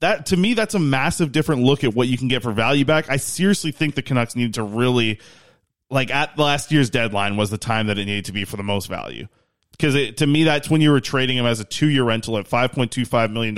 That 0.03 0.25
to 0.27 0.37
me, 0.37 0.53
that's 0.53 0.75
a 0.75 0.79
massive 0.79 1.31
different 1.31 1.61
look 1.61 1.85
at 1.85 1.93
what 1.93 2.09
you 2.09 2.17
can 2.17 2.27
get 2.27 2.43
for 2.43 2.51
value 2.51 2.83
back. 2.83 3.09
I 3.09 3.15
seriously 3.15 3.71
think 3.71 3.95
the 3.95 4.01
Canucks 4.01 4.35
need 4.35 4.55
to 4.55 4.63
really 4.63 5.21
like 5.89 6.11
at 6.11 6.37
last 6.37 6.73
year's 6.73 6.89
deadline 6.89 7.37
was 7.37 7.49
the 7.49 7.57
time 7.57 7.87
that 7.87 7.97
it 7.97 8.03
needed 8.03 8.25
to 8.25 8.33
be 8.33 8.43
for 8.43 8.57
the 8.57 8.63
most 8.63 8.87
value. 8.87 9.29
Because 9.71 10.13
to 10.15 10.27
me, 10.27 10.43
that's 10.43 10.69
when 10.69 10.81
you 10.81 10.91
were 10.91 10.99
trading 10.99 11.37
him 11.37 11.45
as 11.45 11.61
a 11.61 11.63
two 11.63 11.87
year 11.87 12.03
rental 12.03 12.37
at 12.37 12.49
$5.25 12.49 13.31
million 13.31 13.55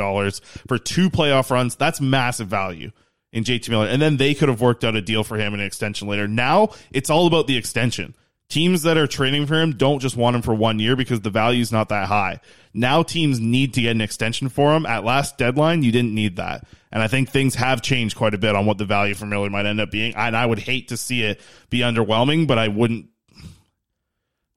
for 0.67 0.77
two 0.77 1.09
playoff 1.09 1.49
runs. 1.49 1.75
That's 1.75 1.99
massive 1.99 2.47
value 2.47 2.91
in 3.33 3.43
JT 3.43 3.67
Miller. 3.69 3.87
And 3.87 3.99
then 3.99 4.17
they 4.17 4.35
could 4.35 4.49
have 4.49 4.61
worked 4.61 4.83
out 4.83 4.95
a 4.95 5.01
deal 5.01 5.23
for 5.23 5.37
him 5.37 5.53
and 5.53 5.61
an 5.61 5.65
extension 5.65 6.07
later. 6.07 6.27
Now 6.27 6.69
it's 6.91 7.09
all 7.09 7.25
about 7.25 7.47
the 7.47 7.57
extension. 7.57 8.13
Teams 8.47 8.83
that 8.83 8.97
are 8.97 9.07
trading 9.07 9.47
for 9.47 9.55
him 9.55 9.73
don't 9.73 9.99
just 9.99 10.15
want 10.15 10.35
him 10.35 10.41
for 10.41 10.53
one 10.53 10.77
year 10.77 10.95
because 10.95 11.21
the 11.21 11.31
value 11.31 11.61
is 11.61 11.71
not 11.71 11.89
that 11.89 12.07
high. 12.07 12.39
Now 12.73 13.01
teams 13.01 13.39
need 13.39 13.73
to 13.73 13.81
get 13.81 13.91
an 13.91 14.01
extension 14.01 14.49
for 14.49 14.75
him. 14.75 14.85
At 14.85 15.03
last 15.03 15.37
deadline, 15.37 15.81
you 15.81 15.91
didn't 15.91 16.13
need 16.13 16.35
that. 16.35 16.65
And 16.91 17.01
I 17.01 17.07
think 17.07 17.29
things 17.29 17.55
have 17.55 17.81
changed 17.81 18.15
quite 18.15 18.33
a 18.33 18.37
bit 18.37 18.55
on 18.55 18.65
what 18.65 18.77
the 18.77 18.85
value 18.85 19.15
for 19.15 19.25
Miller 19.25 19.49
might 19.49 19.65
end 19.65 19.81
up 19.81 19.91
being. 19.91 20.13
And 20.15 20.37
I 20.37 20.45
would 20.45 20.59
hate 20.59 20.89
to 20.89 20.97
see 20.97 21.23
it 21.23 21.41
be 21.69 21.79
underwhelming, 21.79 22.47
but 22.47 22.59
I 22.59 22.67
wouldn't 22.67 23.07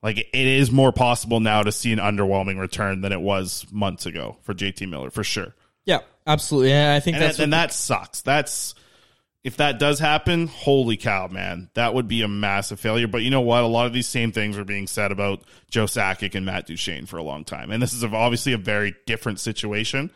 like 0.01 0.17
it 0.17 0.29
is 0.33 0.71
more 0.71 0.91
possible 0.91 1.39
now 1.39 1.63
to 1.63 1.71
see 1.71 1.91
an 1.91 1.99
underwhelming 1.99 2.59
return 2.59 3.01
than 3.01 3.11
it 3.11 3.19
was 3.19 3.65
months 3.71 4.05
ago 4.05 4.37
for 4.43 4.53
JT 4.53 4.87
Miller 4.87 5.09
for 5.09 5.23
sure. 5.23 5.55
Yeah, 5.85 5.99
absolutely. 6.27 6.71
And 6.71 6.91
I 6.91 6.99
think 6.99 7.15
and 7.15 7.23
that's 7.23 7.37
that, 7.37 7.43
and 7.43 7.53
that 7.53 7.73
sucks. 7.73 8.21
That's 8.21 8.75
if 9.43 9.57
that 9.57 9.79
does 9.79 9.99
happen, 9.99 10.47
holy 10.47 10.97
cow, 10.97 11.27
man, 11.27 11.69
that 11.73 11.93
would 11.93 12.07
be 12.07 12.21
a 12.23 12.27
massive 12.27 12.79
failure. 12.79 13.07
But 13.07 13.21
you 13.21 13.29
know 13.29 13.41
what? 13.41 13.63
A 13.63 13.67
lot 13.67 13.85
of 13.85 13.93
these 13.93 14.07
same 14.07 14.31
things 14.31 14.57
were 14.57 14.65
being 14.65 14.87
said 14.87 15.11
about 15.11 15.43
Joe 15.71 15.85
Sakic 15.85 16.35
and 16.35 16.45
Matt 16.45 16.67
Duchene 16.67 17.05
for 17.05 17.17
a 17.17 17.23
long 17.23 17.45
time, 17.45 17.71
and 17.71 17.81
this 17.81 17.93
is 17.93 18.03
obviously 18.03 18.53
a 18.53 18.57
very 18.57 18.95
different 19.05 19.39
situation, 19.39 20.11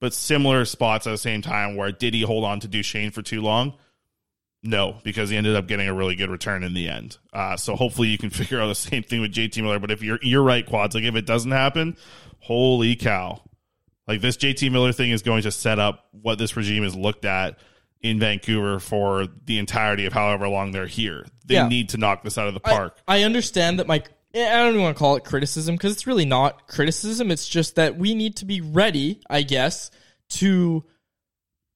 but 0.00 0.12
similar 0.12 0.64
spots 0.64 1.06
at 1.06 1.12
the 1.12 1.18
same 1.18 1.40
time. 1.40 1.76
Where 1.76 1.92
did 1.92 2.12
he 2.12 2.22
hold 2.22 2.44
on 2.44 2.60
to 2.60 2.68
Duchene 2.68 3.10
for 3.10 3.22
too 3.22 3.40
long? 3.40 3.74
No, 4.62 4.98
because 5.02 5.30
he 5.30 5.36
ended 5.36 5.56
up 5.56 5.66
getting 5.66 5.88
a 5.88 5.94
really 5.94 6.14
good 6.14 6.30
return 6.30 6.62
in 6.62 6.72
the 6.72 6.88
end. 6.88 7.18
Uh, 7.32 7.56
so 7.56 7.74
hopefully 7.74 8.08
you 8.08 8.18
can 8.18 8.30
figure 8.30 8.60
out 8.60 8.68
the 8.68 8.74
same 8.74 9.02
thing 9.02 9.22
with 9.22 9.32
JT 9.32 9.62
Miller. 9.62 9.78
But 9.78 9.90
if 9.90 10.02
you're 10.02 10.18
you're 10.20 10.42
right, 10.42 10.64
quads, 10.64 10.94
like 10.94 11.04
if 11.04 11.16
it 11.16 11.26
doesn't 11.26 11.50
happen, 11.50 11.96
holy 12.40 12.96
cow! 12.96 13.40
Like 14.06 14.20
this 14.20 14.36
JT 14.36 14.70
Miller 14.70 14.92
thing 14.92 15.10
is 15.10 15.22
going 15.22 15.42
to 15.42 15.50
set 15.50 15.78
up 15.78 16.06
what 16.10 16.38
this 16.38 16.54
regime 16.54 16.82
has 16.82 16.94
looked 16.94 17.24
at 17.24 17.58
in 18.02 18.18
Vancouver 18.18 18.78
for 18.80 19.28
the 19.44 19.58
entirety 19.58 20.06
of 20.06 20.12
however 20.12 20.48
long 20.48 20.72
they're 20.72 20.86
here. 20.86 21.24
They 21.46 21.54
Yeah. 21.54 21.68
need 21.68 21.90
to 21.90 21.96
knock 21.98 22.24
this 22.24 22.36
out 22.36 22.48
of 22.48 22.54
the 22.54 22.60
park. 22.60 22.98
I 23.06 23.22
understand 23.22 23.78
that 23.78 23.86
my 23.86 24.02
I 24.34 24.38
don't 24.56 24.70
even 24.70 24.82
want 24.82 24.96
to 24.96 24.98
call 24.98 25.16
it 25.16 25.24
criticism 25.24 25.74
because 25.76 25.92
it's 25.92 26.06
really 26.06 26.24
not 26.24 26.66
criticism. 26.66 27.30
It's 27.30 27.46
just 27.46 27.74
that 27.76 27.98
we 27.98 28.14
need 28.14 28.36
to 28.36 28.46
be 28.46 28.62
ready, 28.62 29.20
I 29.28 29.42
guess, 29.42 29.90
to 30.30 30.84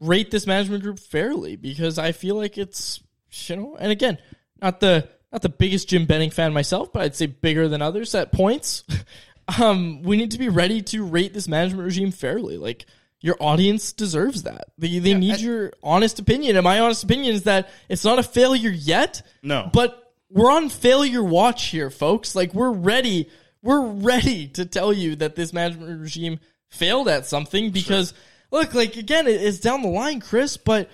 rate 0.01 0.31
this 0.31 0.47
management 0.47 0.83
group 0.83 0.99
fairly 0.99 1.57
because 1.57 1.99
I 1.99 2.13
feel 2.13 2.35
like 2.35 2.57
it's 2.57 3.01
you 3.49 3.57
know, 3.57 3.77
and 3.79 3.93
again, 3.93 4.19
not 4.63 4.81
the 4.81 5.09
not 5.33 5.43
the 5.43 5.49
biggest 5.51 5.89
Jim 5.89 6.07
Benning 6.07 6.31
fan 6.31 6.53
myself, 6.55 6.93
but 6.93 7.03
I'd 7.03 7.15
say 7.15 7.27
bigger 7.27 7.69
than 7.69 7.83
others 7.83 8.15
at 8.15 8.33
points. 8.33 8.85
um, 9.61 10.03
we 10.03 10.17
need 10.17 10.31
to 10.31 10.39
be 10.39 10.49
ready 10.49 10.81
to 10.83 11.05
rate 11.05 11.35
this 11.35 11.49
management 11.49 11.85
regime 11.85 12.11
fairly. 12.11 12.57
Like 12.57 12.87
your 13.27 13.37
audience 13.41 13.93
deserves 13.93 14.45
that. 14.45 14.69
They 14.79 14.99
they 15.01 15.13
need 15.15 15.41
your 15.41 15.73
honest 15.83 16.19
opinion, 16.19 16.57
and 16.57 16.65
my 16.65 16.79
honest 16.81 17.05
opinion 17.05 17.35
is 17.35 17.43
that 17.43 17.69
it's 17.89 18.05
not 18.05 18.19
a 18.19 18.23
failure 18.23 18.71
yet. 18.71 19.21
No. 19.43 19.69
but 19.73 20.03
we're 20.31 20.51
on 20.51 20.69
failure 20.71 21.23
watch 21.23 21.67
here, 21.67 21.91
folks. 21.91 22.35
Like 22.35 22.55
we're 22.55 22.71
ready. 22.73 23.29
We're 23.63 23.85
ready 23.87 24.49
to 24.49 24.65
tell 24.65 24.93
you 24.93 25.17
that 25.17 25.35
this 25.37 25.53
management 25.53 26.01
regime 26.01 26.39
failed 26.71 27.09
at 27.09 27.27
something 27.27 27.71
because 27.71 28.15
look, 28.51 28.75
like 28.75 28.97
again, 28.97 29.27
it- 29.27 29.43
it's 29.43 29.59
down 29.59 29.83
the 29.83 29.89
line, 29.89 30.21
Chris. 30.21 30.57
But 30.57 30.89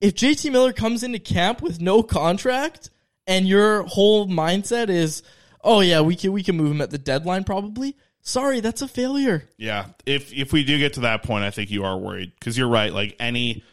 if 0.00 0.14
JT 0.14 0.50
Miller 0.52 0.72
comes 0.72 1.02
into 1.02 1.18
camp 1.18 1.60
with 1.62 1.80
no 1.80 2.02
contract 2.02 2.90
and 3.26 3.46
your 3.48 3.82
whole 3.84 4.26
mindset 4.28 4.88
is, 4.90 5.22
oh 5.64 5.80
yeah, 5.80 6.00
we 6.02 6.16
can 6.16 6.32
we 6.32 6.42
can 6.42 6.56
move 6.56 6.70
him 6.70 6.80
at 6.80 6.90
the 6.90 6.98
deadline, 6.98 7.44
probably. 7.44 7.96
Sorry, 8.28 8.60
that's 8.60 8.82
a 8.82 8.88
failure. 8.88 9.48
Yeah, 9.56 9.86
if 10.04 10.34
if 10.34 10.52
we 10.52 10.62
do 10.62 10.76
get 10.78 10.92
to 10.94 11.00
that 11.00 11.22
point, 11.22 11.44
I 11.44 11.50
think 11.50 11.70
you 11.70 11.84
are 11.84 11.96
worried 11.96 12.32
because 12.38 12.58
you're 12.58 12.68
right. 12.68 12.92
Like 12.92 13.16
any, 13.18 13.64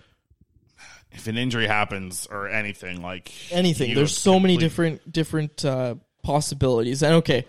if 1.11 1.27
an 1.27 1.37
injury 1.37 1.67
happens 1.67 2.25
or 2.31 2.47
anything, 2.47 3.01
like 3.01 3.33
anything. 3.51 3.93
There's 3.93 4.17
so 4.17 4.39
many 4.39 4.55
different 4.55 5.11
different 5.11 5.65
uh, 5.65 5.95
possibilities. 6.23 7.03
And 7.03 7.15
okay, 7.15 7.45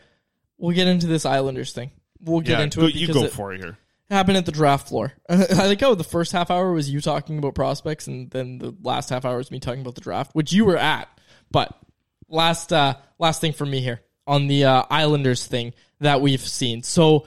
we'll 0.58 0.74
get 0.74 0.88
into 0.88 1.06
this 1.06 1.24
Islanders 1.24 1.72
thing. 1.72 1.92
We'll 2.20 2.40
get 2.40 2.58
Yeah, 2.58 2.64
into 2.64 2.80
go- 2.80 2.86
it. 2.86 2.94
you 2.96 3.06
because 3.06 3.22
go 3.22 3.26
it 3.26 3.32
for 3.32 3.52
it 3.52 3.58
here. 3.60 3.78
Happened 4.10 4.38
at 4.38 4.46
the 4.46 4.50
draft 4.50 4.88
floor. 4.88 5.12
I 5.28 5.36
think 5.44 5.84
oh, 5.84 5.94
the 5.94 6.02
first 6.02 6.32
half 6.32 6.50
hour 6.50 6.72
was 6.72 6.90
you 6.90 7.00
talking 7.00 7.38
about 7.38 7.54
prospects, 7.54 8.08
and 8.08 8.28
then 8.32 8.58
the 8.58 8.74
last 8.82 9.10
half 9.10 9.24
hour 9.24 9.36
was 9.36 9.52
me 9.52 9.60
talking 9.60 9.82
about 9.82 9.94
the 9.94 10.00
draft, 10.00 10.34
which 10.34 10.52
you 10.52 10.64
were 10.64 10.76
at. 10.76 11.08
But 11.52 11.72
last 12.28 12.72
uh, 12.72 12.94
last 13.20 13.40
thing 13.40 13.52
for 13.52 13.64
me 13.64 13.80
here 13.80 14.00
on 14.26 14.46
the 14.46 14.64
uh, 14.64 14.82
Islanders 14.90 15.46
thing 15.46 15.74
that 16.00 16.20
we've 16.20 16.40
seen. 16.40 16.82
So 16.82 17.26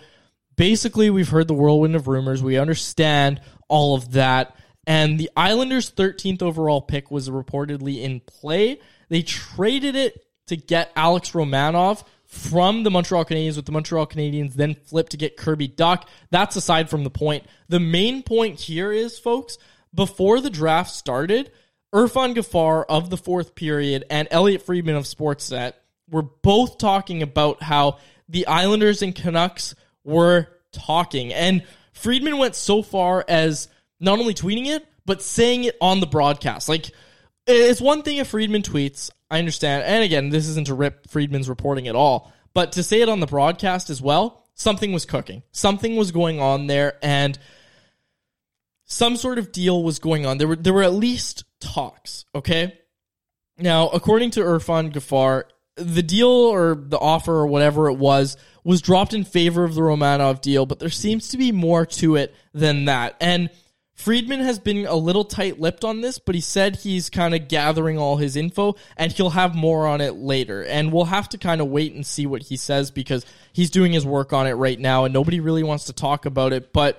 basically, 0.56 1.10
we've 1.10 1.30
heard 1.30 1.48
the 1.48 1.54
whirlwind 1.54 1.96
of 1.96 2.08
rumors. 2.08 2.44
We 2.44 2.58
understand 2.58 3.42
all 3.68 3.96
of 3.96 4.14
that. 4.14 4.56
And 4.86 5.20
the 5.20 5.30
Islanders' 5.36 5.92
13th 5.92 6.42
overall 6.42 6.82
pick 6.82 7.12
was 7.12 7.30
reportedly 7.30 8.02
in 8.02 8.22
play. 8.22 8.80
They 9.10 9.22
traded 9.22 9.96
it 9.96 10.26
to 10.48 10.58
get 10.58 10.92
Alex 10.96 11.32
Romanov 11.32 12.04
from 12.26 12.84
the 12.84 12.92
Montreal 12.92 13.26
Canadiens, 13.26 13.56
with 13.56 13.66
the 13.66 13.72
Montreal 13.72 14.06
Canadiens 14.06 14.54
then 14.54 14.76
flipped 14.76 15.12
to 15.12 15.18
get 15.18 15.38
Kirby 15.38 15.68
Dach. 15.68 16.04
That's 16.30 16.56
aside 16.56 16.90
from 16.90 17.04
the 17.04 17.10
point. 17.10 17.46
The 17.70 17.80
main 17.80 18.22
point 18.22 18.60
here 18.60 18.92
is, 18.92 19.18
folks, 19.18 19.58
before 19.94 20.40
the 20.40 20.52
draft 20.52 20.92
started, 20.92 21.52
Irfaan 21.94 22.36
Gaffar 22.36 22.86
of 22.88 23.10
the 23.10 23.18
fourth 23.18 23.56
period 23.56 24.06
and 24.12 24.28
Elliotte 24.30 24.62
Friedman 24.62 24.96
of 24.96 25.06
Sportsnet 25.06 25.74
were 26.12 26.24
both 26.24 26.78
talking 26.78 27.22
about 27.22 27.62
how 27.64 27.98
the 28.28 28.48
Islanders 28.48 29.02
and 29.02 29.16
Canucks 29.16 29.76
were 30.04 30.48
talking. 30.72 31.34
And 31.34 31.64
Friedman 31.94 32.38
went 32.38 32.56
so 32.56 32.82
far 32.82 33.26
as 33.28 33.68
not 34.00 34.20
only 34.20 34.34
tweeting 34.34 34.68
it, 34.68 34.86
but 35.06 35.22
saying 35.22 35.66
it 35.66 35.76
on 35.82 36.00
the 36.00 36.08
broadcast. 36.08 36.70
Like, 36.70 36.92
it's 37.48 37.82
one 37.82 38.04
thing 38.04 38.18
if 38.18 38.28
Friedman 38.28 38.62
tweets, 38.62 39.10
I 39.30 39.40
understand. 39.40 39.84
And 39.84 40.04
again, 40.04 40.30
this 40.30 40.48
isn't 40.48 40.68
to 40.68 40.74
rip 40.74 41.10
Friedman's 41.10 41.50
reporting 41.50 41.88
at 41.88 41.96
all, 41.96 42.32
but 42.54 42.74
to 42.74 42.84
say 42.84 43.02
it 43.02 43.10
on 43.10 43.20
the 43.20 43.26
broadcast 43.26 43.90
as 43.90 44.02
well, 44.02 44.46
something 44.54 44.92
was 44.92 45.06
cooking. 45.06 45.42
Something 45.52 45.96
was 45.96 46.12
going 46.12 46.40
on 46.40 46.68
there, 46.68 46.98
and 47.02 47.38
some 48.86 49.16
sort 49.16 49.40
of 49.40 49.52
deal 49.52 49.82
was 49.84 50.00
going 50.00 50.26
on. 50.26 50.38
There 50.38 50.48
were 50.48 50.56
there 50.56 50.74
were 50.74 50.84
at 50.84 50.94
least 50.94 51.44
talks, 51.60 52.26
okay? 52.36 52.78
Now, 53.58 53.90
according 53.90 54.32
to 54.32 54.42
Irfaan 54.42 54.92
Gaffar, 54.94 55.44
the 55.80 56.04
deal 56.04 56.30
or 56.30 56.76
the 56.76 57.00
offer 57.00 57.34
or 57.34 57.48
whatever 57.48 57.90
it 57.90 57.96
was 57.96 58.38
was 58.64 58.82
dropped 58.82 59.14
in 59.14 59.24
favor 59.24 59.64
of 59.64 59.76
the 59.76 59.82
Romanov 59.82 60.42
deal, 60.42 60.66
but 60.66 60.80
there 60.80 60.90
seems 60.90 61.30
to 61.30 61.38
be 61.38 61.52
more 61.52 61.86
to 61.86 62.16
it 62.16 62.36
than 62.54 62.86
that. 62.86 63.16
And 63.20 63.50
Friedman 64.00 64.40
has 64.40 64.60
been 64.60 64.86
a 64.86 64.96
little 64.96 65.26
tight 65.26 65.60
lipped 65.60 65.84
on 65.84 66.00
this, 66.00 66.20
but 66.20 66.34
he 66.34 66.40
said 66.40 66.78
he's 66.78 67.10
kind 67.10 67.36
of 67.36 67.50
gathering 67.50 67.98
all 67.98 68.16
his 68.16 68.38
info 68.38 68.76
and 68.96 69.12
he'll 69.12 69.32
have 69.32 69.56
more 69.56 69.88
on 69.88 70.00
it 70.00 70.16
later. 70.16 70.64
And 70.64 70.94
we'll 70.94 71.04
have 71.04 71.28
to 71.30 71.38
kind 71.38 71.60
of 71.60 71.68
wait 71.68 71.94
and 71.94 72.06
see 72.06 72.26
what 72.26 72.44
he 72.44 72.56
says 72.56 72.92
because 72.92 73.26
he's 73.52 73.70
doing 73.70 73.92
his 73.92 74.06
work 74.06 74.32
on 74.32 74.48
it 74.48 74.54
right 74.54 74.80
now 74.80 75.04
and 75.04 75.14
nobody 75.14 75.42
really 75.42 75.64
wants 75.64 75.86
to 75.86 75.94
talk 75.94 76.26
about 76.26 76.54
it. 76.54 76.72
But 76.72 76.98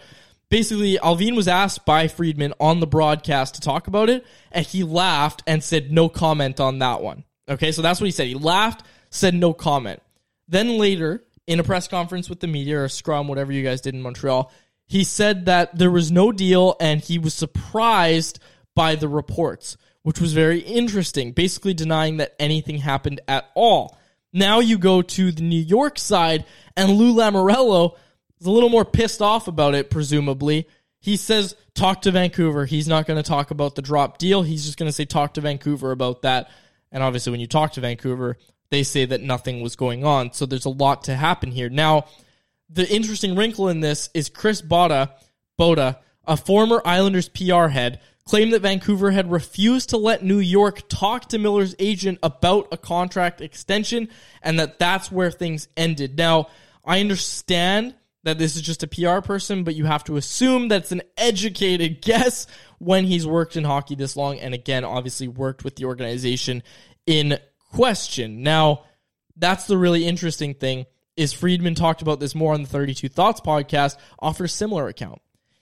basically, 0.51 0.99
Allvin 0.99 1.37
was 1.37 1.49
asked 1.49 1.87
by 1.87 2.07
Friedman 2.07 2.53
on 2.61 2.81
the 2.81 2.87
broadcast 2.87 3.55
to 3.55 3.63
talk 3.63 3.87
about 3.87 4.11
it 4.11 4.27
and 4.53 4.67
he 4.67 4.85
laughed 4.85 5.43
and 5.47 5.65
said 5.65 5.91
no 5.91 6.11
comment 6.11 6.61
on 6.61 6.81
that 6.81 7.01
one. 7.01 7.25
Okay, 7.51 7.73
so 7.73 7.83
that's 7.83 8.01
what 8.01 8.07
he 8.07 8.13
said. 8.13 8.29
He 8.29 8.35
laughed, 8.35 8.87
said 9.11 9.35
no 9.35 9.53
comment. 9.53 10.01
Then 10.49 10.79
later, 10.79 11.25
in 11.47 11.59
a 11.59 11.65
press 11.65 11.89
conference 11.89 12.31
with 12.31 12.41
the 12.41 12.47
media 12.47 12.81
or 12.81 12.89
scrum, 12.89 13.27
whatever 13.27 13.53
you 13.53 13.65
guys 13.65 13.81
did 13.81 13.95
in 13.95 14.03
Montreal, 14.03 14.53
he 14.87 15.05
said 15.05 15.47
that 15.47 15.77
there 15.77 15.91
was 15.91 16.13
no 16.13 16.33
deal 16.33 16.77
and 16.81 17.01
he 17.01 17.19
was 17.19 17.35
surprised 17.35 18.39
by 18.75 18.95
the 18.95 19.09
reports, 19.09 19.77
which 20.03 20.21
was 20.21 20.33
very 20.33 20.61
interesting, 20.61 21.33
basically 21.33 21.75
denying 21.75 22.19
that 22.19 22.35
anything 22.39 22.79
happened 22.79 23.21
at 23.27 23.51
all. 23.55 23.99
Now 24.33 24.61
you 24.61 24.79
go 24.79 25.03
to 25.03 25.33
the 25.33 25.43
New 25.43 25.61
York 25.61 25.99
side, 25.99 26.45
and 26.77 26.93
Lou 26.93 27.15
Lamoriello 27.15 27.97
is 28.39 28.47
a 28.47 28.51
little 28.51 28.69
more 28.69 28.85
pissed 28.85 29.21
off 29.21 29.49
about 29.49 29.75
it, 29.75 29.91
presumably. 29.91 30.69
He 31.01 31.17
says, 31.17 31.57
talk 31.75 32.03
to 32.03 32.13
Vancouver. 32.13 32.65
He's 32.65 32.87
not 32.87 33.07
going 33.07 33.21
to 33.21 33.29
talk 33.29 33.51
about 33.51 33.75
the 33.75 33.83
drop 33.83 34.19
deal. 34.19 34.43
He's 34.43 34.67
just 34.67 34.79
going 34.79 34.89
to 34.89 34.93
say, 34.93 35.05
talk 35.05 35.35
to 35.35 35.41
Vancouver 35.41 35.91
about 35.91 36.23
that. 36.23 36.51
And 36.93 37.03
obviously, 37.03 37.31
when 37.31 37.41
you 37.41 37.47
talk 37.47 37.73
to 37.73 37.81
Vancouver, 37.81 38.37
they 38.71 38.83
say 38.83 39.05
that 39.05 39.21
nothing 39.21 39.61
was 39.61 39.77
going 39.77 40.05
on. 40.05 40.33
So 40.33 40.47
there's 40.47 40.65
a 40.65 40.71
lot 40.71 41.05
to 41.05 41.15
happen 41.15 41.51
here. 41.51 41.69
Now, 41.69 42.07
the 42.69 42.89
interesting 42.89 43.37
wrinkle 43.37 43.69
in 43.69 43.81
this 43.81 44.11
is 44.15 44.29
Chris 44.29 44.63
Botta, 44.63 45.11
Botta, 45.59 45.99
a 46.25 46.37
former 46.37 46.81
Islanders 46.85 47.29
PR 47.29 47.67
head, 47.67 48.01
claimed 48.25 48.53
that 48.53 48.63
Vancouver 48.63 49.11
had 49.11 49.31
refused 49.31 49.91
to 49.91 49.97
let 49.97 50.23
New 50.23 50.39
York 50.39 50.89
talk 50.89 51.29
to 51.31 51.39
Miller's 51.39 51.75
agent 51.79 52.19
about 52.23 52.69
a 52.71 52.77
contract 52.77 53.41
extension 53.41 54.09
and 54.43 54.59
that 54.61 54.79
that's 54.79 55.11
where 55.11 55.33
things 55.33 55.67
ended. 55.77 56.17
Now, 56.17 56.47
I 56.85 57.01
understand 57.01 57.95
that 58.23 58.39
this 58.39 58.57
is 58.57 58.63
just 58.63 58.83
a 58.83 58.87
PR 58.87 59.21
person, 59.21 59.65
but 59.65 59.75
you 59.75 59.85
have 59.87 60.05
to 60.05 60.17
assume 60.17 60.69
that's 60.69 60.93
an 60.93 61.03
educated 61.17 62.03
guess 62.03 62.47
when 62.79 63.05
he's 63.05 63.27
worked 63.27 63.57
in 63.57 63.65
hockey 63.65 63.95
this 63.95 64.17
long 64.17 64.39
and 64.39 64.55
again, 64.55 64.85
obviously 64.85 65.29
worked 65.29 65.65
with 65.65 65.77
the 65.77 65.85
organization 65.85 66.63
in 67.07 67.39
question. 67.71 68.43
Now, 68.43 68.85
that's 69.37 69.67
the 69.67 69.79
really 69.79 70.07
interesting 70.07 70.55
thing 70.55 70.87
is 71.17 71.33
Friedman 71.33 71.75
talked 71.75 72.03
about 72.03 72.21
this 72.21 72.35
more 72.35 72.55
on 72.55 72.63
the 72.63 72.69
32 72.69 73.09
Thoughts 73.09 73.41
podcast, 73.41 73.97
offers 74.19 74.53
similar 74.53 74.89
account. 74.89 75.21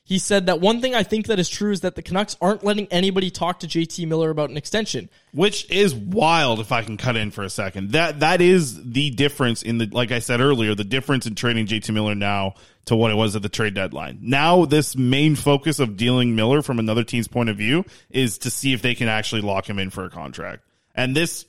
He 0.08 0.18
said 0.18 0.46
that 0.46 0.58
one 0.58 0.80
thing 0.80 0.94
I 0.94 1.02
think 1.02 1.26
that 1.26 1.38
is 1.38 1.50
true 1.50 1.70
is 1.70 1.82
that 1.82 1.94
the 1.94 2.00
Canucks 2.00 2.34
aren't 2.40 2.64
letting 2.64 2.86
anybody 2.86 3.30
talk 3.30 3.60
to 3.60 3.66
JT 3.66 4.08
Miller 4.08 4.30
about 4.30 4.48
an 4.48 4.56
extension. 4.56 5.10
which 5.32 5.70
is 5.70 5.94
wild 5.94 6.60
if 6.60 6.72
I 6.72 6.82
can 6.82 6.96
cut 6.96 7.18
in 7.18 7.30
for 7.30 7.44
a 7.44 7.50
second. 7.50 7.92
That 7.92 8.20
that 8.20 8.40
is 8.40 8.82
the 8.90 9.10
difference 9.10 9.62
in 9.62 9.76
the 9.76 9.86
like 9.92 10.10
I 10.10 10.20
said 10.20 10.40
earlier, 10.40 10.74
the 10.74 10.82
difference 10.82 11.26
in 11.26 11.34
trading 11.34 11.66
JT 11.66 11.92
Miller 11.92 12.14
now 12.14 12.54
to 12.86 12.96
what 12.96 13.10
it 13.10 13.16
was 13.16 13.36
at 13.36 13.42
the 13.42 13.50
trade 13.50 13.74
deadline. 13.74 14.20
Now 14.22 14.64
this 14.64 14.96
main 14.96 15.36
focus 15.36 15.78
of 15.78 15.98
dealing 15.98 16.34
Miller 16.34 16.62
from 16.62 16.78
another 16.78 17.04
team's 17.04 17.28
point 17.28 17.50
of 17.50 17.58
view 17.58 17.84
is 18.08 18.38
to 18.38 18.50
see 18.50 18.72
if 18.72 18.80
they 18.80 18.94
can 18.94 19.08
actually 19.08 19.42
lock 19.42 19.68
him 19.68 19.78
in 19.78 19.90
for 19.90 20.06
a 20.06 20.10
contract. 20.10 20.64
And 20.94 21.14
this 21.14 21.44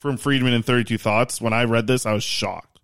from 0.00 0.16
Friedman 0.16 0.54
and 0.54 0.64
32 0.64 0.98
Thoughts, 0.98 1.40
when 1.40 1.52
I 1.52 1.64
read 1.66 1.86
this, 1.86 2.04
I 2.04 2.14
was 2.14 2.24
shocked. 2.24 2.80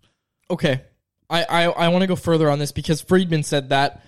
Okay. 0.49 0.81
I, 1.29 1.43
I, 1.43 1.63
I 1.65 1.87
want 1.89 2.03
to 2.03 2.07
go 2.07 2.15
further 2.15 2.49
on 2.49 2.59
this 2.59 2.71
because 2.71 3.01
Friedman 3.01 3.43
said 3.43 3.67
that. 3.67 4.01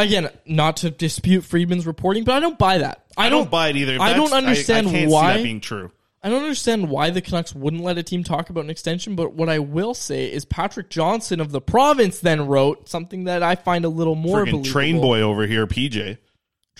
Again, 0.00 0.30
not 0.46 0.78
to 0.78 0.90
dispute 0.90 1.42
Friedman's 1.44 1.86
reporting, 1.86 2.24
but 2.24 2.34
I 2.34 2.40
don't 2.40 2.58
buy 2.58 2.78
that. 2.78 3.04
I, 3.16 3.26
I 3.26 3.28
don't 3.30 3.50
buy 3.50 3.68
it 3.68 3.76
either. 3.76 3.94
If 3.94 4.00
I 4.00 4.12
don't 4.14 4.30
that's- 4.30 4.32
I- 4.32 4.36
I 4.74 4.78
understand 4.78 5.10
why 5.10 5.36
that 5.36 5.42
being 5.42 5.60
true. 5.60 5.90
I 6.22 6.28
don't 6.28 6.42
understand 6.42 6.90
why 6.90 7.08
the 7.10 7.22
Canucks 7.22 7.54
wouldn't 7.54 7.82
let 7.82 7.96
a 7.96 8.02
team 8.02 8.22
talk 8.24 8.50
about 8.50 8.64
an 8.64 8.70
extension, 8.70 9.14
but 9.16 9.32
what 9.32 9.48
I 9.48 9.58
will 9.58 9.94
say 9.94 10.30
is 10.30 10.44
Patrick 10.44 10.90
Johnston 10.90 11.40
of 11.40 11.50
the 11.50 11.62
province 11.62 12.18
then 12.20 12.46
wrote 12.46 12.90
something 12.90 13.24
that 13.24 13.42
I 13.42 13.54
find 13.54 13.86
a 13.86 13.88
little 13.88 14.14
more 14.16 14.38
Freaking 14.44 14.50
believable. 14.50 14.64
train 14.70 15.00
boy 15.00 15.20
over 15.22 15.46
here, 15.46 15.66
PJ. 15.66 16.18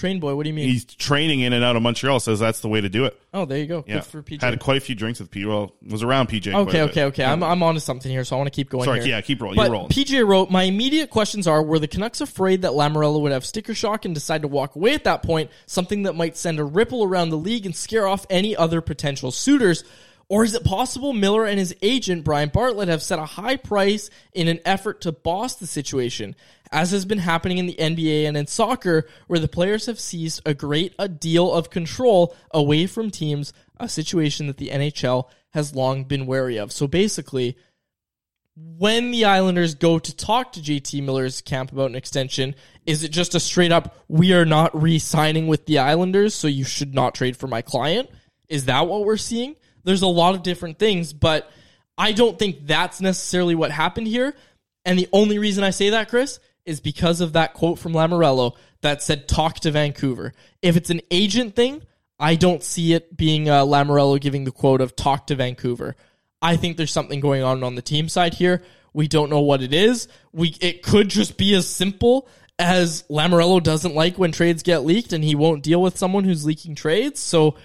Train 0.01 0.18
boy, 0.18 0.34
what 0.34 0.44
do 0.44 0.48
you 0.48 0.55
mean? 0.55 0.66
He's 0.66 0.86
training 0.86 1.40
in 1.40 1.53
and 1.53 1.62
out 1.62 1.76
of 1.76 1.82
Montreal. 1.82 2.20
Says 2.20 2.40
that's 2.40 2.61
the 2.61 2.68
way 2.68 2.80
to 2.80 2.88
do 2.88 3.05
it. 3.05 3.20
oh, 3.34 3.44
there 3.44 3.59
you 3.59 3.66
go. 3.66 3.84
Yeah, 3.86 3.96
Good 3.96 4.05
for 4.05 4.22
PJ. 4.22 4.40
had 4.40 4.59
quite 4.59 4.78
a 4.78 4.80
few 4.80 4.94
drinks 4.94 5.20
with 5.20 5.30
PJ. 5.30 5.46
Well, 5.46 5.74
was 5.86 6.03
around 6.03 6.30
PJ. 6.30 6.55
Okay, 6.55 6.80
okay, 6.84 7.05
okay. 7.05 7.22
I'm 7.22 7.42
I'm 7.42 7.62
onto 7.62 7.80
something 7.80 8.11
here, 8.11 8.24
so 8.24 8.34
I 8.34 8.38
want 8.38 8.46
to 8.46 8.57
keep 8.57 8.70
going. 8.70 8.84
Sorry, 8.84 9.01
here. 9.01 9.11
yeah, 9.11 9.20
keep 9.20 9.42
rolling. 9.42 9.57
But 9.57 9.64
You're 9.64 9.72
rolling. 9.72 9.90
PJ 9.90 10.26
wrote, 10.26 10.51
"My 10.51 10.62
immediate 10.62 11.11
questions 11.11 11.46
are: 11.46 11.62
Were 11.62 11.78
the 11.78 11.86
Canucks 11.86 12.22
afraid 12.22 12.62
that 12.62 12.72
Lamoriello 12.72 13.20
would 13.20 13.32
have 13.32 13.44
sticker 13.44 13.74
shock 13.74 14.07
and 14.07 14.14
decide 14.14 14.40
to 14.40 14.48
walk 14.48 14.74
away 14.74 14.94
at 14.94 15.05
that 15.05 15.22
point? 15.22 15.51
Something 15.66 16.05
that 16.05 16.14
might 16.14 16.34
send 16.38 16.59
a 16.59 16.64
ripple 16.64 17.05
around 17.05 17.28
the 17.28 17.36
league 17.36 17.66
and 17.66 17.76
scare 17.76 18.07
off 18.07 18.24
any 18.30 18.57
other 18.57 18.80
potential 18.80 19.30
suitors." 19.30 19.84
Or 20.30 20.44
is 20.44 20.54
it 20.54 20.62
possible 20.62 21.12
Miller 21.12 21.44
and 21.44 21.58
his 21.58 21.74
agent, 21.82 22.22
Brian 22.22 22.50
Bartlett, 22.50 22.86
have 22.86 23.02
set 23.02 23.18
a 23.18 23.24
high 23.24 23.56
price 23.56 24.10
in 24.32 24.46
an 24.46 24.60
effort 24.64 25.00
to 25.00 25.10
boss 25.10 25.56
the 25.56 25.66
situation, 25.66 26.36
as 26.70 26.92
has 26.92 27.04
been 27.04 27.18
happening 27.18 27.58
in 27.58 27.66
the 27.66 27.74
NBA 27.74 28.28
and 28.28 28.36
in 28.36 28.46
soccer, 28.46 29.08
where 29.26 29.40
the 29.40 29.48
players 29.48 29.86
have 29.86 29.98
seized 29.98 30.40
a 30.46 30.54
great 30.54 30.94
a 31.00 31.08
deal 31.08 31.52
of 31.52 31.68
control 31.68 32.36
away 32.52 32.86
from 32.86 33.10
teams, 33.10 33.52
a 33.80 33.88
situation 33.88 34.46
that 34.46 34.56
the 34.56 34.68
NHL 34.68 35.28
has 35.50 35.74
long 35.74 36.04
been 36.04 36.26
wary 36.26 36.58
of. 36.58 36.70
So 36.70 36.86
basically, 36.86 37.56
when 38.54 39.10
the 39.10 39.24
Islanders 39.24 39.74
go 39.74 39.98
to 39.98 40.16
talk 40.16 40.52
to 40.52 40.60
JT 40.60 41.02
Miller's 41.02 41.40
camp 41.40 41.72
about 41.72 41.90
an 41.90 41.96
extension, 41.96 42.54
is 42.86 43.02
it 43.02 43.10
just 43.10 43.34
a 43.34 43.40
straight 43.40 43.72
up, 43.72 43.96
we 44.06 44.32
are 44.32 44.46
not 44.46 44.80
re 44.80 45.00
signing 45.00 45.48
with 45.48 45.66
the 45.66 45.78
Islanders, 45.78 46.36
so 46.36 46.46
you 46.46 46.62
should 46.62 46.94
not 46.94 47.16
trade 47.16 47.36
for 47.36 47.48
my 47.48 47.62
client? 47.62 48.08
Is 48.48 48.66
that 48.66 48.86
what 48.86 49.04
we're 49.04 49.16
seeing? 49.16 49.56
There's 49.84 50.02
a 50.02 50.06
lot 50.06 50.34
of 50.34 50.42
different 50.42 50.78
things, 50.78 51.12
but 51.12 51.50
I 51.96 52.12
don't 52.12 52.38
think 52.38 52.66
that's 52.66 53.00
necessarily 53.00 53.54
what 53.54 53.70
happened 53.70 54.06
here. 54.06 54.34
And 54.84 54.98
the 54.98 55.08
only 55.12 55.38
reason 55.38 55.64
I 55.64 55.70
say 55.70 55.90
that, 55.90 56.08
Chris, 56.08 56.40
is 56.64 56.80
because 56.80 57.20
of 57.20 57.34
that 57.34 57.54
quote 57.54 57.78
from 57.78 57.92
Lamoriello 57.92 58.56
that 58.82 59.02
said, 59.02 59.28
talk 59.28 59.60
to 59.60 59.70
Vancouver. 59.70 60.32
If 60.62 60.76
it's 60.76 60.90
an 60.90 61.00
agent 61.10 61.54
thing, 61.54 61.82
I 62.18 62.36
don't 62.36 62.62
see 62.62 62.92
it 62.92 63.16
being 63.16 63.48
uh, 63.48 63.64
Lamoriello 63.64 64.20
giving 64.20 64.44
the 64.44 64.52
quote 64.52 64.80
of 64.80 64.96
talk 64.96 65.26
to 65.28 65.34
Vancouver. 65.34 65.96
I 66.42 66.56
think 66.56 66.76
there's 66.76 66.92
something 66.92 67.20
going 67.20 67.42
on 67.42 67.62
on 67.62 67.74
the 67.74 67.82
team 67.82 68.08
side 68.08 68.34
here. 68.34 68.62
We 68.92 69.08
don't 69.08 69.30
know 69.30 69.40
what 69.40 69.62
it 69.62 69.72
is. 69.72 70.08
We 70.32 70.56
it 70.60 70.82
could 70.82 71.08
just 71.08 71.36
be 71.36 71.54
as 71.54 71.68
simple 71.68 72.28
as 72.58 73.04
Lamoriello 73.08 73.62
doesn't 73.62 73.94
like 73.94 74.18
when 74.18 74.32
trades 74.32 74.62
get 74.62 74.84
leaked 74.84 75.12
and 75.12 75.24
he 75.24 75.34
won't 75.34 75.62
deal 75.62 75.80
with 75.80 75.96
someone 75.96 76.24
who's 76.24 76.44
leaking 76.44 76.74
trades. 76.74 77.20
So 77.20 77.56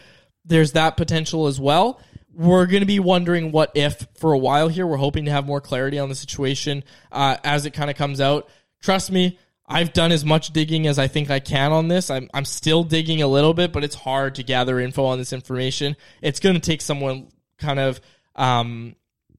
there's 0.45 0.73
that 0.73 0.97
potential 0.97 1.47
as 1.47 1.59
well. 1.59 1.99
We're 2.33 2.65
going 2.65 2.81
to 2.81 2.87
be 2.87 2.99
wondering 2.99 3.51
what 3.51 3.71
if 3.75 4.05
for 4.17 4.33
a 4.33 4.37
while 4.37 4.67
here. 4.67 4.85
We're 4.85 4.97
hoping 4.97 5.25
to 5.25 5.31
have 5.31 5.45
more 5.45 5.61
clarity 5.61 5.99
on 5.99 6.09
the 6.09 6.15
situation 6.15 6.83
uh, 7.11 7.37
as 7.43 7.65
it 7.65 7.71
kind 7.71 7.89
of 7.89 7.95
comes 7.95 8.19
out. 8.19 8.49
Trust 8.81 9.11
me, 9.11 9.39
I've 9.67 9.93
done 9.93 10.11
as 10.11 10.23
much 10.23 10.51
digging 10.51 10.85
as 10.85 10.99
I 10.99 11.07
think 11.07 11.31
I 11.31 11.39
can 11.39 11.71
on 11.71 11.87
this. 11.87 12.09
I'm, 12.11 12.29
I'm 12.33 12.45
still 12.45 12.83
digging 12.83 13.21
a 13.21 13.27
little 13.27 13.53
bit, 13.53 13.71
but 13.71 13.83
it's 13.83 13.95
hard 13.95 14.35
to 14.35 14.43
gather 14.43 14.79
info 14.79 15.05
on 15.05 15.17
this 15.17 15.33
information. 15.33 15.95
It's 16.21 16.39
going 16.39 16.55
to 16.55 16.61
take 16.61 16.81
someone 16.81 17.29
kind 17.57 17.79
of, 17.79 17.99
um, 18.35 18.95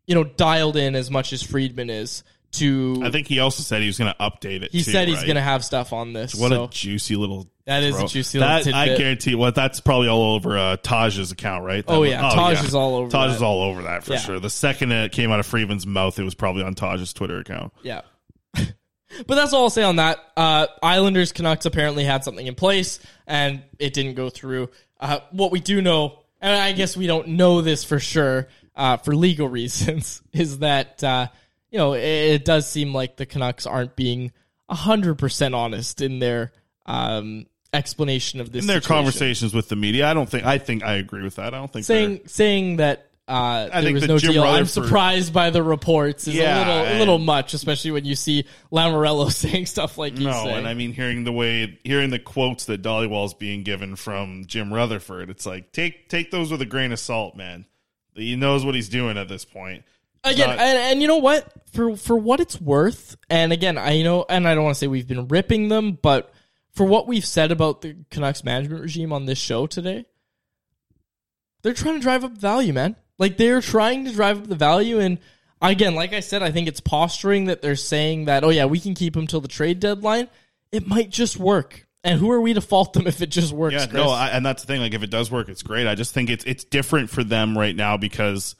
you 0.06 0.14
know, 0.14 0.24
dialed 0.24 0.76
in 0.76 0.96
as 0.96 1.10
much 1.10 1.32
as 1.32 1.42
Friedman 1.42 1.90
is 1.90 2.24
to. 2.52 3.02
I 3.04 3.10
think 3.10 3.28
he 3.28 3.38
also 3.38 3.62
said 3.62 3.82
he 3.82 3.86
was 3.86 3.98
going 3.98 4.12
to 4.12 4.18
update 4.18 4.62
it. 4.62 4.72
he 4.72 4.82
too, 4.82 4.90
said 4.90 5.06
he's 5.06 5.18
right? 5.18 5.26
going 5.26 5.36
to 5.36 5.42
have 5.42 5.64
stuff 5.64 5.92
on 5.92 6.12
this. 6.12 6.34
What 6.34 6.50
so. 6.50 6.64
a 6.64 6.68
juicy 6.68 7.14
little. 7.16 7.48
That 7.66 7.82
is 7.82 7.98
a 7.98 8.06
juicy 8.06 8.38
little 8.38 8.54
That, 8.54 8.60
I 8.74 8.84
tidbit. 8.86 8.98
guarantee. 8.98 9.34
Well, 9.34 9.50
that's 9.50 9.80
probably 9.80 10.06
all 10.08 10.34
over 10.34 10.56
uh, 10.56 10.76
Taj's 10.76 11.32
account, 11.32 11.64
right? 11.64 11.84
Oh, 11.88 12.04
That 12.04 12.08
yeah. 12.10 12.22
was- 12.24 12.34
Taj 12.34 12.64
is 12.64 12.74
all 12.76 12.94
over 12.94 13.10
Taj 13.10 13.30
that. 13.30 13.36
is 13.36 13.42
all 13.42 13.62
over 13.62 13.82
that 13.82 14.04
for 14.04 14.12
Yeah. 14.12 14.18
sure. 14.20 14.38
The 14.40 14.50
second 14.50 14.92
it 14.92 15.10
came 15.12 15.32
out 15.32 15.40
of 15.40 15.46
Friedman's 15.46 15.84
mouth, 15.86 16.16
it 16.18 16.22
was 16.22 16.34
probably 16.36 16.62
on 16.62 16.74
Taj's 16.74 17.12
Twitter 17.12 17.38
account. 17.38 17.72
Yeah. 17.82 18.02
but 18.54 19.34
that's 19.34 19.52
all 19.52 19.64
I'll 19.64 19.70
say 19.70 19.82
on 19.82 19.96
that. 19.96 20.18
Uh, 20.36 20.68
Islanders 20.82 21.32
Canucks 21.32 21.66
apparently 21.66 22.04
had 22.04 22.22
something 22.22 22.46
in 22.46 22.54
place 22.54 23.00
and 23.26 23.62
it 23.80 23.94
didn't 23.94 24.14
go 24.14 24.30
through. 24.30 24.70
Uh, 25.00 25.18
what 25.32 25.50
we 25.50 25.58
do 25.60 25.82
know, 25.82 26.20
and 26.40 26.54
I 26.54 26.70
guess 26.72 26.96
we 26.96 27.06
don't 27.08 27.28
know 27.28 27.62
this 27.62 27.82
for 27.82 27.98
sure 27.98 28.48
uh, 28.76 28.98
for 28.98 29.14
legal 29.16 29.48
reasons, 29.50 30.22
is 30.32 30.60
that, 30.60 31.02
uh, 31.02 31.26
you 31.70 31.78
know, 31.78 31.94
it, 31.94 32.00
it 32.04 32.44
does 32.44 32.68
seem 32.70 32.94
like 32.94 33.16
the 33.16 33.26
Canucks 33.26 33.66
aren't 33.66 33.96
being 33.96 34.30
100% 34.70 35.54
honest 35.54 36.00
in 36.00 36.18
their 36.20 36.52
um, 36.86 37.46
explanation 37.76 38.40
of 38.40 38.50
this. 38.52 38.62
In 38.62 38.66
their 38.66 38.80
situation. 38.80 38.96
conversations 39.04 39.54
with 39.54 39.68
the 39.68 39.76
media, 39.76 40.08
I 40.08 40.14
don't 40.14 40.28
think. 40.28 40.44
I 40.44 40.58
think 40.58 40.82
I 40.82 40.94
agree 40.94 41.22
with 41.22 41.36
that. 41.36 41.54
I 41.54 41.58
don't 41.58 41.72
think 41.72 41.84
saying 41.84 42.20
saying 42.26 42.76
that 42.76 43.08
uh, 43.28 43.32
I 43.32 43.68
there 43.68 43.82
think 43.82 43.94
was 43.94 44.00
that 44.02 44.08
no 44.08 44.18
Jim 44.18 44.32
deal. 44.34 44.44
I'm 44.44 44.66
surprised 44.66 45.32
by 45.32 45.50
the 45.50 45.62
reports. 45.62 46.28
Is 46.28 46.34
Yeah, 46.34 46.56
a 46.56 46.58
little 46.58 46.96
a 46.96 46.98
little 47.00 47.18
much, 47.18 47.54
especially 47.54 47.90
when 47.90 48.04
you 48.04 48.14
see 48.14 48.44
Lamoriello 48.72 49.30
saying 49.32 49.66
stuff 49.66 49.98
like 49.98 50.14
No, 50.14 50.32
saying. 50.32 50.56
and 50.58 50.68
I 50.68 50.74
mean 50.74 50.92
hearing 50.92 51.24
the 51.24 51.32
way 51.32 51.78
hearing 51.84 52.10
the 52.10 52.18
quotes 52.20 52.66
that 52.66 52.82
Dhaliwal's 52.82 53.34
being 53.34 53.62
given 53.64 53.96
from 53.96 54.44
Jim 54.46 54.72
Rutherford, 54.72 55.28
it's 55.30 55.44
like 55.46 55.72
take 55.72 56.08
take 56.08 56.30
those 56.30 56.50
with 56.50 56.62
a 56.62 56.66
grain 56.66 56.92
of 56.92 56.98
salt, 56.98 57.36
man. 57.36 57.64
He 58.14 58.36
knows 58.36 58.64
what 58.64 58.74
he's 58.74 58.88
doing 58.88 59.18
at 59.18 59.28
this 59.28 59.44
point. 59.44 59.84
It's 60.24 60.34
again, 60.34 60.48
not- 60.50 60.58
and, 60.58 60.78
and 60.78 61.02
you 61.02 61.08
know 61.08 61.18
what? 61.18 61.52
For 61.72 61.96
for 61.96 62.16
what 62.16 62.40
it's 62.40 62.60
worth, 62.60 63.16
and 63.28 63.52
again, 63.52 63.76
I 63.76 64.02
know, 64.02 64.24
and 64.28 64.46
I 64.48 64.54
don't 64.54 64.64
want 64.64 64.74
to 64.76 64.78
say 64.78 64.86
we've 64.86 65.06
been 65.06 65.28
ripping 65.28 65.68
them, 65.68 65.98
but 66.00 66.32
for 66.76 66.84
what 66.84 67.08
we've 67.08 67.26
said 67.26 67.50
about 67.50 67.80
the 67.80 67.96
Canucks 68.10 68.44
management 68.44 68.82
regime 68.82 69.12
on 69.12 69.24
this 69.24 69.38
show 69.38 69.66
today, 69.66 70.04
they're 71.62 71.72
trying 71.72 71.94
to 71.94 72.00
drive 72.00 72.22
up 72.22 72.32
value, 72.32 72.72
man. 72.74 72.96
Like 73.18 73.38
they're 73.38 73.62
trying 73.62 74.04
to 74.04 74.12
drive 74.12 74.38
up 74.42 74.46
the 74.46 74.56
value, 74.56 75.00
and 75.00 75.18
again, 75.62 75.94
like 75.94 76.12
I 76.12 76.20
said, 76.20 76.42
I 76.42 76.52
think 76.52 76.68
it's 76.68 76.80
posturing 76.80 77.46
that 77.46 77.62
they're 77.62 77.76
saying 77.76 78.26
that, 78.26 78.44
oh 78.44 78.50
yeah, 78.50 78.66
we 78.66 78.78
can 78.78 78.94
keep 78.94 79.16
him 79.16 79.26
till 79.26 79.40
the 79.40 79.48
trade 79.48 79.80
deadline. 79.80 80.28
It 80.70 80.86
might 80.86 81.08
just 81.08 81.38
work, 81.38 81.86
and 82.04 82.20
who 82.20 82.30
are 82.30 82.42
we 82.42 82.52
to 82.52 82.60
fault 82.60 82.92
them 82.92 83.06
if 83.06 83.22
it 83.22 83.30
just 83.30 83.54
works? 83.54 83.72
yeah, 83.72 83.86
Chris? 83.86 83.94
no, 83.94 84.10
I, 84.10 84.28
and 84.28 84.44
that's 84.44 84.62
the 84.62 84.66
thing. 84.66 84.82
Like, 84.82 84.92
if 84.92 85.02
it 85.02 85.10
does 85.10 85.30
work, 85.30 85.48
it's 85.48 85.62
great. 85.62 85.86
I 85.86 85.94
just 85.94 86.12
think 86.12 86.28
it's 86.28 86.44
it's 86.44 86.64
different 86.64 87.08
for 87.08 87.24
them 87.24 87.56
right 87.56 87.74
now 87.74 87.96
because 87.96 88.54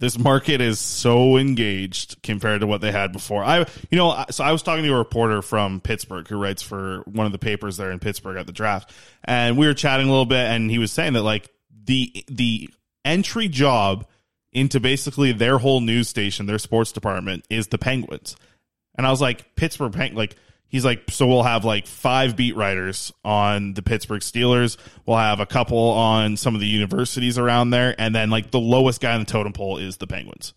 this 0.00 0.18
market 0.18 0.60
is 0.60 0.80
so 0.80 1.36
engaged 1.36 2.22
compared 2.22 2.62
to 2.62 2.66
what 2.66 2.80
they 2.80 2.90
had 2.90 3.12
before. 3.12 3.44
I, 3.44 3.66
you 3.90 3.98
know, 3.98 4.24
so 4.30 4.42
I 4.42 4.50
was 4.50 4.62
talking 4.62 4.82
to 4.84 4.94
a 4.94 4.98
reporter 4.98 5.42
from 5.42 5.80
Pittsburgh 5.80 6.26
who 6.26 6.38
writes 6.38 6.62
for 6.62 7.02
one 7.06 7.26
of 7.26 7.32
the 7.32 7.38
papers 7.38 7.76
there 7.76 7.92
in 7.92 7.98
Pittsburgh 7.98 8.38
at 8.38 8.46
the 8.46 8.52
draft, 8.52 8.92
and 9.22 9.56
we 9.56 9.66
were 9.66 9.74
chatting 9.74 10.08
a 10.08 10.10
little 10.10 10.26
bit, 10.26 10.38
and 10.50 10.70
he 10.70 10.78
was 10.78 10.90
saying 10.90 11.12
that 11.12 11.22
like 11.22 11.50
the 11.84 12.24
the 12.28 12.70
entry 13.04 13.48
job 13.48 14.06
into 14.52 14.80
basically 14.80 15.32
their 15.32 15.58
whole 15.58 15.80
news 15.80 16.08
station, 16.08 16.46
their 16.46 16.58
sports 16.58 16.92
department, 16.92 17.44
is 17.50 17.68
the 17.68 17.78
Penguins. 17.78 18.36
And 18.96 19.06
I 19.06 19.10
was 19.10 19.20
like, 19.20 19.54
Pittsburgh 19.54 19.94
like 20.14 20.36
he's 20.70 20.84
like, 20.84 21.10
so 21.10 21.26
we'll 21.26 21.42
have 21.42 21.64
like 21.64 21.86
five 21.86 22.36
beat 22.36 22.56
writers 22.56 23.12
on 23.22 23.74
the 23.74 23.82
Pittsburgh 23.82 24.22
Steelers. 24.22 24.78
We'll 25.04 25.18
have 25.18 25.40
a 25.40 25.46
couple 25.46 25.90
on 25.90 26.38
some 26.38 26.54
of 26.54 26.60
the 26.60 26.66
universities 26.66 27.36
around 27.36 27.70
there, 27.70 27.94
and 27.98 28.14
then 28.14 28.30
like 28.30 28.50
the 28.50 28.60
lowest 28.60 29.02
guy 29.02 29.12
on 29.12 29.20
the 29.20 29.26
totem 29.26 29.52
pole 29.52 29.76
is 29.76 29.98
the 29.98 30.06
Penguins. 30.06 30.54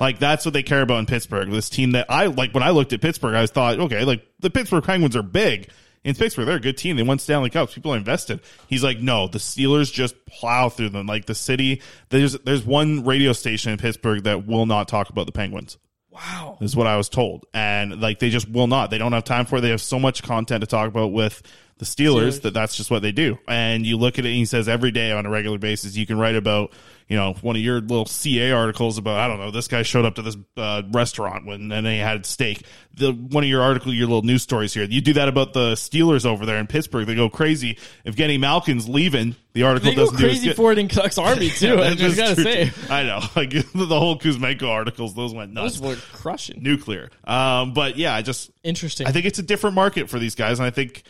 Like 0.00 0.18
that's 0.18 0.44
what 0.44 0.52
they 0.52 0.62
care 0.62 0.82
about 0.82 0.98
in 0.98 1.06
Pittsburgh. 1.06 1.50
This 1.50 1.70
team 1.70 1.92
that 1.92 2.06
I 2.10 2.26
like 2.26 2.52
when 2.52 2.62
I 2.62 2.70
looked 2.70 2.92
at 2.92 3.00
Pittsburgh, 3.00 3.34
I 3.34 3.46
thought, 3.46 3.78
okay, 3.78 4.04
like 4.04 4.26
the 4.40 4.50
Pittsburgh 4.50 4.84
Penguins 4.84 5.16
are 5.16 5.22
big. 5.22 5.70
In 6.02 6.14
Pittsburgh, 6.14 6.46
they're 6.46 6.56
a 6.56 6.60
good 6.60 6.78
team. 6.78 6.96
They 6.96 7.02
won 7.02 7.18
Stanley 7.18 7.50
Cups. 7.50 7.74
People 7.74 7.92
are 7.92 7.96
invested. 7.98 8.40
He's 8.68 8.82
like, 8.82 9.00
no, 9.00 9.28
the 9.28 9.38
Steelers 9.38 9.92
just 9.92 10.14
plow 10.24 10.70
through 10.70 10.88
them. 10.90 11.06
Like 11.06 11.26
the 11.26 11.34
city, 11.34 11.82
there's 12.08 12.38
there's 12.40 12.64
one 12.64 13.04
radio 13.04 13.34
station 13.34 13.72
in 13.72 13.78
Pittsburgh 13.78 14.24
that 14.24 14.46
will 14.46 14.66
not 14.66 14.88
talk 14.88 15.10
about 15.10 15.26
the 15.26 15.32
Penguins 15.32 15.76
Wow. 16.20 16.58
is 16.60 16.76
what 16.76 16.86
I 16.86 16.96
was 16.96 17.08
told. 17.08 17.46
And 17.54 18.00
like 18.00 18.18
they 18.18 18.30
just 18.30 18.48
will 18.48 18.66
not. 18.66 18.90
They 18.90 18.98
don't 18.98 19.12
have 19.12 19.24
time 19.24 19.46
for 19.46 19.56
it. 19.56 19.60
They 19.62 19.70
have 19.70 19.80
so 19.80 19.98
much 19.98 20.22
content 20.22 20.60
to 20.60 20.66
talk 20.66 20.88
about 20.88 21.12
with 21.12 21.42
the 21.78 21.86
Steelers, 21.86 22.38
Steelers. 22.38 22.42
that 22.42 22.54
that's 22.54 22.76
just 22.76 22.90
what 22.90 23.00
they 23.00 23.12
do. 23.12 23.38
And 23.48 23.86
you 23.86 23.96
look 23.96 24.18
at 24.18 24.26
it 24.26 24.28
and 24.28 24.36
he 24.36 24.44
says 24.44 24.68
every 24.68 24.90
day 24.90 25.12
on 25.12 25.24
a 25.24 25.30
regular 25.30 25.58
basis, 25.58 25.96
you 25.96 26.06
can 26.06 26.18
write 26.18 26.36
about, 26.36 26.72
you 27.10 27.16
know, 27.16 27.32
one 27.42 27.56
of 27.56 27.60
your 27.62 27.80
little 27.80 28.06
CA 28.06 28.52
articles 28.52 28.96
about, 28.96 29.18
I 29.18 29.26
don't 29.26 29.40
know, 29.40 29.50
this 29.50 29.66
guy 29.66 29.82
showed 29.82 30.04
up 30.04 30.14
to 30.14 30.22
this 30.22 30.36
uh, 30.56 30.82
restaurant 30.92 31.44
when, 31.44 31.72
and 31.72 31.84
he 31.84 31.98
had 31.98 32.24
steak. 32.24 32.62
The 32.94 33.10
one 33.10 33.42
of 33.42 33.50
your 33.50 33.62
article, 33.62 33.92
your 33.92 34.06
little 34.06 34.22
news 34.22 34.42
stories 34.44 34.72
here, 34.72 34.84
you 34.84 35.00
do 35.00 35.14
that 35.14 35.26
about 35.28 35.52
the 35.52 35.72
Steelers 35.72 36.24
over 36.24 36.46
there 36.46 36.58
in 36.58 36.68
Pittsburgh. 36.68 37.08
They 37.08 37.16
go 37.16 37.28
crazy. 37.28 37.78
If 38.04 38.16
Kenny 38.16 38.38
Malkin's 38.38 38.88
leaving, 38.88 39.34
the 39.54 39.64
article 39.64 39.90
They 39.90 39.96
doesn't 39.96 40.18
do 40.18 40.24
as 40.24 40.30
crazy 40.30 40.46
good. 40.48 40.56
for 40.56 40.70
it 40.70 40.78
in 40.78 40.86
Canucks 40.86 41.18
Army 41.18 41.48
too. 41.50 41.80
I 41.80 41.94
just 41.94 42.16
gotta 42.16 42.36
true, 42.36 42.44
say. 42.44 42.70
I 42.88 43.02
know. 43.02 43.18
Like 43.34 43.50
the 43.74 43.86
whole 43.98 44.16
Kuzmenko 44.16 44.68
articles, 44.68 45.12
those 45.14 45.34
went 45.34 45.52
nuts. 45.52 45.80
those 45.80 45.96
were 45.96 46.00
crushing. 46.12 46.62
Nuclear. 46.62 47.10
Um, 47.24 47.74
but 47.74 47.96
yeah, 47.96 48.14
I 48.14 48.22
just 48.22 48.52
Interesting. 48.62 49.08
I 49.08 49.10
think 49.12 49.26
it's 49.26 49.40
a 49.40 49.42
different 49.42 49.74
market 49.74 50.08
for 50.08 50.20
these 50.20 50.36
guys, 50.36 50.60
and 50.60 50.66
I 50.66 50.70
think 50.70 51.02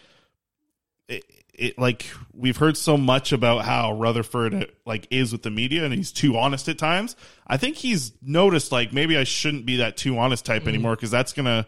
it, 1.09 1.25
it 1.61 1.79
like 1.79 2.07
we've 2.33 2.57
heard 2.57 2.77
so 2.77 2.97
much 2.97 3.33
about 3.33 3.65
how 3.65 3.93
Rutherford 3.93 4.55
uh, 4.55 4.65
like 4.87 5.07
is 5.11 5.31
with 5.33 5.43
the 5.43 5.51
media, 5.51 5.85
and 5.85 5.93
he's 5.95 6.11
too 6.11 6.37
honest 6.37 6.69
at 6.69 6.79
times. 6.79 7.15
I 7.47 7.57
think 7.59 7.77
he's 7.77 8.13
noticed 8.23 8.73
like 8.73 8.93
maybe 8.93 9.17
I 9.17 9.25
shouldn't 9.25 9.67
be 9.67 9.77
that 9.77 9.97
too 9.97 10.19
honest 10.19 10.45
type 10.45 10.63
Mm-hmm. 10.63 10.69
anymore 10.71 10.97
because 10.97 11.11
that's 11.11 11.33
gonna. 11.33 11.67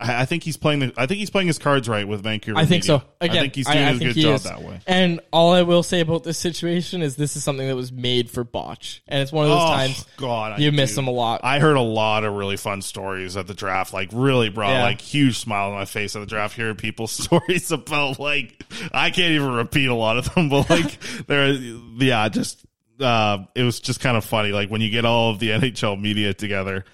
I 0.00 0.22
I 0.22 0.24
think 0.24 0.42
he's 0.42 0.56
playing. 0.56 0.80
The, 0.80 0.92
I 0.96 1.06
think 1.06 1.18
he's 1.20 1.30
playing 1.30 1.48
his 1.48 1.58
cards 1.58 1.88
right 1.88 2.08
with 2.08 2.22
Vancouver. 2.22 2.58
I 2.58 2.62
think 2.64 2.84
media. 2.84 3.00
so. 3.00 3.02
Again, 3.20 3.36
I 3.36 3.40
think 3.42 3.54
he's 3.54 3.66
doing 3.66 3.78
I 3.78 3.90
a 3.90 3.98
good 3.98 4.16
job 4.16 4.34
is. 4.36 4.42
that 4.44 4.62
way. 4.62 4.80
And 4.86 5.20
all 5.32 5.52
I 5.52 5.62
will 5.62 5.82
say 5.82 6.00
about 6.00 6.24
this 6.24 6.38
situation 6.38 7.02
is 7.02 7.16
this 7.16 7.36
is 7.36 7.44
something 7.44 7.68
that 7.68 7.76
was 7.76 7.92
made 7.92 8.30
for 8.30 8.42
botch, 8.44 9.02
and 9.06 9.20
it's 9.22 9.30
one 9.32 9.44
of 9.44 9.50
those 9.50 9.62
Oh, 9.62 9.66
times 9.74 10.06
God, 10.16 10.52
I 10.52 10.56
you 10.62 10.72
miss 10.72 10.90
do. 10.90 10.96
them 10.96 11.08
a 11.08 11.10
lot. 11.12 11.42
I 11.44 11.58
heard 11.60 11.76
a 11.76 11.80
lot 11.82 12.24
of 12.24 12.34
really 12.34 12.56
fun 12.56 12.82
stories 12.82 13.36
at 13.36 13.46
the 13.46 13.54
draft. 13.54 13.92
Like 13.92 14.08
really 14.12 14.48
brought 14.48 14.70
Yeah. 14.70 14.82
like 14.84 15.00
huge 15.00 15.38
smile 15.38 15.68
on 15.70 15.74
my 15.74 15.84
face 15.84 16.16
at 16.16 16.20
the 16.20 16.26
draft 16.26 16.56
hearing 16.56 16.76
people's 16.76 17.12
stories 17.24 17.70
about 17.70 18.18
like 18.18 18.64
I 18.92 19.10
can't 19.10 19.32
even 19.32 19.52
repeat 19.52 19.86
a 19.86 19.94
lot 19.94 20.16
of 20.16 20.32
them, 20.34 20.48
but 20.50 20.70
like 20.70 20.98
they're 21.26 21.52
yeah, 21.52 22.28
just 22.28 22.64
uh 23.00 23.44
it 23.54 23.62
was 23.62 23.80
just 23.80 24.00
kind 24.00 24.16
of 24.16 24.24
funny. 24.24 24.52
Like 24.52 24.70
when 24.70 24.80
you 24.80 24.90
get 24.90 25.04
all 25.04 25.30
of 25.30 25.38
the 25.38 25.50
NHL 25.50 26.00
media 26.00 26.32
together, 26.34 26.84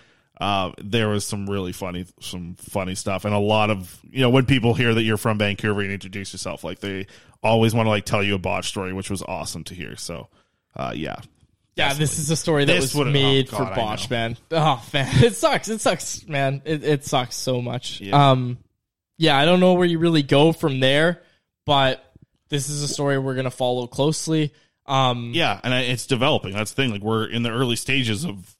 uh, 0.40 0.72
there 0.78 1.08
was 1.08 1.26
some 1.26 1.48
really 1.48 1.72
funny 1.72 2.06
some 2.20 2.54
funny 2.58 2.94
stuff 2.94 3.24
and 3.24 3.34
a 3.34 3.38
lot 3.38 3.70
of 3.70 3.98
you 4.10 4.20
know 4.20 4.30
when 4.30 4.44
people 4.46 4.74
hear 4.74 4.92
that 4.94 5.02
you're 5.02 5.16
from 5.16 5.38
Vancouver 5.38 5.80
and 5.80 5.90
introduce 5.90 6.32
yourself, 6.32 6.62
like 6.64 6.80
they 6.80 7.06
always 7.42 7.74
want 7.74 7.86
to 7.86 7.90
like 7.90 8.04
tell 8.04 8.22
you 8.22 8.34
a 8.34 8.38
botch 8.38 8.68
story, 8.68 8.92
which 8.92 9.08
was 9.10 9.22
awesome 9.22 9.64
to 9.64 9.74
hear. 9.74 9.96
So 9.96 10.28
uh 10.76 10.92
yeah. 10.94 11.16
yeah, 11.76 11.94
this 11.94 12.18
is 12.18 12.30
a 12.30 12.36
story 12.36 12.64
that 12.66 12.72
This 12.80 12.94
was 12.94 13.12
made 13.12 13.48
oh, 13.52 13.56
for 13.58 13.64
God, 13.64 13.74
botch, 13.76 14.10
know. 14.10 14.16
man. 14.16 14.36
Oh 14.50 14.84
man, 14.92 15.08
it 15.24 15.36
sucks. 15.36 15.68
It 15.68 15.80
sucks, 15.80 16.26
man. 16.28 16.60
It, 16.64 16.84
it 16.84 17.04
sucks 17.04 17.34
so 17.36 17.62
much. 17.62 18.00
Yeah. 18.00 18.30
Um, 18.30 18.58
yeah, 19.18 19.38
I 19.38 19.44
don't 19.46 19.60
know 19.60 19.74
where 19.74 19.86
you 19.86 19.98
really 19.98 20.22
go 20.22 20.52
from 20.52 20.80
there, 20.80 21.22
but 21.64 22.02
this 22.50 22.68
is 22.68 22.82
a 22.82 22.88
story 22.88 23.18
we're 23.18 23.34
gonna 23.34 23.50
follow 23.50 23.86
closely. 23.86 24.52
Um, 24.84 25.32
Yeah, 25.34 25.58
and 25.64 25.74
I- 25.74 25.80
it's 25.82 26.06
developing. 26.06 26.52
That's 26.52 26.72
the 26.72 26.82
thing. 26.82 26.90
Like 26.92 27.02
we're 27.02 27.26
in 27.26 27.42
the 27.42 27.50
early 27.50 27.76
stages 27.76 28.24
of. 28.24 28.55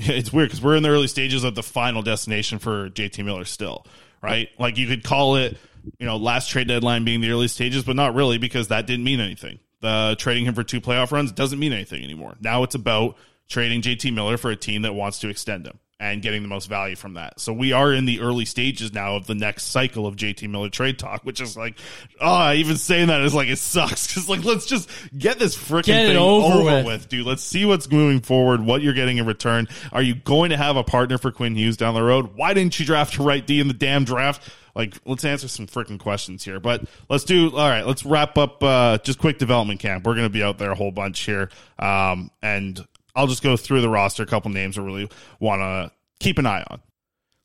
It's 0.08 0.32
weird 0.32 0.48
because 0.48 0.62
we're 0.62 0.76
in 0.76 0.82
the 0.82 0.88
early 0.88 1.08
stages 1.08 1.44
of 1.44 1.54
the 1.54 1.62
final 1.62 2.00
destination 2.00 2.58
for 2.58 2.88
JT 2.88 3.22
Miller 3.24 3.44
still, 3.44 3.86
right? 4.22 4.48
Like 4.58 4.78
you 4.78 4.86
could 4.86 5.04
call 5.04 5.36
it, 5.36 5.58
you 5.98 6.06
know, 6.06 6.16
last 6.16 6.48
trade 6.48 6.68
deadline 6.68 7.04
being 7.04 7.20
the 7.20 7.30
early 7.30 7.48
stages, 7.48 7.84
but 7.84 7.96
not 7.96 8.14
really 8.14 8.38
because 8.38 8.68
that 8.68 8.86
didn't 8.86 9.04
mean 9.04 9.20
anything. 9.20 9.58
The 9.80 10.16
trading 10.18 10.46
him 10.46 10.54
for 10.54 10.62
two 10.62 10.80
playoff 10.80 11.12
runs 11.12 11.32
doesn't 11.32 11.58
mean 11.58 11.74
anything 11.74 12.02
anymore. 12.02 12.36
Now 12.40 12.62
it's 12.62 12.74
about 12.74 13.16
trading 13.48 13.82
JT 13.82 14.14
Miller 14.14 14.38
for 14.38 14.50
a 14.50 14.56
team 14.56 14.82
that 14.82 14.94
wants 14.94 15.18
to 15.20 15.28
extend 15.28 15.66
him 15.66 15.78
and 16.00 16.22
getting 16.22 16.40
the 16.40 16.48
most 16.48 16.66
value 16.66 16.96
from 16.96 17.14
that. 17.14 17.38
So 17.38 17.52
we 17.52 17.72
are 17.72 17.92
in 17.92 18.06
the 18.06 18.20
early 18.20 18.46
stages 18.46 18.94
now 18.94 19.16
of 19.16 19.26
the 19.26 19.34
next 19.34 19.64
cycle 19.64 20.06
of 20.06 20.16
JT 20.16 20.48
Miller 20.48 20.70
trade 20.70 20.98
talk, 20.98 21.24
which 21.24 21.42
is 21.42 21.58
like, 21.58 21.78
oh, 22.18 22.52
even 22.52 22.78
saying 22.78 23.08
that 23.08 23.20
is 23.20 23.34
like 23.34 23.48
it 23.48 23.58
sucks 23.58 24.06
because 24.08 24.26
like 24.26 24.42
let's 24.42 24.64
just 24.64 24.90
get 25.16 25.38
this 25.38 25.54
freaking 25.56 25.84
thing 25.84 26.16
over 26.16 26.54
over, 26.54 26.64
with. 26.64 26.86
with. 26.86 27.08
dude. 27.10 27.26
Let's 27.26 27.42
see 27.42 27.66
what's 27.66 27.90
moving 27.90 28.20
forward, 28.20 28.62
what 28.64 28.80
you're 28.80 28.94
getting 28.94 29.18
in 29.18 29.26
return. 29.26 29.68
Are 29.92 30.00
you 30.00 30.14
going 30.14 30.50
to 30.50 30.56
have 30.56 30.76
a 30.76 30.82
partner 30.82 31.18
for 31.18 31.30
Quinn 31.30 31.54
Hughes 31.54 31.76
down 31.76 31.92
the 31.92 32.02
road? 32.02 32.30
Why 32.34 32.54
didn't 32.54 32.80
you 32.80 32.86
draft 32.86 33.18
a 33.18 33.22
right 33.22 33.46
D 33.46 33.60
in 33.60 33.68
the 33.68 33.74
damn 33.74 34.04
draft? 34.04 34.50
Like, 34.74 34.94
let's 35.04 35.24
answer 35.24 35.48
some 35.48 35.66
freaking 35.66 35.98
questions 35.98 36.44
here. 36.44 36.60
But 36.60 36.84
let's 37.10 37.24
do 37.24 37.50
all 37.50 37.68
right. 37.68 37.86
Let's 37.86 38.06
wrap 38.06 38.38
up 38.38 38.62
uh, 38.62 38.98
just 38.98 39.18
quick 39.18 39.36
development 39.36 39.80
camp. 39.80 40.06
We're 40.06 40.14
going 40.14 40.26
to 40.26 40.32
be 40.32 40.42
out 40.42 40.56
there 40.56 40.70
a 40.70 40.74
whole 40.74 40.92
bunch 40.92 41.20
here, 41.20 41.50
um, 41.78 42.30
and 42.42 42.86
I'll 43.20 43.26
just 43.26 43.42
go 43.42 43.54
through 43.54 43.82
the 43.82 43.88
roster. 43.90 44.22
A 44.22 44.26
couple 44.26 44.50
names 44.50 44.78
I 44.78 44.82
really 44.82 45.06
want 45.40 45.60
to 45.60 45.92
keep 46.20 46.38
an 46.38 46.46
eye 46.46 46.64
on. 46.70 46.80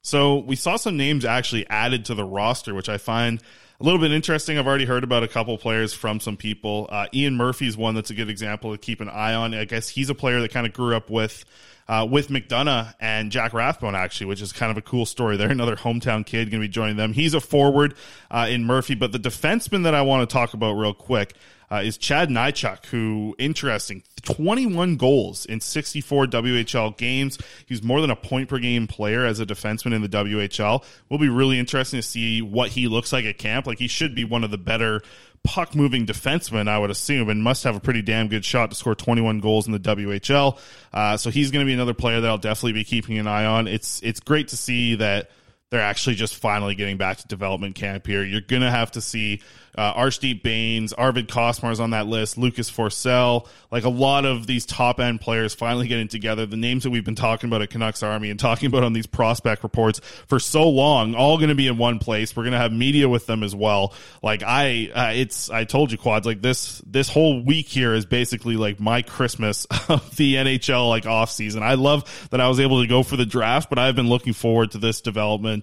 So 0.03 0.38
we 0.38 0.55
saw 0.55 0.78
some 0.78 0.95
names 0.95 1.26
actually 1.26 1.67
added 1.67 2.05
to 2.05 2.15
the 2.15 2.23
roster, 2.23 2.73
which 2.73 2.88
I 2.88 2.97
find 2.97 3.41
a 3.82 3.84
little 3.84 3.99
bit 3.99 4.13
interesting. 4.13 4.57
I've 4.57 4.67
already 4.67 4.86
heard 4.86 5.03
about 5.03 5.23
a 5.23 5.28
couple 5.28 5.57
players 5.57 5.93
from 5.93 6.21
some 6.21 6.38
people. 6.38 6.88
Uh, 6.89 7.07
Ian 7.13 7.36
Murphy's 7.36 7.76
one 7.76 7.93
that's 7.93 8.09
a 8.09 8.13
good 8.13 8.30
example 8.30 8.71
to 8.71 8.78
keep 8.78 9.01
an 9.01 9.09
eye 9.09 9.34
on. 9.34 9.53
I 9.53 9.65
guess 9.65 9.89
he's 9.89 10.09
a 10.09 10.15
player 10.15 10.39
that 10.39 10.51
kind 10.51 10.65
of 10.65 10.71
grew 10.71 10.95
up 10.95 11.09
with 11.09 11.43
uh, 11.89 12.07
with 12.09 12.30
McDonough 12.30 12.93
and 13.01 13.32
Jack 13.32 13.53
Rathbone, 13.53 13.95
actually, 13.95 14.28
which 14.28 14.41
is 14.41 14.53
kind 14.53 14.71
of 14.71 14.78
a 14.78 14.82
cool 14.82 15.05
story 15.05 15.36
there. 15.36 15.51
Another 15.51 15.76
hometown 15.76 16.26
kid 16.26 16.49
going 16.49 16.61
to 16.61 16.67
be 16.67 16.71
joining 16.71 16.95
them. 16.95 17.11
He's 17.11 17.34
a 17.34 17.41
forward 17.41 17.95
uh, 18.32 18.47
in 18.49 18.63
Murphy, 18.63 18.95
but 18.95 19.11
the 19.11 19.19
defenseman 19.19 19.84
that 19.84 19.93
I 19.93 20.01
want 20.03 20.28
to 20.28 20.34
talk 20.34 20.53
about 20.53 20.73
real 20.73 20.93
quick 20.93 21.36
uh, 21.72 21.82
is 21.84 21.97
Chad 21.97 22.30
Nychuk, 22.30 22.86
who, 22.88 23.36
interesting, 23.38 24.03
21 24.24 24.97
goals 24.97 25.45
in 25.45 25.61
64 25.61 26.28
WHL 26.28 26.97
games. 26.97 27.38
He's 27.66 27.84
more 27.84 28.01
than 28.01 28.09
a 28.09 28.16
point 28.16 28.49
per 28.49 28.59
game 28.59 28.88
player 28.88 29.26
as 29.26 29.39
a 29.39 29.45
defenseman 29.45 29.93
in 29.93 30.01
the 30.01 30.09
WHL. 30.09 30.84
Will 31.09 31.18
be 31.18 31.30
really 31.30 31.59
interesting 31.59 31.99
to 31.99 32.07
see 32.07 32.41
what 32.41 32.70
he 32.70 32.88
looks 32.88 33.13
like 33.13 33.26
at 33.26 33.38
camp. 33.38 33.68
Like, 33.68 33.80
he 33.80 33.88
should 33.88 34.16
be 34.16 34.24
one 34.24 34.43
of 34.43 34.51
the 34.51 34.57
better 34.57 35.01
puck 35.45 35.76
moving 35.76 36.05
defenseman, 36.05 36.68
I 36.68 36.80
would 36.80 36.89
assume, 36.89 37.30
and 37.30 37.41
must 37.41 37.63
have 37.63 37.76
a 37.76 37.80
pretty 37.80 38.01
damn 38.01 38.28
good 38.28 38.43
shot 38.43 38.72
to 38.72 38.76
score 38.76 38.95
21 38.95 39.39
goals 39.39 39.68
in 39.68 39.74
the 39.74 39.80
WHL. 39.80 40.57
Uh, 40.91 41.18
so 41.18 41.30
he's 41.30 41.51
going 41.51 41.66
to 41.66 41.70
be 41.70 41.74
another 41.74 41.93
player 41.93 42.20
that 42.20 42.28
I'll 42.28 42.38
definitely 42.38 42.74
be 42.74 42.84
keeping 42.84 43.18
an 43.18 43.28
eye 43.28 43.45
on. 43.45 43.68
It's 43.68 44.01
it's 44.01 44.20
great 44.20 44.49
to 44.49 44.57
see 44.57 44.95
that 44.95 45.30
they're 45.72 45.82
actually 45.82 46.16
just 46.16 46.36
finally 46.36 46.76
getting 46.76 46.97
back 46.97 47.18
to 47.18 47.28
development 47.28 47.76
camp 47.76 48.05
here. 48.05 48.24
You're 48.24 48.41
going 48.41 48.61
to 48.61 48.72
have 48.72 48.91
to 48.91 49.01
see 49.01 49.41
uh, 49.78 50.09
Bains, 50.43 50.93
Arvid 50.93 51.28
Costmar's 51.28 51.80
on 51.80 51.89
that 51.89 52.07
list, 52.07 52.38
Lucas 52.38 52.72
Forsell, 52.72 53.47
like 53.72 53.84
a 53.84 53.89
lot 53.89 54.26
of 54.26 54.47
these 54.47 54.66
top 54.66 54.99
end 54.99 55.20
players 55.20 55.53
finally 55.53 55.88
getting 55.88 56.07
together. 56.07 56.45
The 56.45 56.55
names 56.55 56.84
that 56.84 56.91
we've 56.91 57.03
been 57.03 57.16
talking 57.16 57.49
about 57.49 57.61
at 57.61 57.72
Canucks 57.72 58.03
Army 58.03 58.30
and 58.30 58.39
talking 58.39 58.68
about 58.68 58.84
on 58.84 58.93
these 58.93 59.07
prospect 59.07 59.63
reports 59.63 59.99
for 60.28 60.39
so 60.39 60.70
long, 60.70 61.16
all 61.16 61.38
going 61.38 61.49
to 61.49 61.55
be 61.55 61.68
in 61.68 61.78
one 61.78 61.99
place. 61.99 62.36
We're 62.36 62.43
going 62.43 62.53
to 62.53 62.59
have 62.59 62.72
media 62.72 63.09
with 63.09 63.26
them 63.26 63.43
as 63.43 63.53
well. 63.53 63.93
Like 64.24 64.43
I, 64.43 64.91
uh, 64.93 65.11
it's 65.13 65.49
I 65.49 65.66
told 65.66 65.91
you, 65.91 65.97
quads. 65.97 66.26
Like 66.26 66.41
this, 66.41 66.82
this 66.86 67.09
whole 67.09 67.43
week 67.43 67.68
here 67.68 67.93
is 67.93 68.05
basically 68.05 68.55
like 68.55 68.80
my 68.80 69.01
Christmas 69.01 69.66
of 69.89 70.16
the 70.16 70.36
NHL 70.36 70.88
like 70.89 71.05
off 71.05 71.32
season. 71.32 71.63
I 71.63 71.74
love 71.74 72.30
that 72.32 72.39
I 72.39 72.47
was 72.47 72.59
able 72.59 72.82
to 72.82 72.88
go 72.88 73.03
for 73.03 73.18
the 73.18 73.26
draft, 73.26 73.70
but 73.70 73.80
I've 73.80 73.95
been 73.95 74.09
looking 74.09 74.34
forward 74.34 74.72
to 74.72 74.78
this 74.78 75.01
development 75.01 75.55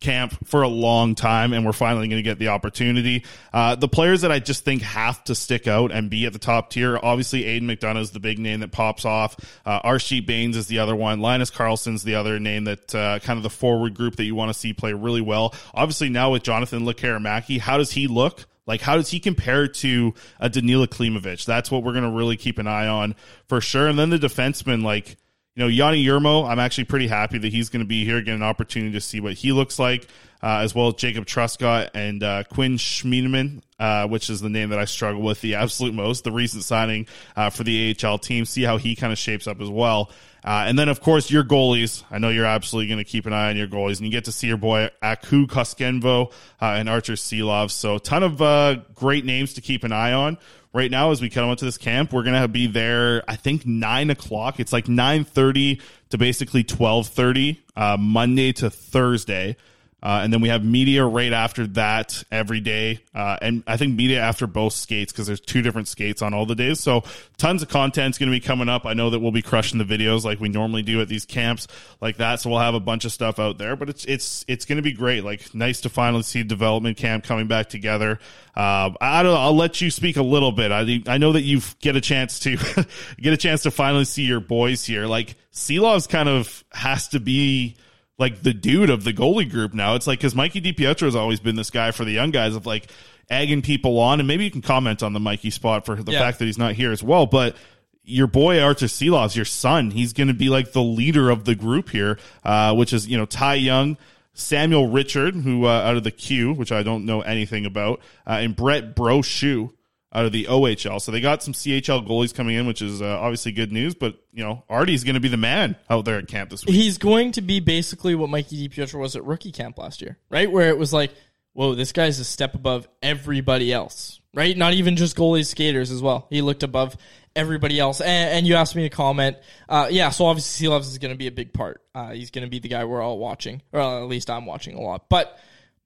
camp 0.00 0.46
for 0.46 0.62
a 0.62 0.68
long 0.68 1.14
time, 1.14 1.52
and 1.52 1.66
we're 1.66 1.72
finally 1.72 2.08
going 2.08 2.22
to 2.22 2.28
get 2.28 2.38
the 2.38 2.48
opportunity. 2.48 3.24
Uh, 3.52 3.74
the 3.74 3.88
players 3.88 4.20
that 4.22 4.30
I 4.30 4.38
just 4.38 4.64
think 4.64 4.82
have 4.82 5.22
to 5.24 5.34
stick 5.34 5.66
out 5.66 5.90
and 5.90 6.08
be 6.08 6.26
at 6.26 6.32
the 6.32 6.38
top 6.38 6.70
tier, 6.70 6.98
obviously 7.02 7.44
Aidan 7.44 7.68
McDonough 7.68 8.00
is 8.00 8.10
the 8.12 8.20
big 8.20 8.38
name 8.38 8.60
that 8.60 8.70
pops 8.70 9.04
off. 9.04 9.36
Uh, 9.66 9.80
Archie 9.82 10.20
Bains 10.20 10.56
is 10.56 10.68
the 10.68 10.78
other 10.78 10.94
one. 10.94 11.20
Linus 11.20 11.50
Karlsson's 11.50 12.04
the 12.04 12.14
other 12.14 12.38
name 12.38 12.64
that 12.64 12.94
uh, 12.94 13.18
kind 13.20 13.36
of 13.36 13.42
the 13.42 13.50
forward 13.50 13.94
group 13.94 14.16
that 14.16 14.24
you 14.24 14.34
want 14.34 14.50
to 14.50 14.58
see 14.58 14.72
play 14.72 14.92
really 14.92 15.20
well. 15.20 15.54
Obviously 15.74 16.08
now 16.08 16.32
with 16.32 16.42
Jonathan 16.42 16.80
Lekkerimäki, 16.80 17.58
how 17.58 17.78
does 17.78 17.92
he 17.92 18.06
look? 18.06 18.46
Like, 18.66 18.82
how 18.82 18.96
does 18.96 19.08
he 19.08 19.18
compare 19.18 19.66
to 19.66 20.12
a 20.38 20.50
Danila 20.50 20.88
Klimovich? 20.88 21.46
That's 21.46 21.70
what 21.70 21.82
we're 21.82 21.92
going 21.92 22.04
to 22.04 22.10
really 22.10 22.36
keep 22.36 22.58
an 22.58 22.66
eye 22.66 22.86
on 22.86 23.16
for 23.48 23.62
sure. 23.62 23.88
And 23.88 23.98
then 23.98 24.10
the 24.10 24.18
defenseman, 24.18 24.84
like, 24.84 25.16
you 25.58 25.64
know, 25.64 25.70
Joni 25.70 26.04
Jurmo, 26.04 26.48
I'm 26.48 26.60
actually 26.60 26.84
pretty 26.84 27.08
happy 27.08 27.36
that 27.36 27.52
he's 27.52 27.68
going 27.68 27.80
to 27.80 27.88
be 27.88 28.04
here, 28.04 28.22
get 28.22 28.36
an 28.36 28.44
opportunity 28.44 28.92
to 28.92 29.00
see 29.00 29.18
what 29.18 29.32
he 29.32 29.50
looks 29.50 29.76
like, 29.76 30.06
uh, 30.40 30.58
as 30.58 30.72
well 30.72 30.86
as 30.86 30.94
Jacob 30.94 31.26
Truscott 31.26 31.90
and 31.94 32.22
uh, 32.22 32.44
Quinn 32.44 32.76
Schiemann, 32.76 33.62
uh, 33.80 34.06
which 34.06 34.30
is 34.30 34.40
the 34.40 34.48
name 34.48 34.70
that 34.70 34.78
I 34.78 34.84
struggle 34.84 35.20
with 35.20 35.40
the 35.40 35.56
absolute 35.56 35.94
most, 35.94 36.22
the 36.22 36.30
recent 36.30 36.62
signing 36.62 37.08
uh, 37.34 37.50
for 37.50 37.64
the 37.64 37.96
AHL 38.00 38.18
team. 38.18 38.44
See 38.44 38.62
how 38.62 38.76
he 38.76 38.94
kind 38.94 39.12
of 39.12 39.18
shapes 39.18 39.48
up 39.48 39.60
as 39.60 39.68
well. 39.68 40.12
Uh, 40.44 40.66
and 40.68 40.78
then, 40.78 40.88
of 40.88 41.00
course, 41.00 41.28
your 41.28 41.42
goalies. 41.42 42.04
I 42.08 42.18
know 42.18 42.28
you're 42.28 42.46
absolutely 42.46 42.86
going 42.86 43.04
to 43.04 43.10
keep 43.10 43.26
an 43.26 43.32
eye 43.32 43.50
on 43.50 43.56
your 43.56 43.66
goalies, 43.66 43.96
and 43.96 44.06
you 44.06 44.12
get 44.12 44.26
to 44.26 44.32
see 44.32 44.46
your 44.46 44.58
boy 44.58 44.90
Aku 45.02 45.48
Koskenvuo 45.48 46.30
uh, 46.30 46.64
and 46.64 46.88
Arturs 46.88 47.20
Silovs. 47.20 47.72
So, 47.72 47.98
ton 47.98 48.22
of 48.22 48.94
great 48.94 49.24
names 49.24 49.54
to 49.54 49.60
keep 49.60 49.82
an 49.82 49.90
eye 49.90 50.12
on 50.12 50.38
right 50.78 50.90
now 50.92 51.10
as 51.10 51.20
we 51.20 51.28
come 51.28 51.50
into 51.50 51.64
this 51.64 51.76
camp. 51.76 52.12
We're 52.12 52.22
gonna 52.22 52.46
be 52.46 52.68
there. 52.68 53.24
I 53.28 53.34
think 53.34 53.66
nine 53.66 54.10
o'clock. 54.10 54.60
It's 54.60 54.72
like 54.72 54.88
nine 54.88 55.24
thirty 55.24 55.80
to 56.10 56.18
basically 56.18 56.62
twelve 56.62 57.08
thirty, 57.08 57.60
uh, 57.76 57.96
Monday 57.98 58.52
to 58.52 58.70
Thursday. 58.70 59.56
Uh, 60.00 60.20
and 60.22 60.32
then 60.32 60.40
we 60.40 60.48
have 60.48 60.64
media 60.64 61.04
right 61.04 61.32
after 61.32 61.66
that 61.66 62.22
every 62.30 62.60
day. 62.60 63.00
Uh, 63.12 63.36
and 63.42 63.64
I 63.66 63.76
think 63.76 63.96
media 63.96 64.20
after 64.20 64.46
both 64.46 64.72
skates 64.72 65.12
because 65.12 65.26
there's 65.26 65.40
two 65.40 65.60
different 65.60 65.88
skates 65.88 66.22
on 66.22 66.34
all 66.34 66.46
the 66.46 66.54
days. 66.54 66.78
So 66.78 67.02
tons 67.36 67.62
of 67.62 67.68
content's 67.68 68.16
going 68.16 68.30
to 68.30 68.36
be 68.36 68.40
coming 68.40 68.68
up. 68.68 68.86
I 68.86 68.94
know 68.94 69.10
that 69.10 69.18
we'll 69.18 69.32
be 69.32 69.42
crushing 69.42 69.78
the 69.78 69.84
videos 69.84 70.24
like 70.24 70.38
we 70.38 70.48
normally 70.48 70.82
do 70.82 71.00
at 71.00 71.08
these 71.08 71.24
camps 71.26 71.66
like 72.00 72.18
that. 72.18 72.40
So 72.40 72.50
we'll 72.50 72.60
have 72.60 72.74
a 72.74 72.80
bunch 72.80 73.04
of 73.06 73.12
stuff 73.12 73.40
out 73.40 73.58
there, 73.58 73.74
but 73.74 73.88
it's, 73.88 74.04
it's, 74.04 74.44
it's 74.46 74.64
going 74.64 74.76
to 74.76 74.82
be 74.82 74.92
great. 74.92 75.24
Like 75.24 75.52
nice 75.52 75.80
to 75.80 75.88
finally 75.88 76.22
see 76.22 76.44
development 76.44 76.96
camp 76.96 77.24
coming 77.24 77.48
back 77.48 77.68
together. 77.68 78.20
Uh, 78.54 78.90
I 79.00 79.22
don't 79.22 79.32
know. 79.32 79.40
I'll 79.40 79.56
let 79.56 79.80
you 79.80 79.90
speak 79.90 80.16
a 80.16 80.22
little 80.22 80.52
bit. 80.52 80.70
I, 80.70 81.02
I 81.08 81.18
know 81.18 81.32
that 81.32 81.42
you 81.42 81.60
get 81.80 81.96
a 81.96 82.00
chance 82.00 82.38
to 82.40 82.56
get 83.20 83.32
a 83.32 83.36
chance 83.36 83.64
to 83.64 83.72
finally 83.72 84.04
see 84.04 84.22
your 84.22 84.40
boys 84.40 84.84
here. 84.84 85.06
Like 85.06 85.34
Silovs 85.52 86.08
kind 86.08 86.28
of 86.28 86.62
has 86.72 87.08
to 87.08 87.20
be, 87.20 87.76
like 88.18 88.42
the 88.42 88.52
dude 88.52 88.90
of 88.90 89.04
the 89.04 89.12
goalie 89.12 89.48
group 89.50 89.72
now. 89.74 89.94
It's 89.94 90.06
like 90.06 90.18
because 90.18 90.34
Mikey 90.34 90.60
DiPietro 90.60 91.02
has 91.02 91.16
always 91.16 91.40
been 91.40 91.56
this 91.56 91.70
guy 91.70 91.90
for 91.92 92.04
the 92.04 92.10
young 92.12 92.30
guys 92.30 92.54
of 92.56 92.66
like 92.66 92.90
egging 93.30 93.62
people 93.62 93.98
on, 93.98 94.20
and 94.20 94.26
maybe 94.26 94.44
you 94.44 94.50
can 94.50 94.62
comment 94.62 95.02
on 95.02 95.12
the 95.12 95.20
Mikey 95.20 95.50
spot 95.50 95.86
for 95.86 95.94
the 95.96 96.12
Yeah. 96.12 96.20
fact 96.20 96.38
that 96.40 96.46
he's 96.46 96.58
not 96.58 96.74
here 96.74 96.90
as 96.92 97.02
well. 97.02 97.26
But 97.26 97.56
your 98.04 98.26
boy 98.26 98.58
Arturs 98.60 98.92
Silovs 98.92 99.26
is 99.26 99.36
your 99.36 99.44
son. 99.44 99.90
He's 99.90 100.12
going 100.12 100.28
to 100.28 100.34
be 100.34 100.48
like 100.48 100.72
the 100.72 100.82
leader 100.82 101.30
of 101.30 101.44
the 101.44 101.54
group 101.54 101.90
here, 101.90 102.18
uh, 102.44 102.74
which 102.74 102.92
is 102.92 103.06
you 103.06 103.16
know 103.16 103.26
Ty 103.26 103.54
Young. 103.54 103.96
Samuel 104.34 104.86
Richard, 104.88 105.34
who 105.34 105.64
uh, 105.66 105.68
out 105.68 105.96
of 105.96 106.04
the 106.04 106.12
Q, 106.12 106.52
which 106.52 106.70
I 106.70 106.84
don't 106.84 107.04
know 107.04 107.22
anything 107.22 107.66
about, 107.66 107.98
uh, 108.24 108.34
and 108.34 108.54
Brett 108.54 108.94
Brochu 108.94 109.72
out 110.12 110.24
of 110.24 110.32
the 110.32 110.44
OHL. 110.44 111.00
So 111.00 111.12
they 111.12 111.20
got 111.20 111.42
some 111.42 111.54
CHL 111.54 112.06
goalies 112.06 112.34
coming 112.34 112.56
in, 112.56 112.66
which 112.66 112.80
is 112.80 113.02
uh, 113.02 113.18
obviously 113.18 113.52
good 113.52 113.72
news. 113.72 113.94
But 113.94 114.16
you 114.32 114.42
know, 114.42 114.64
Artie's 114.68 115.04
going 115.04 115.14
to 115.14 115.20
be 115.20 115.28
the 115.28 115.36
man 115.36 115.76
out 115.90 116.04
there 116.04 116.18
at 116.18 116.28
camp 116.28 116.50
this 116.50 116.64
week. 116.64 116.74
He's 116.74 116.98
going 116.98 117.32
to 117.32 117.42
be 117.42 117.60
basically 117.60 118.14
what 118.14 118.30
Mikey 118.30 118.68
DiPietro 118.68 119.00
was 119.00 119.16
at 119.16 119.24
rookie 119.24 119.52
camp 119.52 119.78
last 119.78 120.00
year, 120.00 120.18
right? 120.30 120.50
Where 120.50 120.68
it 120.68 120.78
was 120.78 120.92
like, 120.92 121.12
whoa, 121.52 121.74
this 121.74 121.92
guy's 121.92 122.20
a 122.20 122.24
step 122.24 122.54
above 122.54 122.88
everybody 123.02 123.72
else, 123.72 124.20
right? 124.34 124.56
Not 124.56 124.74
even 124.74 124.96
just 124.96 125.16
goalies, 125.16 125.46
skaters 125.46 125.90
as 125.90 126.00
well. 126.00 126.26
He 126.30 126.40
looked 126.40 126.62
above 126.62 126.96
everybody 127.36 127.78
else. 127.78 128.00
And, 128.00 128.30
and 128.30 128.46
you 128.46 128.54
asked 128.54 128.76
me 128.76 128.82
to 128.82 128.94
comment. 128.94 129.36
Uh, 129.68 129.88
yeah, 129.90 130.10
so 130.10 130.26
obviously 130.26 130.68
Loves 130.68 130.88
is 130.88 130.98
going 130.98 131.12
to 131.12 131.18
be 131.18 131.26
a 131.26 131.32
big 131.32 131.52
part. 131.52 131.82
Uh, 131.94 132.10
he's 132.10 132.30
going 132.30 132.44
to 132.44 132.50
be 132.50 132.58
the 132.58 132.68
guy 132.68 132.84
we're 132.84 133.02
all 133.02 133.18
watching, 133.18 133.62
or 133.72 133.80
at 133.80 134.04
least 134.04 134.30
I'm 134.30 134.46
watching 134.46 134.76
a 134.76 134.80
lot. 134.80 135.08
But 135.08 135.38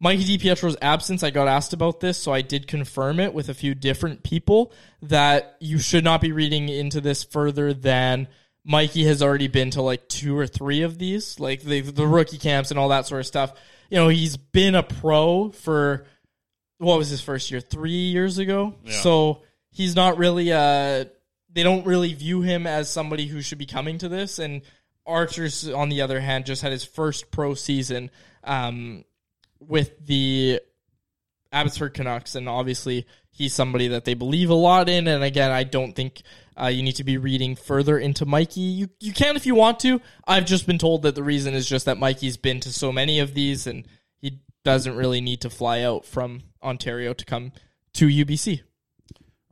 Mikey 0.02 0.36
DiPietro's 0.36 0.76
absence, 0.82 1.22
I 1.22 1.30
got 1.30 1.46
asked 1.46 1.72
about 1.72 2.00
this, 2.00 2.18
so 2.18 2.32
I 2.32 2.42
did 2.42 2.66
confirm 2.66 3.20
it 3.20 3.32
with 3.32 3.48
a 3.48 3.54
few 3.54 3.72
different 3.72 4.24
people 4.24 4.72
that 5.02 5.56
you 5.60 5.78
should 5.78 6.02
not 6.02 6.20
be 6.20 6.32
reading 6.32 6.68
into 6.68 7.00
this 7.00 7.22
further 7.22 7.72
than 7.72 8.26
Mikey 8.64 9.04
has 9.04 9.22
already 9.22 9.46
been 9.46 9.70
to 9.70 9.82
like 9.82 10.08
two 10.08 10.36
or 10.36 10.48
three 10.48 10.82
of 10.82 10.98
these, 10.98 11.38
like 11.38 11.62
the 11.62 11.82
the 11.82 12.04
rookie 12.04 12.38
camps 12.38 12.72
and 12.72 12.80
all 12.80 12.88
that 12.88 13.06
sort 13.06 13.20
of 13.20 13.28
stuff. 13.28 13.52
You 13.90 13.98
know, 13.98 14.08
he's 14.08 14.36
been 14.36 14.74
a 14.74 14.82
pro 14.82 15.50
for 15.50 16.04
what 16.78 16.98
was 16.98 17.08
his 17.08 17.20
first 17.20 17.52
year? 17.52 17.60
Three 17.60 17.90
years 17.92 18.38
ago. 18.38 18.74
Yeah. 18.84 18.92
So 18.94 19.42
he's 19.70 19.94
not 19.94 20.18
really 20.18 20.52
uh 20.52 21.04
they 21.52 21.62
don't 21.62 21.86
really 21.86 22.12
view 22.12 22.42
him 22.42 22.66
as 22.66 22.90
somebody 22.90 23.26
who 23.26 23.40
should 23.40 23.58
be 23.58 23.66
coming 23.66 23.98
to 23.98 24.08
this. 24.08 24.40
And 24.40 24.62
Archer's 25.06 25.68
on 25.68 25.90
the 25.90 26.00
other 26.00 26.18
hand 26.18 26.44
just 26.46 26.62
had 26.62 26.72
his 26.72 26.84
first 26.84 27.30
pro 27.30 27.54
season 27.54 28.10
um 28.42 29.04
with 29.68 29.92
the 30.04 30.60
Abbotsford 31.52 31.94
Canucks, 31.94 32.34
and 32.34 32.48
obviously 32.48 33.06
he's 33.30 33.54
somebody 33.54 33.88
that 33.88 34.04
they 34.04 34.14
believe 34.14 34.50
a 34.50 34.54
lot 34.54 34.88
in. 34.88 35.06
And 35.06 35.22
again, 35.22 35.50
I 35.50 35.64
don't 35.64 35.94
think 35.94 36.22
uh, 36.60 36.66
you 36.66 36.82
need 36.82 36.96
to 36.96 37.04
be 37.04 37.18
reading 37.18 37.56
further 37.56 37.98
into 37.98 38.26
Mikey. 38.26 38.60
You 38.60 38.88
you 39.00 39.12
can 39.12 39.36
if 39.36 39.46
you 39.46 39.54
want 39.54 39.80
to. 39.80 40.00
I've 40.26 40.46
just 40.46 40.66
been 40.66 40.78
told 40.78 41.02
that 41.02 41.14
the 41.14 41.22
reason 41.22 41.54
is 41.54 41.68
just 41.68 41.86
that 41.86 41.98
Mikey's 41.98 42.36
been 42.36 42.60
to 42.60 42.72
so 42.72 42.92
many 42.92 43.20
of 43.20 43.34
these, 43.34 43.66
and 43.66 43.86
he 44.18 44.40
doesn't 44.64 44.96
really 44.96 45.20
need 45.20 45.40
to 45.42 45.50
fly 45.50 45.82
out 45.82 46.04
from 46.04 46.42
Ontario 46.62 47.12
to 47.12 47.24
come 47.24 47.52
to 47.94 48.06
UBC. 48.06 48.62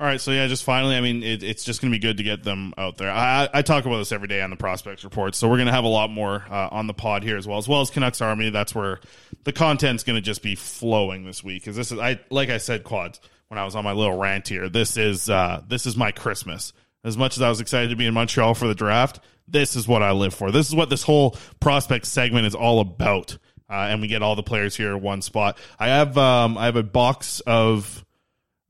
All 0.01 0.07
right, 0.07 0.19
so 0.19 0.31
yeah, 0.31 0.47
just 0.47 0.65
finally, 0.65 0.97
I 0.97 1.03
mean, 1.03 1.23
it, 1.23 1.43
it's 1.43 1.63
just 1.63 1.83
going 1.83 1.93
to 1.93 1.95
be 1.95 2.01
good 2.01 2.17
to 2.17 2.23
get 2.23 2.43
them 2.43 2.73
out 2.79 2.97
there. 2.97 3.11
I, 3.11 3.51
I- 3.53 3.61
talk 3.61 3.85
about 3.85 3.99
this 3.99 4.13
every 4.13 4.29
day 4.29 4.41
on 4.41 4.49
the 4.49 4.57
prospects 4.57 5.05
report, 5.05 5.35
so 5.35 5.47
we're 5.47 5.59
going 5.59 5.67
to 5.67 5.75
have 5.75 5.85
a 5.85 5.89
lot 5.89 6.09
more 6.09 6.43
uh, 6.51 6.69
on 6.71 6.87
the 6.87 6.95
pod 6.95 7.23
here 7.23 7.37
as 7.37 7.47
well, 7.47 7.59
as 7.59 7.69
well 7.69 7.83
as 7.83 7.91
Canucks 7.91 8.23
Army. 8.23 8.49
That's 8.49 8.75
where 8.75 8.99
the 9.45 9.53
content's 9.53 10.03
going 10.03 10.17
to 10.17 10.23
just 10.23 10.43
be 10.43 10.55
flowing 10.55 11.27
this 11.27 11.45
week. 11.45 11.63
Because 11.63 11.77
this 11.77 11.93
is, 11.93 11.99
I 11.99 12.19
like 12.31 12.49
I 12.49 12.57
said, 12.57 12.83
quads 12.83 13.21
when 13.49 13.59
I 13.59 13.65
was 13.67 13.77
on 13.77 13.85
my 13.85 13.93
little 13.93 14.17
rant 14.17 14.49
here. 14.49 14.71
This 14.71 14.97
is 14.97 15.29
uh, 15.29 15.63
this 15.69 15.85
is 15.85 15.99
my 15.99 16.13
Christmas. 16.13 16.73
As 17.05 17.19
much 17.19 17.37
as 17.37 17.43
I 17.43 17.51
was 17.51 17.61
excited 17.61 17.91
to 17.91 17.97
be 17.97 18.07
in 18.07 18.15
Montreal 18.15 18.55
for 18.55 18.69
the 18.69 18.75
draft, 18.75 19.21
this 19.47 19.77
is 19.77 19.87
what 19.87 20.03
I 20.03 20.13
live 20.13 20.33
for. 20.33 20.51
This 20.51 20.67
is 20.67 20.75
what 20.75 20.89
this 20.89 21.03
whole 21.03 21.37
prospect 21.61 22.07
segment 22.07 22.47
is 22.47 22.55
all 22.55 22.81
about. 22.81 23.37
Uh, 23.69 23.89
and 23.91 24.01
we 24.01 24.09
get 24.09 24.23
all 24.23 24.35
the 24.35 24.43
players 24.43 24.75
here 24.75 24.97
in 24.97 25.03
one 25.03 25.21
spot. 25.21 25.59
I 25.79 25.89
have 25.89 26.17
um, 26.17 26.57
I 26.57 26.65
have 26.65 26.77
a 26.77 26.83
box 26.83 27.41
of 27.41 28.03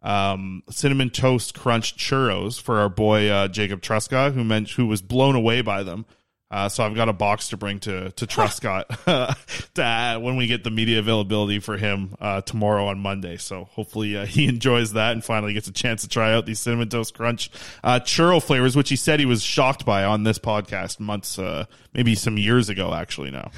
um, 0.02 0.62
cinnamon 0.70 1.10
toast 1.10 1.54
crunch 1.54 1.96
churros 1.96 2.60
for 2.60 2.78
our 2.78 2.88
boy 2.88 3.28
uh, 3.28 3.48
Jacob 3.48 3.82
Truscott, 3.82 4.32
who 4.32 4.44
meant 4.44 4.70
who 4.70 4.86
was 4.86 5.02
blown 5.02 5.34
away 5.34 5.62
by 5.62 5.82
them. 5.82 6.06
Uh, 6.52 6.68
so 6.68 6.82
I've 6.82 6.96
got 6.96 7.08
a 7.08 7.12
box 7.12 7.50
to 7.50 7.56
bring 7.56 7.78
to 7.80 8.10
to 8.10 8.26
Truscott 8.26 8.88
to 9.74 9.82
add 9.82 10.16
when 10.16 10.36
we 10.36 10.48
get 10.48 10.64
the 10.64 10.70
media 10.70 10.98
availability 10.98 11.60
for 11.60 11.76
him 11.76 12.16
uh, 12.20 12.40
tomorrow 12.40 12.88
on 12.88 12.98
Monday. 12.98 13.36
So 13.36 13.64
hopefully 13.70 14.16
uh, 14.16 14.26
he 14.26 14.48
enjoys 14.48 14.94
that 14.94 15.12
and 15.12 15.24
finally 15.24 15.54
gets 15.54 15.68
a 15.68 15.72
chance 15.72 16.02
to 16.02 16.08
try 16.08 16.34
out 16.34 16.46
these 16.46 16.58
cinnamon 16.58 16.88
toast 16.88 17.14
crunch 17.14 17.50
uh, 17.84 18.00
churro 18.00 18.42
flavors, 18.42 18.74
which 18.74 18.88
he 18.88 18.96
said 18.96 19.20
he 19.20 19.26
was 19.26 19.44
shocked 19.44 19.86
by 19.86 20.02
on 20.02 20.24
this 20.24 20.40
podcast 20.40 20.98
months, 20.98 21.38
uh, 21.38 21.66
maybe 21.94 22.16
some 22.16 22.36
years 22.36 22.68
ago, 22.68 22.92
actually. 22.92 23.30
Now. 23.30 23.52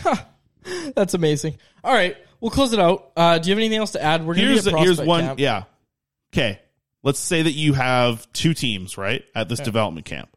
That's 0.95 1.15
amazing. 1.15 1.57
All 1.83 1.95
right, 1.95 2.17
we'll 2.41 2.51
close 2.51 2.75
it 2.75 2.79
out. 2.79 3.11
Uh, 3.17 3.39
do 3.39 3.49
you 3.49 3.55
have 3.55 3.59
anything 3.59 3.79
else 3.79 3.93
to 3.93 4.03
add? 4.03 4.27
We're 4.27 4.35
gonna 4.35 4.49
here's 4.49 4.67
here's 4.67 5.01
one 5.01 5.25
camp. 5.25 5.39
yeah 5.41 5.65
okay 6.33 6.61
let's 7.03 7.19
say 7.19 7.43
that 7.43 7.53
you 7.53 7.73
have 7.73 8.31
two 8.33 8.55
teams 8.55 8.97
right 8.99 9.25
at 9.35 9.49
this 9.49 9.61
development 9.61 10.07
camp 10.07 10.37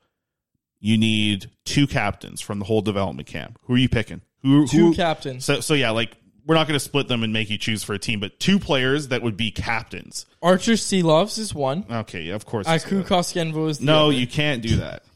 you 0.80 0.98
need 0.98 1.50
two 1.64 1.88
captains 1.88 2.42
from 2.42 2.60
the 2.60 2.66
whole 2.66 2.82
development 2.82 3.28
camp 3.28 3.58
who 3.64 3.74
are 3.74 3.78
you 3.78 3.90
picking 3.90 4.22
who 4.42 4.68
Two 4.68 4.88
who- 4.88 4.94
captains. 4.96 5.46
so 5.46 5.60
so 5.60 5.74
yeah 5.74 5.92
like 5.92 6.16
we're 6.48 6.54
not 6.56 6.68
going 6.68 6.76
to 6.76 6.84
split 6.84 7.08
them 7.08 7.24
and 7.24 7.34
make 7.34 7.50
you 7.50 7.58
choose 7.58 7.84
for 7.84 7.94
a 7.94 8.00
team 8.00 8.20
but 8.20 8.40
two 8.40 8.60
players 8.60 9.08
that 9.08 9.22
would 9.24 9.36
be 9.38 9.50
captains 9.52 10.26
Arturs 10.44 10.82
Silovs 10.84 11.40
is 11.40 11.54
one. 11.56 11.86
okay 11.90 12.22
yeah, 12.24 12.36
of 12.36 12.46
course 12.46 12.68
Aku 12.68 13.04
Koskenvuo 13.04 13.70
is 13.70 13.80
the 13.80 13.86
no 13.86 14.06
other. 14.08 14.14
you 14.14 14.28
can't 14.28 14.62
do 14.62 14.78
that 14.78 15.04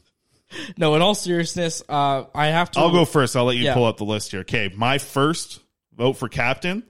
No, 0.76 0.96
in 0.96 1.00
all 1.02 1.14
seriousness, 1.14 1.80
uh, 1.88 2.24
I 2.34 2.48
have 2.48 2.72
to. 2.72 2.80
I'll 2.80 2.90
go 2.90 3.04
first. 3.04 3.36
I'll 3.36 3.44
let 3.44 3.56
you 3.56 3.66
Yeah. 3.66 3.74
pull 3.74 3.84
up 3.84 3.98
the 3.98 4.04
list 4.04 4.32
here. 4.32 4.40
Okay, 4.40 4.68
my 4.76 4.98
first 4.98 5.60
vote 5.96 6.14
for 6.14 6.28
captain 6.28 6.82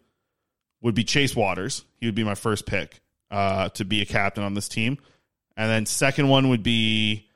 would 0.80 0.95
be 0.95 1.05
Chase 1.05 1.34
Wouters. 1.34 1.84
He 1.99 2.07
would 2.07 2.14
be 2.14 2.24
my 2.24 2.34
first 2.34 2.64
pick 2.64 3.03
uh, 3.30 3.68
to 3.70 3.84
be 3.84 4.02
a 4.02 4.06
captain 4.06 4.42
on 4.42 4.54
this 4.54 4.68
team, 4.68 4.98
and 5.56 5.70
then 5.70 5.86
second 5.86 6.28
one 6.28 6.48
would 6.48 6.62
be 6.62 7.28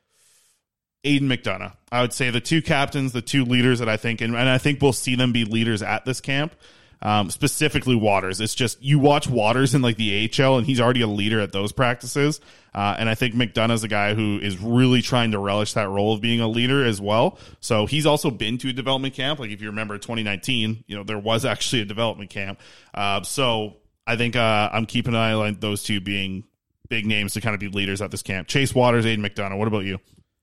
Aidan 1.04 1.28
McDonough. 1.28 1.74
I 1.92 2.00
would 2.00 2.12
say 2.12 2.30
the 2.30 2.40
two 2.40 2.62
captains, 2.62 3.12
the 3.12 3.22
two 3.22 3.44
leaders 3.44 3.78
that 3.78 3.88
I 3.88 3.96
think, 3.96 4.20
and, 4.20 4.34
and 4.34 4.48
I 4.48 4.58
think 4.58 4.80
we'll 4.80 4.92
see 4.92 5.14
them 5.14 5.32
be 5.32 5.44
leaders 5.44 5.82
at 5.82 6.04
this 6.04 6.20
camp. 6.20 6.54
Um, 7.02 7.28
specifically 7.28 7.96
Wouters. 7.96 8.40
It's 8.40 8.54
just 8.54 8.82
you 8.82 8.98
watch 8.98 9.28
Wouters 9.28 9.74
in 9.74 9.82
like 9.82 9.98
the 9.98 10.30
AHL, 10.38 10.56
and 10.56 10.66
he's 10.66 10.80
already 10.80 11.02
a 11.02 11.06
leader 11.06 11.38
at 11.38 11.52
those 11.52 11.70
practices. 11.70 12.40
Uh, 12.74 12.96
and 12.98 13.10
I 13.10 13.14
think 13.14 13.34
McDonough's 13.34 13.84
a 13.84 13.88
guy 13.88 14.14
who 14.14 14.38
is 14.38 14.56
really 14.56 15.02
trying 15.02 15.32
to 15.32 15.38
relish 15.38 15.74
that 15.74 15.90
role 15.90 16.14
of 16.14 16.22
being 16.22 16.40
a 16.40 16.48
leader 16.48 16.82
as 16.82 17.02
well. 17.02 17.38
So 17.60 17.84
he's 17.84 18.06
also 18.06 18.30
been 18.30 18.56
to 18.58 18.70
a 18.70 18.72
development 18.72 19.12
camp. 19.12 19.38
Like 19.38 19.50
if 19.50 19.60
you 19.60 19.68
remember 19.68 19.98
2019, 19.98 20.84
you 20.86 20.96
know 20.96 21.04
there 21.04 21.18
was 21.18 21.44
actually 21.44 21.82
a 21.82 21.84
development 21.84 22.30
camp. 22.30 22.58
Uh, 22.94 23.22
so 23.22 23.76
I 24.06 24.16
think 24.16 24.36
uh, 24.36 24.70
I'm 24.72 24.86
keeping 24.86 25.14
an 25.14 25.20
eye 25.20 25.32
on 25.32 25.58
those 25.60 25.82
two 25.82 26.00
being 26.00 26.44
big 26.88 27.06
names 27.06 27.34
to 27.34 27.40
kind 27.40 27.54
of 27.54 27.60
be 27.60 27.68
leaders 27.68 28.02
at 28.02 28.10
this 28.10 28.22
camp. 28.22 28.48
Chase 28.48 28.72
Wouters, 28.72 29.04
Aidan 29.04 29.24
McDonough. 29.24 29.58
What 29.58 29.68
about 29.68 29.84
you? 29.84 29.98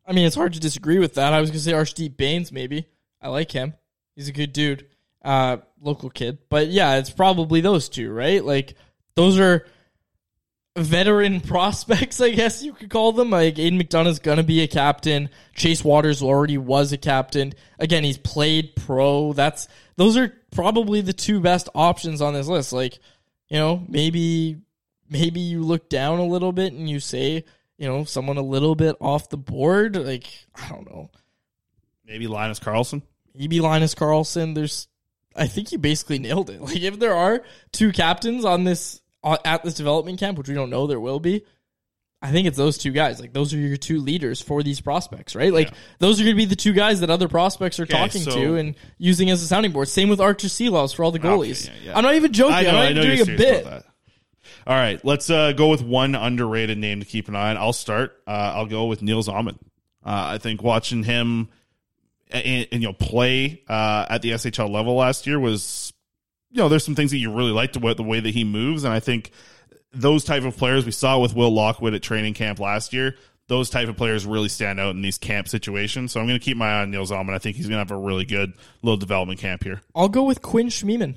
I 0.06 0.14
mean, 0.14 0.26
it's 0.26 0.36
hard 0.36 0.54
to 0.54 0.60
disagree 0.60 1.00
with 1.00 1.16
that. 1.16 1.34
I 1.34 1.42
was 1.42 1.50
gonna 1.50 1.60
say 1.60 1.72
Arshdeep 1.72 2.18
Bains, 2.18 2.52
maybe. 2.52 2.88
I 3.22 3.30
like 3.30 3.52
him. 3.52 3.74
He's 4.16 4.28
a 4.28 4.34
good 4.34 4.52
dude. 4.52 4.88
Uh, 5.24 5.58
local 5.80 6.10
kid. 6.10 6.40
But 6.50 6.68
yeah, 6.68 6.96
it's 6.96 7.12
probably 7.12 7.62
those 7.62 7.88
two, 7.88 8.12
right? 8.12 8.44
Like 8.44 8.76
those 9.16 9.40
are 9.40 9.66
veteran 10.76 11.42
prospects, 11.42 12.20
I 12.20 12.32
guess 12.32 12.64
you 12.64 12.74
could 12.74 12.90
call 12.90 13.12
them. 13.12 13.30
Like 13.30 13.60
Aidan 13.60 13.80
McDonough's 13.80 14.20
gonna 14.20 14.44
be 14.44 14.62
a 14.62 14.68
captain. 14.68 15.30
Chase 15.56 15.84
Wouters 15.84 16.22
already 16.24 16.58
was 16.58 16.92
a 16.92 16.98
captain. 16.98 17.54
Again, 17.80 18.04
he's 18.04 18.18
played 18.18 18.76
pro. 18.76 19.34
That's 19.34 19.68
those 19.98 20.18
are 20.18 20.34
probably 20.52 21.02
the 21.02 21.14
two 21.14 21.40
best 21.40 21.70
options 21.76 22.22
on 22.22 22.34
this 22.34 22.48
list. 22.48 22.74
Like, 22.74 23.00
you 23.52 23.58
know, 23.58 23.86
maybe 23.90 24.62
maybe 25.10 25.42
you 25.42 25.62
look 25.62 25.90
down 25.90 26.20
a 26.20 26.26
little 26.26 26.54
bit 26.54 26.72
and 26.72 26.90
you 26.90 27.02
say, 27.02 27.44
you 27.78 27.86
know, 27.86 28.06
someone 28.06 28.38
a 28.38 28.42
little 28.42 28.76
bit 28.76 28.96
off 29.02 29.28
the 29.28 29.38
board. 29.38 29.98
Like, 29.98 30.26
I 30.56 30.70
don't 30.70 30.90
know. 30.90 31.12
Maybe 32.06 32.28
Linus 32.28 32.62
Karlsson. 32.62 33.02
Maybe 33.36 33.60
Linus 33.60 33.94
Karlsson. 33.94 34.56
There's, 34.56 34.88
I 35.36 35.48
think 35.48 35.74
you 35.74 35.80
basically 35.80 36.18
nailed 36.18 36.50
it. 36.50 36.62
Like, 36.62 36.78
if 36.78 36.98
there 36.98 37.14
are 37.14 37.44
two 37.74 37.92
captains 37.92 38.46
on 38.46 38.64
this 38.64 39.02
uh, 39.22 39.38
at 39.44 39.64
this 39.64 39.74
development 39.74 40.18
camp, 40.18 40.38
which 40.38 40.48
we 40.48 40.56
don't 40.56 40.70
know 40.70 40.88
there 40.88 41.02
will 41.02 41.20
be, 41.20 41.44
I 42.24 42.32
think 42.32 42.48
it's 42.48 42.58
those 42.58 42.78
two 42.78 42.92
guys. 42.92 43.20
Like 43.20 43.34
those 43.34 43.52
are 43.54 43.58
your 43.58 43.78
two 43.78 44.00
leaders 44.00 44.42
for 44.42 44.62
these 44.62 44.80
prospects, 44.80 45.36
right? 45.36 45.52
Like 45.52 45.74
those 45.98 46.20
are 46.22 46.24
going 46.24 46.36
to 46.36 46.38
be 46.38 46.46
the 46.46 46.56
two 46.56 46.72
guys 46.74 47.00
that 47.00 47.10
other 47.10 47.28
prospects 47.28 47.80
are 47.80 47.84
Okay, 47.84 47.94
talking 47.98 48.22
so- 48.22 48.32
to 48.32 48.56
and 48.58 48.76
using 49.00 49.30
as 49.32 49.42
a 49.42 49.48
sounding 49.48 49.72
board. 49.72 49.88
Same 49.88 50.08
with 50.10 50.22
Arturs 50.22 50.54
Silovs 50.54 50.94
for 50.94 51.04
all 51.04 51.12
the 51.12 51.20
goalies. 51.20 51.68
Okay, 51.68 51.78
yeah, 51.84 51.92
yeah. 51.92 51.98
I'm 51.98 52.04
not 52.04 52.14
even 52.16 52.32
joking. 52.32 52.56
I 52.56 52.62
know, 52.64 52.70
I'm 52.70 52.94
not 52.96 53.04
even 53.06 53.26
doing 53.26 53.36
a 53.36 53.38
bit. 53.38 53.66
All 54.68 54.76
right, 54.76 55.04
let's 55.04 55.30
uh, 55.32 55.54
go 55.54 55.70
with 55.70 55.82
one 55.82 56.14
underrated 56.14 56.78
name 56.78 57.00
to 57.00 57.06
keep 57.08 57.28
an 57.28 57.36
eye 57.36 57.50
on. 57.50 57.58
I'll 57.58 57.74
start. 57.74 58.22
Uh, 58.28 58.54
I'll 58.56 58.68
go 58.68 58.86
with 58.86 59.02
Nils 59.02 59.28
Åman. 59.28 59.56
Uh, 60.06 60.34
I 60.34 60.38
think 60.38 60.62
watching 60.62 61.04
him 61.04 61.50
and, 62.30 62.68
and 62.72 62.82
you 62.84 62.88
know 62.88 62.94
play 62.94 63.64
uh, 63.68 64.06
at 64.10 64.22
the 64.22 64.32
SHL 64.32 64.70
level 64.70 64.96
last 64.96 65.26
year 65.26 65.40
was, 65.40 65.92
you 66.52 66.58
know, 66.58 66.70
there's 66.70 66.86
some 66.86 66.94
things 66.96 67.10
that 67.10 67.18
you 67.18 67.34
really 67.36 67.52
liked 67.52 67.76
about 67.76 67.98
the 67.98 68.04
way 68.04 68.20
that 68.20 68.30
he 68.30 68.44
moves, 68.44 68.84
and 68.84 68.94
I 68.94 69.00
think 69.00 69.32
those 69.94 70.24
type 70.24 70.44
of 70.44 70.58
players 70.58 70.86
we 70.86 70.92
saw 70.92 71.20
with 71.20 71.36
Will 71.36 71.52
Lockwood 71.54 71.94
at 71.94 72.02
training 72.02 72.34
camp 72.34 72.60
last 72.60 72.94
year. 72.94 73.16
Those 73.48 73.70
type 73.70 73.90
of 73.90 73.98
players 73.98 74.26
really 74.26 74.48
stand 74.48 74.80
out 74.80 74.96
in 74.96 75.02
these 75.02 75.18
camp 75.18 75.50
situations. 75.50 76.14
So 76.14 76.22
I'm 76.22 76.28
going 76.28 76.40
to 76.40 76.44
keep 76.44 76.56
my 76.56 76.70
eye 76.70 76.82
on 76.84 76.92
Nils 76.92 77.12
Åman. 77.12 77.34
I 77.34 77.40
think 77.40 77.58
he's 77.58 77.68
going 77.68 77.76
to 77.76 77.80
have 77.80 77.92
a 77.92 77.98
really 77.98 78.24
good 78.24 78.54
little 78.82 78.98
development 78.98 79.40
camp 79.40 79.64
here. 79.64 79.82
I'll 79.94 80.08
go 80.08 80.24
with 80.24 80.42
Quinn 80.42 80.70
Schiemann. 80.70 81.16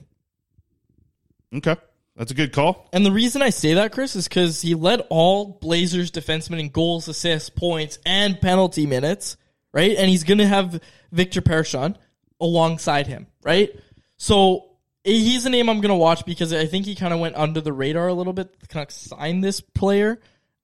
Okay, 1.55 1.77
that's 2.17 2.33
a 2.33 2.35
good 2.35 2.53
call. 2.53 2.89
And 2.93 3.07
the 3.07 3.13
reason 3.13 3.41
I 3.41 3.51
say 3.51 3.75
that, 3.75 3.93
Chris, 3.93 4.17
is 4.17 4.27
because 4.27 4.61
he 4.61 4.75
led 4.75 5.03
all 5.11 5.59
Blazers 5.61 6.11
defensemen 6.11 6.59
in 6.59 6.71
goals, 6.71 7.07
assists, 7.07 7.51
points, 7.51 8.01
and 8.05 8.41
penalty 8.41 8.87
minutes, 8.87 9.37
right? 9.73 9.97
And 9.97 10.11
he's 10.11 10.25
going 10.25 10.39
to 10.39 10.49
have 10.49 10.81
Viktor 11.13 11.41
Persson 11.41 11.97
alongside 12.41 13.07
him, 13.07 13.29
right? 13.45 13.71
So 14.17 14.74
he's 15.05 15.47
a 15.47 15.51
name 15.51 15.69
I'm 15.69 15.81
going 15.81 15.91
to 15.91 15.95
watch 15.97 16.25
because 16.25 16.53
I 16.53 16.67
think 16.67 16.87
he 16.87 16.95
kind 16.95 17.13
of 17.15 17.21
went 17.21 17.37
under 17.37 17.61
the 17.61 17.73
radar 17.73 18.09
a 18.09 18.15
little 18.15 18.33
bit. 18.33 18.59
The 18.61 18.67
Canucks 18.67 18.95
signed 18.97 19.45
this 19.45 19.61
player. 19.61 20.19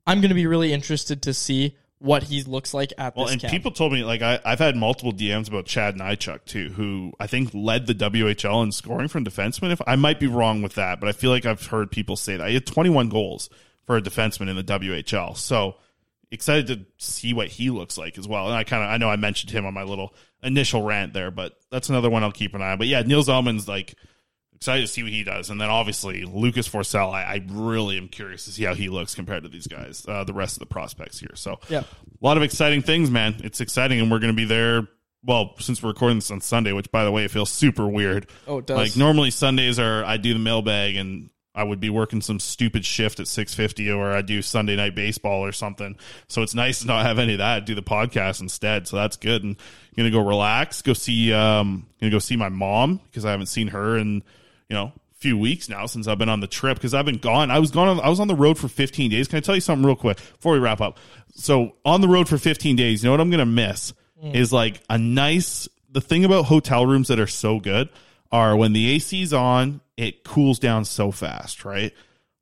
I'm 0.06 0.20
going 0.20 0.30
to 0.30 0.34
be 0.34 0.46
really 0.46 0.72
interested 0.72 1.22
to 1.22 1.34
see 1.34 1.76
what 1.98 2.22
he 2.22 2.42
looks 2.42 2.72
like 2.72 2.94
at 2.96 3.14
Well, 3.14 3.26
this 3.26 3.32
and 3.34 3.42
camp. 3.42 3.52
people 3.52 3.70
told 3.70 3.92
me 3.92 4.02
like 4.02 4.22
I, 4.22 4.40
I've 4.42 4.58
had 4.58 4.74
multiple 4.74 5.12
DMs 5.12 5.48
about 5.48 5.66
Chad 5.66 5.96
Nychuk 5.96 6.46
too, 6.46 6.70
who 6.70 7.12
I 7.20 7.26
think 7.26 7.50
led 7.52 7.86
the 7.86 7.94
WHL 7.94 8.62
in 8.64 8.72
scoring 8.72 9.08
from 9.08 9.24
defensemen. 9.24 9.70
If 9.70 9.82
I 9.86 9.96
might 9.96 10.18
be 10.18 10.26
wrong 10.26 10.62
with 10.62 10.76
that, 10.76 10.98
but 10.98 11.10
I 11.10 11.12
feel 11.12 11.30
like 11.30 11.44
I've 11.44 11.66
heard 11.66 11.90
people 11.90 12.16
say 12.16 12.36
that 12.36 12.48
he 12.48 12.54
had 12.54 12.64
21 12.66 13.10
goals 13.10 13.50
for 13.84 13.98
a 13.98 14.02
defenseman 14.02 14.48
in 14.48 14.56
the 14.56 14.64
WHL. 14.64 15.36
So 15.36 15.76
excited 16.30 16.68
to 16.68 16.86
see 16.96 17.34
what 17.34 17.48
he 17.48 17.68
looks 17.68 17.98
like 17.98 18.16
as 18.16 18.26
well. 18.26 18.46
And 18.46 18.54
I 18.54 18.64
kind 18.64 18.82
of 18.82 18.88
I 18.88 18.96
know 18.96 19.10
I 19.10 19.16
mentioned 19.16 19.50
him 19.50 19.66
on 19.66 19.74
my 19.74 19.82
little 19.82 20.14
initial 20.42 20.82
rant 20.82 21.12
there, 21.12 21.30
but 21.30 21.52
that's 21.70 21.90
another 21.90 22.08
one 22.08 22.22
I'll 22.24 22.32
keep 22.32 22.54
an 22.54 22.62
eye 22.62 22.72
on. 22.72 22.78
But 22.78 22.86
yeah, 22.86 23.02
Nils 23.02 23.28
Åman's 23.28 23.68
like 23.68 23.94
excited 24.60 24.82
to 24.82 24.86
see 24.88 25.02
what 25.02 25.10
he 25.10 25.24
does. 25.24 25.48
And 25.48 25.58
then 25.58 25.70
obviously 25.70 26.24
Lucas 26.24 26.68
Forsell, 26.68 27.10
I, 27.14 27.22
I 27.22 27.44
really 27.48 27.96
am 27.96 28.08
curious 28.08 28.44
to 28.44 28.50
see 28.52 28.64
how 28.64 28.74
he 28.74 28.90
looks 28.90 29.14
compared 29.14 29.44
to 29.44 29.48
these 29.48 29.66
guys, 29.66 30.04
uh, 30.06 30.22
the 30.24 30.34
rest 30.34 30.56
of 30.56 30.58
the 30.60 30.66
prospects 30.66 31.18
here. 31.18 31.30
So 31.34 31.60
Yeah. 31.70 31.80
a 31.80 31.84
lot 32.20 32.36
of 32.36 32.42
exciting 32.42 32.82
things, 32.82 33.10
man. 33.10 33.36
It's 33.42 33.62
exciting, 33.62 34.00
and 34.00 34.10
we're 34.10 34.18
going 34.18 34.34
to 34.34 34.36
be 34.36 34.44
there. 34.44 34.86
Well, 35.24 35.54
since 35.60 35.82
we're 35.82 35.88
recording 35.90 36.18
this 36.18 36.30
on 36.30 36.42
Sunday, 36.42 36.72
which 36.72 36.90
by 36.92 37.04
the 37.04 37.10
way, 37.10 37.24
it 37.24 37.30
feels 37.30 37.48
super 37.48 37.86
weird. 37.88 38.28
Oh, 38.46 38.58
it 38.58 38.66
does. 38.66 38.76
Like 38.76 38.96
normally 38.98 39.30
Sundays 39.30 39.78
are 39.78 40.04
I 40.04 40.18
do 40.18 40.34
the 40.34 40.38
mailbag, 40.38 40.96
and 40.96 41.30
I 41.54 41.64
would 41.64 41.80
be 41.80 41.88
working 41.88 42.20
some 42.20 42.38
stupid 42.38 42.84
shift 42.84 43.18
at 43.18 43.28
six 43.28 43.54
fifty, 43.54 43.90
or 43.90 44.12
I 44.12 44.20
do 44.20 44.42
Sunday 44.42 44.76
night 44.76 44.94
baseball 44.94 45.42
or 45.42 45.52
something. 45.52 45.96
So 46.28 46.42
it's 46.42 46.54
nice 46.54 46.80
to 46.80 46.86
not 46.86 47.06
have 47.06 47.18
any 47.18 47.32
of 47.32 47.38
that. 47.38 47.64
Do 47.64 47.74
the 47.74 47.82
podcast 47.82 48.42
instead. 48.42 48.86
So 48.88 48.96
that's 48.96 49.16
good. 49.16 49.42
And 49.42 49.56
I'm 49.56 49.94
gonna 49.96 50.10
go 50.10 50.20
relax, 50.26 50.82
go 50.82 50.92
see, 50.92 51.32
um, 51.32 51.86
gonna 51.98 52.10
go 52.10 52.18
see 52.18 52.36
my 52.36 52.50
mom 52.50 53.00
because 53.06 53.24
I 53.24 53.30
haven't 53.30 53.46
seen 53.46 53.68
her 53.68 53.96
in 53.98 54.22
you 54.70 54.74
know 54.76 54.92
a 54.94 55.14
few 55.18 55.36
weeks 55.36 55.68
now 55.68 55.84
since 55.84 56.08
I've 56.08 56.16
been 56.16 56.30
on 56.30 56.40
the 56.40 56.46
trip 56.46 56.78
because 56.78 56.94
I've 56.94 57.04
been 57.04 57.18
gone. 57.18 57.50
I 57.50 57.58
was 57.58 57.70
gone. 57.70 57.88
On, 57.88 58.00
I 58.00 58.08
was 58.08 58.20
on 58.20 58.28
the 58.28 58.34
road 58.34 58.56
for 58.56 58.68
15 58.68 59.10
days. 59.10 59.28
Can 59.28 59.36
I 59.36 59.40
tell 59.40 59.54
you 59.54 59.60
something 59.60 59.84
real 59.84 59.96
quick 59.96 60.16
before 60.16 60.54
we 60.54 60.58
wrap 60.60 60.80
up? 60.80 60.98
So 61.34 61.76
on 61.84 62.00
the 62.00 62.08
road 62.08 62.28
for 62.28 62.38
15 62.38 62.76
days, 62.76 63.02
you 63.02 63.08
know 63.08 63.12
what 63.12 63.20
I'm 63.20 63.30
gonna 63.30 63.44
miss 63.44 63.92
Mm. 64.22 64.34
is 64.34 64.52
like 64.52 64.82
a 64.88 64.96
nice. 64.98 65.66
The 65.90 66.00
thing 66.00 66.24
about 66.24 66.44
hotel 66.44 66.86
rooms 66.86 67.08
that 67.08 67.18
are 67.18 67.26
so 67.26 67.58
good 67.58 67.88
are 68.30 68.54
when 68.56 68.72
the 68.74 68.94
AC's 68.94 69.32
on, 69.32 69.80
it 69.96 70.22
cools 70.24 70.58
down 70.58 70.84
so 70.84 71.10
fast, 71.10 71.64
right? 71.64 71.92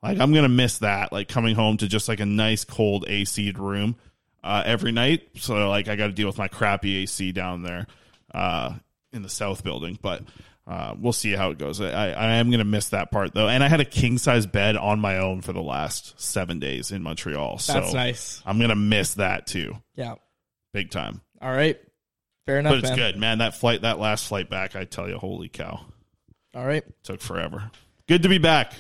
Like 0.02 0.18
I'm 0.18 0.34
gonna 0.34 0.48
miss 0.48 0.78
that, 0.78 1.12
like 1.12 1.28
coming 1.28 1.54
home 1.54 1.76
to 1.78 1.86
just 1.88 2.08
like 2.08 2.20
a 2.20 2.26
nice 2.26 2.64
cold 2.64 3.04
AC'd 3.08 3.58
room 3.58 3.96
uh, 4.44 4.62
every 4.66 4.90
night. 4.92 5.28
So 5.36 5.68
like 5.68 5.86
I 5.88 5.96
got 5.96 6.08
to 6.08 6.12
deal 6.12 6.26
with 6.26 6.36
my 6.38 6.48
crappy 6.48 6.96
AC 7.02 7.30
down 7.32 7.62
there 7.62 7.86
uh, 8.34 8.74
in 9.12 9.22
the 9.22 9.28
south 9.28 9.62
building, 9.64 9.98
but. 10.02 10.22
Uh, 10.68 10.94
we'll 11.00 11.14
see 11.14 11.32
how 11.32 11.50
it 11.50 11.56
goes. 11.56 11.80
I, 11.80 12.10
I 12.10 12.34
am 12.34 12.50
going 12.50 12.58
to 12.58 12.64
miss 12.64 12.90
that 12.90 13.10
part 13.10 13.32
though, 13.32 13.48
and 13.48 13.64
I 13.64 13.68
had 13.68 13.80
a 13.80 13.86
king 13.86 14.18
size 14.18 14.44
bed 14.44 14.76
on 14.76 15.00
my 15.00 15.16
own 15.16 15.40
for 15.40 15.54
the 15.54 15.62
last 15.62 16.20
seven 16.20 16.58
days 16.58 16.92
in 16.92 17.02
Montreal. 17.02 17.56
So 17.58 17.72
That's 17.72 17.94
nice. 17.94 18.42
I'm 18.44 18.58
going 18.58 18.68
to 18.68 18.76
miss 18.76 19.14
that 19.14 19.46
too, 19.46 19.78
yeah. 19.94 20.16
big 20.74 20.90
time. 20.90 21.22
All 21.40 21.50
right. 21.50 21.80
Fair 22.44 22.58
enough, 22.58 22.72
but 22.72 22.78
it's 22.80 22.88
man. 22.90 22.96
good, 22.96 23.16
man. 23.16 23.38
That 23.38 23.54
flight, 23.54 23.82
that 23.82 23.98
last 23.98 24.28
flight 24.28 24.50
back, 24.50 24.76
I 24.76 24.84
tell 24.84 25.08
you, 25.08 25.16
holy 25.16 25.48
cow, 25.48 25.80
All 26.54 26.66
right. 26.66 26.84
took 27.02 27.22
forever. 27.22 27.70
Good 28.06 28.22
to 28.24 28.28
be 28.28 28.38
back. 28.38 28.74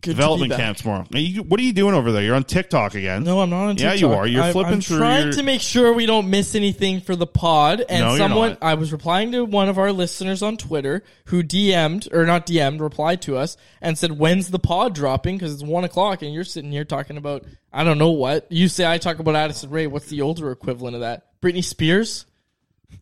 Good 0.00 0.14
Development 0.14 0.50
back. 0.50 0.60
camp 0.60 0.76
tomorrow. 0.76 1.06
You- 1.10 1.42
what 1.42 1.58
are 1.58 1.62
you 1.64 1.72
doing 1.72 1.92
over 1.92 2.12
there? 2.12 2.22
You're 2.22 2.36
on 2.36 2.44
TikTok 2.44 2.94
again. 2.94 3.24
No, 3.24 3.40
I'm 3.40 3.50
not 3.50 3.64
on 3.64 3.76
Yeah, 3.78 3.90
TikTok. 3.94 4.00
you 4.00 4.12
are. 4.12 4.26
You're 4.28 4.42
I'm- 4.44 4.52
flipping 4.52 4.74
I'm 4.74 4.80
through 4.80 4.98
trying 4.98 5.22
your- 5.24 5.32
to 5.32 5.42
make 5.42 5.60
sure 5.60 5.92
we 5.92 6.06
don't 6.06 6.30
miss 6.30 6.54
anything 6.54 7.00
for 7.00 7.16
the 7.16 7.26
pod. 7.26 7.84
And 7.88 8.00
No, 8.04 8.08
you're 8.10 8.18
someone, 8.18 8.50
not. 8.50 8.58
I 8.62 8.74
was 8.74 8.92
replying 8.92 9.32
to 9.32 9.44
one 9.44 9.68
of 9.68 9.76
our 9.76 9.92
listeners 9.92 10.40
on 10.40 10.56
Twitter 10.56 11.02
who 11.26 11.42
DM'd 11.42 12.08
or 12.12 12.24
not 12.26 12.46
DM'd, 12.46 12.80
replied 12.80 13.20
to 13.22 13.36
us 13.36 13.56
and 13.82 13.98
said, 13.98 14.18
"When's 14.20 14.50
the 14.50 14.60
pod 14.60 14.94
dropping?" 14.94 15.36
Because 15.36 15.52
it's 15.52 15.64
one 15.64 15.82
o'clock, 15.82 16.22
and 16.22 16.32
you're 16.32 16.44
sitting 16.44 16.70
here 16.70 16.84
talking 16.84 17.16
about 17.16 17.44
I 17.72 17.82
don't 17.84 17.98
know 17.98 18.10
what. 18.10 18.46
You 18.50 18.68
say 18.68 18.86
I 18.86 18.96
talk 18.98 19.18
about 19.18 19.34
Addison 19.36 19.68
Rae. 19.68 19.86
What's 19.88 20.06
the 20.06 20.22
older 20.22 20.50
equivalent 20.52 20.94
of 20.94 21.00
that? 21.02 21.24
Britney 21.42 21.62
Spears. 21.62 22.24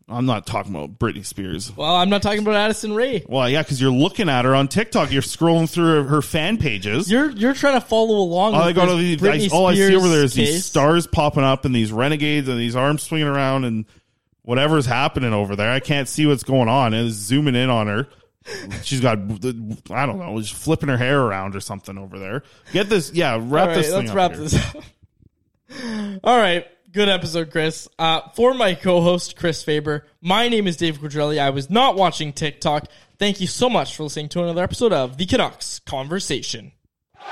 I'm 0.09 0.25
not 0.25 0.45
talking 0.45 0.73
about 0.73 0.97
Britney 0.97 1.25
Spears. 1.25 1.75
Well, 1.75 1.93
I'm 1.93 2.09
not 2.09 2.21
talking 2.21 2.39
about 2.39 2.55
Addison 2.55 2.93
Rae. 2.93 3.25
Well, 3.27 3.49
yeah, 3.49 3.61
because 3.61 3.81
you're 3.81 3.91
looking 3.91 4.29
at 4.29 4.45
her 4.45 4.55
on 4.55 4.69
TikTok. 4.69 5.11
You're 5.11 5.21
scrolling 5.21 5.69
through 5.69 5.85
her, 5.85 6.03
her 6.03 6.21
fan 6.21 6.57
pages. 6.57 7.11
You're 7.11 7.29
you're 7.31 7.53
trying 7.53 7.79
to 7.79 7.85
follow 7.85 8.15
along. 8.15 8.53
all 8.53 8.61
I 8.61 8.71
this 8.71 8.83
to 8.83 9.25
Britney 9.25 9.51
I, 9.51 9.55
all 9.55 9.65
I 9.67 9.75
see 9.75 9.95
over 9.95 10.07
there 10.07 10.23
is 10.23 10.33
these 10.33 10.63
stars 10.63 11.07
popping 11.07 11.43
up 11.43 11.65
and 11.65 11.75
these 11.75 11.91
renegades 11.91 12.47
and 12.47 12.57
these 12.57 12.75
arms 12.75 13.03
swinging 13.03 13.27
around 13.27 13.65
and 13.65 13.85
whatever's 14.43 14.85
happening 14.85 15.33
over 15.33 15.57
there. 15.57 15.71
I 15.71 15.81
can't 15.81 16.07
see 16.07 16.25
what's 16.25 16.43
going 16.43 16.69
on. 16.69 16.93
It's 16.93 17.15
zooming 17.15 17.55
in 17.55 17.69
on 17.69 17.87
her. 17.87 18.07
She's 18.83 19.01
got 19.01 19.17
I 19.17 20.05
don't 20.05 20.19
know, 20.19 20.39
just 20.39 20.53
flipping 20.53 20.87
her 20.87 20.97
hair 20.97 21.19
around 21.19 21.53
or 21.53 21.59
something 21.59 21.97
over 21.97 22.17
there. 22.17 22.43
Get 22.71 22.87
this, 22.87 23.11
yeah. 23.11 23.37
Wrap 23.41 23.67
right, 23.67 23.75
this. 23.75 23.87
Thing 23.87 24.05
let's 24.05 24.11
wrap 24.13 24.31
here. 24.31 24.39
this 24.39 24.55
up. 24.75 24.83
All 26.23 26.37
right. 26.37 26.65
Good 26.97 27.09
episode, 27.09 27.51
Chris. 27.51 27.87
Uh, 27.99 28.21
for 28.33 28.55
my 28.55 28.73
co-host, 28.73 29.35
Chris 29.35 29.61
Faber, 29.61 30.07
my 30.19 30.49
name 30.49 30.65
is 30.65 30.77
Dave 30.77 30.97
Quadrelli. 30.97 31.37
I 31.37 31.51
was 31.51 31.69
not 31.69 31.95
watching 31.95 32.33
TikTok. 32.33 32.87
Thank 33.19 33.39
you 33.39 33.45
so 33.45 33.69
much 33.69 33.95
for 33.95 34.01
listening 34.01 34.29
to 34.29 34.41
another 34.41 34.63
episode 34.63 34.91
of 34.91 35.15
The 35.17 35.27
Canucks 35.27 35.77
Conversation. 35.77 36.71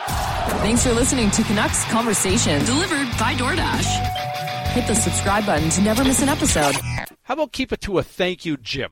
Thanks 0.06 0.84
for 0.84 0.94
listening 0.94 1.32
to 1.32 1.42
Canucks 1.42 1.84
Conversation, 1.86 2.64
delivered 2.64 3.08
by 3.18 3.34
DoorDash. 3.34 4.68
Hit 4.74 4.86
the 4.86 4.94
subscribe 4.94 5.48
button 5.48 5.72
to 5.72 5.82
never 5.82 6.04
miss 6.04 6.22
an 6.22 6.30
episode. 6.30 6.76
How 7.24 7.34
about 7.34 7.52
keep 7.52 7.72
it 7.74 7.82
to 7.82 7.98
a 7.98 8.04
thank 8.04 8.46
you, 8.46 8.58
Jim? 8.58 8.92